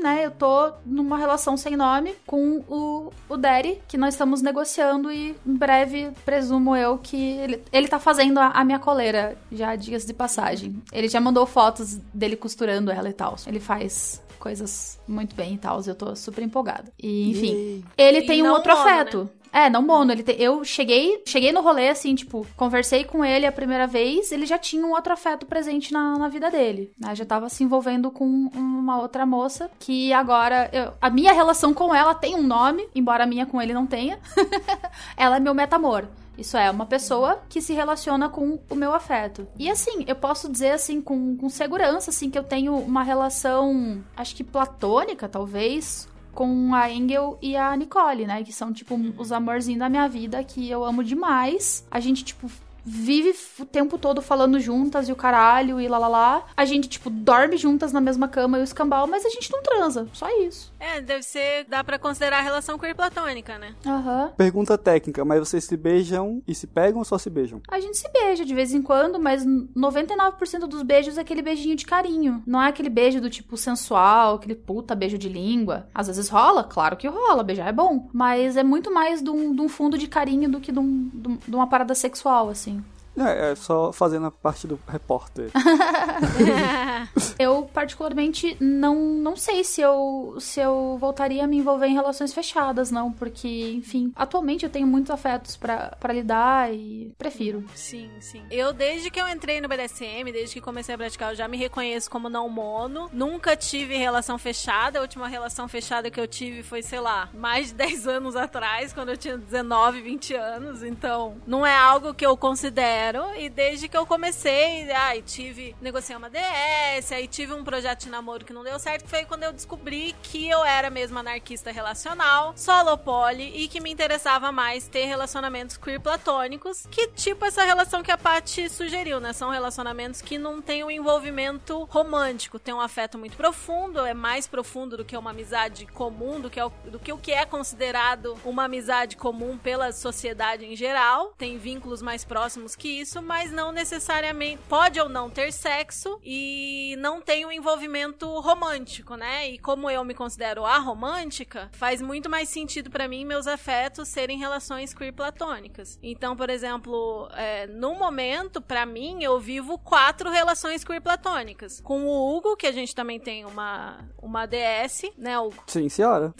né, 0.00 0.26
eu 0.26 0.30
tô 0.30 0.72
numa 0.84 1.18
relação 1.18 1.56
sem 1.56 1.76
nome 1.76 2.14
com 2.26 2.64
o, 2.68 3.12
o 3.28 3.36
Daddy, 3.36 3.80
que 3.88 3.96
nós 3.96 4.14
estamos 4.14 4.42
negociando 4.42 5.10
e 5.10 5.36
em 5.46 5.54
breve, 5.54 6.10
presumo 6.24 6.76
eu, 6.76 6.98
que 6.98 7.16
ele, 7.16 7.62
ele 7.72 7.88
tá 7.88 7.98
fazendo 7.98 8.38
a, 8.38 8.48
a 8.48 8.64
minha 8.64 8.78
coleira, 8.78 9.36
já 9.50 9.74
dias 9.76 10.04
de 10.04 10.12
passagem. 10.12 10.82
Ele 10.92 11.08
já 11.08 11.20
mandou 11.20 11.46
fotos 11.46 11.96
dele 12.12 12.36
costurando 12.36 12.90
ela 12.90 13.08
e 13.08 13.12
tal. 13.12 13.36
Ele 13.46 13.60
faz 13.60 14.22
coisas 14.38 14.98
muito 15.06 15.34
bem 15.34 15.54
e 15.54 15.58
tal, 15.58 15.80
eu 15.86 15.94
tô 15.94 16.14
super 16.14 16.42
empolgada. 16.42 16.92
E, 16.98 17.30
enfim, 17.30 17.84
ele 17.96 18.20
e 18.20 18.26
tem 18.26 18.42
um 18.42 18.50
outro 18.50 18.72
afeto. 18.72 19.24
Né? 19.24 19.30
É, 19.52 19.68
não 19.68 19.82
mono. 19.82 20.12
Ele 20.12 20.22
te... 20.22 20.34
Eu 20.38 20.64
cheguei, 20.64 21.22
cheguei 21.26 21.52
no 21.52 21.60
rolê, 21.60 21.88
assim, 21.88 22.14
tipo, 22.14 22.46
conversei 22.56 23.04
com 23.04 23.24
ele 23.24 23.46
a 23.46 23.52
primeira 23.52 23.86
vez, 23.86 24.32
ele 24.32 24.46
já 24.46 24.58
tinha 24.58 24.84
um 24.84 24.92
outro 24.92 25.12
afeto 25.12 25.46
presente 25.46 25.92
na, 25.92 26.18
na 26.18 26.28
vida 26.28 26.50
dele. 26.50 26.92
Né? 26.98 27.14
Já 27.14 27.24
tava 27.24 27.48
se 27.48 27.64
envolvendo 27.64 28.10
com 28.10 28.26
uma 28.54 29.00
outra 29.00 29.24
moça, 29.26 29.70
que 29.78 30.12
agora. 30.12 30.68
Eu... 30.72 30.92
a 31.00 31.10
minha 31.10 31.32
relação 31.32 31.72
com 31.74 31.94
ela 31.94 32.14
tem 32.14 32.34
um 32.34 32.42
nome, 32.42 32.88
embora 32.94 33.24
a 33.24 33.26
minha 33.26 33.46
com 33.46 33.60
ele 33.60 33.74
não 33.74 33.86
tenha. 33.86 34.18
ela 35.16 35.36
é 35.36 35.40
meu 35.40 35.54
metamor. 35.54 36.08
Isso 36.38 36.56
é, 36.56 36.70
uma 36.70 36.86
pessoa 36.86 37.42
que 37.48 37.60
se 37.60 37.72
relaciona 37.72 38.28
com 38.28 38.60
o 38.70 38.74
meu 38.76 38.94
afeto. 38.94 39.46
E 39.58 39.68
assim, 39.68 40.04
eu 40.06 40.14
posso 40.14 40.48
dizer 40.48 40.70
assim, 40.70 41.02
com, 41.02 41.36
com 41.36 41.48
segurança, 41.48 42.10
assim, 42.10 42.30
que 42.30 42.38
eu 42.38 42.44
tenho 42.44 42.76
uma 42.76 43.02
relação, 43.02 44.00
acho 44.16 44.36
que 44.36 44.44
platônica, 44.44 45.28
talvez, 45.28 46.07
com 46.38 46.72
a 46.72 46.88
Engel 46.88 47.36
e 47.42 47.56
a 47.56 47.76
Nicole, 47.76 48.24
né? 48.24 48.44
Que 48.44 48.52
são, 48.52 48.72
tipo, 48.72 48.94
os 49.18 49.32
amorzinhos 49.32 49.80
da 49.80 49.88
minha 49.88 50.08
vida 50.08 50.44
que 50.44 50.70
eu 50.70 50.84
amo 50.84 51.02
demais. 51.02 51.84
A 51.90 51.98
gente, 51.98 52.24
tipo, 52.24 52.48
vive 52.88 53.34
o 53.58 53.64
tempo 53.64 53.98
todo 53.98 54.22
falando 54.22 54.58
juntas 54.58 55.08
e 55.08 55.12
o 55.12 55.16
caralho 55.16 55.80
e 55.80 55.86
lá 55.86 55.98
lá 55.98 56.08
lá. 56.08 56.46
A 56.56 56.64
gente, 56.64 56.88
tipo, 56.88 57.10
dorme 57.10 57.56
juntas 57.56 57.92
na 57.92 58.00
mesma 58.00 58.26
cama 58.28 58.58
e 58.58 58.60
o 58.62 58.64
escambau, 58.64 59.06
mas 59.06 59.24
a 59.26 59.28
gente 59.28 59.52
não 59.52 59.62
transa. 59.62 60.08
Só 60.12 60.28
isso. 60.40 60.72
É, 60.80 61.00
deve 61.00 61.22
ser. 61.22 61.64
dá 61.68 61.84
para 61.84 61.98
considerar 61.98 62.38
a 62.38 62.42
relação 62.42 62.78
queer 62.78 62.94
platônica, 62.94 63.58
né? 63.58 63.74
Aham. 63.86 64.24
Uhum. 64.24 64.28
Pergunta 64.36 64.78
técnica, 64.78 65.24
mas 65.24 65.40
vocês 65.40 65.64
se 65.64 65.76
beijam 65.76 66.42
e 66.46 66.54
se 66.54 66.66
pegam 66.66 66.98
ou 66.98 67.04
só 67.04 67.18
se 67.18 67.28
beijam? 67.28 67.60
A 67.68 67.78
gente 67.78 67.98
se 67.98 68.08
beija 68.10 68.44
de 68.44 68.54
vez 68.54 68.72
em 68.72 68.80
quando, 68.80 69.18
mas 69.18 69.44
99% 69.44 70.60
dos 70.66 70.82
beijos 70.82 71.18
é 71.18 71.20
aquele 71.20 71.42
beijinho 71.42 71.76
de 71.76 71.84
carinho. 71.84 72.42
Não 72.46 72.62
é 72.62 72.68
aquele 72.68 72.88
beijo 72.88 73.20
do 73.20 73.28
tipo 73.28 73.56
sensual, 73.56 74.36
aquele 74.36 74.54
puta 74.54 74.94
beijo 74.94 75.18
de 75.18 75.28
língua. 75.28 75.88
Às 75.94 76.06
vezes 76.06 76.28
rola, 76.28 76.64
claro 76.64 76.96
que 76.96 77.06
rola, 77.06 77.42
beijar 77.42 77.68
é 77.68 77.72
bom. 77.72 78.08
Mas 78.12 78.56
é 78.56 78.62
muito 78.62 78.92
mais 78.92 79.22
de 79.22 79.30
um, 79.30 79.54
de 79.54 79.60
um 79.60 79.68
fundo 79.68 79.98
de 79.98 80.06
carinho 80.06 80.48
do 80.48 80.60
que 80.60 80.72
de, 80.72 80.78
um, 80.78 81.38
de 81.46 81.54
uma 81.54 81.66
parada 81.66 81.94
sexual, 81.94 82.48
assim. 82.48 82.77
É, 83.26 83.52
é 83.52 83.54
só 83.54 83.92
fazendo 83.92 84.26
a 84.26 84.30
parte 84.30 84.66
do 84.66 84.78
repórter. 84.88 85.50
eu, 87.38 87.68
particularmente, 87.72 88.56
não, 88.60 88.96
não 88.96 89.36
sei 89.36 89.64
se 89.64 89.80
eu, 89.80 90.36
se 90.40 90.60
eu 90.60 90.96
voltaria 91.00 91.44
a 91.44 91.46
me 91.46 91.58
envolver 91.58 91.86
em 91.86 91.94
relações 91.94 92.32
fechadas, 92.32 92.90
não. 92.90 93.12
Porque, 93.12 93.72
enfim, 93.72 94.12
atualmente 94.14 94.64
eu 94.64 94.70
tenho 94.70 94.86
muitos 94.86 95.10
afetos 95.10 95.56
para 95.56 96.12
lidar 96.12 96.72
e 96.72 97.12
prefiro. 97.18 97.64
Sim, 97.74 98.10
sim. 98.20 98.42
Eu, 98.50 98.72
desde 98.72 99.10
que 99.10 99.20
eu 99.20 99.28
entrei 99.28 99.60
no 99.60 99.68
BDSM, 99.68 100.30
desde 100.32 100.54
que 100.54 100.60
comecei 100.60 100.94
a 100.94 100.98
praticar, 100.98 101.32
eu 101.32 101.36
já 101.36 101.48
me 101.48 101.56
reconheço 101.56 102.10
como 102.10 102.28
não 102.28 102.48
mono. 102.48 103.08
Nunca 103.12 103.56
tive 103.56 103.96
relação 103.96 104.38
fechada. 104.38 104.98
A 104.98 105.02
última 105.02 105.28
relação 105.28 105.68
fechada 105.68 106.10
que 106.10 106.20
eu 106.20 106.26
tive 106.26 106.62
foi, 106.62 106.82
sei 106.82 107.00
lá, 107.00 107.28
mais 107.34 107.68
de 107.68 107.74
10 107.88 108.06
anos 108.06 108.36
atrás, 108.36 108.92
quando 108.92 109.10
eu 109.10 109.16
tinha 109.16 109.36
19, 109.36 110.02
20 110.02 110.34
anos. 110.34 110.82
Então, 110.82 111.36
não 111.46 111.64
é 111.64 111.74
algo 111.74 112.12
que 112.12 112.26
eu 112.26 112.36
considero 112.36 113.07
E 113.36 113.48
desde 113.48 113.88
que 113.88 113.96
eu 113.96 114.04
comecei, 114.04 114.90
ai, 114.92 115.22
tive. 115.22 115.74
Negociei 115.80 116.16
uma 116.16 116.28
DS, 116.28 117.10
aí 117.12 117.26
tive 117.26 117.54
um 117.54 117.64
projeto 117.64 118.00
de 118.00 118.10
namoro 118.10 118.44
que 118.44 118.52
não 118.52 118.62
deu 118.62 118.78
certo. 118.78 119.08
Foi 119.08 119.24
quando 119.24 119.44
eu 119.44 119.52
descobri 119.52 120.14
que 120.22 120.46
eu 120.46 120.62
era 120.62 120.90
mesmo 120.90 121.18
anarquista 121.18 121.72
relacional, 121.72 122.52
solo 122.54 122.98
poly, 122.98 123.50
e 123.56 123.66
que 123.66 123.80
me 123.80 123.90
interessava 123.90 124.52
mais 124.52 124.88
ter 124.88 125.06
relacionamentos 125.06 125.78
queer 125.78 126.00
platônicos. 126.00 126.86
Que 126.90 127.08
tipo 127.08 127.46
essa 127.46 127.64
relação 127.64 128.02
que 128.02 128.10
a 128.10 128.18
Paty 128.18 128.68
sugeriu, 128.68 129.20
né? 129.20 129.32
São 129.32 129.48
relacionamentos 129.48 130.20
que 130.20 130.36
não 130.36 130.60
tem 130.60 130.84
um 130.84 130.90
envolvimento 130.90 131.84
romântico, 131.84 132.58
tem 132.58 132.74
um 132.74 132.80
afeto 132.80 133.18
muito 133.18 133.36
profundo, 133.36 134.00
é 134.00 134.12
mais 134.12 134.46
profundo 134.46 134.98
do 134.98 135.04
que 135.04 135.16
uma 135.16 135.30
amizade 135.30 135.86
comum, 135.86 136.40
do 136.40 136.50
que, 136.50 136.60
é 136.60 136.70
do 136.84 136.98
que 136.98 137.12
o 137.12 137.16
que 137.16 137.32
é 137.32 137.46
considerado 137.46 138.36
uma 138.44 138.64
amizade 138.64 139.16
comum 139.16 139.56
pela 139.56 139.92
sociedade 139.92 140.66
em 140.66 140.76
geral. 140.76 141.32
Tem 141.38 141.56
vínculos 141.56 142.02
mais 142.02 142.22
próximos 142.22 142.76
que 142.76 142.97
isso, 143.00 143.22
mas 143.22 143.50
não 143.50 143.72
necessariamente 143.72 144.60
pode 144.68 145.00
ou 145.00 145.08
não 145.08 145.30
ter 145.30 145.52
sexo 145.52 146.18
e 146.24 146.96
não 146.98 147.20
tem 147.20 147.44
um 147.46 147.52
envolvimento 147.52 148.28
romântico, 148.40 149.14
né? 149.14 149.48
E 149.48 149.58
como 149.58 149.90
eu 149.90 150.04
me 150.04 150.14
considero 150.14 150.64
aromântica, 150.64 151.70
faz 151.72 152.00
muito 152.00 152.28
mais 152.28 152.48
sentido 152.48 152.90
para 152.90 153.08
mim 153.08 153.24
meus 153.24 153.46
afetos 153.46 154.08
serem 154.08 154.38
relações 154.38 154.94
queer 154.94 155.12
platônicas. 155.12 155.98
Então, 156.02 156.36
por 156.36 156.50
exemplo, 156.50 157.28
é, 157.34 157.66
no 157.66 157.94
momento, 157.94 158.60
para 158.60 158.84
mim, 158.86 159.22
eu 159.22 159.38
vivo 159.38 159.78
quatro 159.78 160.30
relações 160.30 160.84
queer 160.84 161.00
platônicas. 161.00 161.80
Com 161.80 162.06
o 162.06 162.36
Hugo, 162.36 162.56
que 162.56 162.66
a 162.66 162.72
gente 162.72 162.94
também 162.94 163.20
tem 163.20 163.44
uma, 163.44 163.98
uma 164.20 164.46
DS, 164.46 165.10
né, 165.16 165.38
Hugo? 165.38 165.62
Sim, 165.66 165.88
senhora. 165.88 166.34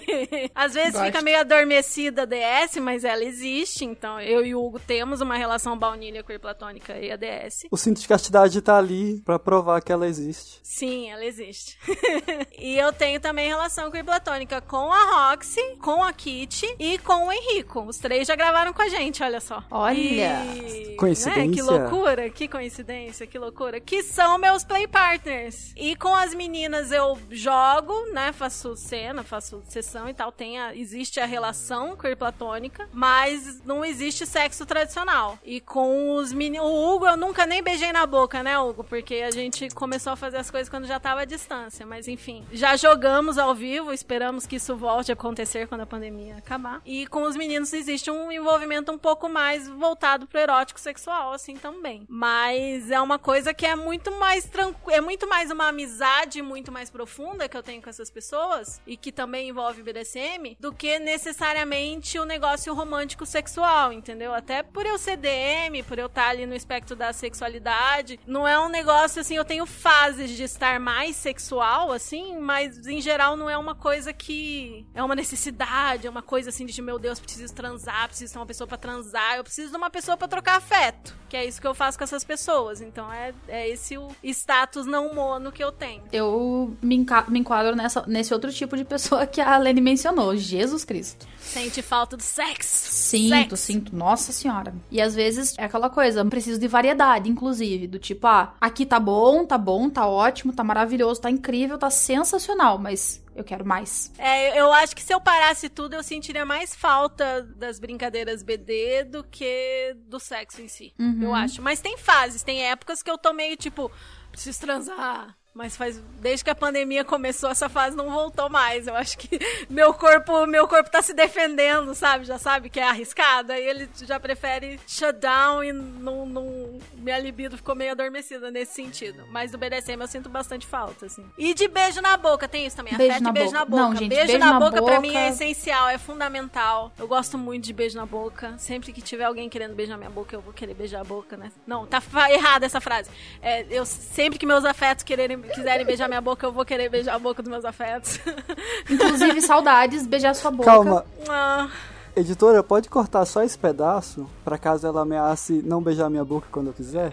Às 0.54 0.74
vezes 0.74 0.92
Gosto. 0.92 1.06
fica 1.06 1.22
meio 1.22 1.40
adormecida 1.40 2.22
a 2.22 2.24
DS, 2.24 2.76
mas 2.80 3.04
ela 3.04 3.24
existe. 3.24 3.84
Então, 3.84 4.20
eu 4.20 4.44
e 4.44 4.54
o 4.54 4.64
Hugo 4.64 4.78
temos 4.78 5.20
uma 5.20 5.36
relação 5.36 5.76
baunilha 6.04 6.22
queer 6.22 6.38
platônica 6.38 6.98
e 6.98 7.10
a 7.10 7.16
DS. 7.16 7.66
O 7.70 7.76
cinto 7.76 8.00
de 8.00 8.08
castidade 8.08 8.60
tá 8.60 8.76
ali 8.76 9.20
para 9.22 9.38
provar 9.38 9.80
que 9.80 9.90
ela 9.90 10.06
existe. 10.06 10.60
Sim, 10.62 11.10
ela 11.10 11.24
existe. 11.24 11.78
e 12.58 12.76
eu 12.76 12.92
tenho 12.92 13.20
também 13.20 13.48
relação 13.48 13.90
queer 13.90 14.04
platônica 14.04 14.60
com 14.60 14.92
a 14.92 15.30
Roxy, 15.30 15.60
com 15.80 16.02
a 16.02 16.12
Kitty 16.12 16.76
e 16.78 16.98
com 16.98 17.26
o 17.26 17.32
Henrico. 17.32 17.82
Os 17.82 17.98
três 17.98 18.28
já 18.28 18.36
gravaram 18.36 18.72
com 18.72 18.82
a 18.82 18.88
gente, 18.88 19.22
olha 19.22 19.40
só. 19.40 19.64
Olha! 19.70 19.96
E... 19.96 20.96
Coincidência. 20.96 21.46
Né? 21.46 21.54
Que 21.54 21.62
loucura, 21.62 22.30
que 22.30 22.48
coincidência, 22.48 23.26
que 23.26 23.38
loucura. 23.38 23.80
Que 23.80 24.02
são 24.02 24.36
meus 24.38 24.64
play 24.64 24.86
partners. 24.86 25.72
E 25.76 25.96
com 25.96 26.14
as 26.14 26.34
meninas 26.34 26.92
eu 26.92 27.18
jogo, 27.30 27.94
né? 28.12 28.32
Faço 28.32 28.76
cena, 28.76 29.22
faço 29.22 29.62
sessão 29.68 30.08
e 30.08 30.14
tal. 30.14 30.30
Tem 30.30 30.58
a, 30.58 30.74
existe 30.74 31.18
a 31.20 31.26
relação 31.26 31.96
queer 31.96 32.16
platônica, 32.16 32.88
mas 32.92 33.62
não 33.64 33.84
existe 33.84 34.26
sexo 34.26 34.66
tradicional. 34.66 35.38
E 35.44 35.60
com 35.60 35.83
os 35.90 36.32
meninos. 36.32 36.66
O 36.66 36.94
Hugo 36.94 37.06
eu 37.06 37.16
nunca 37.16 37.46
nem 37.46 37.62
beijei 37.62 37.92
na 37.92 38.06
boca, 38.06 38.42
né, 38.42 38.58
Hugo? 38.58 38.84
Porque 38.84 39.16
a 39.16 39.30
gente 39.30 39.68
começou 39.70 40.12
a 40.12 40.16
fazer 40.16 40.38
as 40.38 40.50
coisas 40.50 40.68
quando 40.68 40.86
já 40.86 41.00
tava 41.00 41.22
à 41.22 41.24
distância. 41.24 41.86
Mas 41.86 42.08
enfim, 42.08 42.44
já 42.52 42.76
jogamos 42.76 43.38
ao 43.38 43.54
vivo, 43.54 43.92
esperamos 43.92 44.46
que 44.46 44.56
isso 44.56 44.76
volte 44.76 45.10
a 45.10 45.14
acontecer 45.14 45.66
quando 45.66 45.82
a 45.82 45.86
pandemia 45.86 46.36
acabar. 46.36 46.80
E 46.84 47.06
com 47.06 47.22
os 47.22 47.36
meninos 47.36 47.72
existe 47.72 48.10
um 48.10 48.30
envolvimento 48.30 48.92
um 48.92 48.98
pouco 48.98 49.28
mais 49.28 49.68
voltado 49.68 50.26
pro 50.26 50.38
erótico 50.38 50.80
sexual, 50.80 51.32
assim 51.32 51.56
também. 51.56 52.04
Mas 52.08 52.90
é 52.90 53.00
uma 53.00 53.18
coisa 53.18 53.52
que 53.52 53.66
é 53.66 53.74
muito 53.74 54.10
mais 54.12 54.44
tranquilo, 54.44 54.96
é 54.96 55.00
muito 55.00 55.28
mais 55.28 55.50
uma 55.50 55.68
amizade 55.68 56.42
muito 56.42 56.70
mais 56.70 56.90
profunda 56.90 57.48
que 57.48 57.56
eu 57.56 57.62
tenho 57.62 57.82
com 57.82 57.90
essas 57.90 58.10
pessoas 58.10 58.80
e 58.86 58.96
que 58.96 59.10
também 59.10 59.48
envolve 59.48 59.82
BDSM 59.82 60.56
do 60.60 60.72
que 60.72 60.98
necessariamente 60.98 62.18
o 62.18 62.24
negócio 62.24 62.72
romântico 62.74 63.26
sexual, 63.26 63.92
entendeu? 63.92 64.34
Até 64.34 64.62
por 64.62 64.86
eu 64.86 64.98
ser 64.98 65.16
DM, 65.16 65.73
por 65.82 65.98
eu 65.98 66.06
estar 66.06 66.28
ali 66.28 66.46
no 66.46 66.54
espectro 66.54 66.94
da 66.94 67.12
sexualidade, 67.12 68.18
não 68.26 68.46
é 68.46 68.58
um 68.58 68.68
negócio 68.68 69.20
assim, 69.20 69.36
eu 69.36 69.44
tenho 69.44 69.66
fases 69.66 70.30
de 70.30 70.42
estar 70.42 70.78
mais 70.78 71.16
sexual 71.16 71.92
assim, 71.92 72.38
mas 72.38 72.86
em 72.86 73.00
geral 73.00 73.36
não 73.36 73.48
é 73.48 73.56
uma 73.56 73.74
coisa 73.74 74.12
que 74.12 74.86
é 74.94 75.02
uma 75.02 75.14
necessidade, 75.14 76.06
é 76.06 76.10
uma 76.10 76.22
coisa 76.22 76.50
assim 76.50 76.66
de 76.66 76.82
meu 76.82 76.98
Deus, 76.98 77.18
preciso 77.18 77.54
transar, 77.54 78.08
preciso 78.08 78.32
ter 78.32 78.38
uma 78.38 78.46
pessoa 78.46 78.66
para 78.66 78.76
transar, 78.76 79.36
eu 79.36 79.44
preciso 79.44 79.70
de 79.70 79.76
uma 79.76 79.90
pessoa 79.90 80.16
para 80.16 80.28
trocar 80.28 80.56
afeto, 80.56 81.16
que 81.28 81.36
é 81.36 81.44
isso 81.44 81.60
que 81.60 81.66
eu 81.66 81.74
faço 81.74 81.98
com 81.98 82.04
essas 82.04 82.24
pessoas. 82.24 82.80
Então 82.80 83.12
é, 83.12 83.32
é 83.48 83.68
esse 83.68 83.96
o 83.96 84.08
status 84.22 84.86
não 84.86 85.14
mono 85.14 85.50
que 85.50 85.62
eu 85.62 85.72
tenho. 85.72 86.02
Eu 86.12 86.76
me, 86.82 86.96
enquadro 86.96 87.74
nessa, 87.74 88.04
nesse 88.06 88.32
outro 88.32 88.52
tipo 88.52 88.76
de 88.76 88.84
pessoa 88.84 89.26
que 89.26 89.40
a 89.40 89.56
Lene 89.58 89.80
mencionou, 89.80 90.36
Jesus 90.36 90.84
Cristo. 90.84 91.26
Sente 91.44 91.82
falta 91.82 92.16
do 92.16 92.22
sexo. 92.22 92.90
Sinto, 92.90 93.56
sinto. 93.56 93.94
Nossa 93.94 94.32
senhora. 94.32 94.74
E 94.90 95.00
às 95.00 95.14
vezes 95.14 95.54
é 95.58 95.64
aquela 95.64 95.90
coisa, 95.90 96.24
preciso 96.24 96.58
de 96.58 96.66
variedade, 96.66 97.30
inclusive, 97.30 97.86
do 97.86 97.98
tipo, 97.98 98.26
ah, 98.26 98.54
aqui 98.60 98.84
tá 98.84 98.98
bom, 98.98 99.44
tá 99.44 99.58
bom, 99.58 99.88
tá 99.88 100.06
ótimo, 100.06 100.52
tá 100.52 100.64
maravilhoso, 100.64 101.20
tá 101.20 101.30
incrível, 101.30 101.78
tá 101.78 101.90
sensacional, 101.90 102.78
mas 102.78 103.22
eu 103.36 103.44
quero 103.44 103.64
mais. 103.64 104.12
É, 104.18 104.58
eu 104.58 104.72
acho 104.72 104.94
que 104.96 105.02
se 105.02 105.12
eu 105.12 105.20
parasse 105.20 105.68
tudo, 105.68 105.94
eu 105.94 106.02
sentiria 106.02 106.44
mais 106.44 106.74
falta 106.74 107.42
das 107.56 107.78
brincadeiras 107.78 108.42
BD 108.42 109.04
do 109.04 109.22
que 109.22 109.94
do 110.06 110.18
sexo 110.18 110.62
em 110.62 110.68
si. 110.68 110.94
Uhum. 110.98 111.22
Eu 111.22 111.34
acho. 111.34 111.60
Mas 111.60 111.80
tem 111.80 111.98
fases, 111.98 112.42
tem 112.42 112.64
épocas 112.64 113.02
que 113.02 113.10
eu 113.10 113.18
tô 113.18 113.32
meio 113.32 113.56
tipo, 113.56 113.90
preciso 114.32 114.60
transar 114.60 115.36
mas 115.54 115.76
faz 115.76 116.00
desde 116.20 116.42
que 116.42 116.50
a 116.50 116.54
pandemia 116.54 117.04
começou 117.04 117.48
essa 117.48 117.68
fase 117.68 117.96
não 117.96 118.10
voltou 118.10 118.50
mais. 118.50 118.88
Eu 118.88 118.96
acho 118.96 119.16
que 119.16 119.38
meu 119.70 119.94
corpo, 119.94 120.46
meu 120.46 120.66
corpo 120.66 120.90
tá 120.90 121.00
se 121.00 121.14
defendendo, 121.14 121.94
sabe? 121.94 122.24
Já 122.24 122.38
sabe 122.38 122.68
que 122.68 122.80
é 122.80 122.88
arriscado. 122.88 123.52
Aí 123.52 123.64
ele 123.64 123.88
já 124.02 124.18
prefere 124.18 124.80
shutdown 124.86 125.62
e 125.62 125.72
não, 125.72 126.26
não 126.26 126.78
minha 126.96 127.18
libido 127.18 127.56
ficou 127.56 127.74
meio 127.74 127.92
adormecida 127.92 128.50
nesse 128.50 128.74
sentido. 128.74 129.24
Mas 129.30 129.52
do 129.52 129.58
BDSM 129.58 130.00
eu 130.00 130.08
sinto 130.08 130.28
bastante 130.28 130.66
falta, 130.66 131.06
assim. 131.06 131.24
E 131.38 131.54
de 131.54 131.68
beijo 131.68 132.00
na 132.00 132.16
boca, 132.16 132.48
tem 132.48 132.66
isso 132.66 132.76
também. 132.76 132.96
Beijo 132.96 133.12
Afeto 133.12 133.24
na 133.24 133.30
e 133.30 133.32
beijo 133.32 133.50
boca. 133.50 133.58
na 133.58 133.64
boca. 133.64 133.82
Não, 133.82 133.94
gente, 133.94 134.08
beijo, 134.08 134.26
beijo 134.26 134.38
na, 134.38 134.52
na 134.52 134.58
boca, 134.58 134.80
boca 134.80 134.92
pra 134.92 135.00
mim 135.00 135.14
é 135.14 135.28
essencial, 135.28 135.88
é 135.88 135.98
fundamental. 135.98 136.92
Eu 136.98 137.06
gosto 137.06 137.38
muito 137.38 137.64
de 137.64 137.72
beijo 137.72 137.96
na 137.96 138.06
boca. 138.06 138.56
Sempre 138.58 138.92
que 138.92 139.00
tiver 139.00 139.24
alguém 139.24 139.48
querendo 139.48 139.74
beijar 139.74 139.96
minha 139.96 140.10
boca, 140.10 140.34
eu 140.34 140.40
vou 140.40 140.52
querer 140.52 140.74
beijar 140.74 141.00
a 141.02 141.04
boca, 141.04 141.36
né? 141.36 141.52
Não, 141.66 141.86
tá 141.86 142.02
errada 142.30 142.66
essa 142.66 142.80
frase. 142.80 143.10
É, 143.40 143.64
eu 143.70 143.84
sempre 143.86 144.38
que 144.38 144.46
meus 144.46 144.64
afetos 144.64 145.04
quererem, 145.04 145.43
quiserem 145.52 145.84
beijar 145.84 146.08
minha 146.08 146.20
boca, 146.20 146.46
eu 146.46 146.52
vou 146.52 146.64
querer 146.64 146.88
beijar 146.88 147.14
a 147.14 147.18
boca 147.18 147.42
dos 147.42 147.50
meus 147.50 147.64
afetos. 147.64 148.20
Inclusive, 148.88 149.40
saudades, 149.40 150.06
beijar 150.06 150.34
sua 150.34 150.50
boca. 150.50 150.64
Calma. 150.64 151.04
Ah. 151.28 151.68
Editora, 152.16 152.62
pode 152.62 152.88
cortar 152.88 153.24
só 153.24 153.42
esse 153.42 153.58
pedaço, 153.58 154.30
para 154.44 154.56
caso 154.56 154.86
ela 154.86 155.02
ameace 155.02 155.62
não 155.64 155.82
beijar 155.82 156.08
minha 156.08 156.24
boca 156.24 156.46
quando 156.50 156.68
eu 156.68 156.72
quiser? 156.72 157.12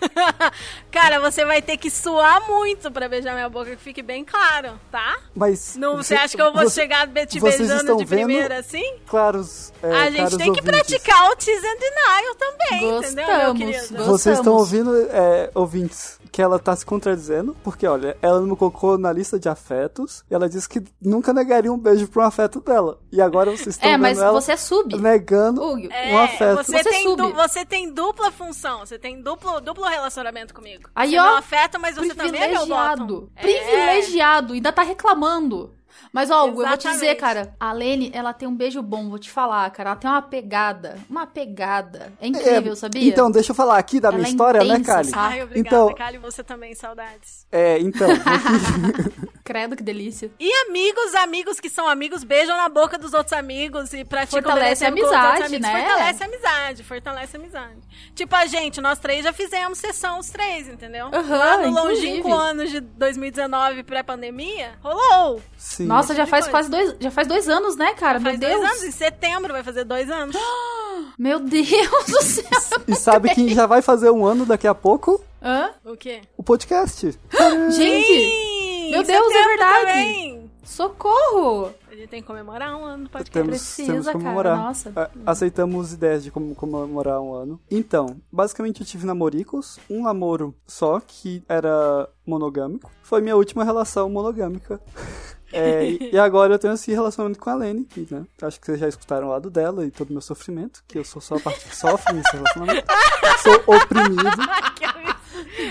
Cara, 0.90 1.20
você 1.20 1.44
vai 1.44 1.60
ter 1.60 1.76
que 1.76 1.90
suar 1.90 2.46
muito 2.48 2.90
pra 2.90 3.08
beijar 3.08 3.34
minha 3.34 3.48
boca, 3.48 3.70
que 3.70 3.82
fique 3.82 4.02
bem 4.02 4.24
claro, 4.24 4.80
tá? 4.90 5.18
Mas. 5.34 5.76
Não, 5.76 5.96
você, 5.96 6.14
você 6.14 6.14
acha 6.14 6.36
que 6.36 6.42
eu 6.42 6.52
vou 6.52 6.62
você, 6.62 6.80
chegar 6.80 7.06
te 7.26 7.40
beijando 7.40 7.96
de 7.96 8.06
primeira 8.06 8.58
assim? 8.58 8.94
Claro. 9.06 9.46
É, 9.82 9.92
a 9.92 10.10
gente 10.10 10.36
tem 10.36 10.52
que 10.52 10.62
praticar 10.62 11.30
o 11.30 11.36
tease 11.36 11.66
and 11.66 11.78
denial 11.78 12.34
também, 12.38 12.80
Gostamos, 12.80 13.12
entendeu, 13.12 13.36
meu 13.36 13.54
querido? 13.54 13.78
Gostamos. 13.78 14.06
Vocês 14.06 14.38
estão 14.38 14.54
ouvindo, 14.54 15.08
é, 15.10 15.50
ouvintes, 15.54 16.19
que 16.32 16.40
ela 16.40 16.58
tá 16.58 16.74
se 16.74 16.86
contradizendo, 16.86 17.56
porque 17.62 17.86
olha, 17.86 18.16
ela 18.22 18.40
me 18.40 18.56
colocou 18.56 18.96
na 18.96 19.12
lista 19.12 19.38
de 19.38 19.48
afetos 19.48 20.24
e 20.30 20.34
ela 20.34 20.48
disse 20.48 20.68
que 20.68 20.82
nunca 21.00 21.32
negaria 21.32 21.72
um 21.72 21.78
beijo 21.78 22.06
pra 22.08 22.24
um 22.24 22.26
afeto 22.26 22.60
dela. 22.60 22.98
E 23.10 23.20
agora 23.20 23.50
vocês 23.50 23.76
estão 23.76 23.88
é, 23.88 23.92
vendo 23.92 24.02
mas 24.02 24.18
ela 24.18 24.40
você 24.40 24.52
é 24.52 24.56
sub. 24.56 24.96
negando 24.96 25.62
Hugo. 25.62 25.88
um 25.88 25.90
é, 25.90 26.24
afeto. 26.24 26.64
Você, 26.64 26.72
você 26.72 26.90
tem 26.90 27.02
sub. 27.04 27.32
você 27.32 27.64
tem 27.64 27.92
dupla 27.92 28.30
função, 28.30 28.80
você 28.80 28.98
tem 28.98 29.20
duplo, 29.20 29.60
duplo 29.60 29.84
relacionamento 29.84 30.54
comigo. 30.54 30.88
Aí, 30.94 31.10
você 31.10 31.18
ó, 31.18 31.24
não 31.24 31.36
afeta, 31.36 31.78
mas 31.78 31.96
você 31.96 32.14
também 32.14 32.42
é 32.42 32.48
meu 32.48 32.60
Privilegiado. 32.60 33.30
Privilegiado. 33.40 34.52
Ainda 34.54 34.72
tá 34.72 34.82
reclamando. 34.82 35.72
Mas, 36.12 36.30
ó, 36.30 36.44
Hugo, 36.46 36.62
eu 36.62 36.68
vou 36.68 36.76
te 36.76 36.88
dizer, 36.88 37.14
cara, 37.14 37.54
a 37.60 37.72
Lene, 37.72 38.10
ela 38.12 38.32
tem 38.32 38.48
um 38.48 38.54
beijo 38.54 38.82
bom, 38.82 39.08
vou 39.08 39.18
te 39.18 39.30
falar, 39.30 39.70
cara. 39.70 39.90
Ela 39.90 39.96
tem 39.98 40.10
uma 40.10 40.20
pegada. 40.22 40.96
Uma 41.08 41.26
pegada. 41.26 42.12
É 42.20 42.26
incrível, 42.26 42.72
É, 42.72 42.76
sabia? 42.76 43.08
Então, 43.08 43.30
deixa 43.30 43.52
eu 43.52 43.54
falar 43.54 43.78
aqui 43.78 44.00
da 44.00 44.08
Ela 44.08 44.16
minha 44.18 44.26
é 44.28 44.30
história, 44.30 44.60
né, 44.64 44.74
intensa, 44.74 44.92
Kali? 44.94 45.08
sabe? 45.10 45.34
Ai, 45.34 45.42
obrigada, 45.42 45.68
Então- 45.68 45.94
Kali, 45.94 46.18
você 46.18 46.42
também, 46.42 46.74
saudades. 46.74 47.46
É, 47.52 47.78
então. 47.78 48.08
Credo, 49.44 49.74
que 49.76 49.82
delícia. 49.82 50.30
E 50.38 50.52
amigos, 50.68 51.14
amigos 51.14 51.58
que 51.60 51.68
são 51.68 51.88
amigos, 51.88 52.22
beijam 52.22 52.56
na 52.56 52.68
boca 52.68 52.96
dos 52.96 53.12
outros 53.14 53.32
amigos 53.32 53.92
e 53.92 54.04
praticam 54.04 54.42
Fortalece 54.42 54.84
a 54.84 54.88
amizade, 54.88 55.42
amigos. 55.44 55.60
né? 55.68 55.80
Fortalece 55.88 56.22
a 56.22 56.26
amizade, 56.26 56.82
fortalece 56.84 57.36
a 57.36 57.40
amizade. 57.40 57.76
Tipo, 58.14 58.36
a 58.36 58.46
gente, 58.46 58.80
nós 58.80 58.98
três 58.98 59.24
já 59.24 59.32
fizemos 59.32 59.78
sessão 59.78 60.18
os 60.20 60.28
três, 60.30 60.68
entendeu? 60.68 61.06
Aham, 61.12 61.36
Lá 61.36 61.56
no 61.66 61.70
longínquo 61.72 62.32
ano 62.32 62.66
de 62.66 62.80
2019, 62.80 63.82
pré-pandemia, 63.82 64.72
rolou. 64.82 65.42
Sim. 65.56 65.86
Nossa, 65.86 65.99
já 66.08 66.24
de 66.24 66.30
faz 66.30 66.44
coisa. 66.46 66.50
quase 66.50 66.70
dois, 66.70 66.96
já 67.00 67.10
faz 67.10 67.28
dois 67.28 67.48
anos, 67.48 67.76
né, 67.76 67.94
cara? 67.94 68.20
Faz 68.20 68.38
Meu 68.38 68.48
Deus. 68.48 68.60
dois 68.60 68.70
anos, 68.72 68.84
em 68.84 68.90
setembro 68.90 69.52
vai 69.52 69.62
fazer 69.62 69.84
dois 69.84 70.10
anos. 70.10 70.36
Meu 71.18 71.38
Deus 71.40 71.68
do 72.08 72.22
céu. 72.22 72.80
E 72.88 72.94
sabe 72.94 73.34
quem 73.34 73.48
já 73.50 73.66
vai 73.66 73.82
fazer 73.82 74.10
um 74.10 74.24
ano 74.24 74.44
daqui 74.46 74.66
a 74.66 74.74
pouco? 74.74 75.22
Hã? 75.42 75.70
O 75.84 75.96
quê? 75.96 76.22
O 76.36 76.42
podcast. 76.42 77.18
Gente, 77.70 78.06
Sim, 78.06 78.90
Meu 78.90 79.02
Deus, 79.02 79.32
é 79.34 79.44
verdade. 79.48 79.86
também. 79.86 80.50
socorro. 80.64 81.70
A 81.90 81.94
gente 81.94 82.08
tem 82.08 82.20
que 82.22 82.26
comemorar 82.26 82.74
um 82.76 82.84
ano 82.84 83.04
do 83.04 83.10
podcast. 83.10 83.32
Temos, 83.32 83.50
Precisa, 83.58 83.86
temos 83.92 84.06
que 84.06 84.12
cara, 84.12 84.18
comemorar. 84.24 84.56
nossa. 84.56 84.92
A- 84.96 85.10
Aceitamos 85.26 85.92
ideias 85.92 86.22
de 86.24 86.30
como 86.30 86.54
comemorar 86.54 87.20
um 87.20 87.34
ano. 87.34 87.60
Então, 87.70 88.16
basicamente 88.32 88.80
eu 88.80 88.86
tive 88.86 89.04
namoricos, 89.06 89.78
um 89.90 90.02
namoro 90.02 90.54
só, 90.66 91.00
que 91.06 91.42
era 91.48 92.08
monogâmico. 92.26 92.90
Foi 93.02 93.20
minha 93.20 93.36
última 93.36 93.64
relação 93.64 94.08
monogâmica. 94.08 94.80
É, 95.52 95.90
e 96.12 96.18
agora 96.18 96.54
eu 96.54 96.58
tenho 96.58 96.74
esse 96.74 96.90
relacionamento 96.92 97.40
com 97.40 97.50
a 97.50 97.54
Lene, 97.54 97.86
né, 98.10 98.24
acho 98.42 98.60
que 98.60 98.66
vocês 98.66 98.78
já 98.78 98.88
escutaram 98.88 99.28
o 99.28 99.30
lado 99.30 99.50
dela 99.50 99.84
e 99.84 99.90
todo 99.90 100.10
o 100.10 100.12
meu 100.12 100.22
sofrimento, 100.22 100.82
que 100.86 100.98
eu 100.98 101.04
sou 101.04 101.20
só 101.20 101.36
a 101.36 101.40
parte 101.40 101.68
que 101.68 101.76
sofre 101.76 102.14
nesse 102.14 102.32
relacionamento. 102.32 102.86
Sou 103.42 103.74
oprimido, 103.74 104.28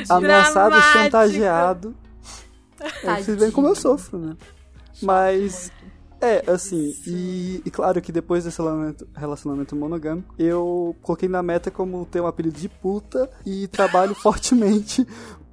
ameaçado, 0.10 0.76
chantageado. 0.94 1.96
É, 3.04 3.22
vocês 3.22 3.38
veem 3.38 3.52
como 3.52 3.68
eu 3.68 3.76
sofro, 3.76 4.18
né? 4.18 4.36
Mas, 5.02 5.72
é, 6.20 6.44
assim, 6.50 6.96
e, 7.06 7.62
e 7.64 7.72
claro 7.72 8.02
que 8.02 8.12
depois 8.12 8.44
desse 8.44 8.58
relacionamento, 8.58 9.08
relacionamento 9.16 9.76
monogâmico, 9.76 10.34
eu 10.38 10.96
coloquei 11.02 11.30
na 11.30 11.44
meta 11.44 11.70
como 11.70 12.06
ter 12.06 12.22
um 12.22 12.28
apelido 12.28 12.60
de 12.60 12.68
puta 12.68 13.30
e 13.46 13.68
trabalho 13.68 14.16
fortemente 14.16 15.08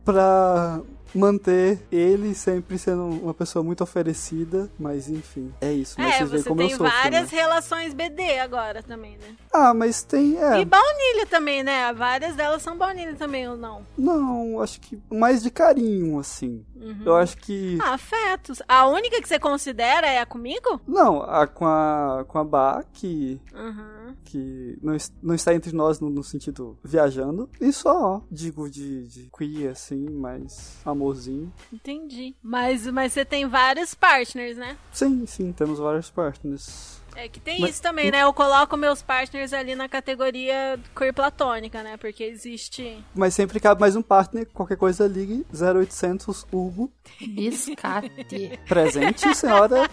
pra 0.05 0.81
manter 1.15 1.79
ele 1.91 2.35
sempre 2.35 2.79
sendo 2.79 3.05
uma 3.07 3.35
pessoa 3.35 3.63
muito 3.63 3.83
oferecida, 3.83 4.71
mas 4.79 5.09
enfim, 5.09 5.53
é 5.61 5.73
isso. 5.73 5.95
Mas 5.99 6.15
É, 6.15 6.19
vocês 6.19 6.31
veem 6.31 6.43
você 6.43 6.49
como 6.49 6.61
tem 6.61 6.71
eu 6.71 6.77
sofro, 6.77 6.93
várias 6.93 7.31
né? 7.33 7.39
relações 7.39 7.95
BD 7.95 8.39
agora 8.39 8.83
também, 8.83 9.13
né? 9.19 9.35
Ah, 9.53 9.73
mas 9.73 10.03
tem, 10.03 10.37
é, 10.39 10.61
E 10.61 10.65
baunilha 10.65 11.27
também, 11.27 11.63
né? 11.63 11.93
Várias 11.93 12.35
delas 12.37 12.63
são 12.63 12.77
baunilha 12.77 13.15
também, 13.15 13.49
ou 13.49 13.57
não? 13.57 13.87
não, 13.97 14.61
acho 14.61 14.81
que 14.81 14.99
mais 15.11 15.43
de 15.43 15.51
carinho, 15.51 16.19
assim. 16.19 16.65
Uhum. 16.77 17.03
Eu 17.05 17.17
acho 17.17 17.37
que... 17.39 17.79
Ah, 17.83 17.95
afetos. 17.95 18.63
A 18.69 18.87
única 18.87 19.21
que 19.21 19.29
você 19.29 19.39
considera 19.39 20.07
é 20.07 20.19
a 20.21 20.27
comigo? 20.27 20.81
Não, 20.87 21.23
a, 21.23 21.47
com 21.47 21.67
a, 21.67 22.25
com 22.29 22.39
a 22.39 22.45
Bá, 22.45 22.85
que 22.93 23.41
Uhum. 23.55 23.96
Que 24.27 24.77
não, 24.83 24.95
não 25.23 25.35
está 25.35 25.55
entre 25.55 25.75
nós 25.75 25.99
no, 26.01 26.11
no 26.11 26.23
sentido 26.23 26.77
viajando. 26.85 27.49
E 27.61 27.73
só, 27.73 28.23
digo, 28.31 28.69
de, 28.69 29.07
de 29.07 29.31
queer, 29.37 29.71
assim, 29.71 30.11
mais 30.11 30.77
amorzinho. 30.85 31.51
Entendi. 31.73 32.35
Mas, 32.43 32.87
mas 32.89 33.13
você 33.13 33.25
tem 33.25 33.47
vários 33.47 33.95
partners, 33.95 34.59
né? 34.59 34.77
Sim, 34.93 35.25
sim, 35.27 35.53
temos 35.53 35.79
vários 35.79 36.11
partners. 36.11 37.01
É 37.19 37.29
que 37.31 37.41
tem 37.41 37.61
Mas- 37.63 37.71
isso 37.71 37.83
também, 37.83 38.11
né? 38.11 38.23
Eu 38.25 38.33
coloco 38.35 38.77
meus 38.77 39.01
partners 39.01 39.55
ali 39.55 39.75
na 39.75 39.89
categoria 39.89 40.79
queer 40.95 41.15
platônica, 41.15 41.83
né? 41.83 41.97
Porque 41.97 42.23
existe. 42.23 43.03
Mas 43.15 43.33
sempre 43.33 43.59
cabe 43.59 43.81
mais 43.81 43.97
um 43.97 44.03
partner, 44.03 44.47
qualquer 44.53 44.77
coisa 44.77 45.07
ligue 45.07 45.47
0800 45.51 46.47
Hugo. 46.53 46.93
Biscate. 47.27 48.59
Presente, 48.69 49.35
senhora, 49.35 49.89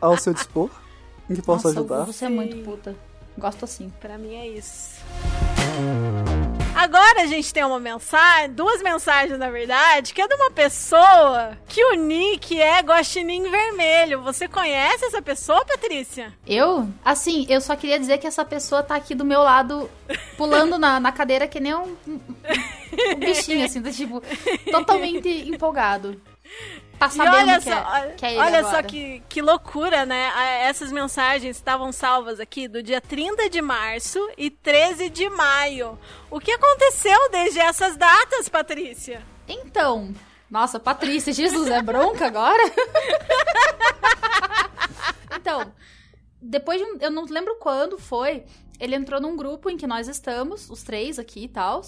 ao 0.00 0.16
seu 0.18 0.34
dispor. 0.34 0.68
Em 1.30 1.34
que 1.36 1.42
posso 1.42 1.68
Nossa, 1.68 1.80
ajudar? 1.80 2.04
você 2.04 2.24
é 2.24 2.28
muito 2.28 2.56
puta. 2.64 2.94
Gosto 3.36 3.64
assim. 3.64 3.92
Pra 4.00 4.16
mim 4.18 4.34
é 4.34 4.46
isso. 4.48 4.94
Agora 6.74 7.22
a 7.22 7.26
gente 7.26 7.52
tem 7.54 7.64
uma 7.64 7.78
mensagem, 7.80 8.50
duas 8.52 8.82
mensagens 8.82 9.38
na 9.38 9.48
verdade, 9.48 10.12
que 10.12 10.20
é 10.20 10.26
de 10.28 10.34
uma 10.34 10.50
pessoa 10.50 11.56
que 11.68 11.82
o 11.84 11.94
nick 11.94 12.60
é 12.60 12.80
Guaxinim 12.80 13.48
Vermelho. 13.50 14.20
Você 14.22 14.46
conhece 14.48 15.04
essa 15.04 15.22
pessoa, 15.22 15.64
Patrícia? 15.64 16.32
Eu? 16.46 16.88
Assim, 17.04 17.46
eu 17.48 17.60
só 17.60 17.74
queria 17.76 17.98
dizer 17.98 18.18
que 18.18 18.26
essa 18.26 18.44
pessoa 18.44 18.82
tá 18.82 18.96
aqui 18.96 19.14
do 19.14 19.24
meu 19.24 19.40
lado, 19.40 19.88
pulando 20.36 20.78
na, 20.78 20.98
na 21.00 21.12
cadeira 21.12 21.46
que 21.48 21.60
nem 21.60 21.74
um, 21.74 21.96
um- 22.06 22.20
um 23.12 23.14
bichinho, 23.18 23.64
assim, 23.64 23.80
tá, 23.82 23.90
tipo, 23.90 24.22
totalmente 24.70 25.28
empolgado. 25.48 26.20
Tá 26.98 27.06
E 27.06 27.10
sabendo 27.10 27.36
olha 27.36 27.60
que, 27.60 27.70
só, 27.70 27.96
é, 27.96 28.08
que 28.16 28.26
é 28.26 28.36
olha 28.38 28.58
agora. 28.58 28.76
só 28.76 28.82
que, 28.82 29.22
que 29.28 29.42
loucura, 29.42 30.06
né? 30.06 30.30
Essas 30.62 30.92
mensagens 30.92 31.56
estavam 31.56 31.92
salvas 31.92 32.40
aqui 32.40 32.68
do 32.68 32.82
dia 32.82 33.00
30 33.00 33.50
de 33.50 33.60
março 33.60 34.18
e 34.38 34.50
13 34.50 35.10
de 35.10 35.28
maio. 35.28 35.98
O 36.30 36.38
que 36.40 36.52
aconteceu 36.52 37.30
desde 37.30 37.58
essas 37.60 37.96
datas, 37.96 38.48
Patrícia? 38.48 39.22
Então, 39.48 40.14
nossa, 40.50 40.78
Patrícia, 40.78 41.32
Jesus, 41.32 41.68
é 41.68 41.82
bronca 41.82 42.26
agora? 42.26 42.62
então, 45.36 45.72
depois 46.40 46.80
de 46.80 46.86
um, 46.86 46.98
eu 47.00 47.10
não 47.10 47.24
lembro 47.24 47.56
quando 47.56 47.98
foi, 47.98 48.44
ele 48.78 48.94
entrou 48.94 49.20
num 49.20 49.36
grupo 49.36 49.68
em 49.68 49.76
que 49.76 49.86
nós 49.86 50.08
estamos, 50.08 50.70
os 50.70 50.82
três 50.82 51.18
aqui 51.18 51.44
e 51.44 51.48
tal. 51.48 51.82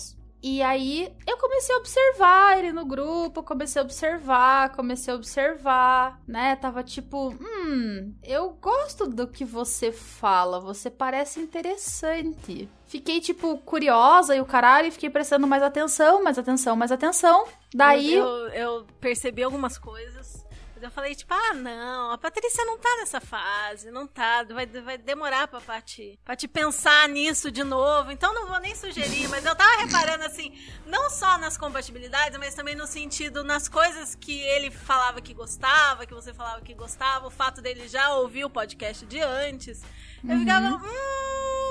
E 0.49 0.63
aí 0.63 1.13
eu 1.27 1.37
comecei 1.39 1.75
a 1.75 1.79
observar 1.79 2.57
ele 2.57 2.73
no 2.73 2.87
grupo, 2.87 3.43
comecei 3.43 3.83
a 3.83 3.85
observar, 3.85 4.71
comecei 4.77 5.13
a 5.13 5.17
observar, 5.17 6.21
né? 6.25 6.55
Tava 6.55 6.85
tipo, 6.85 7.31
hum, 7.31 8.15
eu 8.23 8.51
gosto 8.51 9.09
do 9.09 9.27
que 9.27 9.45
você 9.45 9.91
fala, 9.91 10.61
você 10.61 10.89
parece 10.89 11.41
interessante. 11.41 12.69
Fiquei, 12.87 13.21
tipo, 13.21 13.59
curiosa 13.59 14.37
e 14.37 14.41
o 14.41 14.47
caralho, 14.47 14.87
e 14.87 14.93
fiquei 14.93 15.11
prestando 15.11 15.49
mais 15.49 15.65
atenção, 15.65 16.23
mais 16.23 16.39
atenção, 16.39 16.77
mais 16.77 16.93
atenção. 16.93 17.45
Daí. 17.75 18.15
Eu, 18.15 18.25
eu, 18.25 18.49
eu 18.51 18.87
percebi 19.01 19.43
algumas 19.43 19.77
coisas. 19.77 20.36
Mas 20.77 20.83
eu 20.83 20.91
falei, 20.91 21.15
tipo, 21.15 21.33
ah, 21.33 21.55
não, 21.55 22.11
a 22.11 22.19
Patrícia 22.19 22.63
não 22.67 22.77
tá 22.77 22.97
nessa 22.99 23.19
fase, 23.19 23.91
não 23.91 24.07
tá. 24.07 24.45
Vai, 24.45 24.67
vai 24.67 24.99
demorar 24.99 25.49
pra 25.49 25.59
Paty, 25.59 26.19
pra 26.23 26.37
te 26.37 26.47
pensar 26.47 27.09
nisso 27.09 27.51
de 27.51 27.65
novo. 27.65 28.13
Então 28.13 28.35
não 28.35 28.47
vou 28.47 28.61
nem 28.61 28.75
sugerir, 28.75 29.27
mas 29.29 29.47
eu 29.47 29.57
tava 29.57 29.75
reparando, 29.83 30.25
assim, 30.25 30.53
não 30.85 31.09
só 31.09 31.39
nas 31.39 31.57
compatibilidades, 31.57 32.39
mas 32.39 32.55
também 32.55 32.75
no 32.75 32.87
sentido, 32.87 33.43
nas 33.43 33.71
coisas 33.71 34.15
que 34.15 34.39
ele 34.39 34.71
falava 34.71 35.23
que 35.23 35.33
gostava, 35.33 36.05
que 36.05 36.13
você 36.13 36.35
falava 36.35 36.61
que 36.61 36.75
gostava, 36.75 37.27
o 37.27 37.31
fato 37.31 37.63
dele 37.63 37.89
já 37.89 38.13
ouvir 38.13 38.45
o 38.45 38.51
podcast 38.51 39.07
de 39.07 39.19
antes. 39.19 39.83
Eu 40.29 40.39
ficava, 40.41 40.67
hum. 40.67 41.66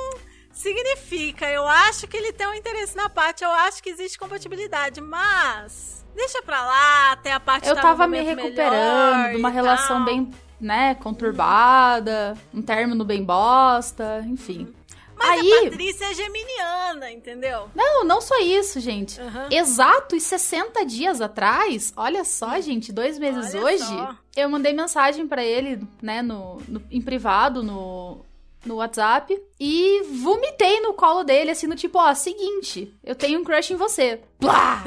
Significa, 0.55 1.47
eu 1.51 1.67
acho 1.67 2.07
que 2.07 2.15
ele 2.17 2.31
tem 2.33 2.47
um 2.47 2.53
interesse 2.53 2.95
na 2.95 3.09
parte, 3.09 3.43
eu 3.43 3.51
acho 3.51 3.83
que 3.83 3.89
existe 3.89 4.17
compatibilidade, 4.17 4.99
mas 5.01 6.03
deixa 6.15 6.41
pra 6.41 6.65
lá, 6.65 7.11
até 7.11 7.31
a 7.33 7.39
parte 7.39 7.67
Eu 7.69 7.75
tava 7.75 8.07
me 8.07 8.21
recuperando 8.21 9.31
de 9.31 9.37
uma 9.37 9.49
e 9.49 9.53
relação 9.53 9.97
tal. 9.97 10.05
bem, 10.05 10.31
né, 10.59 10.95
conturbada, 10.95 12.35
um 12.53 12.61
término 12.61 13.03
bem 13.03 13.23
bosta, 13.23 14.23
enfim. 14.27 14.73
Mas 15.17 15.29
a 15.29 15.33
Aí, 15.33 15.69
Patrícia 15.69 16.05
é 16.05 16.13
geminiana, 16.13 17.11
entendeu? 17.11 17.69
não, 17.73 18.03
não 18.03 18.19
só 18.19 18.37
isso, 18.41 18.79
gente. 18.81 19.19
Aham. 19.21 19.47
Exatos 19.51 20.23
60 20.23 20.85
dias 20.85 21.21
atrás, 21.21 21.93
olha 21.95 22.25
só, 22.25 22.59
gente, 22.59 22.91
dois 22.91 23.17
meses 23.19 23.53
Olha 23.55 23.63
hoje, 23.65 23.85
só. 23.85 24.15
eu 24.35 24.49
mandei 24.49 24.73
mensagem 24.73 25.25
pra 25.27 25.43
ele, 25.43 25.81
né, 26.01 26.21
no, 26.21 26.61
no- 26.67 26.83
em 26.91 27.01
privado, 27.01 27.63
no, 27.63 28.24
no 28.65 28.75
WhatsApp, 28.75 29.37
e 29.59 30.03
vomitei 30.21 30.79
no 30.81 30.93
colo 30.93 31.23
dele, 31.23 31.51
assim, 31.51 31.67
no 31.67 31.75
tipo, 31.75 31.97
ó, 31.97 32.13
seguinte, 32.13 32.93
eu 33.03 33.15
tenho 33.15 33.39
um 33.39 33.43
crush 33.43 33.71
em 33.71 33.75
você. 33.75 34.19
Blá! 34.39 34.83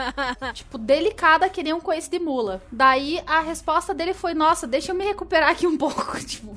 tipo, 0.54 0.78
delicada 0.78 1.48
que 1.48 1.62
nem 1.62 1.72
um 1.72 1.80
coice 1.80 2.10
de 2.10 2.18
mula. 2.18 2.62
Daí 2.70 3.22
a 3.26 3.40
resposta 3.40 3.92
dele 3.92 4.14
foi: 4.14 4.34
Nossa, 4.34 4.66
deixa 4.66 4.92
eu 4.92 4.96
me 4.96 5.04
recuperar 5.04 5.50
aqui 5.50 5.66
um 5.66 5.76
pouco. 5.76 6.18
tipo. 6.24 6.56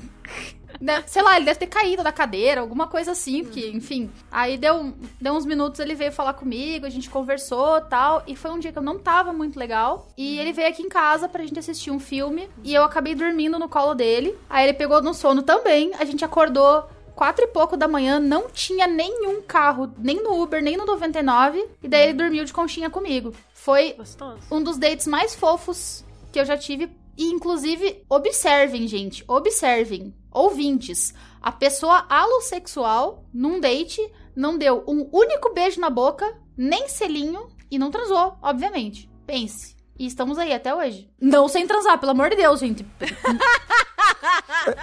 Né, 0.80 1.04
Sei 1.08 1.22
lá, 1.22 1.36
ele 1.36 1.46
deve 1.46 1.60
ter 1.60 1.68
caído 1.68 2.04
da 2.04 2.12
cadeira, 2.12 2.62
alguma 2.62 2.88
coisa 2.88 3.12
assim, 3.12 3.44
porque, 3.44 3.70
enfim. 3.70 4.10
Aí 4.32 4.58
deu, 4.58 4.94
deu 5.20 5.34
uns 5.34 5.46
minutos, 5.46 5.80
ele 5.80 5.96
veio 5.96 6.12
falar 6.12 6.34
comigo, 6.34 6.86
a 6.86 6.90
gente 6.90 7.10
conversou 7.10 7.82
tal. 7.82 8.24
E 8.28 8.36
foi 8.36 8.52
um 8.52 8.60
dia 8.60 8.72
que 8.72 8.78
eu 8.78 8.84
não 8.84 9.00
tava 9.00 9.32
muito 9.34 9.60
legal. 9.60 10.08
E 10.18 10.40
ele 10.40 10.54
veio 10.54 10.70
aqui 10.70 10.82
em 10.82 10.90
casa 10.90 11.28
pra 11.28 11.44
gente 11.44 11.60
assistir 11.60 11.92
um 11.92 12.00
filme. 12.00 12.50
E 12.64 12.74
eu 12.74 12.84
acabei 12.84 13.16
dormindo 13.16 13.60
no 13.60 13.70
colo 13.70 13.94
dele. 13.94 14.38
Aí 14.50 14.66
ele 14.66 14.78
pegou 14.78 15.02
no 15.02 15.14
sono 15.14 15.44
também. 15.44 15.92
A 16.00 16.06
gente 16.06 16.24
acordou 16.24 16.88
quatro 17.16 17.46
e 17.46 17.48
pouco 17.48 17.78
da 17.78 17.88
manhã, 17.88 18.20
não 18.20 18.50
tinha 18.50 18.86
nenhum 18.86 19.42
carro, 19.42 19.92
nem 19.98 20.22
no 20.22 20.42
Uber, 20.42 20.62
nem 20.62 20.78
no 20.78 20.86
99. 20.86 21.66
E 21.82 21.88
daí 21.88 22.10
ele 22.10 22.14
dormiu 22.14 22.44
de 22.44 22.54
conchinha 22.54 22.90
comigo. 22.90 23.34
Foi 23.54 23.94
Gostoso. 23.94 24.40
um 24.52 24.62
dos 24.62 24.78
dates 24.78 25.08
mais 25.08 25.34
fofos 25.34 26.04
que 26.32 26.40
eu 26.40 26.46
já 26.46 26.58
tive. 26.58 26.90
E, 27.18 27.32
inclusive, 27.32 28.04
observem, 28.10 28.88
gente. 28.88 29.24
Observem. 29.28 30.14
Ouvintes. 30.36 31.14
A 31.42 31.50
pessoa 31.52 32.06
alossexual, 32.10 33.24
num 33.34 33.60
date, 33.60 34.02
não 34.36 34.58
deu 34.58 34.84
um 34.86 35.08
único 35.14 35.54
beijo 35.54 35.80
na 35.80 35.90
boca, 35.90 36.30
nem 36.58 36.90
selinho, 36.90 37.48
e 37.72 37.80
não 37.80 37.90
transou, 37.90 38.38
obviamente. 38.42 39.10
Pense. 39.26 39.76
E 39.98 40.06
estamos 40.06 40.38
aí 40.38 40.52
até 40.54 40.76
hoje. 40.76 41.10
Não 41.22 41.48
sem 41.48 41.66
transar, 41.66 41.98
pelo 42.00 42.12
amor 42.12 42.30
de 42.30 42.36
Deus, 42.36 42.60
gente. 42.60 42.86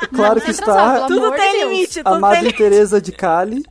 É 0.03 0.07
claro 0.07 0.41
que 0.41 0.53
sem 0.53 0.65
transar, 0.65 0.95
está 0.95 1.07
pelo 1.07 1.21
Tudo 1.21 1.31
de 1.33 1.37
tem 1.37 1.53
Deus. 1.53 1.71
limite, 1.73 2.01
a 2.01 2.05
tudo 2.05 2.13
tem 2.13 2.21
Madre. 2.21 2.53
Teresa 2.53 3.01
de 3.01 3.13
Cali. 3.13 3.63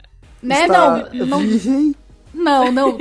Né? 0.44 0.62
está 0.66 1.10
Não, 1.14 1.26
não, 1.26 1.40
virgem. 1.40 1.96
não, 2.34 2.72
não. 2.72 2.98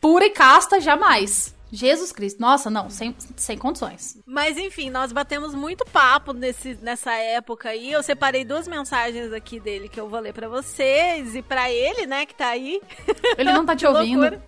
Pura 0.00 0.26
e 0.26 0.30
casta, 0.30 0.80
jamais. 0.80 1.54
Jesus 1.72 2.12
Cristo. 2.12 2.40
Nossa, 2.40 2.68
não, 2.68 2.90
sem, 2.90 3.14
sem 3.36 3.56
condições. 3.56 4.18
Mas 4.26 4.56
enfim, 4.56 4.90
nós 4.90 5.12
batemos 5.12 5.54
muito 5.54 5.84
papo 5.86 6.32
nesse, 6.32 6.74
nessa 6.82 7.12
época 7.12 7.70
aí. 7.70 7.92
Eu 7.92 8.02
separei 8.02 8.44
duas 8.44 8.66
mensagens 8.66 9.32
aqui 9.32 9.60
dele 9.60 9.88
que 9.88 10.00
eu 10.00 10.08
vou 10.08 10.20
ler 10.20 10.32
pra 10.32 10.48
vocês 10.48 11.34
e 11.34 11.42
pra 11.42 11.70
ele, 11.70 12.06
né, 12.06 12.26
que 12.26 12.34
tá 12.34 12.48
aí. 12.48 12.80
Ele 13.38 13.52
não 13.52 13.64
tá 13.64 13.74
te 13.76 13.86
ouvindo. 13.86 14.20
loucura. 14.20 14.42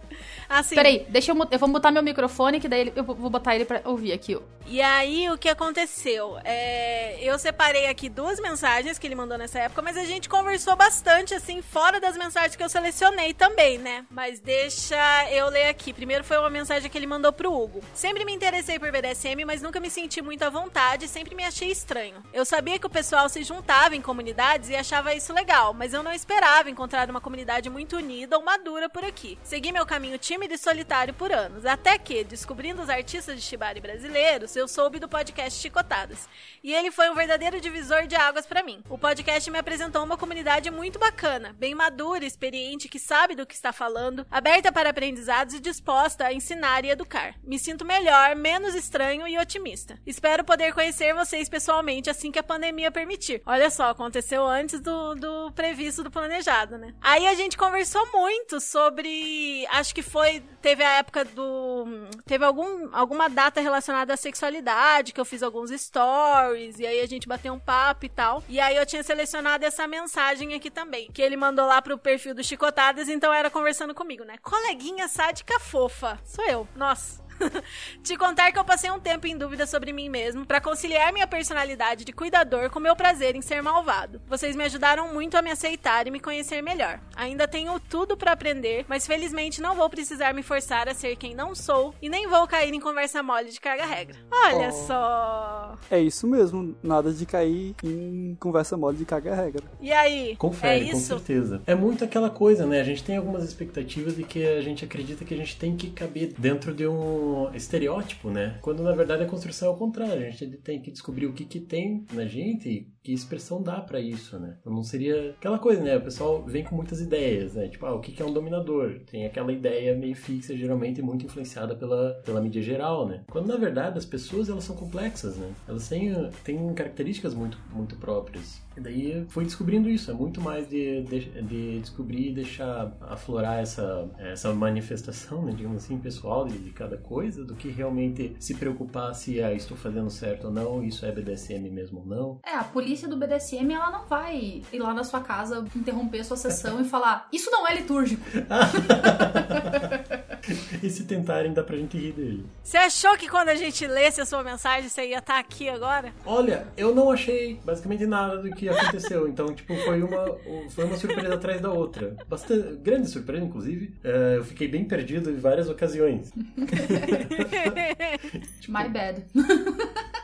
Assim, 0.52 0.74
Peraí, 0.74 1.06
deixa 1.08 1.32
eu, 1.32 1.48
eu 1.50 1.58
vou 1.58 1.68
botar 1.70 1.90
meu 1.90 2.02
microfone, 2.02 2.60
que 2.60 2.68
daí 2.68 2.92
eu 2.94 3.02
vou 3.02 3.30
botar 3.30 3.54
ele 3.54 3.64
pra 3.64 3.80
ouvir 3.86 4.12
aqui. 4.12 4.38
E 4.66 4.82
aí, 4.82 5.30
o 5.30 5.38
que 5.38 5.48
aconteceu? 5.48 6.38
É, 6.44 7.18
eu 7.22 7.38
separei 7.38 7.86
aqui 7.86 8.10
duas 8.10 8.38
mensagens 8.38 8.98
que 8.98 9.06
ele 9.06 9.14
mandou 9.14 9.38
nessa 9.38 9.58
época, 9.60 9.80
mas 9.80 9.96
a 9.96 10.04
gente 10.04 10.28
conversou 10.28 10.76
bastante, 10.76 11.32
assim, 11.32 11.62
fora 11.62 11.98
das 11.98 12.18
mensagens 12.18 12.54
que 12.54 12.62
eu 12.62 12.68
selecionei 12.68 13.32
também, 13.32 13.78
né? 13.78 14.04
Mas 14.10 14.40
deixa 14.40 14.94
eu 15.30 15.48
ler 15.48 15.68
aqui. 15.68 15.90
Primeiro 15.90 16.22
foi 16.22 16.36
uma 16.36 16.50
mensagem 16.50 16.90
que 16.90 16.98
ele 16.98 17.06
mandou 17.06 17.32
pro 17.32 17.50
Hugo. 17.50 17.80
Sempre 17.94 18.24
me 18.24 18.32
interessei 18.32 18.78
por 18.78 18.92
BDSM, 18.92 19.46
mas 19.46 19.62
nunca 19.62 19.80
me 19.80 19.88
senti 19.88 20.20
muito 20.20 20.42
à 20.42 20.50
vontade 20.50 21.06
e 21.06 21.08
sempre 21.08 21.34
me 21.34 21.44
achei 21.44 21.70
estranho. 21.70 22.22
Eu 22.32 22.44
sabia 22.44 22.78
que 22.78 22.86
o 22.86 22.90
pessoal 22.90 23.26
se 23.30 23.42
juntava 23.42 23.96
em 23.96 24.02
comunidades 24.02 24.68
e 24.68 24.76
achava 24.76 25.14
isso 25.14 25.32
legal, 25.32 25.72
mas 25.72 25.94
eu 25.94 26.02
não 26.02 26.12
esperava 26.12 26.68
encontrar 26.68 27.08
uma 27.08 27.22
comunidade 27.22 27.70
muito 27.70 27.96
unida 27.96 28.36
ou 28.36 28.44
madura 28.44 28.88
por 28.88 29.02
aqui. 29.02 29.38
Segui 29.42 29.72
meu 29.72 29.86
caminho 29.86 30.18
tímido 30.18 30.41
e 30.50 30.58
solitário 30.58 31.14
por 31.14 31.30
anos, 31.30 31.64
até 31.64 31.98
que, 31.98 32.24
descobrindo 32.24 32.82
os 32.82 32.88
artistas 32.88 33.36
de 33.36 33.42
Shibari 33.42 33.80
brasileiros, 33.80 34.56
eu 34.56 34.66
soube 34.66 34.98
do 34.98 35.08
podcast 35.08 35.60
Chicotadas. 35.60 36.28
E 36.64 36.72
ele 36.72 36.90
foi 36.90 37.10
um 37.10 37.14
verdadeiro 37.14 37.60
divisor 37.60 38.06
de 38.06 38.16
águas 38.16 38.46
para 38.46 38.62
mim. 38.62 38.82
O 38.88 38.98
podcast 38.98 39.50
me 39.50 39.58
apresentou 39.58 40.02
uma 40.02 40.16
comunidade 40.16 40.70
muito 40.70 40.98
bacana, 40.98 41.54
bem 41.58 41.74
madura, 41.74 42.24
experiente, 42.24 42.88
que 42.88 42.98
sabe 42.98 43.34
do 43.34 43.46
que 43.46 43.54
está 43.54 43.72
falando, 43.72 44.26
aberta 44.30 44.72
para 44.72 44.90
aprendizados 44.90 45.54
e 45.54 45.60
disposta 45.60 46.26
a 46.26 46.32
ensinar 46.32 46.84
e 46.84 46.90
educar. 46.90 47.34
Me 47.44 47.58
sinto 47.58 47.84
melhor, 47.84 48.34
menos 48.34 48.74
estranho 48.74 49.28
e 49.28 49.38
otimista. 49.38 49.98
Espero 50.06 50.44
poder 50.44 50.72
conhecer 50.72 51.14
vocês 51.14 51.48
pessoalmente 51.48 52.08
assim 52.08 52.32
que 52.32 52.38
a 52.38 52.42
pandemia 52.42 52.90
permitir. 52.90 53.42
Olha 53.44 53.70
só, 53.70 53.90
aconteceu 53.90 54.46
antes 54.46 54.80
do, 54.80 55.14
do 55.14 55.52
previsto, 55.52 56.02
do 56.02 56.10
planejado, 56.10 56.78
né? 56.78 56.94
Aí 57.00 57.26
a 57.26 57.34
gente 57.34 57.56
conversou 57.56 58.10
muito 58.12 58.60
sobre. 58.60 59.66
Acho 59.70 59.94
que 59.94 60.02
foi. 60.02 60.21
Teve 60.60 60.84
a 60.84 60.98
época 60.98 61.24
do. 61.24 61.84
Teve 62.24 62.44
algum, 62.44 62.88
alguma 62.92 63.28
data 63.28 63.60
relacionada 63.60 64.14
à 64.14 64.16
sexualidade, 64.16 65.12
que 65.12 65.20
eu 65.20 65.24
fiz 65.24 65.42
alguns 65.42 65.70
stories, 65.70 66.78
e 66.78 66.86
aí 66.86 67.00
a 67.00 67.06
gente 67.06 67.26
bateu 67.26 67.52
um 67.52 67.58
papo 67.58 68.06
e 68.06 68.08
tal. 68.08 68.42
E 68.48 68.60
aí 68.60 68.76
eu 68.76 68.86
tinha 68.86 69.02
selecionado 69.02 69.64
essa 69.64 69.86
mensagem 69.86 70.54
aqui 70.54 70.70
também, 70.70 71.10
que 71.10 71.20
ele 71.20 71.36
mandou 71.36 71.66
lá 71.66 71.82
pro 71.82 71.98
perfil 71.98 72.34
do 72.34 72.44
Chicotadas, 72.44 73.08
então 73.08 73.32
era 73.32 73.50
conversando 73.50 73.94
comigo, 73.94 74.24
né? 74.24 74.36
Coleguinha 74.42 75.08
sádica 75.08 75.58
fofa. 75.58 76.18
Sou 76.24 76.44
eu. 76.46 76.68
Nossa. 76.76 77.22
Te 78.02 78.16
contar 78.16 78.52
que 78.52 78.58
eu 78.58 78.64
passei 78.64 78.90
um 78.90 79.00
tempo 79.00 79.26
em 79.26 79.36
dúvida 79.36 79.66
sobre 79.66 79.92
mim 79.92 80.08
mesmo 80.08 80.46
para 80.46 80.60
conciliar 80.60 81.12
minha 81.12 81.26
personalidade 81.26 82.04
de 82.04 82.12
cuidador 82.12 82.70
com 82.70 82.80
meu 82.80 82.96
prazer 82.96 83.34
em 83.34 83.42
ser 83.42 83.62
malvado. 83.62 84.20
Vocês 84.28 84.56
me 84.56 84.64
ajudaram 84.64 85.12
muito 85.12 85.36
a 85.36 85.42
me 85.42 85.50
aceitar 85.50 86.06
e 86.06 86.10
me 86.10 86.20
conhecer 86.20 86.62
melhor. 86.62 87.00
Ainda 87.16 87.48
tenho 87.48 87.78
tudo 87.80 88.16
para 88.16 88.32
aprender, 88.32 88.84
mas 88.88 89.06
felizmente 89.06 89.60
não 89.60 89.74
vou 89.74 89.88
precisar 89.88 90.32
me 90.34 90.42
forçar 90.42 90.88
a 90.88 90.94
ser 90.94 91.16
quem 91.16 91.34
não 91.34 91.54
sou 91.54 91.94
e 92.00 92.08
nem 92.08 92.26
vou 92.26 92.46
cair 92.46 92.72
em 92.72 92.80
conversa 92.80 93.22
mole 93.22 93.50
de 93.50 93.60
carga 93.60 93.86
regra. 93.86 94.16
Olha 94.30 94.68
oh. 94.68 94.86
só. 94.86 95.78
É 95.90 96.00
isso 96.00 96.26
mesmo, 96.26 96.76
nada 96.82 97.12
de 97.12 97.26
cair 97.26 97.74
em 97.82 98.36
conversa 98.38 98.76
mole 98.76 98.96
de 98.96 99.04
carga 99.04 99.34
regra. 99.34 99.64
E 99.80 99.92
aí? 99.92 100.36
Confere, 100.36 100.88
é 100.88 100.92
com 100.92 100.98
certeza. 100.98 101.62
É 101.66 101.74
muito 101.74 102.04
aquela 102.04 102.30
coisa, 102.30 102.66
né? 102.66 102.80
A 102.80 102.84
gente 102.84 103.02
tem 103.02 103.16
algumas 103.16 103.44
expectativas 103.44 104.16
de 104.16 104.24
que 104.24 104.44
a 104.46 104.60
gente 104.60 104.84
acredita 104.84 105.24
que 105.24 105.34
a 105.34 105.36
gente 105.36 105.56
tem 105.56 105.76
que 105.76 105.90
caber 105.90 106.32
dentro 106.38 106.74
de 106.74 106.86
um 106.86 107.31
estereótipo, 107.54 108.30
né? 108.30 108.58
Quando 108.60 108.82
na 108.82 108.92
verdade 108.92 109.22
a 109.22 109.26
construção 109.26 109.68
é 109.68 109.70
o 109.72 109.76
contrário. 109.76 110.26
A 110.26 110.30
gente 110.30 110.56
tem 110.58 110.80
que 110.80 110.90
descobrir 110.90 111.26
o 111.26 111.32
que, 111.32 111.44
que 111.44 111.60
tem 111.60 112.06
na 112.12 112.24
gente 112.26 112.68
e 112.68 112.92
que 113.02 113.12
expressão 113.12 113.62
dá 113.62 113.80
para 113.80 114.00
isso, 114.00 114.38
né? 114.38 114.56
Então 114.60 114.72
não 114.72 114.82
seria 114.82 115.30
aquela 115.30 115.58
coisa, 115.58 115.82
né? 115.82 115.96
O 115.96 116.02
pessoal 116.02 116.42
vem 116.44 116.64
com 116.64 116.76
muitas 116.76 117.00
ideias, 117.00 117.54
né? 117.54 117.68
Tipo, 117.68 117.86
ah, 117.86 117.94
o 117.94 118.00
que, 118.00 118.12
que 118.12 118.22
é 118.22 118.24
um 118.24 118.32
dominador? 118.32 119.00
Tem 119.10 119.26
aquela 119.26 119.52
ideia 119.52 119.96
meio 119.96 120.14
fixa, 120.14 120.56
geralmente 120.56 121.02
muito 121.02 121.26
influenciada 121.26 121.74
pela, 121.74 122.14
pela 122.24 122.40
mídia 122.40 122.62
geral, 122.62 123.06
né? 123.06 123.24
Quando 123.30 123.48
na 123.48 123.56
verdade 123.56 123.98
as 123.98 124.06
pessoas 124.06 124.48
elas 124.48 124.64
são 124.64 124.76
complexas, 124.76 125.36
né? 125.36 125.52
Elas 125.66 125.88
têm, 125.88 126.12
têm 126.44 126.72
características 126.74 127.34
muito, 127.34 127.58
muito 127.72 127.96
próprias. 127.96 128.61
E 128.76 128.80
daí 128.80 129.26
fui 129.28 129.44
descobrindo 129.44 129.88
isso, 129.88 130.10
é 130.10 130.14
muito 130.14 130.40
mais 130.40 130.68
de, 130.68 131.02
de, 131.02 131.20
de 131.42 131.80
descobrir 131.80 132.30
e 132.30 132.32
deixar 132.32 132.92
aflorar 133.00 133.58
essa, 133.58 134.08
essa 134.18 134.52
manifestação, 134.52 135.44
né, 135.44 135.52
digamos 135.54 135.84
assim, 135.84 135.98
pessoal 135.98 136.46
de, 136.46 136.58
de, 136.58 136.70
cada 136.70 136.96
coisa, 136.96 137.44
do 137.44 137.54
que 137.54 137.68
realmente 137.68 138.34
se 138.38 138.54
preocupar 138.54 139.14
se 139.14 139.42
ah, 139.42 139.52
estou 139.52 139.76
fazendo 139.76 140.10
certo 140.10 140.46
ou 140.46 140.52
não, 140.52 140.82
isso 140.82 141.04
é 141.04 141.12
BDSM 141.12 141.68
mesmo 141.70 142.00
ou 142.00 142.06
não. 142.06 142.40
É, 142.44 142.56
a 142.56 142.64
polícia 142.64 143.08
do 143.08 143.16
BDSM, 143.16 143.72
ela 143.72 143.90
não 143.90 144.06
vai 144.06 144.62
ir 144.72 144.78
lá 144.78 144.94
na 144.94 145.04
sua 145.04 145.20
casa, 145.20 145.64
interromper 145.76 146.20
a 146.20 146.24
sua 146.24 146.36
sessão 146.36 146.80
e 146.80 146.84
falar, 146.84 147.28
isso 147.32 147.50
não 147.50 147.66
é 147.66 147.74
litúrgico. 147.74 148.22
e 150.82 150.90
se 150.90 151.04
tentarem, 151.04 151.52
dá 151.52 151.62
pra 151.62 151.76
gente 151.76 151.96
rir 151.96 152.12
dele. 152.12 152.46
Você 152.62 152.76
achou 152.76 153.16
que 153.16 153.28
quando 153.28 153.48
a 153.48 153.54
gente 153.54 153.86
lesse 153.86 154.20
a 154.20 154.26
sua 154.26 154.42
mensagem, 154.42 154.88
você 154.88 155.06
ia 155.06 155.18
estar 155.18 155.34
tá 155.34 155.38
aqui 155.38 155.68
agora? 155.68 156.12
Olha, 156.24 156.66
eu 156.76 156.94
não 156.94 157.10
achei 157.10 157.60
basicamente 157.64 158.06
nada 158.06 158.38
do 158.38 158.50
que 158.50 158.68
aconteceu. 158.68 159.28
Então, 159.28 159.54
tipo, 159.54 159.74
foi 159.76 160.02
uma, 160.02 160.36
foi 160.70 160.84
uma 160.84 160.96
surpresa 160.96 161.34
atrás 161.34 161.60
da 161.60 161.70
outra. 161.70 162.16
Bastante, 162.28 162.76
grande 162.76 163.08
surpresa, 163.08 163.44
inclusive. 163.44 163.94
Uh, 164.04 164.36
eu 164.36 164.44
fiquei 164.44 164.68
bem 164.68 164.84
perdido 164.84 165.30
em 165.30 165.36
várias 165.36 165.68
ocasiões. 165.68 166.32
tipo, 168.60 168.72
My 168.72 168.88
bad. 168.88 169.24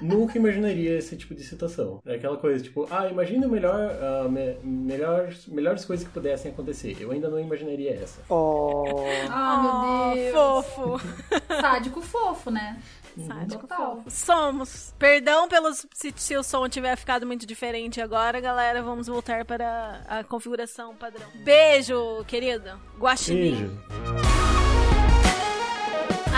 Nunca 0.01 0.39
imaginaria 0.39 0.97
esse 0.97 1.17
tipo 1.17 1.35
de 1.35 1.43
situação. 1.43 2.01
É 2.07 2.15
aquela 2.15 2.37
coisa, 2.37 2.63
tipo, 2.63 2.87
ah, 2.91 3.09
imagina 3.09 3.47
o 3.47 3.51
melhor, 3.51 3.91
uh, 3.91 4.31
me, 4.31 4.55
melhores, 4.63 5.47
melhores 5.47 5.85
coisas 5.85 6.07
que 6.07 6.13
pudessem 6.13 6.51
acontecer. 6.51 6.97
Eu 7.01 7.11
ainda 7.11 7.29
não 7.29 7.39
imaginaria 7.39 7.95
essa. 7.95 8.21
Oh, 8.29 8.85
oh 8.85 9.63
meu 9.63 10.15
Deus. 10.15 10.35
Fofo. 10.35 11.01
Sádico 11.61 12.01
fofo, 12.01 12.51
né? 12.51 12.81
Sádico 13.27 13.67
fofo. 13.67 14.05
Somos. 14.09 14.95
Perdão 14.99 15.49
pelos 15.49 15.87
se, 15.93 16.13
se 16.17 16.37
o 16.37 16.43
som 16.43 16.69
tiver 16.69 16.97
ficado 16.97 17.27
muito 17.27 17.47
diferente 17.47 18.01
agora, 18.01 18.41
galera. 18.41 18.83
Vamos 18.83 19.09
voltar 19.09 19.45
para 19.45 20.03
a 20.09 20.25
configuração 20.25 20.95
padrão. 20.95 21.27
Beijo, 21.43 22.25
querido. 22.27 22.71
Guaxinim. 22.99 23.57
Beijo. 23.57 24.38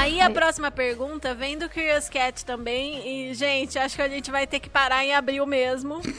Aí 0.00 0.18
a 0.18 0.30
próxima 0.30 0.70
pergunta 0.70 1.34
vem 1.34 1.58
do 1.58 1.68
Curious 1.68 2.08
Cat 2.08 2.42
também. 2.42 3.28
E, 3.30 3.34
gente, 3.34 3.78
acho 3.78 3.96
que 3.96 4.02
a 4.02 4.08
gente 4.08 4.30
vai 4.30 4.46
ter 4.46 4.58
que 4.58 4.70
parar 4.70 5.04
em 5.04 5.12
abril 5.14 5.44
mesmo. 5.44 6.00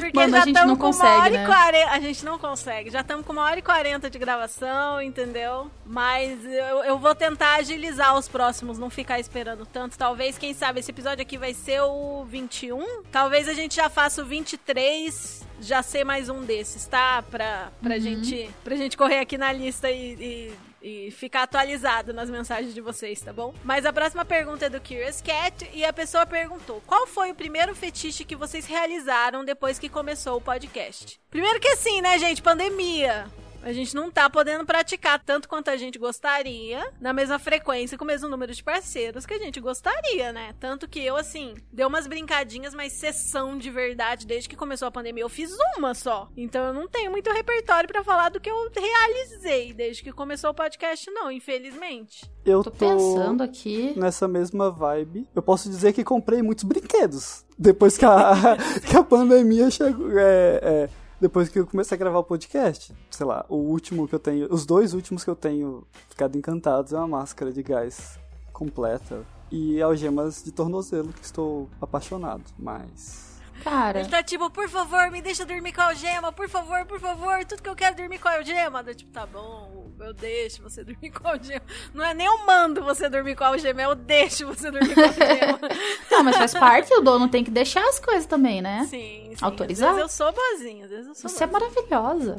Porque 0.00 0.12
Mano, 0.14 0.32
já 0.32 0.44
estamos 0.46 0.78
com 0.78 0.86
consegue, 0.86 1.10
uma 1.10 1.20
hora 1.20 1.30
né? 1.30 1.44
e 1.44 1.46
quarenta. 1.46 1.90
A 1.90 2.00
gente 2.00 2.24
não 2.24 2.38
consegue. 2.38 2.88
Já 2.88 3.02
estamos 3.02 3.26
com 3.26 3.32
uma 3.34 3.42
hora 3.42 3.58
e 3.58 3.62
quarenta 3.62 4.08
de 4.08 4.18
gravação, 4.18 5.02
entendeu? 5.02 5.70
Mas 5.84 6.42
eu, 6.46 6.82
eu 6.84 6.98
vou 6.98 7.14
tentar 7.14 7.56
agilizar 7.56 8.16
os 8.16 8.26
próximos, 8.26 8.78
não 8.78 8.88
ficar 8.88 9.20
esperando 9.20 9.66
tanto. 9.66 9.98
Talvez, 9.98 10.38
quem 10.38 10.54
sabe, 10.54 10.80
esse 10.80 10.90
episódio 10.90 11.20
aqui 11.20 11.36
vai 11.36 11.52
ser 11.52 11.82
o 11.82 12.24
21. 12.24 13.02
Talvez 13.12 13.50
a 13.50 13.54
gente 13.54 13.76
já 13.76 13.90
faça 13.90 14.22
o 14.22 14.24
23 14.24 15.42
já 15.60 15.82
ser 15.82 16.04
mais 16.04 16.30
um 16.30 16.42
desses, 16.42 16.86
tá? 16.86 17.22
Pra, 17.30 17.70
pra, 17.82 17.96
uhum. 17.96 18.00
gente, 18.00 18.50
pra 18.64 18.74
gente 18.76 18.96
correr 18.96 19.18
aqui 19.18 19.36
na 19.36 19.52
lista 19.52 19.90
e, 19.90 20.14
e 20.14 20.52
e 20.82 21.10
ficar 21.10 21.44
atualizado 21.44 22.12
nas 22.12 22.28
mensagens 22.28 22.74
de 22.74 22.80
vocês, 22.80 23.20
tá 23.20 23.32
bom? 23.32 23.54
Mas 23.64 23.86
a 23.86 23.92
próxima 23.92 24.24
pergunta 24.24 24.66
é 24.66 24.68
do 24.68 24.80
Curious 24.80 25.20
Cat 25.20 25.70
e 25.72 25.84
a 25.84 25.92
pessoa 25.92 26.26
perguntou: 26.26 26.82
qual 26.86 27.06
foi 27.06 27.30
o 27.30 27.34
primeiro 27.34 27.74
fetiche 27.74 28.24
que 28.24 28.36
vocês 28.36 28.66
realizaram 28.66 29.44
depois 29.44 29.78
que 29.78 29.88
começou 29.88 30.36
o 30.36 30.40
podcast? 30.40 31.20
Primeiro 31.30 31.60
que 31.60 31.68
assim, 31.68 32.00
né, 32.00 32.18
gente? 32.18 32.42
Pandemia. 32.42 33.26
A 33.62 33.72
gente 33.72 33.94
não 33.94 34.10
tá 34.10 34.28
podendo 34.28 34.64
praticar 34.64 35.22
tanto 35.24 35.48
quanto 35.48 35.70
a 35.70 35.76
gente 35.76 35.98
gostaria, 35.98 36.84
na 37.00 37.12
mesma 37.12 37.38
frequência, 37.38 37.96
com 37.96 38.04
o 38.04 38.06
mesmo 38.06 38.28
número 38.28 38.52
de 38.52 38.62
parceiros 38.62 39.24
que 39.24 39.34
a 39.34 39.38
gente 39.38 39.60
gostaria, 39.60 40.32
né? 40.32 40.52
Tanto 40.58 40.88
que 40.88 40.98
eu, 40.98 41.16
assim, 41.16 41.54
dei 41.72 41.86
umas 41.86 42.08
brincadinhas, 42.08 42.74
mas 42.74 42.92
sessão 42.92 43.56
de 43.56 43.70
verdade, 43.70 44.26
desde 44.26 44.48
que 44.48 44.56
começou 44.56 44.88
a 44.88 44.90
pandemia, 44.90 45.22
eu 45.22 45.28
fiz 45.28 45.50
uma 45.76 45.94
só. 45.94 46.28
Então 46.36 46.64
eu 46.66 46.74
não 46.74 46.88
tenho 46.88 47.10
muito 47.10 47.30
repertório 47.30 47.88
para 47.88 48.02
falar 48.02 48.30
do 48.30 48.40
que 48.40 48.50
eu 48.50 48.70
realizei 48.76 49.72
desde 49.72 50.02
que 50.02 50.12
começou 50.12 50.50
o 50.50 50.54
podcast, 50.54 51.08
não, 51.10 51.30
infelizmente. 51.30 52.28
Eu 52.44 52.64
tô, 52.64 52.70
tô 52.70 52.76
pensando 52.76 53.42
aqui. 53.42 53.94
Nessa 53.96 54.26
mesma 54.26 54.70
vibe. 54.70 55.28
Eu 55.34 55.42
posso 55.42 55.70
dizer 55.70 55.92
que 55.92 56.02
comprei 56.02 56.42
muitos 56.42 56.64
brinquedos. 56.64 57.44
Depois 57.56 57.96
que 57.96 58.04
a, 58.04 58.56
que 58.88 58.96
a 58.96 59.04
pandemia 59.04 59.70
chegou. 59.70 60.10
É, 60.18 60.60
é 60.62 61.01
depois 61.22 61.48
que 61.48 61.60
eu 61.60 61.66
comecei 61.66 61.94
a 61.94 61.98
gravar 61.98 62.18
o 62.18 62.24
podcast. 62.24 62.92
Sei 63.08 63.24
lá, 63.24 63.46
o 63.48 63.54
último 63.54 64.08
que 64.08 64.14
eu 64.14 64.18
tenho, 64.18 64.52
os 64.52 64.66
dois 64.66 64.92
últimos 64.92 65.22
que 65.22 65.30
eu 65.30 65.36
tenho 65.36 65.86
ficado 66.08 66.36
encantados 66.36 66.92
é 66.92 66.98
uma 66.98 67.06
máscara 67.06 67.52
de 67.52 67.62
gás 67.62 68.18
completa 68.52 69.24
e 69.48 69.80
algemas 69.80 70.42
de 70.42 70.50
tornozelo 70.50 71.12
que 71.12 71.24
estou 71.24 71.68
apaixonado, 71.80 72.42
mas 72.58 73.31
Cara. 73.62 74.00
Ele 74.00 74.08
tá 74.08 74.22
tipo, 74.22 74.50
por 74.50 74.68
favor, 74.68 75.10
me 75.10 75.22
deixa 75.22 75.44
dormir 75.44 75.72
com 75.72 75.80
a 75.80 75.86
algema, 75.86 76.32
por 76.32 76.48
favor, 76.48 76.84
por 76.86 76.98
favor, 77.00 77.44
tudo 77.44 77.62
que 77.62 77.68
eu 77.68 77.76
quero 77.76 77.94
é 77.94 77.96
dormir 77.96 78.18
com 78.18 78.28
a 78.28 78.36
algema. 78.36 78.82
Eu, 78.86 78.94
tipo, 78.94 79.10
tá 79.12 79.24
bom, 79.26 79.90
eu 80.00 80.12
deixo 80.12 80.62
você 80.62 80.82
dormir 80.84 81.10
com 81.10 81.26
a 81.26 81.32
algema. 81.32 81.62
Não 81.94 82.04
é 82.04 82.12
nem 82.14 82.26
eu 82.26 82.44
mando 82.46 82.82
você 82.82 83.08
dormir 83.08 83.36
com 83.36 83.44
a 83.44 83.48
algema, 83.48 83.82
é 83.82 83.84
eu 83.86 83.94
deixo 83.94 84.46
você 84.46 84.70
dormir 84.70 84.94
com 84.94 85.00
a 85.00 85.04
algema. 85.04 85.58
Não, 86.10 86.22
mas 86.24 86.36
faz 86.36 86.52
parte, 86.54 86.92
o 86.94 87.00
dono 87.00 87.28
tem 87.28 87.44
que 87.44 87.50
deixar 87.50 87.86
as 87.88 87.98
coisas 87.98 88.26
também, 88.26 88.60
né? 88.60 88.86
Sim, 88.90 89.32
sim. 89.36 89.36
Autorizar. 89.40 89.90
Às 89.90 89.96
vezes 89.96 90.10
eu 90.20 90.26
sou 90.26 90.32
boazinha, 90.32 90.84
às 90.84 90.90
vezes 90.90 91.06
eu 91.08 91.14
sou 91.14 91.28
Você 91.30 91.44
é 91.44 91.46
boazinha. 91.46 91.68
é 91.68 92.00
maravilhosa. 92.00 92.36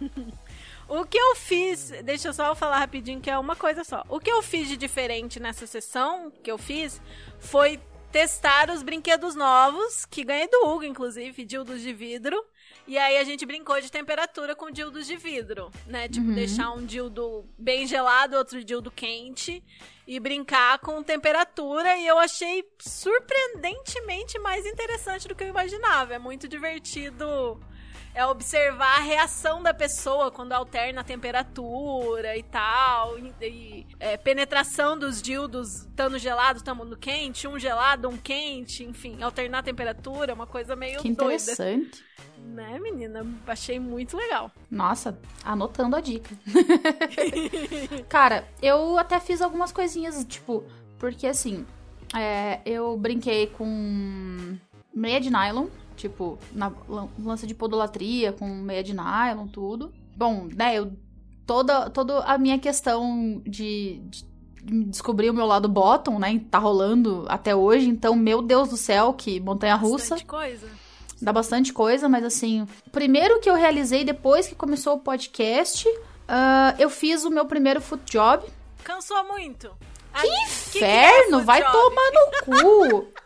O 0.92 1.04
que 1.04 1.16
eu 1.16 1.36
fiz, 1.36 1.92
deixa 2.02 2.26
eu 2.30 2.32
só 2.34 2.52
falar 2.52 2.78
rapidinho 2.78 3.20
que 3.20 3.30
é 3.30 3.38
uma 3.38 3.54
coisa 3.54 3.84
só. 3.84 4.04
O 4.08 4.18
que 4.18 4.28
eu 4.28 4.42
fiz 4.42 4.66
de 4.66 4.76
diferente 4.76 5.38
nessa 5.38 5.64
sessão 5.64 6.32
que 6.42 6.50
eu 6.50 6.58
fiz 6.58 7.00
foi 7.38 7.78
testar 8.10 8.70
os 8.70 8.82
brinquedos 8.82 9.34
novos, 9.34 10.04
que 10.04 10.24
ganhei 10.24 10.48
do 10.48 10.66
Hugo, 10.66 10.84
inclusive, 10.84 11.44
dildos 11.44 11.80
de 11.80 11.92
vidro. 11.92 12.44
E 12.86 12.98
aí 12.98 13.18
a 13.18 13.24
gente 13.24 13.46
brincou 13.46 13.80
de 13.80 13.90
temperatura 13.90 14.56
com 14.56 14.70
dildos 14.70 15.06
de 15.06 15.16
vidro, 15.16 15.70
né? 15.86 16.08
Tipo, 16.08 16.26
uhum. 16.26 16.34
deixar 16.34 16.72
um 16.72 16.84
dildo 16.84 17.44
bem 17.56 17.86
gelado, 17.86 18.36
outro 18.36 18.64
dildo 18.64 18.90
quente 18.90 19.62
e 20.06 20.18
brincar 20.18 20.78
com 20.80 21.02
temperatura. 21.02 21.96
E 21.98 22.06
eu 22.06 22.18
achei 22.18 22.64
surpreendentemente 22.80 24.38
mais 24.40 24.66
interessante 24.66 25.28
do 25.28 25.34
que 25.34 25.44
eu 25.44 25.48
imaginava. 25.48 26.14
É 26.14 26.18
muito 26.18 26.48
divertido 26.48 27.60
é 28.14 28.26
observar 28.26 28.98
a 28.98 29.00
reação 29.00 29.62
da 29.62 29.72
pessoa 29.72 30.30
quando 30.30 30.52
alterna 30.52 31.00
a 31.00 31.04
temperatura 31.04 32.36
e 32.36 32.42
tal. 32.42 33.18
E, 33.18 33.32
e 33.40 33.86
é, 33.98 34.16
penetração 34.16 34.98
dos 34.98 35.22
dildos, 35.22 35.82
estando 35.82 36.18
gelado, 36.18 36.58
estando 36.58 36.96
quente, 36.96 37.46
um 37.46 37.58
gelado, 37.58 38.08
um 38.08 38.16
quente, 38.16 38.84
enfim, 38.84 39.22
alternar 39.22 39.58
a 39.58 39.62
temperatura, 39.62 40.34
uma 40.34 40.46
coisa 40.46 40.74
meio 40.74 41.00
que 41.00 41.08
interessante. 41.08 42.02
Doida. 42.02 42.10
Né, 42.42 42.78
menina? 42.78 43.24
Achei 43.46 43.78
muito 43.78 44.16
legal. 44.16 44.50
Nossa, 44.70 45.18
anotando 45.44 45.94
a 45.94 46.00
dica. 46.00 46.34
Cara, 48.08 48.48
eu 48.62 48.98
até 48.98 49.20
fiz 49.20 49.42
algumas 49.42 49.70
coisinhas, 49.70 50.24
tipo, 50.24 50.64
porque 50.98 51.26
assim, 51.26 51.66
é, 52.16 52.60
eu 52.64 52.96
brinquei 52.96 53.46
com 53.46 54.56
meia 54.92 55.20
de 55.20 55.30
nylon, 55.30 55.66
tipo, 56.00 56.38
na 56.52 56.72
lança 57.18 57.46
de 57.46 57.54
podolatria, 57.54 58.32
com 58.32 58.46
meia 58.48 58.82
de 58.82 58.94
nylon, 58.94 59.46
tudo. 59.46 59.92
Bom, 60.16 60.48
né, 60.54 60.78
eu. 60.78 60.92
Toda, 61.46 61.90
toda 61.90 62.20
a 62.20 62.38
minha 62.38 62.60
questão 62.60 63.42
de, 63.44 64.00
de 64.04 64.24
descobrir 64.86 65.30
o 65.30 65.34
meu 65.34 65.46
lado 65.46 65.68
bottom, 65.68 66.16
né? 66.18 66.40
Tá 66.48 66.58
rolando 66.58 67.24
até 67.28 67.56
hoje, 67.56 67.88
então, 67.88 68.14
meu 68.14 68.40
Deus 68.40 68.68
do 68.68 68.76
céu, 68.76 69.12
que 69.12 69.40
montanha 69.40 69.74
russa. 69.74 70.14
Bastante 70.14 70.26
coisa. 70.26 70.68
Dá 71.20 71.32
bastante 71.32 71.72
coisa, 71.72 72.08
mas 72.08 72.24
assim, 72.24 72.66
primeiro 72.92 73.40
que 73.40 73.50
eu 73.50 73.54
realizei 73.54 74.04
depois 74.04 74.46
que 74.46 74.54
começou 74.54 74.94
o 74.94 75.00
podcast, 75.00 75.88
uh, 75.88 76.78
eu 76.78 76.88
fiz 76.88 77.24
o 77.24 77.30
meu 77.30 77.44
primeiro 77.44 77.80
foot 77.80 78.02
job. 78.10 78.46
Cansou 78.84 79.24
muito. 79.24 79.70
Que 80.20 80.26
inferno! 80.44 80.70
Que 80.72 80.78
que 80.78 80.84
é 80.84 81.44
vai 81.44 81.62
tomar 81.62 82.10
no 82.12 82.44
cu! 82.44 83.08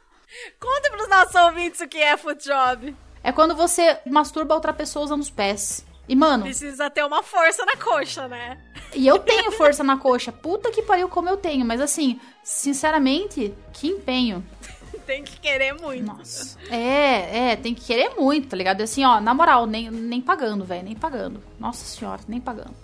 Conta 0.59 0.90
pros 0.90 1.09
nossos 1.09 1.35
ouvintes 1.35 1.81
o 1.81 1.89
que 1.89 1.98
é 1.98 2.16
foot 2.16 2.43
job. 2.44 2.97
É 3.23 3.32
quando 3.32 3.55
você 3.55 3.98
masturba 4.06 4.55
outra 4.55 4.73
pessoa 4.73 5.05
usando 5.05 5.23
os 5.23 5.31
pés. 5.31 5.85
E, 6.09 6.15
mano. 6.15 6.44
Precisa 6.44 6.90
ter 6.90 7.05
uma 7.05 7.23
força 7.23 7.65
na 7.65 7.77
coxa, 7.77 8.28
né? 8.28 8.59
E 8.94 9.06
eu 9.06 9.19
tenho 9.19 9.51
força 9.52 9.82
na 9.82 9.97
coxa. 9.97 10.31
Puta 10.31 10.70
que 10.70 10.82
pariu, 10.82 11.09
como 11.09 11.28
eu 11.28 11.36
tenho. 11.36 11.65
Mas, 11.65 11.81
assim, 11.81 12.20
sinceramente, 12.43 13.55
que 13.73 13.89
empenho. 13.89 14.44
tem 15.06 15.23
que 15.24 15.39
querer 15.40 15.74
muito. 15.74 16.05
Nossa. 16.05 16.59
É, 16.70 17.52
é, 17.52 17.56
tem 17.56 17.74
que 17.74 17.85
querer 17.85 18.11
muito, 18.16 18.48
tá 18.48 18.56
ligado? 18.56 18.82
Assim, 18.82 19.05
ó, 19.05 19.20
na 19.20 19.32
moral, 19.32 19.66
nem, 19.66 19.90
nem 19.90 20.20
pagando, 20.20 20.65
velho. 20.65 20.85
Nem 20.85 20.94
pagando. 20.94 21.43
Nossa 21.59 21.85
senhora, 21.85 22.20
nem 22.28 22.40
pagando. 22.40 22.74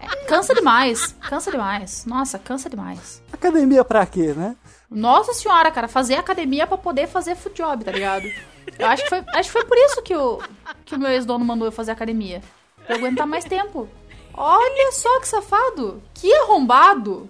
É, 0.00 0.24
cansa 0.26 0.54
demais. 0.54 1.14
Cansa 1.20 1.50
demais. 1.50 2.04
Nossa, 2.04 2.38
cansa 2.38 2.68
demais. 2.68 3.22
Academia 3.32 3.84
pra 3.84 4.04
quê, 4.04 4.34
né? 4.34 4.56
Nossa 4.90 5.32
senhora, 5.32 5.70
cara, 5.70 5.88
fazer 5.88 6.14
academia 6.14 6.66
para 6.66 6.78
poder 6.78 7.06
fazer 7.08 7.34
foot 7.36 7.56
job, 7.56 7.84
tá 7.84 7.90
ligado? 7.90 8.26
Eu 8.78 8.86
acho 8.86 9.02
que 9.04 9.08
foi, 9.08 9.18
acho 9.34 9.48
que 9.48 9.52
foi 9.52 9.64
por 9.64 9.76
isso 9.76 10.02
que 10.02 10.14
o, 10.14 10.40
que 10.84 10.94
o 10.94 10.98
meu 10.98 11.10
ex-dono 11.10 11.44
mandou 11.44 11.66
eu 11.66 11.72
fazer 11.72 11.90
academia. 11.92 12.40
Pra 12.84 12.94
eu 12.94 12.98
aguentar 12.98 13.26
mais 13.26 13.44
tempo. 13.44 13.88
Olha 14.32 14.92
só 14.92 15.20
que 15.20 15.28
safado! 15.28 16.02
Que 16.14 16.32
arrombado! 16.34 17.28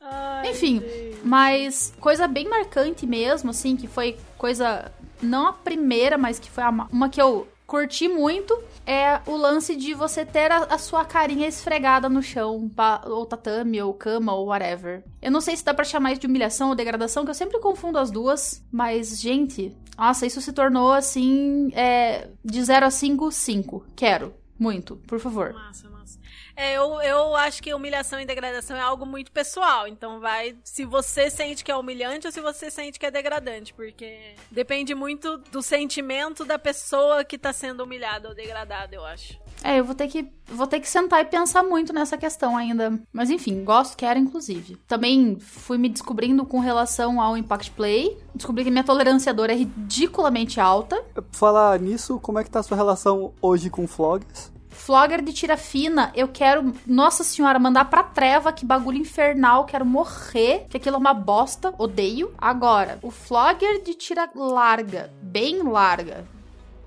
Ai, 0.00 0.50
Enfim, 0.50 0.80
Deus. 0.80 1.16
mas 1.24 1.92
coisa 2.00 2.26
bem 2.26 2.48
marcante 2.48 3.06
mesmo, 3.06 3.50
assim, 3.50 3.76
que 3.76 3.86
foi 3.86 4.16
coisa. 4.36 4.92
Não 5.22 5.46
a 5.46 5.52
primeira, 5.52 6.18
mas 6.18 6.38
que 6.38 6.50
foi 6.50 6.64
uma 6.90 7.08
que 7.08 7.22
eu 7.22 7.46
curti 7.66 8.08
muito 8.08 8.58
é 8.86 9.20
o 9.26 9.36
lance 9.36 9.76
de 9.76 9.94
você 9.94 10.24
ter 10.24 10.50
a, 10.50 10.64
a 10.64 10.78
sua 10.78 11.04
carinha 11.04 11.48
esfregada 11.48 12.08
no 12.08 12.22
chão, 12.22 12.70
ou 13.06 13.26
tatame, 13.26 13.80
ou 13.80 13.94
cama, 13.94 14.34
ou 14.34 14.46
whatever. 14.46 15.02
Eu 15.20 15.30
não 15.30 15.40
sei 15.40 15.56
se 15.56 15.64
dá 15.64 15.72
pra 15.72 15.84
chamar 15.84 16.12
isso 16.12 16.20
de 16.20 16.26
humilhação 16.26 16.70
ou 16.70 16.74
degradação, 16.74 17.24
que 17.24 17.30
eu 17.30 17.34
sempre 17.34 17.60
confundo 17.60 17.98
as 17.98 18.10
duas, 18.10 18.64
mas, 18.70 19.20
gente, 19.20 19.76
nossa, 19.96 20.26
isso 20.26 20.40
se 20.40 20.52
tornou 20.52 20.92
assim, 20.92 21.70
é, 21.74 22.28
de 22.44 22.62
0 22.62 22.86
a 22.86 22.90
5, 22.90 23.30
5. 23.30 23.86
Quero. 23.94 24.34
Muito, 24.58 24.96
por 25.08 25.18
favor. 25.18 25.52
Massa, 25.52 25.88
massa. 25.90 26.18
É, 26.56 26.74
eu, 26.76 27.00
eu 27.02 27.34
acho 27.36 27.62
que 27.62 27.72
humilhação 27.72 28.20
e 28.20 28.26
degradação 28.26 28.76
é 28.76 28.80
algo 28.80 29.06
muito 29.06 29.32
pessoal. 29.32 29.86
Então 29.86 30.20
vai 30.20 30.56
se 30.64 30.84
você 30.84 31.30
sente 31.30 31.64
que 31.64 31.70
é 31.70 31.76
humilhante 31.76 32.26
ou 32.26 32.32
se 32.32 32.40
você 32.40 32.70
sente 32.70 32.98
que 32.98 33.06
é 33.06 33.10
degradante. 33.10 33.72
Porque 33.74 34.34
depende 34.50 34.94
muito 34.94 35.38
do 35.50 35.62
sentimento 35.62 36.44
da 36.44 36.58
pessoa 36.58 37.24
que 37.24 37.38
tá 37.38 37.52
sendo 37.52 37.84
humilhada 37.84 38.28
ou 38.28 38.34
degradada, 38.34 38.94
eu 38.94 39.04
acho. 39.04 39.40
É, 39.64 39.78
eu 39.78 39.84
vou 39.84 39.94
ter 39.94 40.08
que 40.08 40.28
vou 40.46 40.66
ter 40.66 40.80
que 40.80 40.88
sentar 40.88 41.22
e 41.22 41.24
pensar 41.24 41.62
muito 41.62 41.92
nessa 41.92 42.18
questão 42.18 42.56
ainda. 42.56 42.98
Mas 43.12 43.30
enfim, 43.30 43.64
gosto, 43.64 43.96
quero 43.96 44.18
inclusive. 44.18 44.76
Também 44.86 45.38
fui 45.40 45.78
me 45.78 45.88
descobrindo 45.88 46.44
com 46.44 46.58
relação 46.58 47.20
ao 47.20 47.36
Impact 47.36 47.70
Play. 47.72 48.18
Descobri 48.34 48.64
que 48.64 48.70
minha 48.70 48.84
tolerância 48.84 49.30
à 49.30 49.32
dor 49.32 49.50
é 49.50 49.54
ridiculamente 49.54 50.60
alta. 50.60 51.02
Falar 51.30 51.78
nisso, 51.78 52.18
como 52.20 52.38
é 52.38 52.44
que 52.44 52.50
tá 52.50 52.60
a 52.60 52.62
sua 52.62 52.76
relação 52.76 53.32
hoje 53.40 53.70
com 53.70 53.86
flogs? 53.86 54.51
Flogger 54.84 55.22
de 55.22 55.32
tira 55.32 55.56
fina, 55.56 56.10
eu 56.12 56.26
quero, 56.26 56.74
nossa 56.84 57.22
senhora, 57.22 57.56
mandar 57.56 57.84
pra 57.84 58.02
treva, 58.02 58.52
que 58.52 58.66
bagulho 58.66 58.98
infernal, 58.98 59.64
quero 59.64 59.86
morrer, 59.86 60.66
que 60.68 60.76
aquilo 60.76 60.96
é 60.96 60.98
uma 60.98 61.14
bosta, 61.14 61.72
odeio. 61.78 62.34
Agora, 62.36 62.98
o 63.00 63.08
Flogger 63.08 63.80
de 63.84 63.94
tira 63.94 64.28
larga, 64.34 65.12
bem 65.22 65.62
larga, 65.62 66.24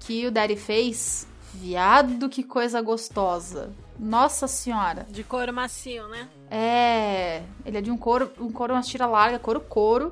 que 0.02 0.28
o 0.28 0.32
Daddy 0.32 0.58
fez, 0.58 1.26
viado, 1.54 2.28
que 2.28 2.44
coisa 2.44 2.82
gostosa. 2.82 3.72
Nossa 3.98 4.46
senhora. 4.46 5.08
De 5.10 5.24
couro 5.24 5.54
macio, 5.54 6.06
né? 6.10 6.28
É, 6.52 7.44
ele 7.66 7.78
é 7.78 7.82
de 7.82 7.92
um 7.92 7.98
couro, 7.98 8.30
um 8.38 8.52
couro, 8.52 8.74
uma 8.74 8.82
tira 8.82 9.06
larga, 9.06 9.40
couro 9.40 9.62
couro 9.62 10.12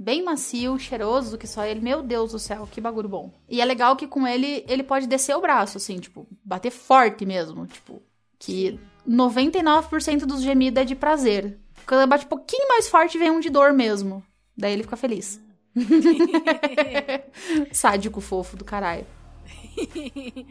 bem 0.00 0.24
macio, 0.24 0.78
cheiroso, 0.78 1.36
que 1.36 1.46
só 1.46 1.62
ele. 1.62 1.80
Meu 1.80 2.02
Deus 2.02 2.32
do 2.32 2.38
céu, 2.38 2.66
que 2.70 2.80
bagulho 2.80 3.08
bom. 3.08 3.30
E 3.46 3.60
é 3.60 3.64
legal 3.66 3.94
que 3.94 4.06
com 4.06 4.26
ele, 4.26 4.64
ele 4.66 4.82
pode 4.82 5.06
descer 5.06 5.36
o 5.36 5.40
braço, 5.42 5.76
assim, 5.76 5.98
tipo, 5.98 6.26
bater 6.42 6.70
forte 6.70 7.26
mesmo. 7.26 7.66
Tipo, 7.66 8.02
que 8.38 8.80
99% 9.06 10.20
dos 10.20 10.40
gemidos 10.40 10.80
é 10.80 10.86
de 10.86 10.94
prazer. 10.96 11.58
Quando 11.86 12.08
bate 12.08 12.24
um 12.24 12.28
pouquinho 12.28 12.66
mais 12.66 12.88
forte, 12.88 13.18
vem 13.18 13.30
um 13.30 13.40
de 13.40 13.50
dor 13.50 13.74
mesmo. 13.74 14.24
Daí 14.56 14.72
ele 14.72 14.84
fica 14.84 14.96
feliz. 14.96 15.38
Sádico 17.70 18.22
fofo 18.22 18.56
do 18.56 18.64
caralho. 18.64 19.06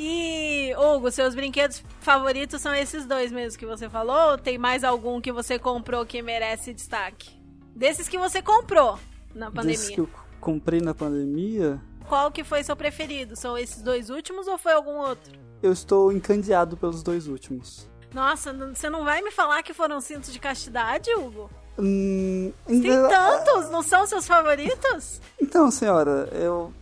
E, 0.00 0.72
Hugo, 0.76 1.10
seus 1.10 1.34
brinquedos 1.34 1.82
favoritos 1.98 2.62
são 2.62 2.72
esses 2.72 3.04
dois 3.04 3.32
mesmo 3.32 3.58
que 3.58 3.66
você 3.66 3.88
falou? 3.90 4.30
Ou 4.30 4.38
tem 4.38 4.56
mais 4.56 4.84
algum 4.84 5.20
que 5.20 5.32
você 5.32 5.58
comprou 5.58 6.06
que 6.06 6.22
merece 6.22 6.72
destaque? 6.72 7.37
Desses 7.78 8.08
que 8.08 8.18
você 8.18 8.42
comprou 8.42 8.98
na 9.32 9.52
pandemia. 9.52 9.78
Desses 9.78 9.94
que 9.94 10.00
eu 10.00 10.08
comprei 10.40 10.80
na 10.80 10.92
pandemia. 10.92 11.80
Qual 12.08 12.28
que 12.32 12.42
foi 12.42 12.64
seu 12.64 12.74
preferido? 12.74 13.36
São 13.36 13.56
esses 13.56 13.80
dois 13.80 14.10
últimos 14.10 14.48
ou 14.48 14.58
foi 14.58 14.72
algum 14.72 14.96
outro? 14.96 15.38
Eu 15.62 15.72
estou 15.72 16.10
encandeado 16.12 16.76
pelos 16.76 17.04
dois 17.04 17.28
últimos. 17.28 17.88
Nossa, 18.12 18.52
você 18.52 18.90
não 18.90 19.04
vai 19.04 19.22
me 19.22 19.30
falar 19.30 19.62
que 19.62 19.72
foram 19.72 20.00
cintos 20.00 20.32
de 20.32 20.40
castidade, 20.40 21.08
Hugo? 21.14 21.48
Hum, 21.78 22.52
Tem 22.66 22.82
tantos, 22.82 23.70
não 23.70 23.80
são 23.82 24.04
seus 24.08 24.26
favoritos? 24.26 25.20
Então, 25.40 25.70
senhora, 25.70 26.28
eu. 26.32 26.72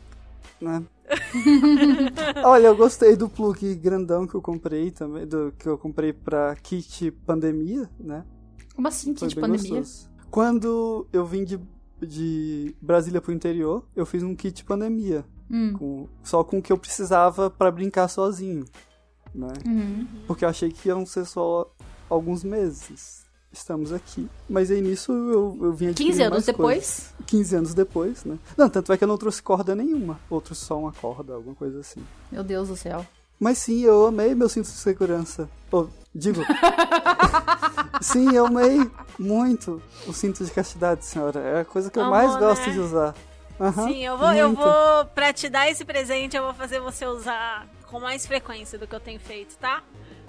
Né? 0.58 0.82
Olha, 2.42 2.68
eu 2.68 2.76
gostei 2.76 3.16
do 3.16 3.28
plug 3.28 3.74
grandão 3.74 4.26
que 4.26 4.34
eu 4.34 4.40
comprei 4.40 4.90
também, 4.90 5.26
do 5.26 5.52
que 5.58 5.68
eu 5.68 5.76
comprei 5.76 6.14
pra 6.14 6.56
kit 6.56 7.10
pandemia, 7.10 7.86
né? 8.00 8.24
Como 8.74 8.88
assim, 8.88 9.12
kit 9.12 9.34
pandemia? 9.38 9.80
Gostoso. 9.80 10.15
Quando 10.30 11.06
eu 11.12 11.24
vim 11.24 11.44
de, 11.44 11.58
de 12.00 12.74
Brasília 12.80 13.20
pro 13.20 13.32
interior, 13.32 13.84
eu 13.94 14.04
fiz 14.04 14.22
um 14.22 14.34
kit 14.34 14.64
pandemia. 14.64 15.24
Hum. 15.50 15.72
Com, 15.74 16.08
só 16.24 16.42
com 16.42 16.58
o 16.58 16.62
que 16.62 16.72
eu 16.72 16.78
precisava 16.78 17.48
para 17.48 17.70
brincar 17.70 18.08
sozinho. 18.08 18.64
Né? 19.34 19.52
Uhum. 19.66 20.06
Porque 20.26 20.44
eu 20.44 20.48
achei 20.48 20.70
que 20.70 20.88
iam 20.88 21.04
ser 21.06 21.24
só 21.24 21.70
alguns 22.08 22.42
meses. 22.42 23.24
Estamos 23.52 23.92
aqui. 23.92 24.28
Mas 24.48 24.70
aí 24.70 24.80
nisso 24.80 25.12
eu, 25.12 25.58
eu 25.62 25.72
vim 25.72 25.92
15 25.92 26.22
anos 26.22 26.44
depois? 26.44 26.76
Coisas. 26.76 27.14
15 27.26 27.56
anos 27.56 27.74
depois, 27.74 28.24
né? 28.24 28.38
Não, 28.56 28.68
tanto 28.68 28.92
é 28.92 28.98
que 28.98 29.04
eu 29.04 29.08
não 29.08 29.16
trouxe 29.16 29.42
corda 29.42 29.74
nenhuma. 29.74 30.20
Ou 30.28 30.40
trouxe 30.40 30.64
só 30.64 30.78
uma 30.78 30.92
corda, 30.92 31.34
alguma 31.34 31.54
coisa 31.54 31.80
assim. 31.80 32.02
Meu 32.30 32.42
Deus 32.42 32.68
do 32.68 32.76
céu. 32.76 33.06
Mas 33.38 33.58
sim, 33.58 33.82
eu 33.82 34.06
amei 34.06 34.34
meu 34.34 34.48
cinto 34.48 34.66
de 34.66 34.72
segurança. 34.72 35.48
Oh, 35.70 35.86
digo. 36.14 36.42
sim, 38.00 38.34
eu 38.34 38.46
amei 38.46 38.90
muito 39.18 39.82
o 40.06 40.12
cinto 40.12 40.44
de 40.44 40.50
castidade, 40.50 41.04
senhora. 41.04 41.40
É 41.40 41.60
a 41.60 41.64
coisa 41.64 41.90
que 41.90 41.98
eu 41.98 42.04
Amor, 42.04 42.16
mais 42.16 42.36
gosto 42.36 42.66
né? 42.66 42.72
de 42.72 42.80
usar. 42.80 43.14
Uhum, 43.58 43.88
Sim, 43.88 44.04
eu 44.04 44.18
vou, 44.18 44.32
eu 44.32 44.52
vou, 44.52 45.06
pra 45.14 45.32
te 45.32 45.48
dar 45.48 45.70
esse 45.70 45.82
presente, 45.82 46.36
eu 46.36 46.42
vou 46.42 46.52
fazer 46.52 46.78
você 46.78 47.06
usar 47.06 47.66
com 47.86 47.98
mais 47.98 48.26
frequência 48.26 48.78
do 48.78 48.86
que 48.86 48.94
eu 48.94 49.00
tenho 49.00 49.18
feito, 49.18 49.56
tá? 49.56 49.82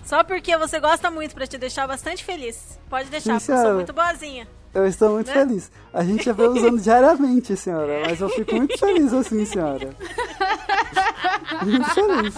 Só 0.05 0.23
porque 0.23 0.55
você 0.57 0.79
gosta 0.79 1.11
muito 1.11 1.35
para 1.35 1.45
te 1.45 1.57
deixar 1.57 1.85
bastante 1.85 2.23
feliz. 2.23 2.79
Pode 2.89 3.09
deixar, 3.09 3.39
Sim, 3.39 3.47
porque 3.47 3.59
eu 3.59 3.65
sou 3.65 3.75
muito 3.75 3.93
boazinha. 3.93 4.47
Eu 4.73 4.87
estou 4.87 5.09
muito 5.09 5.27
né? 5.27 5.33
feliz. 5.33 5.71
A 5.91 6.03
gente 6.03 6.23
já 6.23 6.31
vem 6.31 6.47
usando 6.47 6.79
diariamente, 6.79 7.57
senhora, 7.57 8.03
mas 8.05 8.21
eu 8.21 8.29
fico 8.29 8.55
muito 8.55 8.77
feliz 8.77 9.11
assim, 9.11 9.43
senhora. 9.43 9.93
Muito 11.63 11.89
feliz. 11.93 12.35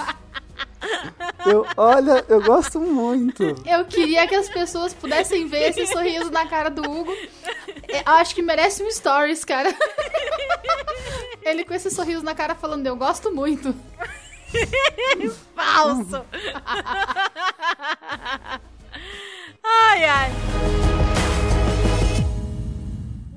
Eu, 1.46 1.66
olha, 1.78 2.26
eu 2.28 2.42
gosto 2.42 2.80
muito. 2.80 3.44
Eu 3.66 3.86
queria 3.86 4.28
que 4.28 4.36
as 4.36 4.50
pessoas 4.50 4.94
pudessem 4.94 5.48
ver 5.48 5.70
esse 5.70 5.88
sorriso 5.88 6.30
na 6.32 6.46
cara 6.46 6.70
do 6.70 6.82
Hugo. 6.82 7.12
Eu 7.88 8.02
acho 8.06 8.36
que 8.36 8.42
merece 8.42 8.84
um 8.84 8.92
stories, 8.92 9.44
cara. 9.46 9.74
Ele 11.42 11.64
com 11.64 11.74
esse 11.74 11.90
sorriso 11.90 12.24
na 12.24 12.36
cara 12.36 12.56
falando, 12.56 12.86
eu 12.86 12.96
gosto 12.96 13.34
muito. 13.34 13.74
Falso! 15.56 16.26
ai, 19.64 20.06
ai. 20.06 20.32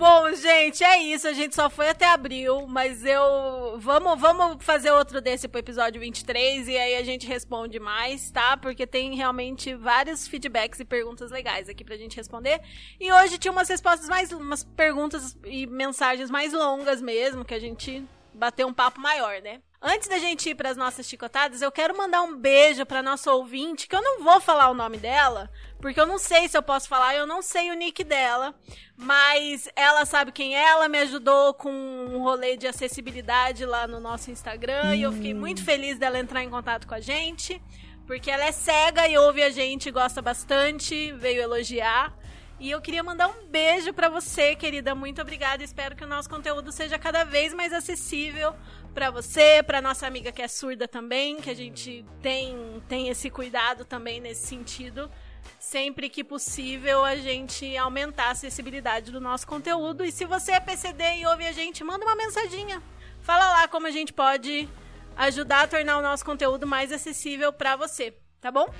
Bom, 0.02 0.34
gente, 0.34 0.82
é 0.82 1.00
isso. 1.00 1.28
A 1.28 1.32
gente 1.32 1.54
só 1.54 1.70
foi 1.70 1.88
até 1.88 2.06
abril, 2.06 2.66
mas 2.66 3.04
eu. 3.04 3.78
Vamos, 3.78 4.20
vamos 4.20 4.56
fazer 4.64 4.90
outro 4.90 5.20
desse 5.20 5.46
pro 5.46 5.60
episódio 5.60 6.00
23 6.00 6.66
e 6.66 6.76
aí 6.76 6.96
a 6.96 7.04
gente 7.04 7.24
responde 7.24 7.78
mais, 7.78 8.28
tá? 8.28 8.56
Porque 8.56 8.84
tem 8.84 9.14
realmente 9.14 9.76
vários 9.76 10.26
feedbacks 10.26 10.80
e 10.80 10.84
perguntas 10.84 11.30
legais 11.30 11.68
aqui 11.68 11.84
pra 11.84 11.96
gente 11.96 12.16
responder. 12.16 12.60
E 12.98 13.12
hoje 13.12 13.38
tinha 13.38 13.52
umas 13.52 13.68
respostas 13.68 14.08
mais. 14.08 14.32
umas 14.32 14.64
perguntas 14.64 15.38
e 15.44 15.68
mensagens 15.68 16.32
mais 16.32 16.52
longas 16.52 17.00
mesmo, 17.00 17.44
que 17.44 17.54
a 17.54 17.60
gente 17.60 18.04
bateu 18.34 18.66
um 18.66 18.74
papo 18.74 19.00
maior, 19.00 19.40
né? 19.40 19.60
Antes 19.84 20.06
da 20.06 20.18
gente 20.18 20.48
ir 20.48 20.54
para 20.54 20.70
as 20.70 20.76
nossas 20.76 21.06
chicotadas, 21.08 21.60
eu 21.60 21.72
quero 21.72 21.96
mandar 21.96 22.22
um 22.22 22.36
beijo 22.36 22.86
para 22.86 23.02
nossa 23.02 23.32
ouvinte, 23.32 23.88
que 23.88 23.96
eu 23.96 24.00
não 24.00 24.22
vou 24.22 24.40
falar 24.40 24.70
o 24.70 24.74
nome 24.74 24.96
dela, 24.96 25.50
porque 25.80 26.00
eu 26.00 26.06
não 26.06 26.18
sei 26.18 26.48
se 26.48 26.56
eu 26.56 26.62
posso 26.62 26.88
falar, 26.88 27.16
eu 27.16 27.26
não 27.26 27.42
sei 27.42 27.68
o 27.68 27.74
nick 27.74 28.04
dela, 28.04 28.54
mas 28.96 29.68
ela 29.74 30.04
sabe 30.04 30.30
quem 30.30 30.56
é, 30.56 30.62
ela 30.68 30.88
me 30.88 30.98
ajudou 30.98 31.52
com 31.54 31.72
um 31.72 32.22
rolê 32.22 32.56
de 32.56 32.68
acessibilidade 32.68 33.66
lá 33.66 33.88
no 33.88 33.98
nosso 33.98 34.30
Instagram, 34.30 34.90
hum. 34.90 34.94
e 34.94 35.02
eu 35.02 35.12
fiquei 35.12 35.34
muito 35.34 35.64
feliz 35.64 35.98
dela 35.98 36.16
entrar 36.16 36.44
em 36.44 36.50
contato 36.50 36.86
com 36.86 36.94
a 36.94 37.00
gente, 37.00 37.60
porque 38.06 38.30
ela 38.30 38.44
é 38.44 38.52
cega 38.52 39.08
e 39.08 39.18
ouve 39.18 39.42
a 39.42 39.50
gente, 39.50 39.90
gosta 39.90 40.22
bastante, 40.22 41.10
veio 41.12 41.42
elogiar. 41.42 42.16
E 42.62 42.70
eu 42.70 42.80
queria 42.80 43.02
mandar 43.02 43.26
um 43.26 43.48
beijo 43.48 43.92
para 43.92 44.08
você, 44.08 44.54
querida. 44.54 44.94
Muito 44.94 45.20
obrigada. 45.20 45.64
Espero 45.64 45.96
que 45.96 46.04
o 46.04 46.06
nosso 46.06 46.30
conteúdo 46.30 46.70
seja 46.70 46.96
cada 46.96 47.24
vez 47.24 47.52
mais 47.52 47.72
acessível 47.72 48.54
para 48.94 49.10
você, 49.10 49.64
para 49.64 49.82
nossa 49.82 50.06
amiga 50.06 50.30
que 50.30 50.40
é 50.40 50.46
surda 50.46 50.86
também, 50.86 51.40
que 51.40 51.50
a 51.50 51.56
gente 51.56 52.04
tem 52.22 52.80
tem 52.88 53.08
esse 53.08 53.28
cuidado 53.30 53.84
também 53.84 54.20
nesse 54.20 54.46
sentido. 54.46 55.10
Sempre 55.58 56.08
que 56.08 56.22
possível, 56.22 57.04
a 57.04 57.16
gente 57.16 57.76
aumentar 57.76 58.26
a 58.26 58.30
acessibilidade 58.30 59.10
do 59.10 59.20
nosso 59.20 59.44
conteúdo. 59.44 60.04
E 60.04 60.12
se 60.12 60.24
você 60.24 60.52
é 60.52 60.60
PCD 60.60 61.16
e 61.16 61.26
ouve 61.26 61.44
a 61.44 61.50
gente, 61.50 61.82
manda 61.82 62.04
uma 62.04 62.14
mensaginha. 62.14 62.80
Fala 63.22 63.44
lá 63.54 63.66
como 63.66 63.88
a 63.88 63.90
gente 63.90 64.12
pode 64.12 64.68
ajudar 65.16 65.62
a 65.62 65.66
tornar 65.66 65.98
o 65.98 66.02
nosso 66.02 66.24
conteúdo 66.24 66.64
mais 66.64 66.92
acessível 66.92 67.52
para 67.52 67.74
você, 67.74 68.16
tá 68.40 68.52
bom? 68.52 68.72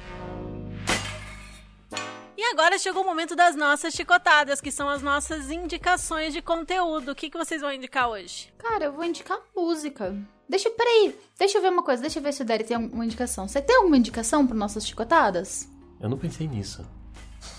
E 2.37 2.43
agora 2.45 2.79
chegou 2.79 3.03
o 3.03 3.07
momento 3.07 3.37
das 3.37 3.55
nossas 3.55 3.93
chicotadas, 3.95 4.61
que 4.61 4.73
são 4.73 4.89
as 4.89 5.03
nossas 5.03 5.51
indicações 5.51 6.33
de 6.33 6.41
conteúdo. 6.41 7.13
O 7.13 7.15
que, 7.15 7.29
que 7.29 7.37
vocês 7.37 7.61
vão 7.61 7.73
indicar 7.73 8.09
hoje? 8.09 8.53
Cara, 8.59 8.87
eu 8.87 8.93
vou 8.93 9.05
indicar 9.05 9.39
música. 9.55 10.17
Deixa, 10.49 10.71
peraí, 10.71 11.19
deixa 11.39 11.59
eu 11.59 11.63
ver 11.63 11.71
uma 11.71 11.83
coisa, 11.83 12.03
deixa 12.03 12.19
eu 12.19 12.23
ver 12.23 12.33
se 12.33 12.43
o 12.43 12.45
Derek 12.45 12.69
tem 12.69 12.77
uma 12.77 13.05
indicação. 13.05 13.47
Você 13.47 13.61
tem 13.61 13.77
alguma 13.77 13.97
indicação 13.97 14.47
para 14.47 14.57
nossas 14.57 14.87
chicotadas? 14.87 15.69
Eu 16.01 16.09
não 16.09 16.19
pensei 16.19 16.49
nisso. 16.49 16.87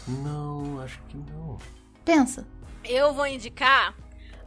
Não, 0.07 0.79
acho 0.81 1.01
que 1.03 1.17
não. 1.17 1.57
Pensa. 2.03 2.45
Eu 2.83 3.13
vou 3.13 3.27
indicar 3.27 3.95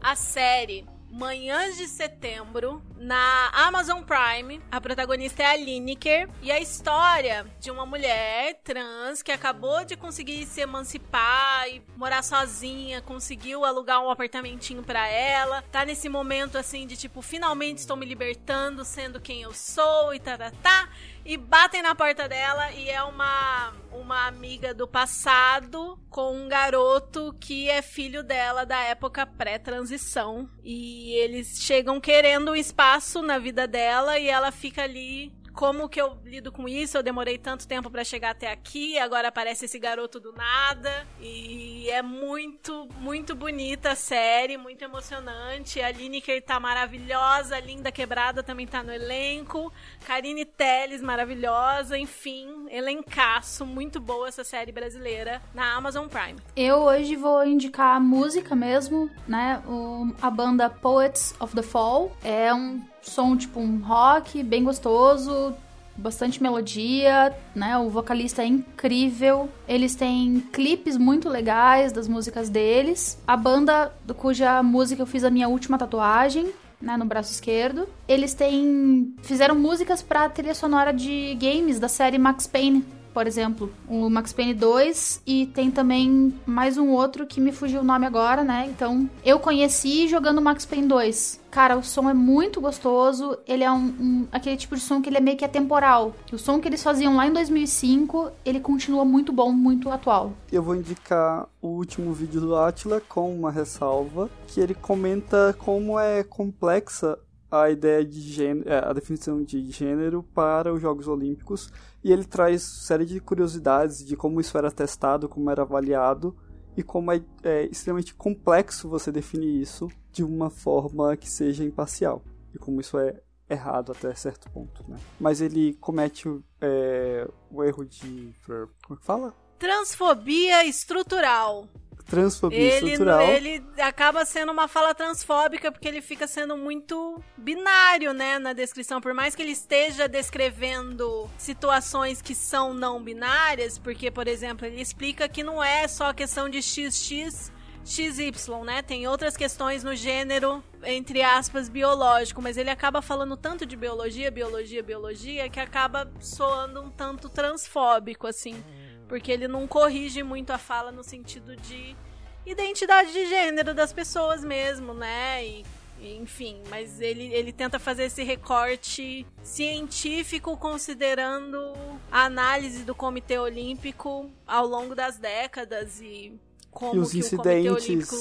a 0.01 0.15
série 0.15 0.87
Manhãs 1.11 1.77
de 1.77 1.89
Setembro, 1.89 2.83
na 2.97 3.51
Amazon 3.53 4.03
Prime. 4.03 4.61
A 4.71 4.81
protagonista 4.81 5.43
é 5.43 5.47
a 5.47 5.57
Lineker. 5.57 6.29
E 6.43 6.51
a 6.51 6.61
história 6.61 7.47
de 7.61 7.71
uma 7.71 7.85
mulher 7.85 8.61
trans 8.65 9.23
que 9.23 9.33
acabou 9.33 9.85
de 9.85 9.97
conseguir 9.97 10.47
se 10.47 10.61
emancipar 10.61 11.69
e 11.69 11.83
morar 11.97 12.23
sozinha, 12.23 13.03
conseguiu 13.03 13.65
alugar 13.65 14.03
um 14.03 14.11
apartamentinho 14.11 14.83
para 14.83 15.07
ela. 15.09 15.63
Tá 15.71 15.85
nesse 15.85 16.09
momento 16.09 16.57
assim 16.57 16.87
de 16.87 16.97
tipo, 16.97 17.21
finalmente 17.21 17.79
estou 17.79 17.97
me 17.97 18.07
libertando, 18.07 18.85
sendo 18.85 19.21
quem 19.21 19.43
eu 19.43 19.53
sou 19.53 20.15
e 20.15 20.21
tá, 20.21 20.39
tá, 20.39 20.51
tá 20.63 20.89
e 21.25 21.37
batem 21.37 21.83
na 21.83 21.95
porta 21.95 22.29
dela 22.29 22.71
e 22.73 22.89
é 22.89 23.03
uma 23.03 23.73
uma 23.91 24.27
amiga 24.27 24.75
do 24.75 24.87
passado 24.87 25.99
com 26.11 26.37
um 26.37 26.49
garoto 26.49 27.35
que 27.41 27.69
é 27.69 27.81
filho 27.81 28.23
dela 28.23 28.65
da 28.65 28.79
época 28.83 29.27
pré-transição 29.27 30.49
e 30.63 31.15
eles 31.15 31.59
chegam 31.63 31.99
querendo 31.99 32.51
um 32.53 32.55
espaço 32.55 32.86
na 33.23 33.39
vida 33.39 33.67
dela 33.67 34.19
e 34.19 34.29
ela 34.29 34.53
fica 34.53 34.83
ali 34.83 35.33
como 35.57 35.89
que 35.89 35.99
eu 35.99 36.19
lido 36.23 36.53
com 36.53 36.69
isso? 36.69 36.99
Eu 36.99 37.03
demorei 37.03 37.39
tanto 37.39 37.67
tempo 37.67 37.91
para 37.91 38.05
chegar 38.05 38.31
até 38.33 38.53
aqui, 38.53 38.99
agora 38.99 39.29
aparece 39.29 39.65
esse 39.65 39.79
garoto 39.79 40.21
do 40.21 40.31
nada. 40.33 41.07
E 41.19 41.89
é 41.89 42.03
muito, 42.03 42.87
muito 42.99 43.35
bonita 43.35 43.93
a 43.93 43.97
série, 43.97 44.59
muito 44.59 44.85
emocionante. 44.85 45.81
A 45.81 45.91
Lineker 45.91 46.43
tá 46.45 46.61
maravilhosa, 46.61 47.59
Linda 47.59 47.91
Quebrada 47.91 48.43
também 48.43 48.67
tá 48.67 48.83
no 48.83 48.93
elenco. 48.93 49.73
Karine 50.07 50.45
Telles, 50.45 51.01
maravilhosa, 51.01 51.97
enfim, 51.97 52.67
elencaço, 52.71 53.65
muito 53.65 53.99
boa 53.99 54.29
essa 54.29 54.45
série 54.45 54.73
brasileira 54.73 55.41
na 55.55 55.75
Amazon 55.75 56.07
Prime. 56.07 56.39
Eu 56.55 56.81
hoje 56.81 57.17
vou 57.17 57.43
indicar 57.47 57.97
a 57.97 58.01
música 58.01 58.55
mesmo, 58.55 59.11
né? 59.27 59.63
O, 59.67 60.13
a 60.21 60.31
banda 60.31 60.69
Poets 60.69 61.35
of 61.41 61.55
the 61.55 61.63
Fall. 61.63 62.15
É 62.23 62.53
um 62.53 62.85
som 63.07 63.37
tipo 63.37 63.61
um 63.61 63.79
rock 63.79 64.43
bem 64.43 64.65
gostoso, 64.65 65.55
bastante 65.97 66.43
melodia, 66.43 67.35
né? 67.55 67.79
O 67.79 67.89
vocalista 67.89 68.43
é 68.43 68.47
incrível. 68.47 69.49
Eles 69.67 69.95
têm 69.95 70.41
clipes 70.53 70.97
muito 70.97 71.29
legais 71.29 71.93
das 71.93 72.09
músicas 72.09 72.49
deles. 72.49 73.19
A 73.27 73.37
banda 73.37 73.93
cuja 74.17 74.63
música 74.63 75.03
eu 75.03 75.07
fiz 75.07 75.25
a 75.25 75.31
minha 75.31 75.49
última 75.49 75.79
tatuagem, 75.79 76.53
né, 76.81 76.97
no 76.97 77.05
braço 77.05 77.33
esquerdo. 77.33 77.89
Eles 78.07 78.35
têm 78.35 79.15
fizeram 79.23 79.55
músicas 79.55 80.03
para 80.03 80.29
trilha 80.29 80.55
sonora 80.55 80.93
de 80.93 81.35
games 81.37 81.79
da 81.79 81.89
série 81.89 82.19
Max 82.19 82.47
Payne 82.47 82.85
por 83.17 83.27
exemplo, 83.27 83.73
o 83.89 84.11
Max 84.11 84.31
Payne 84.31 84.53
2 84.53 85.23
e 85.27 85.47
tem 85.47 85.71
também 85.71 86.35
mais 86.45 86.77
um 86.77 86.91
outro 86.91 87.27
que 87.27 87.41
me 87.41 87.51
fugiu 87.51 87.81
o 87.81 87.83
nome 87.83 88.05
agora, 88.05 88.45
né? 88.45 88.67
Então, 88.69 89.09
eu 89.25 89.41
conheci 89.41 90.07
jogando 90.07 90.43
Max 90.43 90.67
Payne 90.67 90.87
2. 90.87 91.41
Cara, 91.51 91.79
o 91.79 91.83
som 91.83 92.11
é 92.11 92.13
muito 92.13 92.61
gostoso, 92.61 93.39
ele 93.49 93.65
é 93.65 93.73
um, 93.73 93.87
um, 93.99 94.27
aquele 94.31 94.59
tipo 94.59 94.77
de 94.77 94.83
som 94.83 95.01
que 95.01 95.09
ele 95.09 95.17
é 95.17 95.21
meio 95.21 95.39
que 95.39 95.47
atemporal. 95.47 96.15
O 96.31 96.37
som 96.37 96.61
que 96.61 96.69
eles 96.69 96.83
faziam 96.83 97.17
lá 97.17 97.27
em 97.27 97.33
2005, 97.33 98.33
ele 98.45 98.61
continua 98.61 99.03
muito 99.03 99.33
bom, 99.33 99.51
muito 99.51 99.89
atual. 99.89 100.35
Eu 100.53 100.63
vou 100.63 100.77
indicar 100.77 101.49
o 101.63 101.69
último 101.69 102.13
vídeo 102.13 102.43
do 102.43 102.55
Atila 102.55 103.01
com 103.01 103.35
uma 103.35 103.51
ressalva, 103.51 104.29
que 104.47 104.61
ele 104.61 104.75
comenta 104.75 105.57
como 105.59 105.99
é 105.99 106.23
complexa 106.23 107.19
a 107.51 107.71
ideia 107.71 108.05
de 108.05 108.21
gênero, 108.21 108.69
é, 108.69 108.79
a 108.79 108.93
definição 108.93 109.43
de 109.43 109.71
gênero 109.71 110.23
para 110.35 110.73
os 110.73 110.83
Jogos 110.83 111.07
Olímpicos 111.09 111.73
e 112.07 112.13
ele 112.13 112.23
traz 112.23 112.63
série 112.63 113.05
de 113.05 113.19
curiosidades 113.19 114.07
de 114.07 114.17
como 114.17 114.41
isso 114.41 114.57
era 114.57 114.71
testado, 114.71 115.29
como 115.29 115.51
era 115.51 115.63
avaliado 115.63 116.37
e 116.77 116.83
como 116.85 117.11
é, 117.11 117.21
é 117.43 117.65
extremamente 117.65 118.15
complexo 118.15 118.89
você 118.89 119.11
definir 119.11 119.61
isso 119.61 119.89
de 120.13 120.23
uma 120.23 120.49
forma 120.49 121.17
que 121.17 121.29
seja 121.29 121.65
imparcial 121.65 122.23
e 122.55 122.59
como 122.59 122.81
isso 122.81 122.97
é 122.97 123.21
errado 123.51 123.91
até 123.91 124.15
certo 124.15 124.49
ponto, 124.53 124.89
né? 124.89 124.97
Mas 125.19 125.41
ele 125.41 125.75
comete 125.81 126.29
é, 126.61 127.29
o 127.51 127.65
erro 127.65 127.85
de 127.85 128.33
como 128.47 128.97
é 128.97 128.97
que 129.01 129.05
fala? 129.05 129.35
Transfobia 129.59 130.65
estrutural 130.65 131.67
transfobia 132.07 132.59
ele, 132.59 132.93
estrutural. 132.93 133.21
Ele 133.23 133.65
acaba 133.79 134.25
sendo 134.25 134.53
uma 134.53 134.69
fala 134.69 134.95
transfóbica 134.95 135.71
porque 135.73 135.89
ele 135.89 136.01
fica 136.01 136.27
sendo 136.27 136.57
muito 136.57 137.23
binário, 137.37 138.13
né, 138.13 138.39
na 138.39 138.53
descrição. 138.53 139.01
Por 139.01 139.13
mais 139.13 139.35
que 139.35 139.43
ele 139.43 139.53
esteja 139.53 140.09
descrevendo 140.09 141.29
situações 141.37 142.23
que 142.23 142.35
são 142.35 142.73
não 142.73 143.03
binárias, 143.03 143.77
porque, 143.79 144.11
por 144.11 144.29
exemplo, 144.29 144.67
ele 144.67 144.81
explica 144.81 145.29
que 145.29 145.43
não 145.43 145.63
é 145.63 145.87
só 145.89 146.13
questão 146.13 146.49
de 146.49 146.63
XX 146.63 147.53
XY, 147.87 148.33
né? 148.65 148.83
Tem 148.83 149.07
outras 149.07 149.37
questões 149.37 149.85
no 149.85 149.95
gênero, 149.95 150.63
entre 150.83 151.23
aspas, 151.23 151.69
biológico, 151.69 152.43
mas 152.43 152.57
ele 152.57 152.69
acaba 152.69 153.01
falando 153.01 153.37
tanto 153.37 153.65
de 153.65 153.77
biologia, 153.77 154.29
biologia, 154.29 154.83
biologia, 154.83 155.49
que 155.49 155.61
acaba 155.61 156.11
soando 156.19 156.83
um 156.83 156.91
tanto 156.91 157.29
transfóbico, 157.29 158.27
assim 158.27 158.61
porque 159.09 159.31
ele 159.31 159.49
não 159.49 159.67
corrige 159.67 160.23
muito 160.23 160.51
a 160.51 160.59
fala 160.59 160.91
no 160.91 161.03
sentido 161.03 161.57
de 161.57 161.97
identidade 162.45 163.13
de 163.13 163.27
gênero 163.27 163.75
das 163.75 163.93
pessoas 163.93 164.45
mesmo, 164.45 164.95
né? 164.95 165.45
E 165.45 165.65
enfim, 166.01 166.63
mas 166.69 167.01
ele, 167.01 167.25
ele 167.33 167.53
tenta 167.53 167.79
fazer 167.79 168.05
esse 168.05 168.23
recorte 168.23 169.27
científico 169.43 170.57
considerando 170.57 171.73
a 172.13 172.25
análise 172.25 172.85
do 172.85 172.95
Comitê 172.95 173.39
Olímpico 173.39 174.31
ao 174.47 174.67
longo 174.67 174.95
das 174.95 175.19
décadas 175.19 176.01
e 176.01 176.39
como 176.71 176.97
e 176.97 176.99
os 176.99 177.15
incidentes 177.15 177.89
Olímpico... 177.89 178.17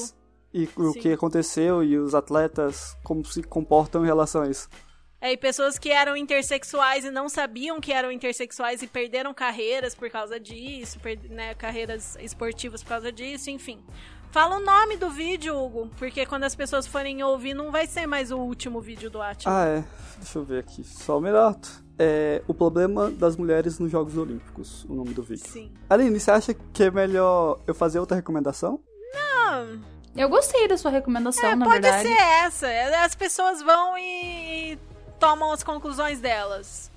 e 0.54 0.68
o 0.76 0.92
Sim. 0.92 1.00
que 1.00 1.12
aconteceu 1.12 1.84
e 1.84 1.98
os 1.98 2.14
atletas 2.14 2.96
como 3.04 3.24
se 3.24 3.42
comportam 3.42 4.02
em 4.02 4.06
relação 4.06 4.42
a 4.42 4.48
isso. 4.48 4.68
É, 5.20 5.32
e 5.32 5.36
pessoas 5.36 5.78
que 5.78 5.90
eram 5.90 6.16
intersexuais 6.16 7.04
e 7.04 7.10
não 7.10 7.28
sabiam 7.28 7.80
que 7.80 7.92
eram 7.92 8.12
intersexuais 8.12 8.82
e 8.82 8.86
perderam 8.86 9.32
carreiras 9.32 9.94
por 9.94 10.10
causa 10.10 10.38
disso, 10.38 10.98
per- 11.00 11.18
né, 11.30 11.54
carreiras 11.54 12.16
esportivas 12.20 12.82
por 12.82 12.90
causa 12.90 13.10
disso, 13.10 13.48
enfim. 13.50 13.82
Fala 14.30 14.56
o 14.56 14.60
nome 14.60 14.96
do 14.98 15.08
vídeo, 15.08 15.56
Hugo, 15.58 15.90
porque 15.98 16.26
quando 16.26 16.44
as 16.44 16.54
pessoas 16.54 16.86
forem 16.86 17.22
ouvir, 17.22 17.54
não 17.54 17.70
vai 17.72 17.86
ser 17.86 18.06
mais 18.06 18.30
o 18.30 18.36
último 18.36 18.80
vídeo 18.80 19.08
do 19.08 19.22
Atila. 19.22 19.62
Ah, 19.62 19.66
é. 19.66 19.84
Deixa 20.18 20.38
eu 20.38 20.44
ver 20.44 20.60
aqui. 20.60 20.84
Só 20.84 21.16
o 21.16 21.20
melhor. 21.20 21.56
É 21.98 22.42
o 22.46 22.52
problema 22.52 23.10
das 23.10 23.36
mulheres 23.38 23.78
nos 23.78 23.90
Jogos 23.90 24.18
Olímpicos, 24.18 24.84
o 24.84 24.92
nome 24.94 25.14
do 25.14 25.22
vídeo. 25.22 25.46
Sim. 25.48 25.72
Aline, 25.88 26.20
você 26.20 26.30
acha 26.30 26.52
que 26.52 26.82
é 26.82 26.90
melhor 26.90 27.58
eu 27.66 27.74
fazer 27.74 27.98
outra 27.98 28.14
recomendação? 28.16 28.78
Ah, 29.14 29.64
Eu 30.14 30.28
gostei 30.28 30.68
da 30.68 30.76
sua 30.76 30.90
recomendação, 30.90 31.56
na 31.56 31.64
pode 31.64 31.80
verdade. 31.80 32.06
ser 32.06 32.14
essa. 32.44 32.66
É, 32.66 32.96
As 33.02 33.14
pessoas 33.14 33.62
vão 33.62 33.96
e 33.96 34.78
tomam 35.18 35.52
as 35.52 35.62
conclusões 35.62 36.20
delas. 36.20 36.90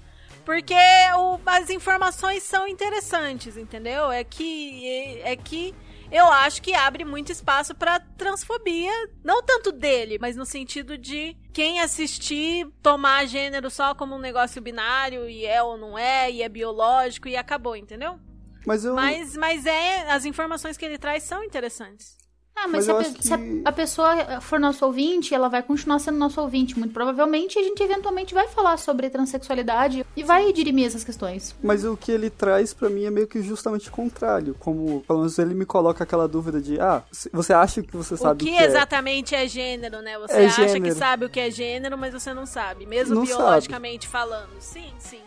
Porque 0.45 0.73
o- 1.17 1.39
as 1.45 1.69
informações 1.69 2.43
são 2.43 2.67
interessantes, 2.67 3.55
entendeu? 3.57 4.11
É 4.11 4.23
que, 4.23 4.87
é, 4.87 5.31
é 5.33 5.35
que 5.35 5.75
eu 6.11 6.25
acho 6.25 6.61
que 6.61 6.73
abre 6.73 7.05
muito 7.05 7.31
espaço 7.31 7.75
pra 7.75 7.99
transfobia. 7.99 8.91
Não 9.23 9.43
tanto 9.43 9.71
dele, 9.71 10.17
mas 10.19 10.35
no 10.35 10.45
sentido 10.45 10.97
de 10.97 11.37
quem 11.53 11.79
assistir 11.81 12.67
tomar 12.81 13.27
gênero 13.27 13.69
só 13.69 13.93
como 13.93 14.15
um 14.15 14.19
negócio 14.19 14.59
binário 14.61 15.29
e 15.29 15.45
é 15.45 15.61
ou 15.61 15.77
não 15.77 15.97
é, 15.97 16.31
e 16.31 16.41
é 16.41 16.49
biológico 16.49 17.27
e 17.27 17.35
acabou, 17.37 17.75
entendeu? 17.75 18.19
Mas 18.65 18.83
eu. 18.83 18.95
Mas, 18.95 19.35
mas 19.37 19.65
é. 19.65 20.09
As 20.11 20.25
informações 20.25 20.77
que 20.77 20.85
ele 20.85 20.97
traz 20.97 21.23
são 21.23 21.43
interessantes. 21.43 22.17
Ah, 22.61 22.67
Mas 22.67 22.85
mas, 22.85 22.85
se, 22.85 22.91
a, 22.91 22.97
acho 22.97 23.23
se 23.23 23.33
a- 23.33 23.37
que- 23.37 23.61
a 23.63 23.71
pessoa 23.71 24.41
for 24.41 24.59
nosso 24.59 24.85
ouvinte, 24.85 25.33
ela 25.33 25.47
vai 25.47 25.63
continuar 25.63 25.97
sendo 25.99 26.17
nosso 26.17 26.41
ouvinte. 26.41 26.77
Muito 26.77 26.91
provavelmente 26.93 27.57
a 27.57 27.63
gente 27.63 27.81
eventualmente 27.81 28.33
vai 28.33 28.47
falar 28.49 28.77
sobre 28.77 29.09
transexualidade 29.09 30.05
e 30.15 30.23
vai 30.23 30.51
dirimir 30.51 30.85
essas 30.87 31.03
questões. 31.03 31.55
Mas 31.63 31.85
o 31.85 31.95
que 31.95 32.11
ele 32.11 32.29
traz 32.29 32.73
pra 32.73 32.89
mim 32.89 33.05
é 33.05 33.09
meio 33.11 33.27
que 33.27 33.41
justamente 33.41 33.87
o 33.87 33.91
contrário. 33.91 34.55
Como, 34.59 35.01
pelo 35.07 35.19
menos 35.19 35.39
ele 35.39 35.53
me 35.53 35.65
coloca 35.65 36.03
aquela 36.03 36.27
dúvida 36.27 36.59
de, 36.59 36.79
ah, 36.81 37.01
você 37.31 37.53
acha 37.53 37.81
que 37.81 37.95
você 37.95 38.15
O 38.15 38.17
sabe 38.17 38.43
que 38.43 38.49
o 38.51 38.53
que 38.53 38.61
é? 38.61 38.65
exatamente 38.65 39.33
é 39.35 39.47
gênero, 39.47 40.01
né? 40.01 40.19
Você 40.19 40.33
É 40.33 40.45
acha 40.47 40.61
que 40.65 40.67
gênero. 40.73 40.95
sabe 40.95 41.25
o 41.25 41.29
que 41.29 41.39
é 41.39 41.49
gênero, 41.49 41.97
mas 41.97 42.13
você 42.13 42.33
não 42.33 42.45
sabe, 42.45 42.85
mesmo 42.85 43.15
Não 43.15 43.23
biologicamente 43.25 44.07
falando. 44.07 44.49
Sim, 44.59 44.91
sim. 44.99 45.21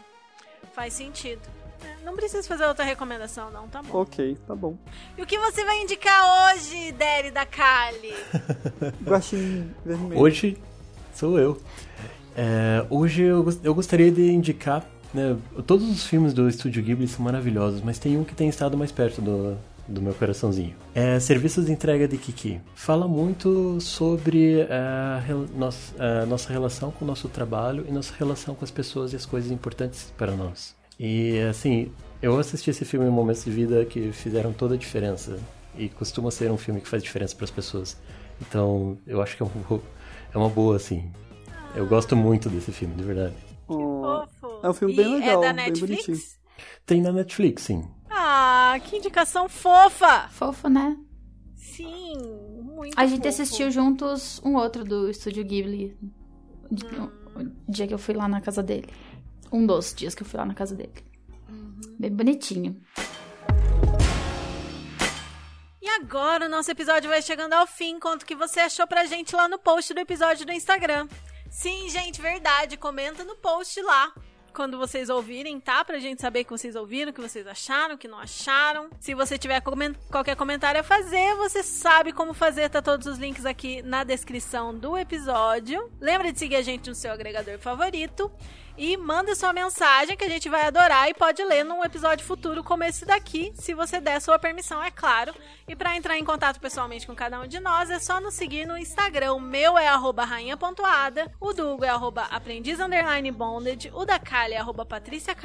Faz 0.75 0.93
sentido. 0.93 1.41
É, 1.85 2.05
Não 2.05 2.15
precisa 2.15 2.47
fazer 2.47 2.67
outra 2.67 2.85
recomendação, 2.85 3.51
não, 3.51 3.69
tá 3.69 3.83
bom. 3.83 4.01
Ok, 4.01 4.37
tá 4.47 4.55
bom. 4.55 4.77
E 5.17 5.23
o 5.23 5.27
que 5.27 5.39
você 5.39 5.65
vai 5.65 5.81
indicar 5.83 6.55
hoje, 6.55 6.93
Derry 6.93 7.31
da 7.31 7.47
Kali? 7.47 8.15
Guaxinim 9.05 9.71
vermelho. 9.85 10.21
Hoje 10.21 10.59
sou 11.15 11.39
eu. 11.39 11.61
É, 12.37 12.85
hoje 12.89 13.23
eu, 13.23 13.47
eu 13.63 13.75
gostaria 13.75 14.11
de 14.11 14.31
indicar. 14.31 14.85
Né, 15.13 15.37
todos 15.67 15.89
os 15.91 16.07
filmes 16.07 16.33
do 16.33 16.49
Estúdio 16.49 16.83
Ghibli 16.83 17.07
são 17.07 17.23
maravilhosos, 17.23 17.83
mas 17.83 17.99
tem 17.99 18.17
um 18.17 18.25
que 18.25 18.35
tem 18.35 18.49
estado 18.49 18.79
mais 18.79 18.91
perto 18.91 19.21
do, 19.21 19.59
do 19.87 20.01
meu 20.01 20.15
coraçãozinho. 20.15 20.75
É 20.95 21.21
Serviços 21.21 21.67
de 21.67 21.73
Entrega 21.73 22.09
de 22.09 22.17
Kiki. 22.17 22.61
Fala 22.75 23.07
muito 23.07 23.79
sobre 23.81 24.63
a, 24.63 25.23
nossa, 25.55 25.95
a 26.03 26.27
nossa 26.27 26.51
relação 26.53 26.91
com 26.91 27.05
o 27.05 27.09
nosso 27.09 27.29
trabalho 27.29 27.85
e 27.87 27.93
nossa 27.93 28.15
relação 28.19 28.55
com 28.55 28.65
as 28.65 28.71
pessoas 28.71 29.13
e 29.13 29.17
as 29.17 29.27
coisas 29.27 29.51
importantes 29.51 30.13
para 30.17 30.33
nós. 30.33 30.75
E 31.05 31.41
assim, 31.51 31.91
eu 32.23 32.39
assisti 32.39 32.71
esse 32.71 32.85
filme 32.85 33.07
em 33.07 33.11
momentos 33.11 33.45
de 33.45 33.51
vida 33.51 33.85
que 33.85 34.13
fizeram 34.13 34.53
toda 34.53 34.75
a 34.75 34.79
diferença. 34.79 35.37
E 35.77 35.89
costuma 35.89 36.31
ser 36.31 36.49
um 36.53 36.57
filme 36.57 36.81
que 36.81 36.87
faz 36.87 37.03
diferença 37.03 37.35
para 37.35 37.45
as 37.45 37.51
pessoas. 37.51 37.97
Então, 38.41 38.97
eu 39.05 39.21
acho 39.21 39.37
que 39.37 39.43
é, 39.43 39.47
um, 39.47 39.49
bo- 39.49 39.83
é 40.33 40.39
uma 40.39 40.49
boa, 40.49 40.77
assim. 40.77 41.11
Eu 41.75 41.87
gosto 41.87 42.15
muito 42.15 42.49
desse 42.49 42.71
filme, 42.71 42.95
de 42.95 43.03
verdade. 43.03 43.35
Oh, 43.67 44.23
Fofo. 44.39 44.61
É 44.63 44.69
um 44.71 44.75
filme 44.75 44.95
E 44.95 44.97
bem 44.97 45.09
legal, 45.15 45.43
É 45.43 45.47
da 45.49 45.53
bem 45.53 45.65
Netflix? 45.65 46.07
bonitinho. 46.07 46.21
Tem 46.87 47.01
na 47.01 47.11
Netflix, 47.11 47.63
sim. 47.63 47.85
Ah, 48.09 48.79
que 48.85 48.97
indicação 48.97 49.49
fofa! 49.49 50.29
Fofo, 50.29 50.69
né? 50.69 50.97
Sim, 51.57 52.17
muito 52.63 52.95
A 52.97 53.07
gente 53.07 53.23
fofo. 53.23 53.29
assistiu 53.29 53.71
juntos 53.71 54.41
um 54.45 54.55
outro 54.57 54.85
do 54.85 55.09
Estúdio 55.11 55.45
Ghibli. 55.45 55.97
O 56.71 57.23
o 57.35 57.51
dia 57.67 57.87
que 57.89 57.95
eu 57.95 57.99
fui 57.99 58.15
lá 58.15 58.29
na 58.29 58.43
casa 58.43 58.63
dele. 58.63 58.87
Um 59.53 59.67
dos 59.67 59.95
dias 59.95 60.15
que 60.15 60.23
eu 60.23 60.27
fui 60.27 60.39
lá 60.39 60.47
na 60.47 60.55
casa 60.55 60.75
dele. 60.75 60.93
Bem 61.99 62.11
bonitinho. 62.11 62.81
E 65.81 65.89
agora 65.89 66.47
o 66.47 66.49
nosso 66.49 66.71
episódio 66.71 67.11
vai 67.11 67.21
chegando 67.21 67.53
ao 67.53 67.67
fim. 67.67 67.99
Conta 67.99 68.25
o 68.25 68.27
que 68.27 68.35
você 68.35 68.61
achou 68.61 68.87
pra 68.87 69.05
gente 69.05 69.35
lá 69.35 69.49
no 69.49 69.59
post 69.59 69.93
do 69.93 70.01
episódio 70.01 70.47
do 70.47 70.53
Instagram. 70.53 71.09
Sim, 71.51 71.89
gente, 71.91 72.21
verdade. 72.21 72.77
Comenta 72.77 73.25
no 73.25 73.37
post 73.37 73.81
lá. 73.83 74.13
Quando 74.55 74.77
vocês 74.79 75.09
ouvirem, 75.09 75.59
tá? 75.59 75.83
Pra 75.83 75.99
gente 75.99 76.21
saber 76.21 76.45
que 76.45 76.51
vocês 76.51 76.77
ouviram, 76.77 77.11
o 77.11 77.15
que 77.15 77.23
vocês 77.23 77.47
acharam, 77.47 77.95
o 77.95 77.99
que 77.99 78.07
não 78.07 78.19
acharam. 78.19 78.91
Se 79.01 79.15
você 79.15 79.39
tiver 79.39 79.61
comen- 79.63 79.95
qualquer 80.11 80.37
comentário 80.37 80.79
a 80.79 80.85
fazer, 80.85 81.35
você 81.37 81.63
sabe 81.63 82.13
como 82.13 82.35
fazer. 82.35 82.69
Tá 82.69 82.83
todos 82.83 83.07
os 83.07 83.19
links 83.19 83.47
aqui 83.47 83.81
na 83.83 84.05
descrição 84.05 84.75
do 84.77 84.97
episódio. 84.97 85.91
Lembra 85.99 86.31
de 86.33 86.39
seguir 86.39 86.57
a 86.57 86.63
gente 86.63 86.89
no 86.89 86.95
seu 86.95 87.11
agregador 87.13 87.59
favorito. 87.59 88.31
E 88.77 88.97
manda 88.97 89.35
sua 89.35 89.53
mensagem 89.53 90.17
que 90.17 90.25
a 90.25 90.29
gente 90.29 90.49
vai 90.49 90.67
adorar 90.67 91.09
e 91.09 91.15
pode 91.15 91.43
ler 91.45 91.65
num 91.65 91.85
episódio 91.85 92.25
futuro 92.25 92.65
como 92.65 92.85
esse 92.85 93.05
daqui, 93.05 93.53
se 93.55 93.75
você 93.75 94.01
der 94.01 94.21
sua 94.21 94.39
permissão, 94.39 94.83
é 94.83 94.91
claro. 94.91 95.35
E 95.69 95.77
para 95.77 95.97
entrar 95.97 96.19
em 96.19 96.25
contato 96.25 96.59
pessoalmente 96.59 97.07
com 97.07 97.15
cada 97.15 97.41
um 97.41 97.47
de 97.47 97.61
nós, 97.61 97.91
é 97.91 97.99
só 97.99 98.21
nos 98.21 98.35
seguir 98.35 98.67
no 98.67 98.79
Instagram. 98.79 99.35
O 99.35 99.41
meu 99.41 99.77
é 99.77 99.89
arroba 99.89 100.25
rainha.ada, 100.25 101.31
o 101.41 101.53
do 101.53 101.73
Hugo 101.73 101.85
é 101.85 101.89
arroba 101.89 102.23
aprendiz 102.25 102.79
bonded, 103.35 103.91
o 103.95 104.05
da 104.05 104.19
Kali 104.19 104.55
é 104.55 104.59
arroba 104.59 104.85
patrícia 104.85 105.37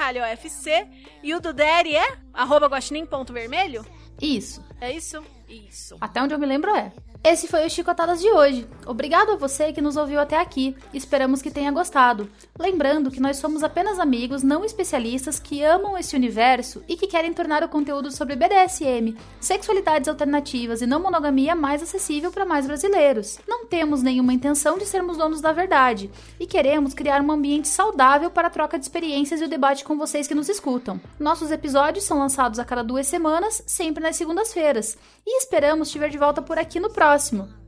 e 1.21 1.35
o 1.35 1.39
do 1.39 1.53
Derry 1.53 1.95
é 1.95 2.17
arroba 2.33 2.67
guaxinim.vermelho? 2.67 3.85
Isso. 4.21 4.63
É 4.79 4.91
isso? 4.91 5.23
Isso. 5.47 5.97
Até 6.01 6.21
onde 6.21 6.33
eu 6.33 6.39
me 6.39 6.45
lembro 6.45 6.75
é. 6.75 6.91
Esse 7.29 7.45
foi 7.45 7.65
o 7.65 7.69
Chicotadas 7.69 8.21
de 8.21 8.31
hoje. 8.31 8.65
Obrigado 8.85 9.33
a 9.33 9.35
você 9.35 9.73
que 9.73 9.81
nos 9.81 9.97
ouviu 9.97 10.17
até 10.17 10.39
aqui. 10.39 10.73
Esperamos 10.93 11.41
que 11.41 11.51
tenha 11.51 11.69
gostado. 11.73 12.29
Lembrando 12.57 13.11
que 13.11 13.19
nós 13.19 13.35
somos 13.35 13.63
apenas 13.63 13.99
amigos 13.99 14.43
não 14.43 14.63
especialistas 14.63 15.37
que 15.37 15.61
amam 15.61 15.97
esse 15.97 16.15
universo 16.15 16.81
e 16.87 16.95
que 16.95 17.05
querem 17.05 17.33
tornar 17.33 17.61
o 17.65 17.67
conteúdo 17.67 18.11
sobre 18.11 18.37
BDSM, 18.37 19.13
sexualidades 19.41 20.07
alternativas 20.07 20.81
e 20.81 20.87
não 20.87 21.01
monogamia 21.01 21.53
mais 21.53 21.83
acessível 21.83 22.31
para 22.31 22.45
mais 22.45 22.65
brasileiros. 22.65 23.39
Não 23.45 23.65
temos 23.65 24.01
nenhuma 24.01 24.31
intenção 24.31 24.77
de 24.77 24.85
sermos 24.85 25.17
donos 25.17 25.41
da 25.41 25.51
verdade 25.51 26.09
e 26.39 26.47
queremos 26.47 26.93
criar 26.93 27.21
um 27.21 27.29
ambiente 27.29 27.67
saudável 27.67 28.31
para 28.31 28.47
a 28.47 28.51
troca 28.51 28.79
de 28.79 28.85
experiências 28.85 29.41
e 29.41 29.43
o 29.43 29.49
debate 29.49 29.83
com 29.83 29.97
vocês 29.97 30.27
que 30.27 30.35
nos 30.35 30.47
escutam. 30.47 30.97
Nossos 31.19 31.51
episódios 31.51 32.05
são 32.05 32.19
lançados 32.19 32.57
a 32.57 32.63
cada 32.63 32.85
duas 32.85 33.05
semanas, 33.05 33.61
sempre 33.67 34.01
nas 34.01 34.15
segundas-feiras, 34.15 34.97
e 35.25 35.39
esperamos 35.39 35.91
te 35.91 35.99
ver 35.99 36.09
de 36.09 36.17
volta 36.17 36.41
por 36.41 36.57
aqui 36.57 36.79
no 36.79 36.89
próximo. 36.89 37.16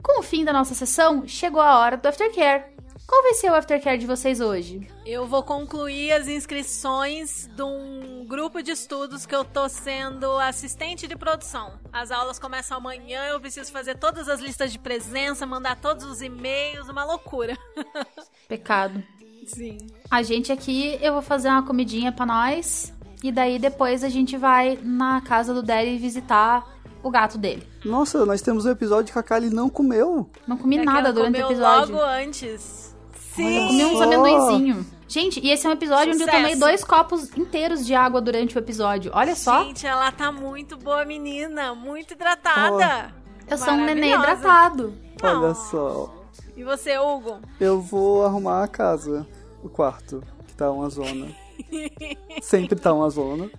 Com 0.02 0.20
o 0.20 0.24
fim 0.24 0.46
da 0.46 0.54
nossa 0.54 0.74
sessão, 0.74 1.28
chegou 1.28 1.62
a 1.62 1.80
hora 1.80 1.98
do 1.98 2.08
aftercare. 2.08 2.80
Qual 3.10 3.24
vai 3.24 3.34
ser 3.34 3.50
o 3.50 3.56
aftercare 3.56 3.98
de 3.98 4.06
vocês 4.06 4.40
hoje? 4.40 4.88
Eu 5.04 5.26
vou 5.26 5.42
concluir 5.42 6.12
as 6.12 6.28
inscrições 6.28 7.50
de 7.56 7.64
um 7.64 8.24
grupo 8.28 8.62
de 8.62 8.70
estudos 8.70 9.26
que 9.26 9.34
eu 9.34 9.44
tô 9.44 9.68
sendo 9.68 10.38
assistente 10.38 11.08
de 11.08 11.16
produção. 11.16 11.80
As 11.92 12.12
aulas 12.12 12.38
começam 12.38 12.78
amanhã, 12.78 13.26
eu 13.26 13.42
preciso 13.42 13.72
fazer 13.72 13.98
todas 13.98 14.30
as 14.30 14.40
listas 14.40 14.72
de 14.72 14.78
presença, 14.78 15.44
mandar 15.48 15.76
todos 15.78 16.06
os 16.06 16.22
e-mails, 16.22 16.88
uma 16.88 17.04
loucura. 17.04 17.58
Pecado. 18.48 19.04
Sim. 19.48 19.80
A 20.12 20.22
gente 20.22 20.52
aqui, 20.52 21.00
eu 21.02 21.14
vou 21.14 21.24
fazer 21.24 21.50
uma 21.50 21.66
comidinha 21.66 22.12
pra 22.12 22.28
nós. 22.28 22.94
E 23.24 23.32
daí 23.32 23.58
depois 23.58 24.04
a 24.04 24.10
gente 24.10 24.38
vai 24.38 24.78
na 24.84 25.20
casa 25.20 25.52
do 25.52 25.64
Daddy 25.64 25.98
visitar 25.98 26.79
o 27.04 27.10
gato 27.10 27.38
dele. 27.38 27.68
Nossa, 27.86 28.26
nós 28.26 28.42
temos 28.42 28.66
um 28.66 28.70
episódio 28.72 29.12
que 29.14 29.20
a 29.20 29.24
Kali 29.24 29.50
não 29.50 29.70
comeu. 29.70 30.30
Não 30.48 30.58
comi 30.58 30.78
É 30.78 30.84
nada 30.84 31.12
durante 31.14 31.40
o 31.40 31.44
comeu 31.44 31.52
episódio. 31.52 31.96
logo 31.96 32.06
antes. 32.06 32.96
Eu 33.38 33.46
Sim. 33.46 33.68
comi 33.68 33.86
uns 33.86 34.02
amendoinzinhos. 34.02 34.86
Gente, 35.08 35.40
e 35.40 35.50
esse 35.50 35.66
é 35.66 35.70
um 35.70 35.74
episódio 35.74 36.14
onde 36.14 36.22
eu 36.24 36.28
tomei 36.28 36.42
Sucesso. 36.54 36.60
dois 36.60 36.84
copos 36.84 37.36
inteiros 37.38 37.86
de 37.86 37.96
água 37.96 38.22
durante 38.22 38.56
o 38.56 38.60
episódio. 38.60 39.12
Olha 39.16 39.36
só, 39.36 39.64
Gente, 39.64 39.88
ela 39.88 40.12
tá 40.12 40.32
muito 40.32 40.78
boa, 40.78 41.04
menina. 41.06 41.74
Muito 41.74 42.14
hidratada. 42.14 43.14
eu 43.48 43.58
sou 43.58 43.74
um 43.74 43.86
neném 43.86 44.14
hidratado. 44.14 44.94
Olha 45.24 45.50
Oh. 45.52 45.56
só. 45.56 46.16
E 46.56 46.64
você, 46.64 46.98
Hugo? 47.00 47.40
Eu 47.60 47.82
vou 47.82 48.26
arrumar 48.26 48.64
a 48.64 48.68
casa, 48.68 49.26
o 49.64 49.70
quarto, 49.70 50.22
que 50.46 50.54
tá 50.54 50.70
uma 50.70 50.90
zona. 50.90 51.28
Sempre 52.42 52.76
tá 52.78 52.94
uma 52.94 53.10
zona. 53.10 53.50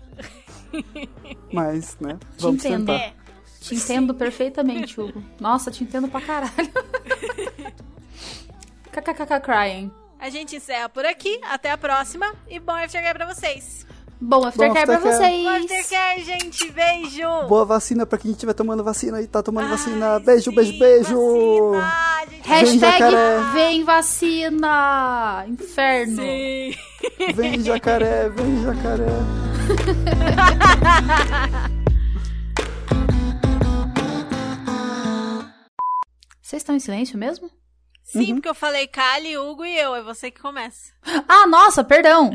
Mas, 1.52 1.96
né? 2.00 2.18
Vamos 2.38 2.64
entendo. 2.64 2.86
tentar. 2.86 2.92
É. 2.94 3.12
Te 3.60 3.74
entendo 3.74 4.14
perfeitamente, 4.14 4.98
Hugo. 5.00 5.22
Nossa, 5.38 5.70
te 5.70 5.84
entendo 5.84 6.08
pra 6.08 6.20
caralho. 6.20 6.50
kkkk 8.90 9.40
crying. 9.42 9.92
A 10.18 10.28
gente 10.30 10.56
encerra 10.56 10.88
por 10.88 11.04
aqui. 11.04 11.38
Até 11.44 11.70
a 11.70 11.78
próxima. 11.78 12.34
E 12.48 12.58
bom 12.58 12.72
aftercare 12.72 13.16
pra 13.16 13.26
vocês. 13.32 13.86
Bom 14.20 14.46
aftercare 14.46 14.86
pra 14.86 14.98
vocês. 14.98 15.44
Bom 15.44 15.48
aftercare, 15.48 16.24
gente. 16.24 16.70
Beijo. 16.70 17.46
Boa 17.48 17.64
vacina 17.64 18.04
pra 18.04 18.18
quem 18.18 18.30
estiver 18.32 18.52
tomando 18.52 18.84
vacina 18.84 19.22
e 19.22 19.26
tá 19.26 19.42
tomando 19.42 19.64
Ai, 19.64 19.70
vacina. 19.70 20.18
Beijo, 20.20 20.50
sim, 20.50 20.56
beijo, 20.56 20.78
beijo. 20.78 21.72
Vacina, 21.72 22.42
Hashtag 22.44 23.16
vem 23.54 23.84
vacina. 23.84 25.44
Inferno. 25.48 26.16
Sim. 26.16 26.74
Vem 27.34 27.62
jacaré, 27.62 28.28
vem 28.28 28.62
jacaré. 28.62 29.06
Vocês 36.50 36.62
estão 36.62 36.74
em 36.74 36.80
silêncio 36.80 37.16
mesmo? 37.16 37.48
Sim, 38.02 38.30
uhum. 38.30 38.34
porque 38.34 38.48
eu 38.48 38.54
falei 38.56 38.88
Kali, 38.88 39.38
Hugo 39.38 39.64
e 39.64 39.78
eu. 39.78 39.94
É 39.94 40.02
você 40.02 40.32
que 40.32 40.40
começa. 40.40 40.92
Ah, 41.28 41.46
nossa, 41.46 41.84
perdão. 41.84 42.32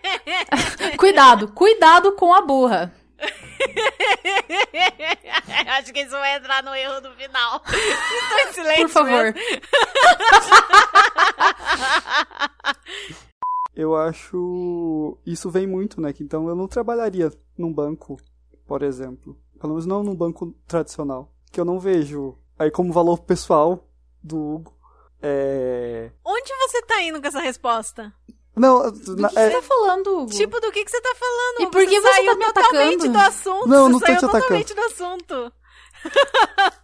cuidado, 0.96 1.52
cuidado 1.52 2.12
com 2.12 2.32
a 2.32 2.40
burra. 2.40 2.90
Acho 5.76 5.92
que 5.92 6.00
isso 6.00 6.12
vai 6.12 6.38
entrar 6.38 6.62
no 6.62 6.74
erro 6.74 7.02
do 7.02 7.10
final. 7.16 7.62
Estou 7.66 8.48
em 8.48 8.52
silêncio. 8.54 8.86
Por 8.86 8.88
favor. 8.88 9.34
eu 13.76 13.94
acho. 13.94 15.18
Isso 15.26 15.50
vem 15.50 15.66
muito, 15.66 16.00
né? 16.00 16.14
Então 16.18 16.48
eu 16.48 16.56
não 16.56 16.66
trabalharia 16.66 17.30
num 17.58 17.74
banco, 17.74 18.18
por 18.66 18.82
exemplo. 18.82 19.38
Pelo 19.60 19.74
menos 19.74 19.84
não 19.84 20.02
num 20.02 20.16
banco 20.16 20.54
tradicional. 20.66 21.30
Que 21.52 21.60
eu 21.60 21.66
não 21.66 21.78
vejo 21.78 22.38
aí 22.58 22.70
como 22.70 22.92
valor 22.92 23.18
pessoal 23.18 23.88
do 24.22 24.38
Hugo 24.38 24.78
é... 25.22 26.10
Onde 26.24 26.52
você 26.54 26.82
tá 26.82 27.02
indo 27.02 27.20
com 27.20 27.26
essa 27.26 27.40
resposta? 27.40 28.12
Não, 28.56 28.90
do 28.90 29.16
que 29.28 29.38
é... 29.38 29.50
você 29.50 29.50
tá 29.50 29.62
falando, 29.62 30.18
Hugo? 30.18 30.30
Tipo, 30.30 30.60
do 30.60 30.70
que, 30.72 30.84
que 30.84 30.90
você 30.90 31.00
tá 31.00 31.14
falando? 31.14 31.60
E 31.60 31.70
por 31.70 31.86
que 31.86 32.00
você, 32.00 32.14
você 32.14 32.24
tá 32.24 32.34
me 32.34 32.44
totalmente 32.46 32.94
atacando? 32.94 33.12
do 33.12 33.18
assunto. 33.18 33.68
Não, 33.68 33.88
não 33.88 33.98
você 33.98 34.06
tô 34.06 34.06
saiu 34.06 34.18
te 34.18 34.24
atacando. 34.24 34.42
totalmente 34.42 34.74
do 34.74 34.80
assunto. 34.80 35.52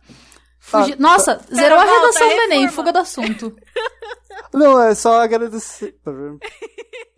Fugi... 0.59 0.93
Ah, 0.95 0.97
Nossa, 0.99 1.37
Pera, 1.37 1.55
zerou 1.55 1.79
volta, 1.79 1.93
a 1.93 2.01
redação 2.01 2.29
do 2.29 2.43
Enem, 2.43 2.69
fuga 2.69 2.93
do 2.93 2.99
assunto. 2.99 3.57
Não, 4.53 4.81
é 4.81 4.95
só 4.95 5.21
agradecer. 5.21 5.93
Tá 6.03 6.11
vendo? 6.11 6.39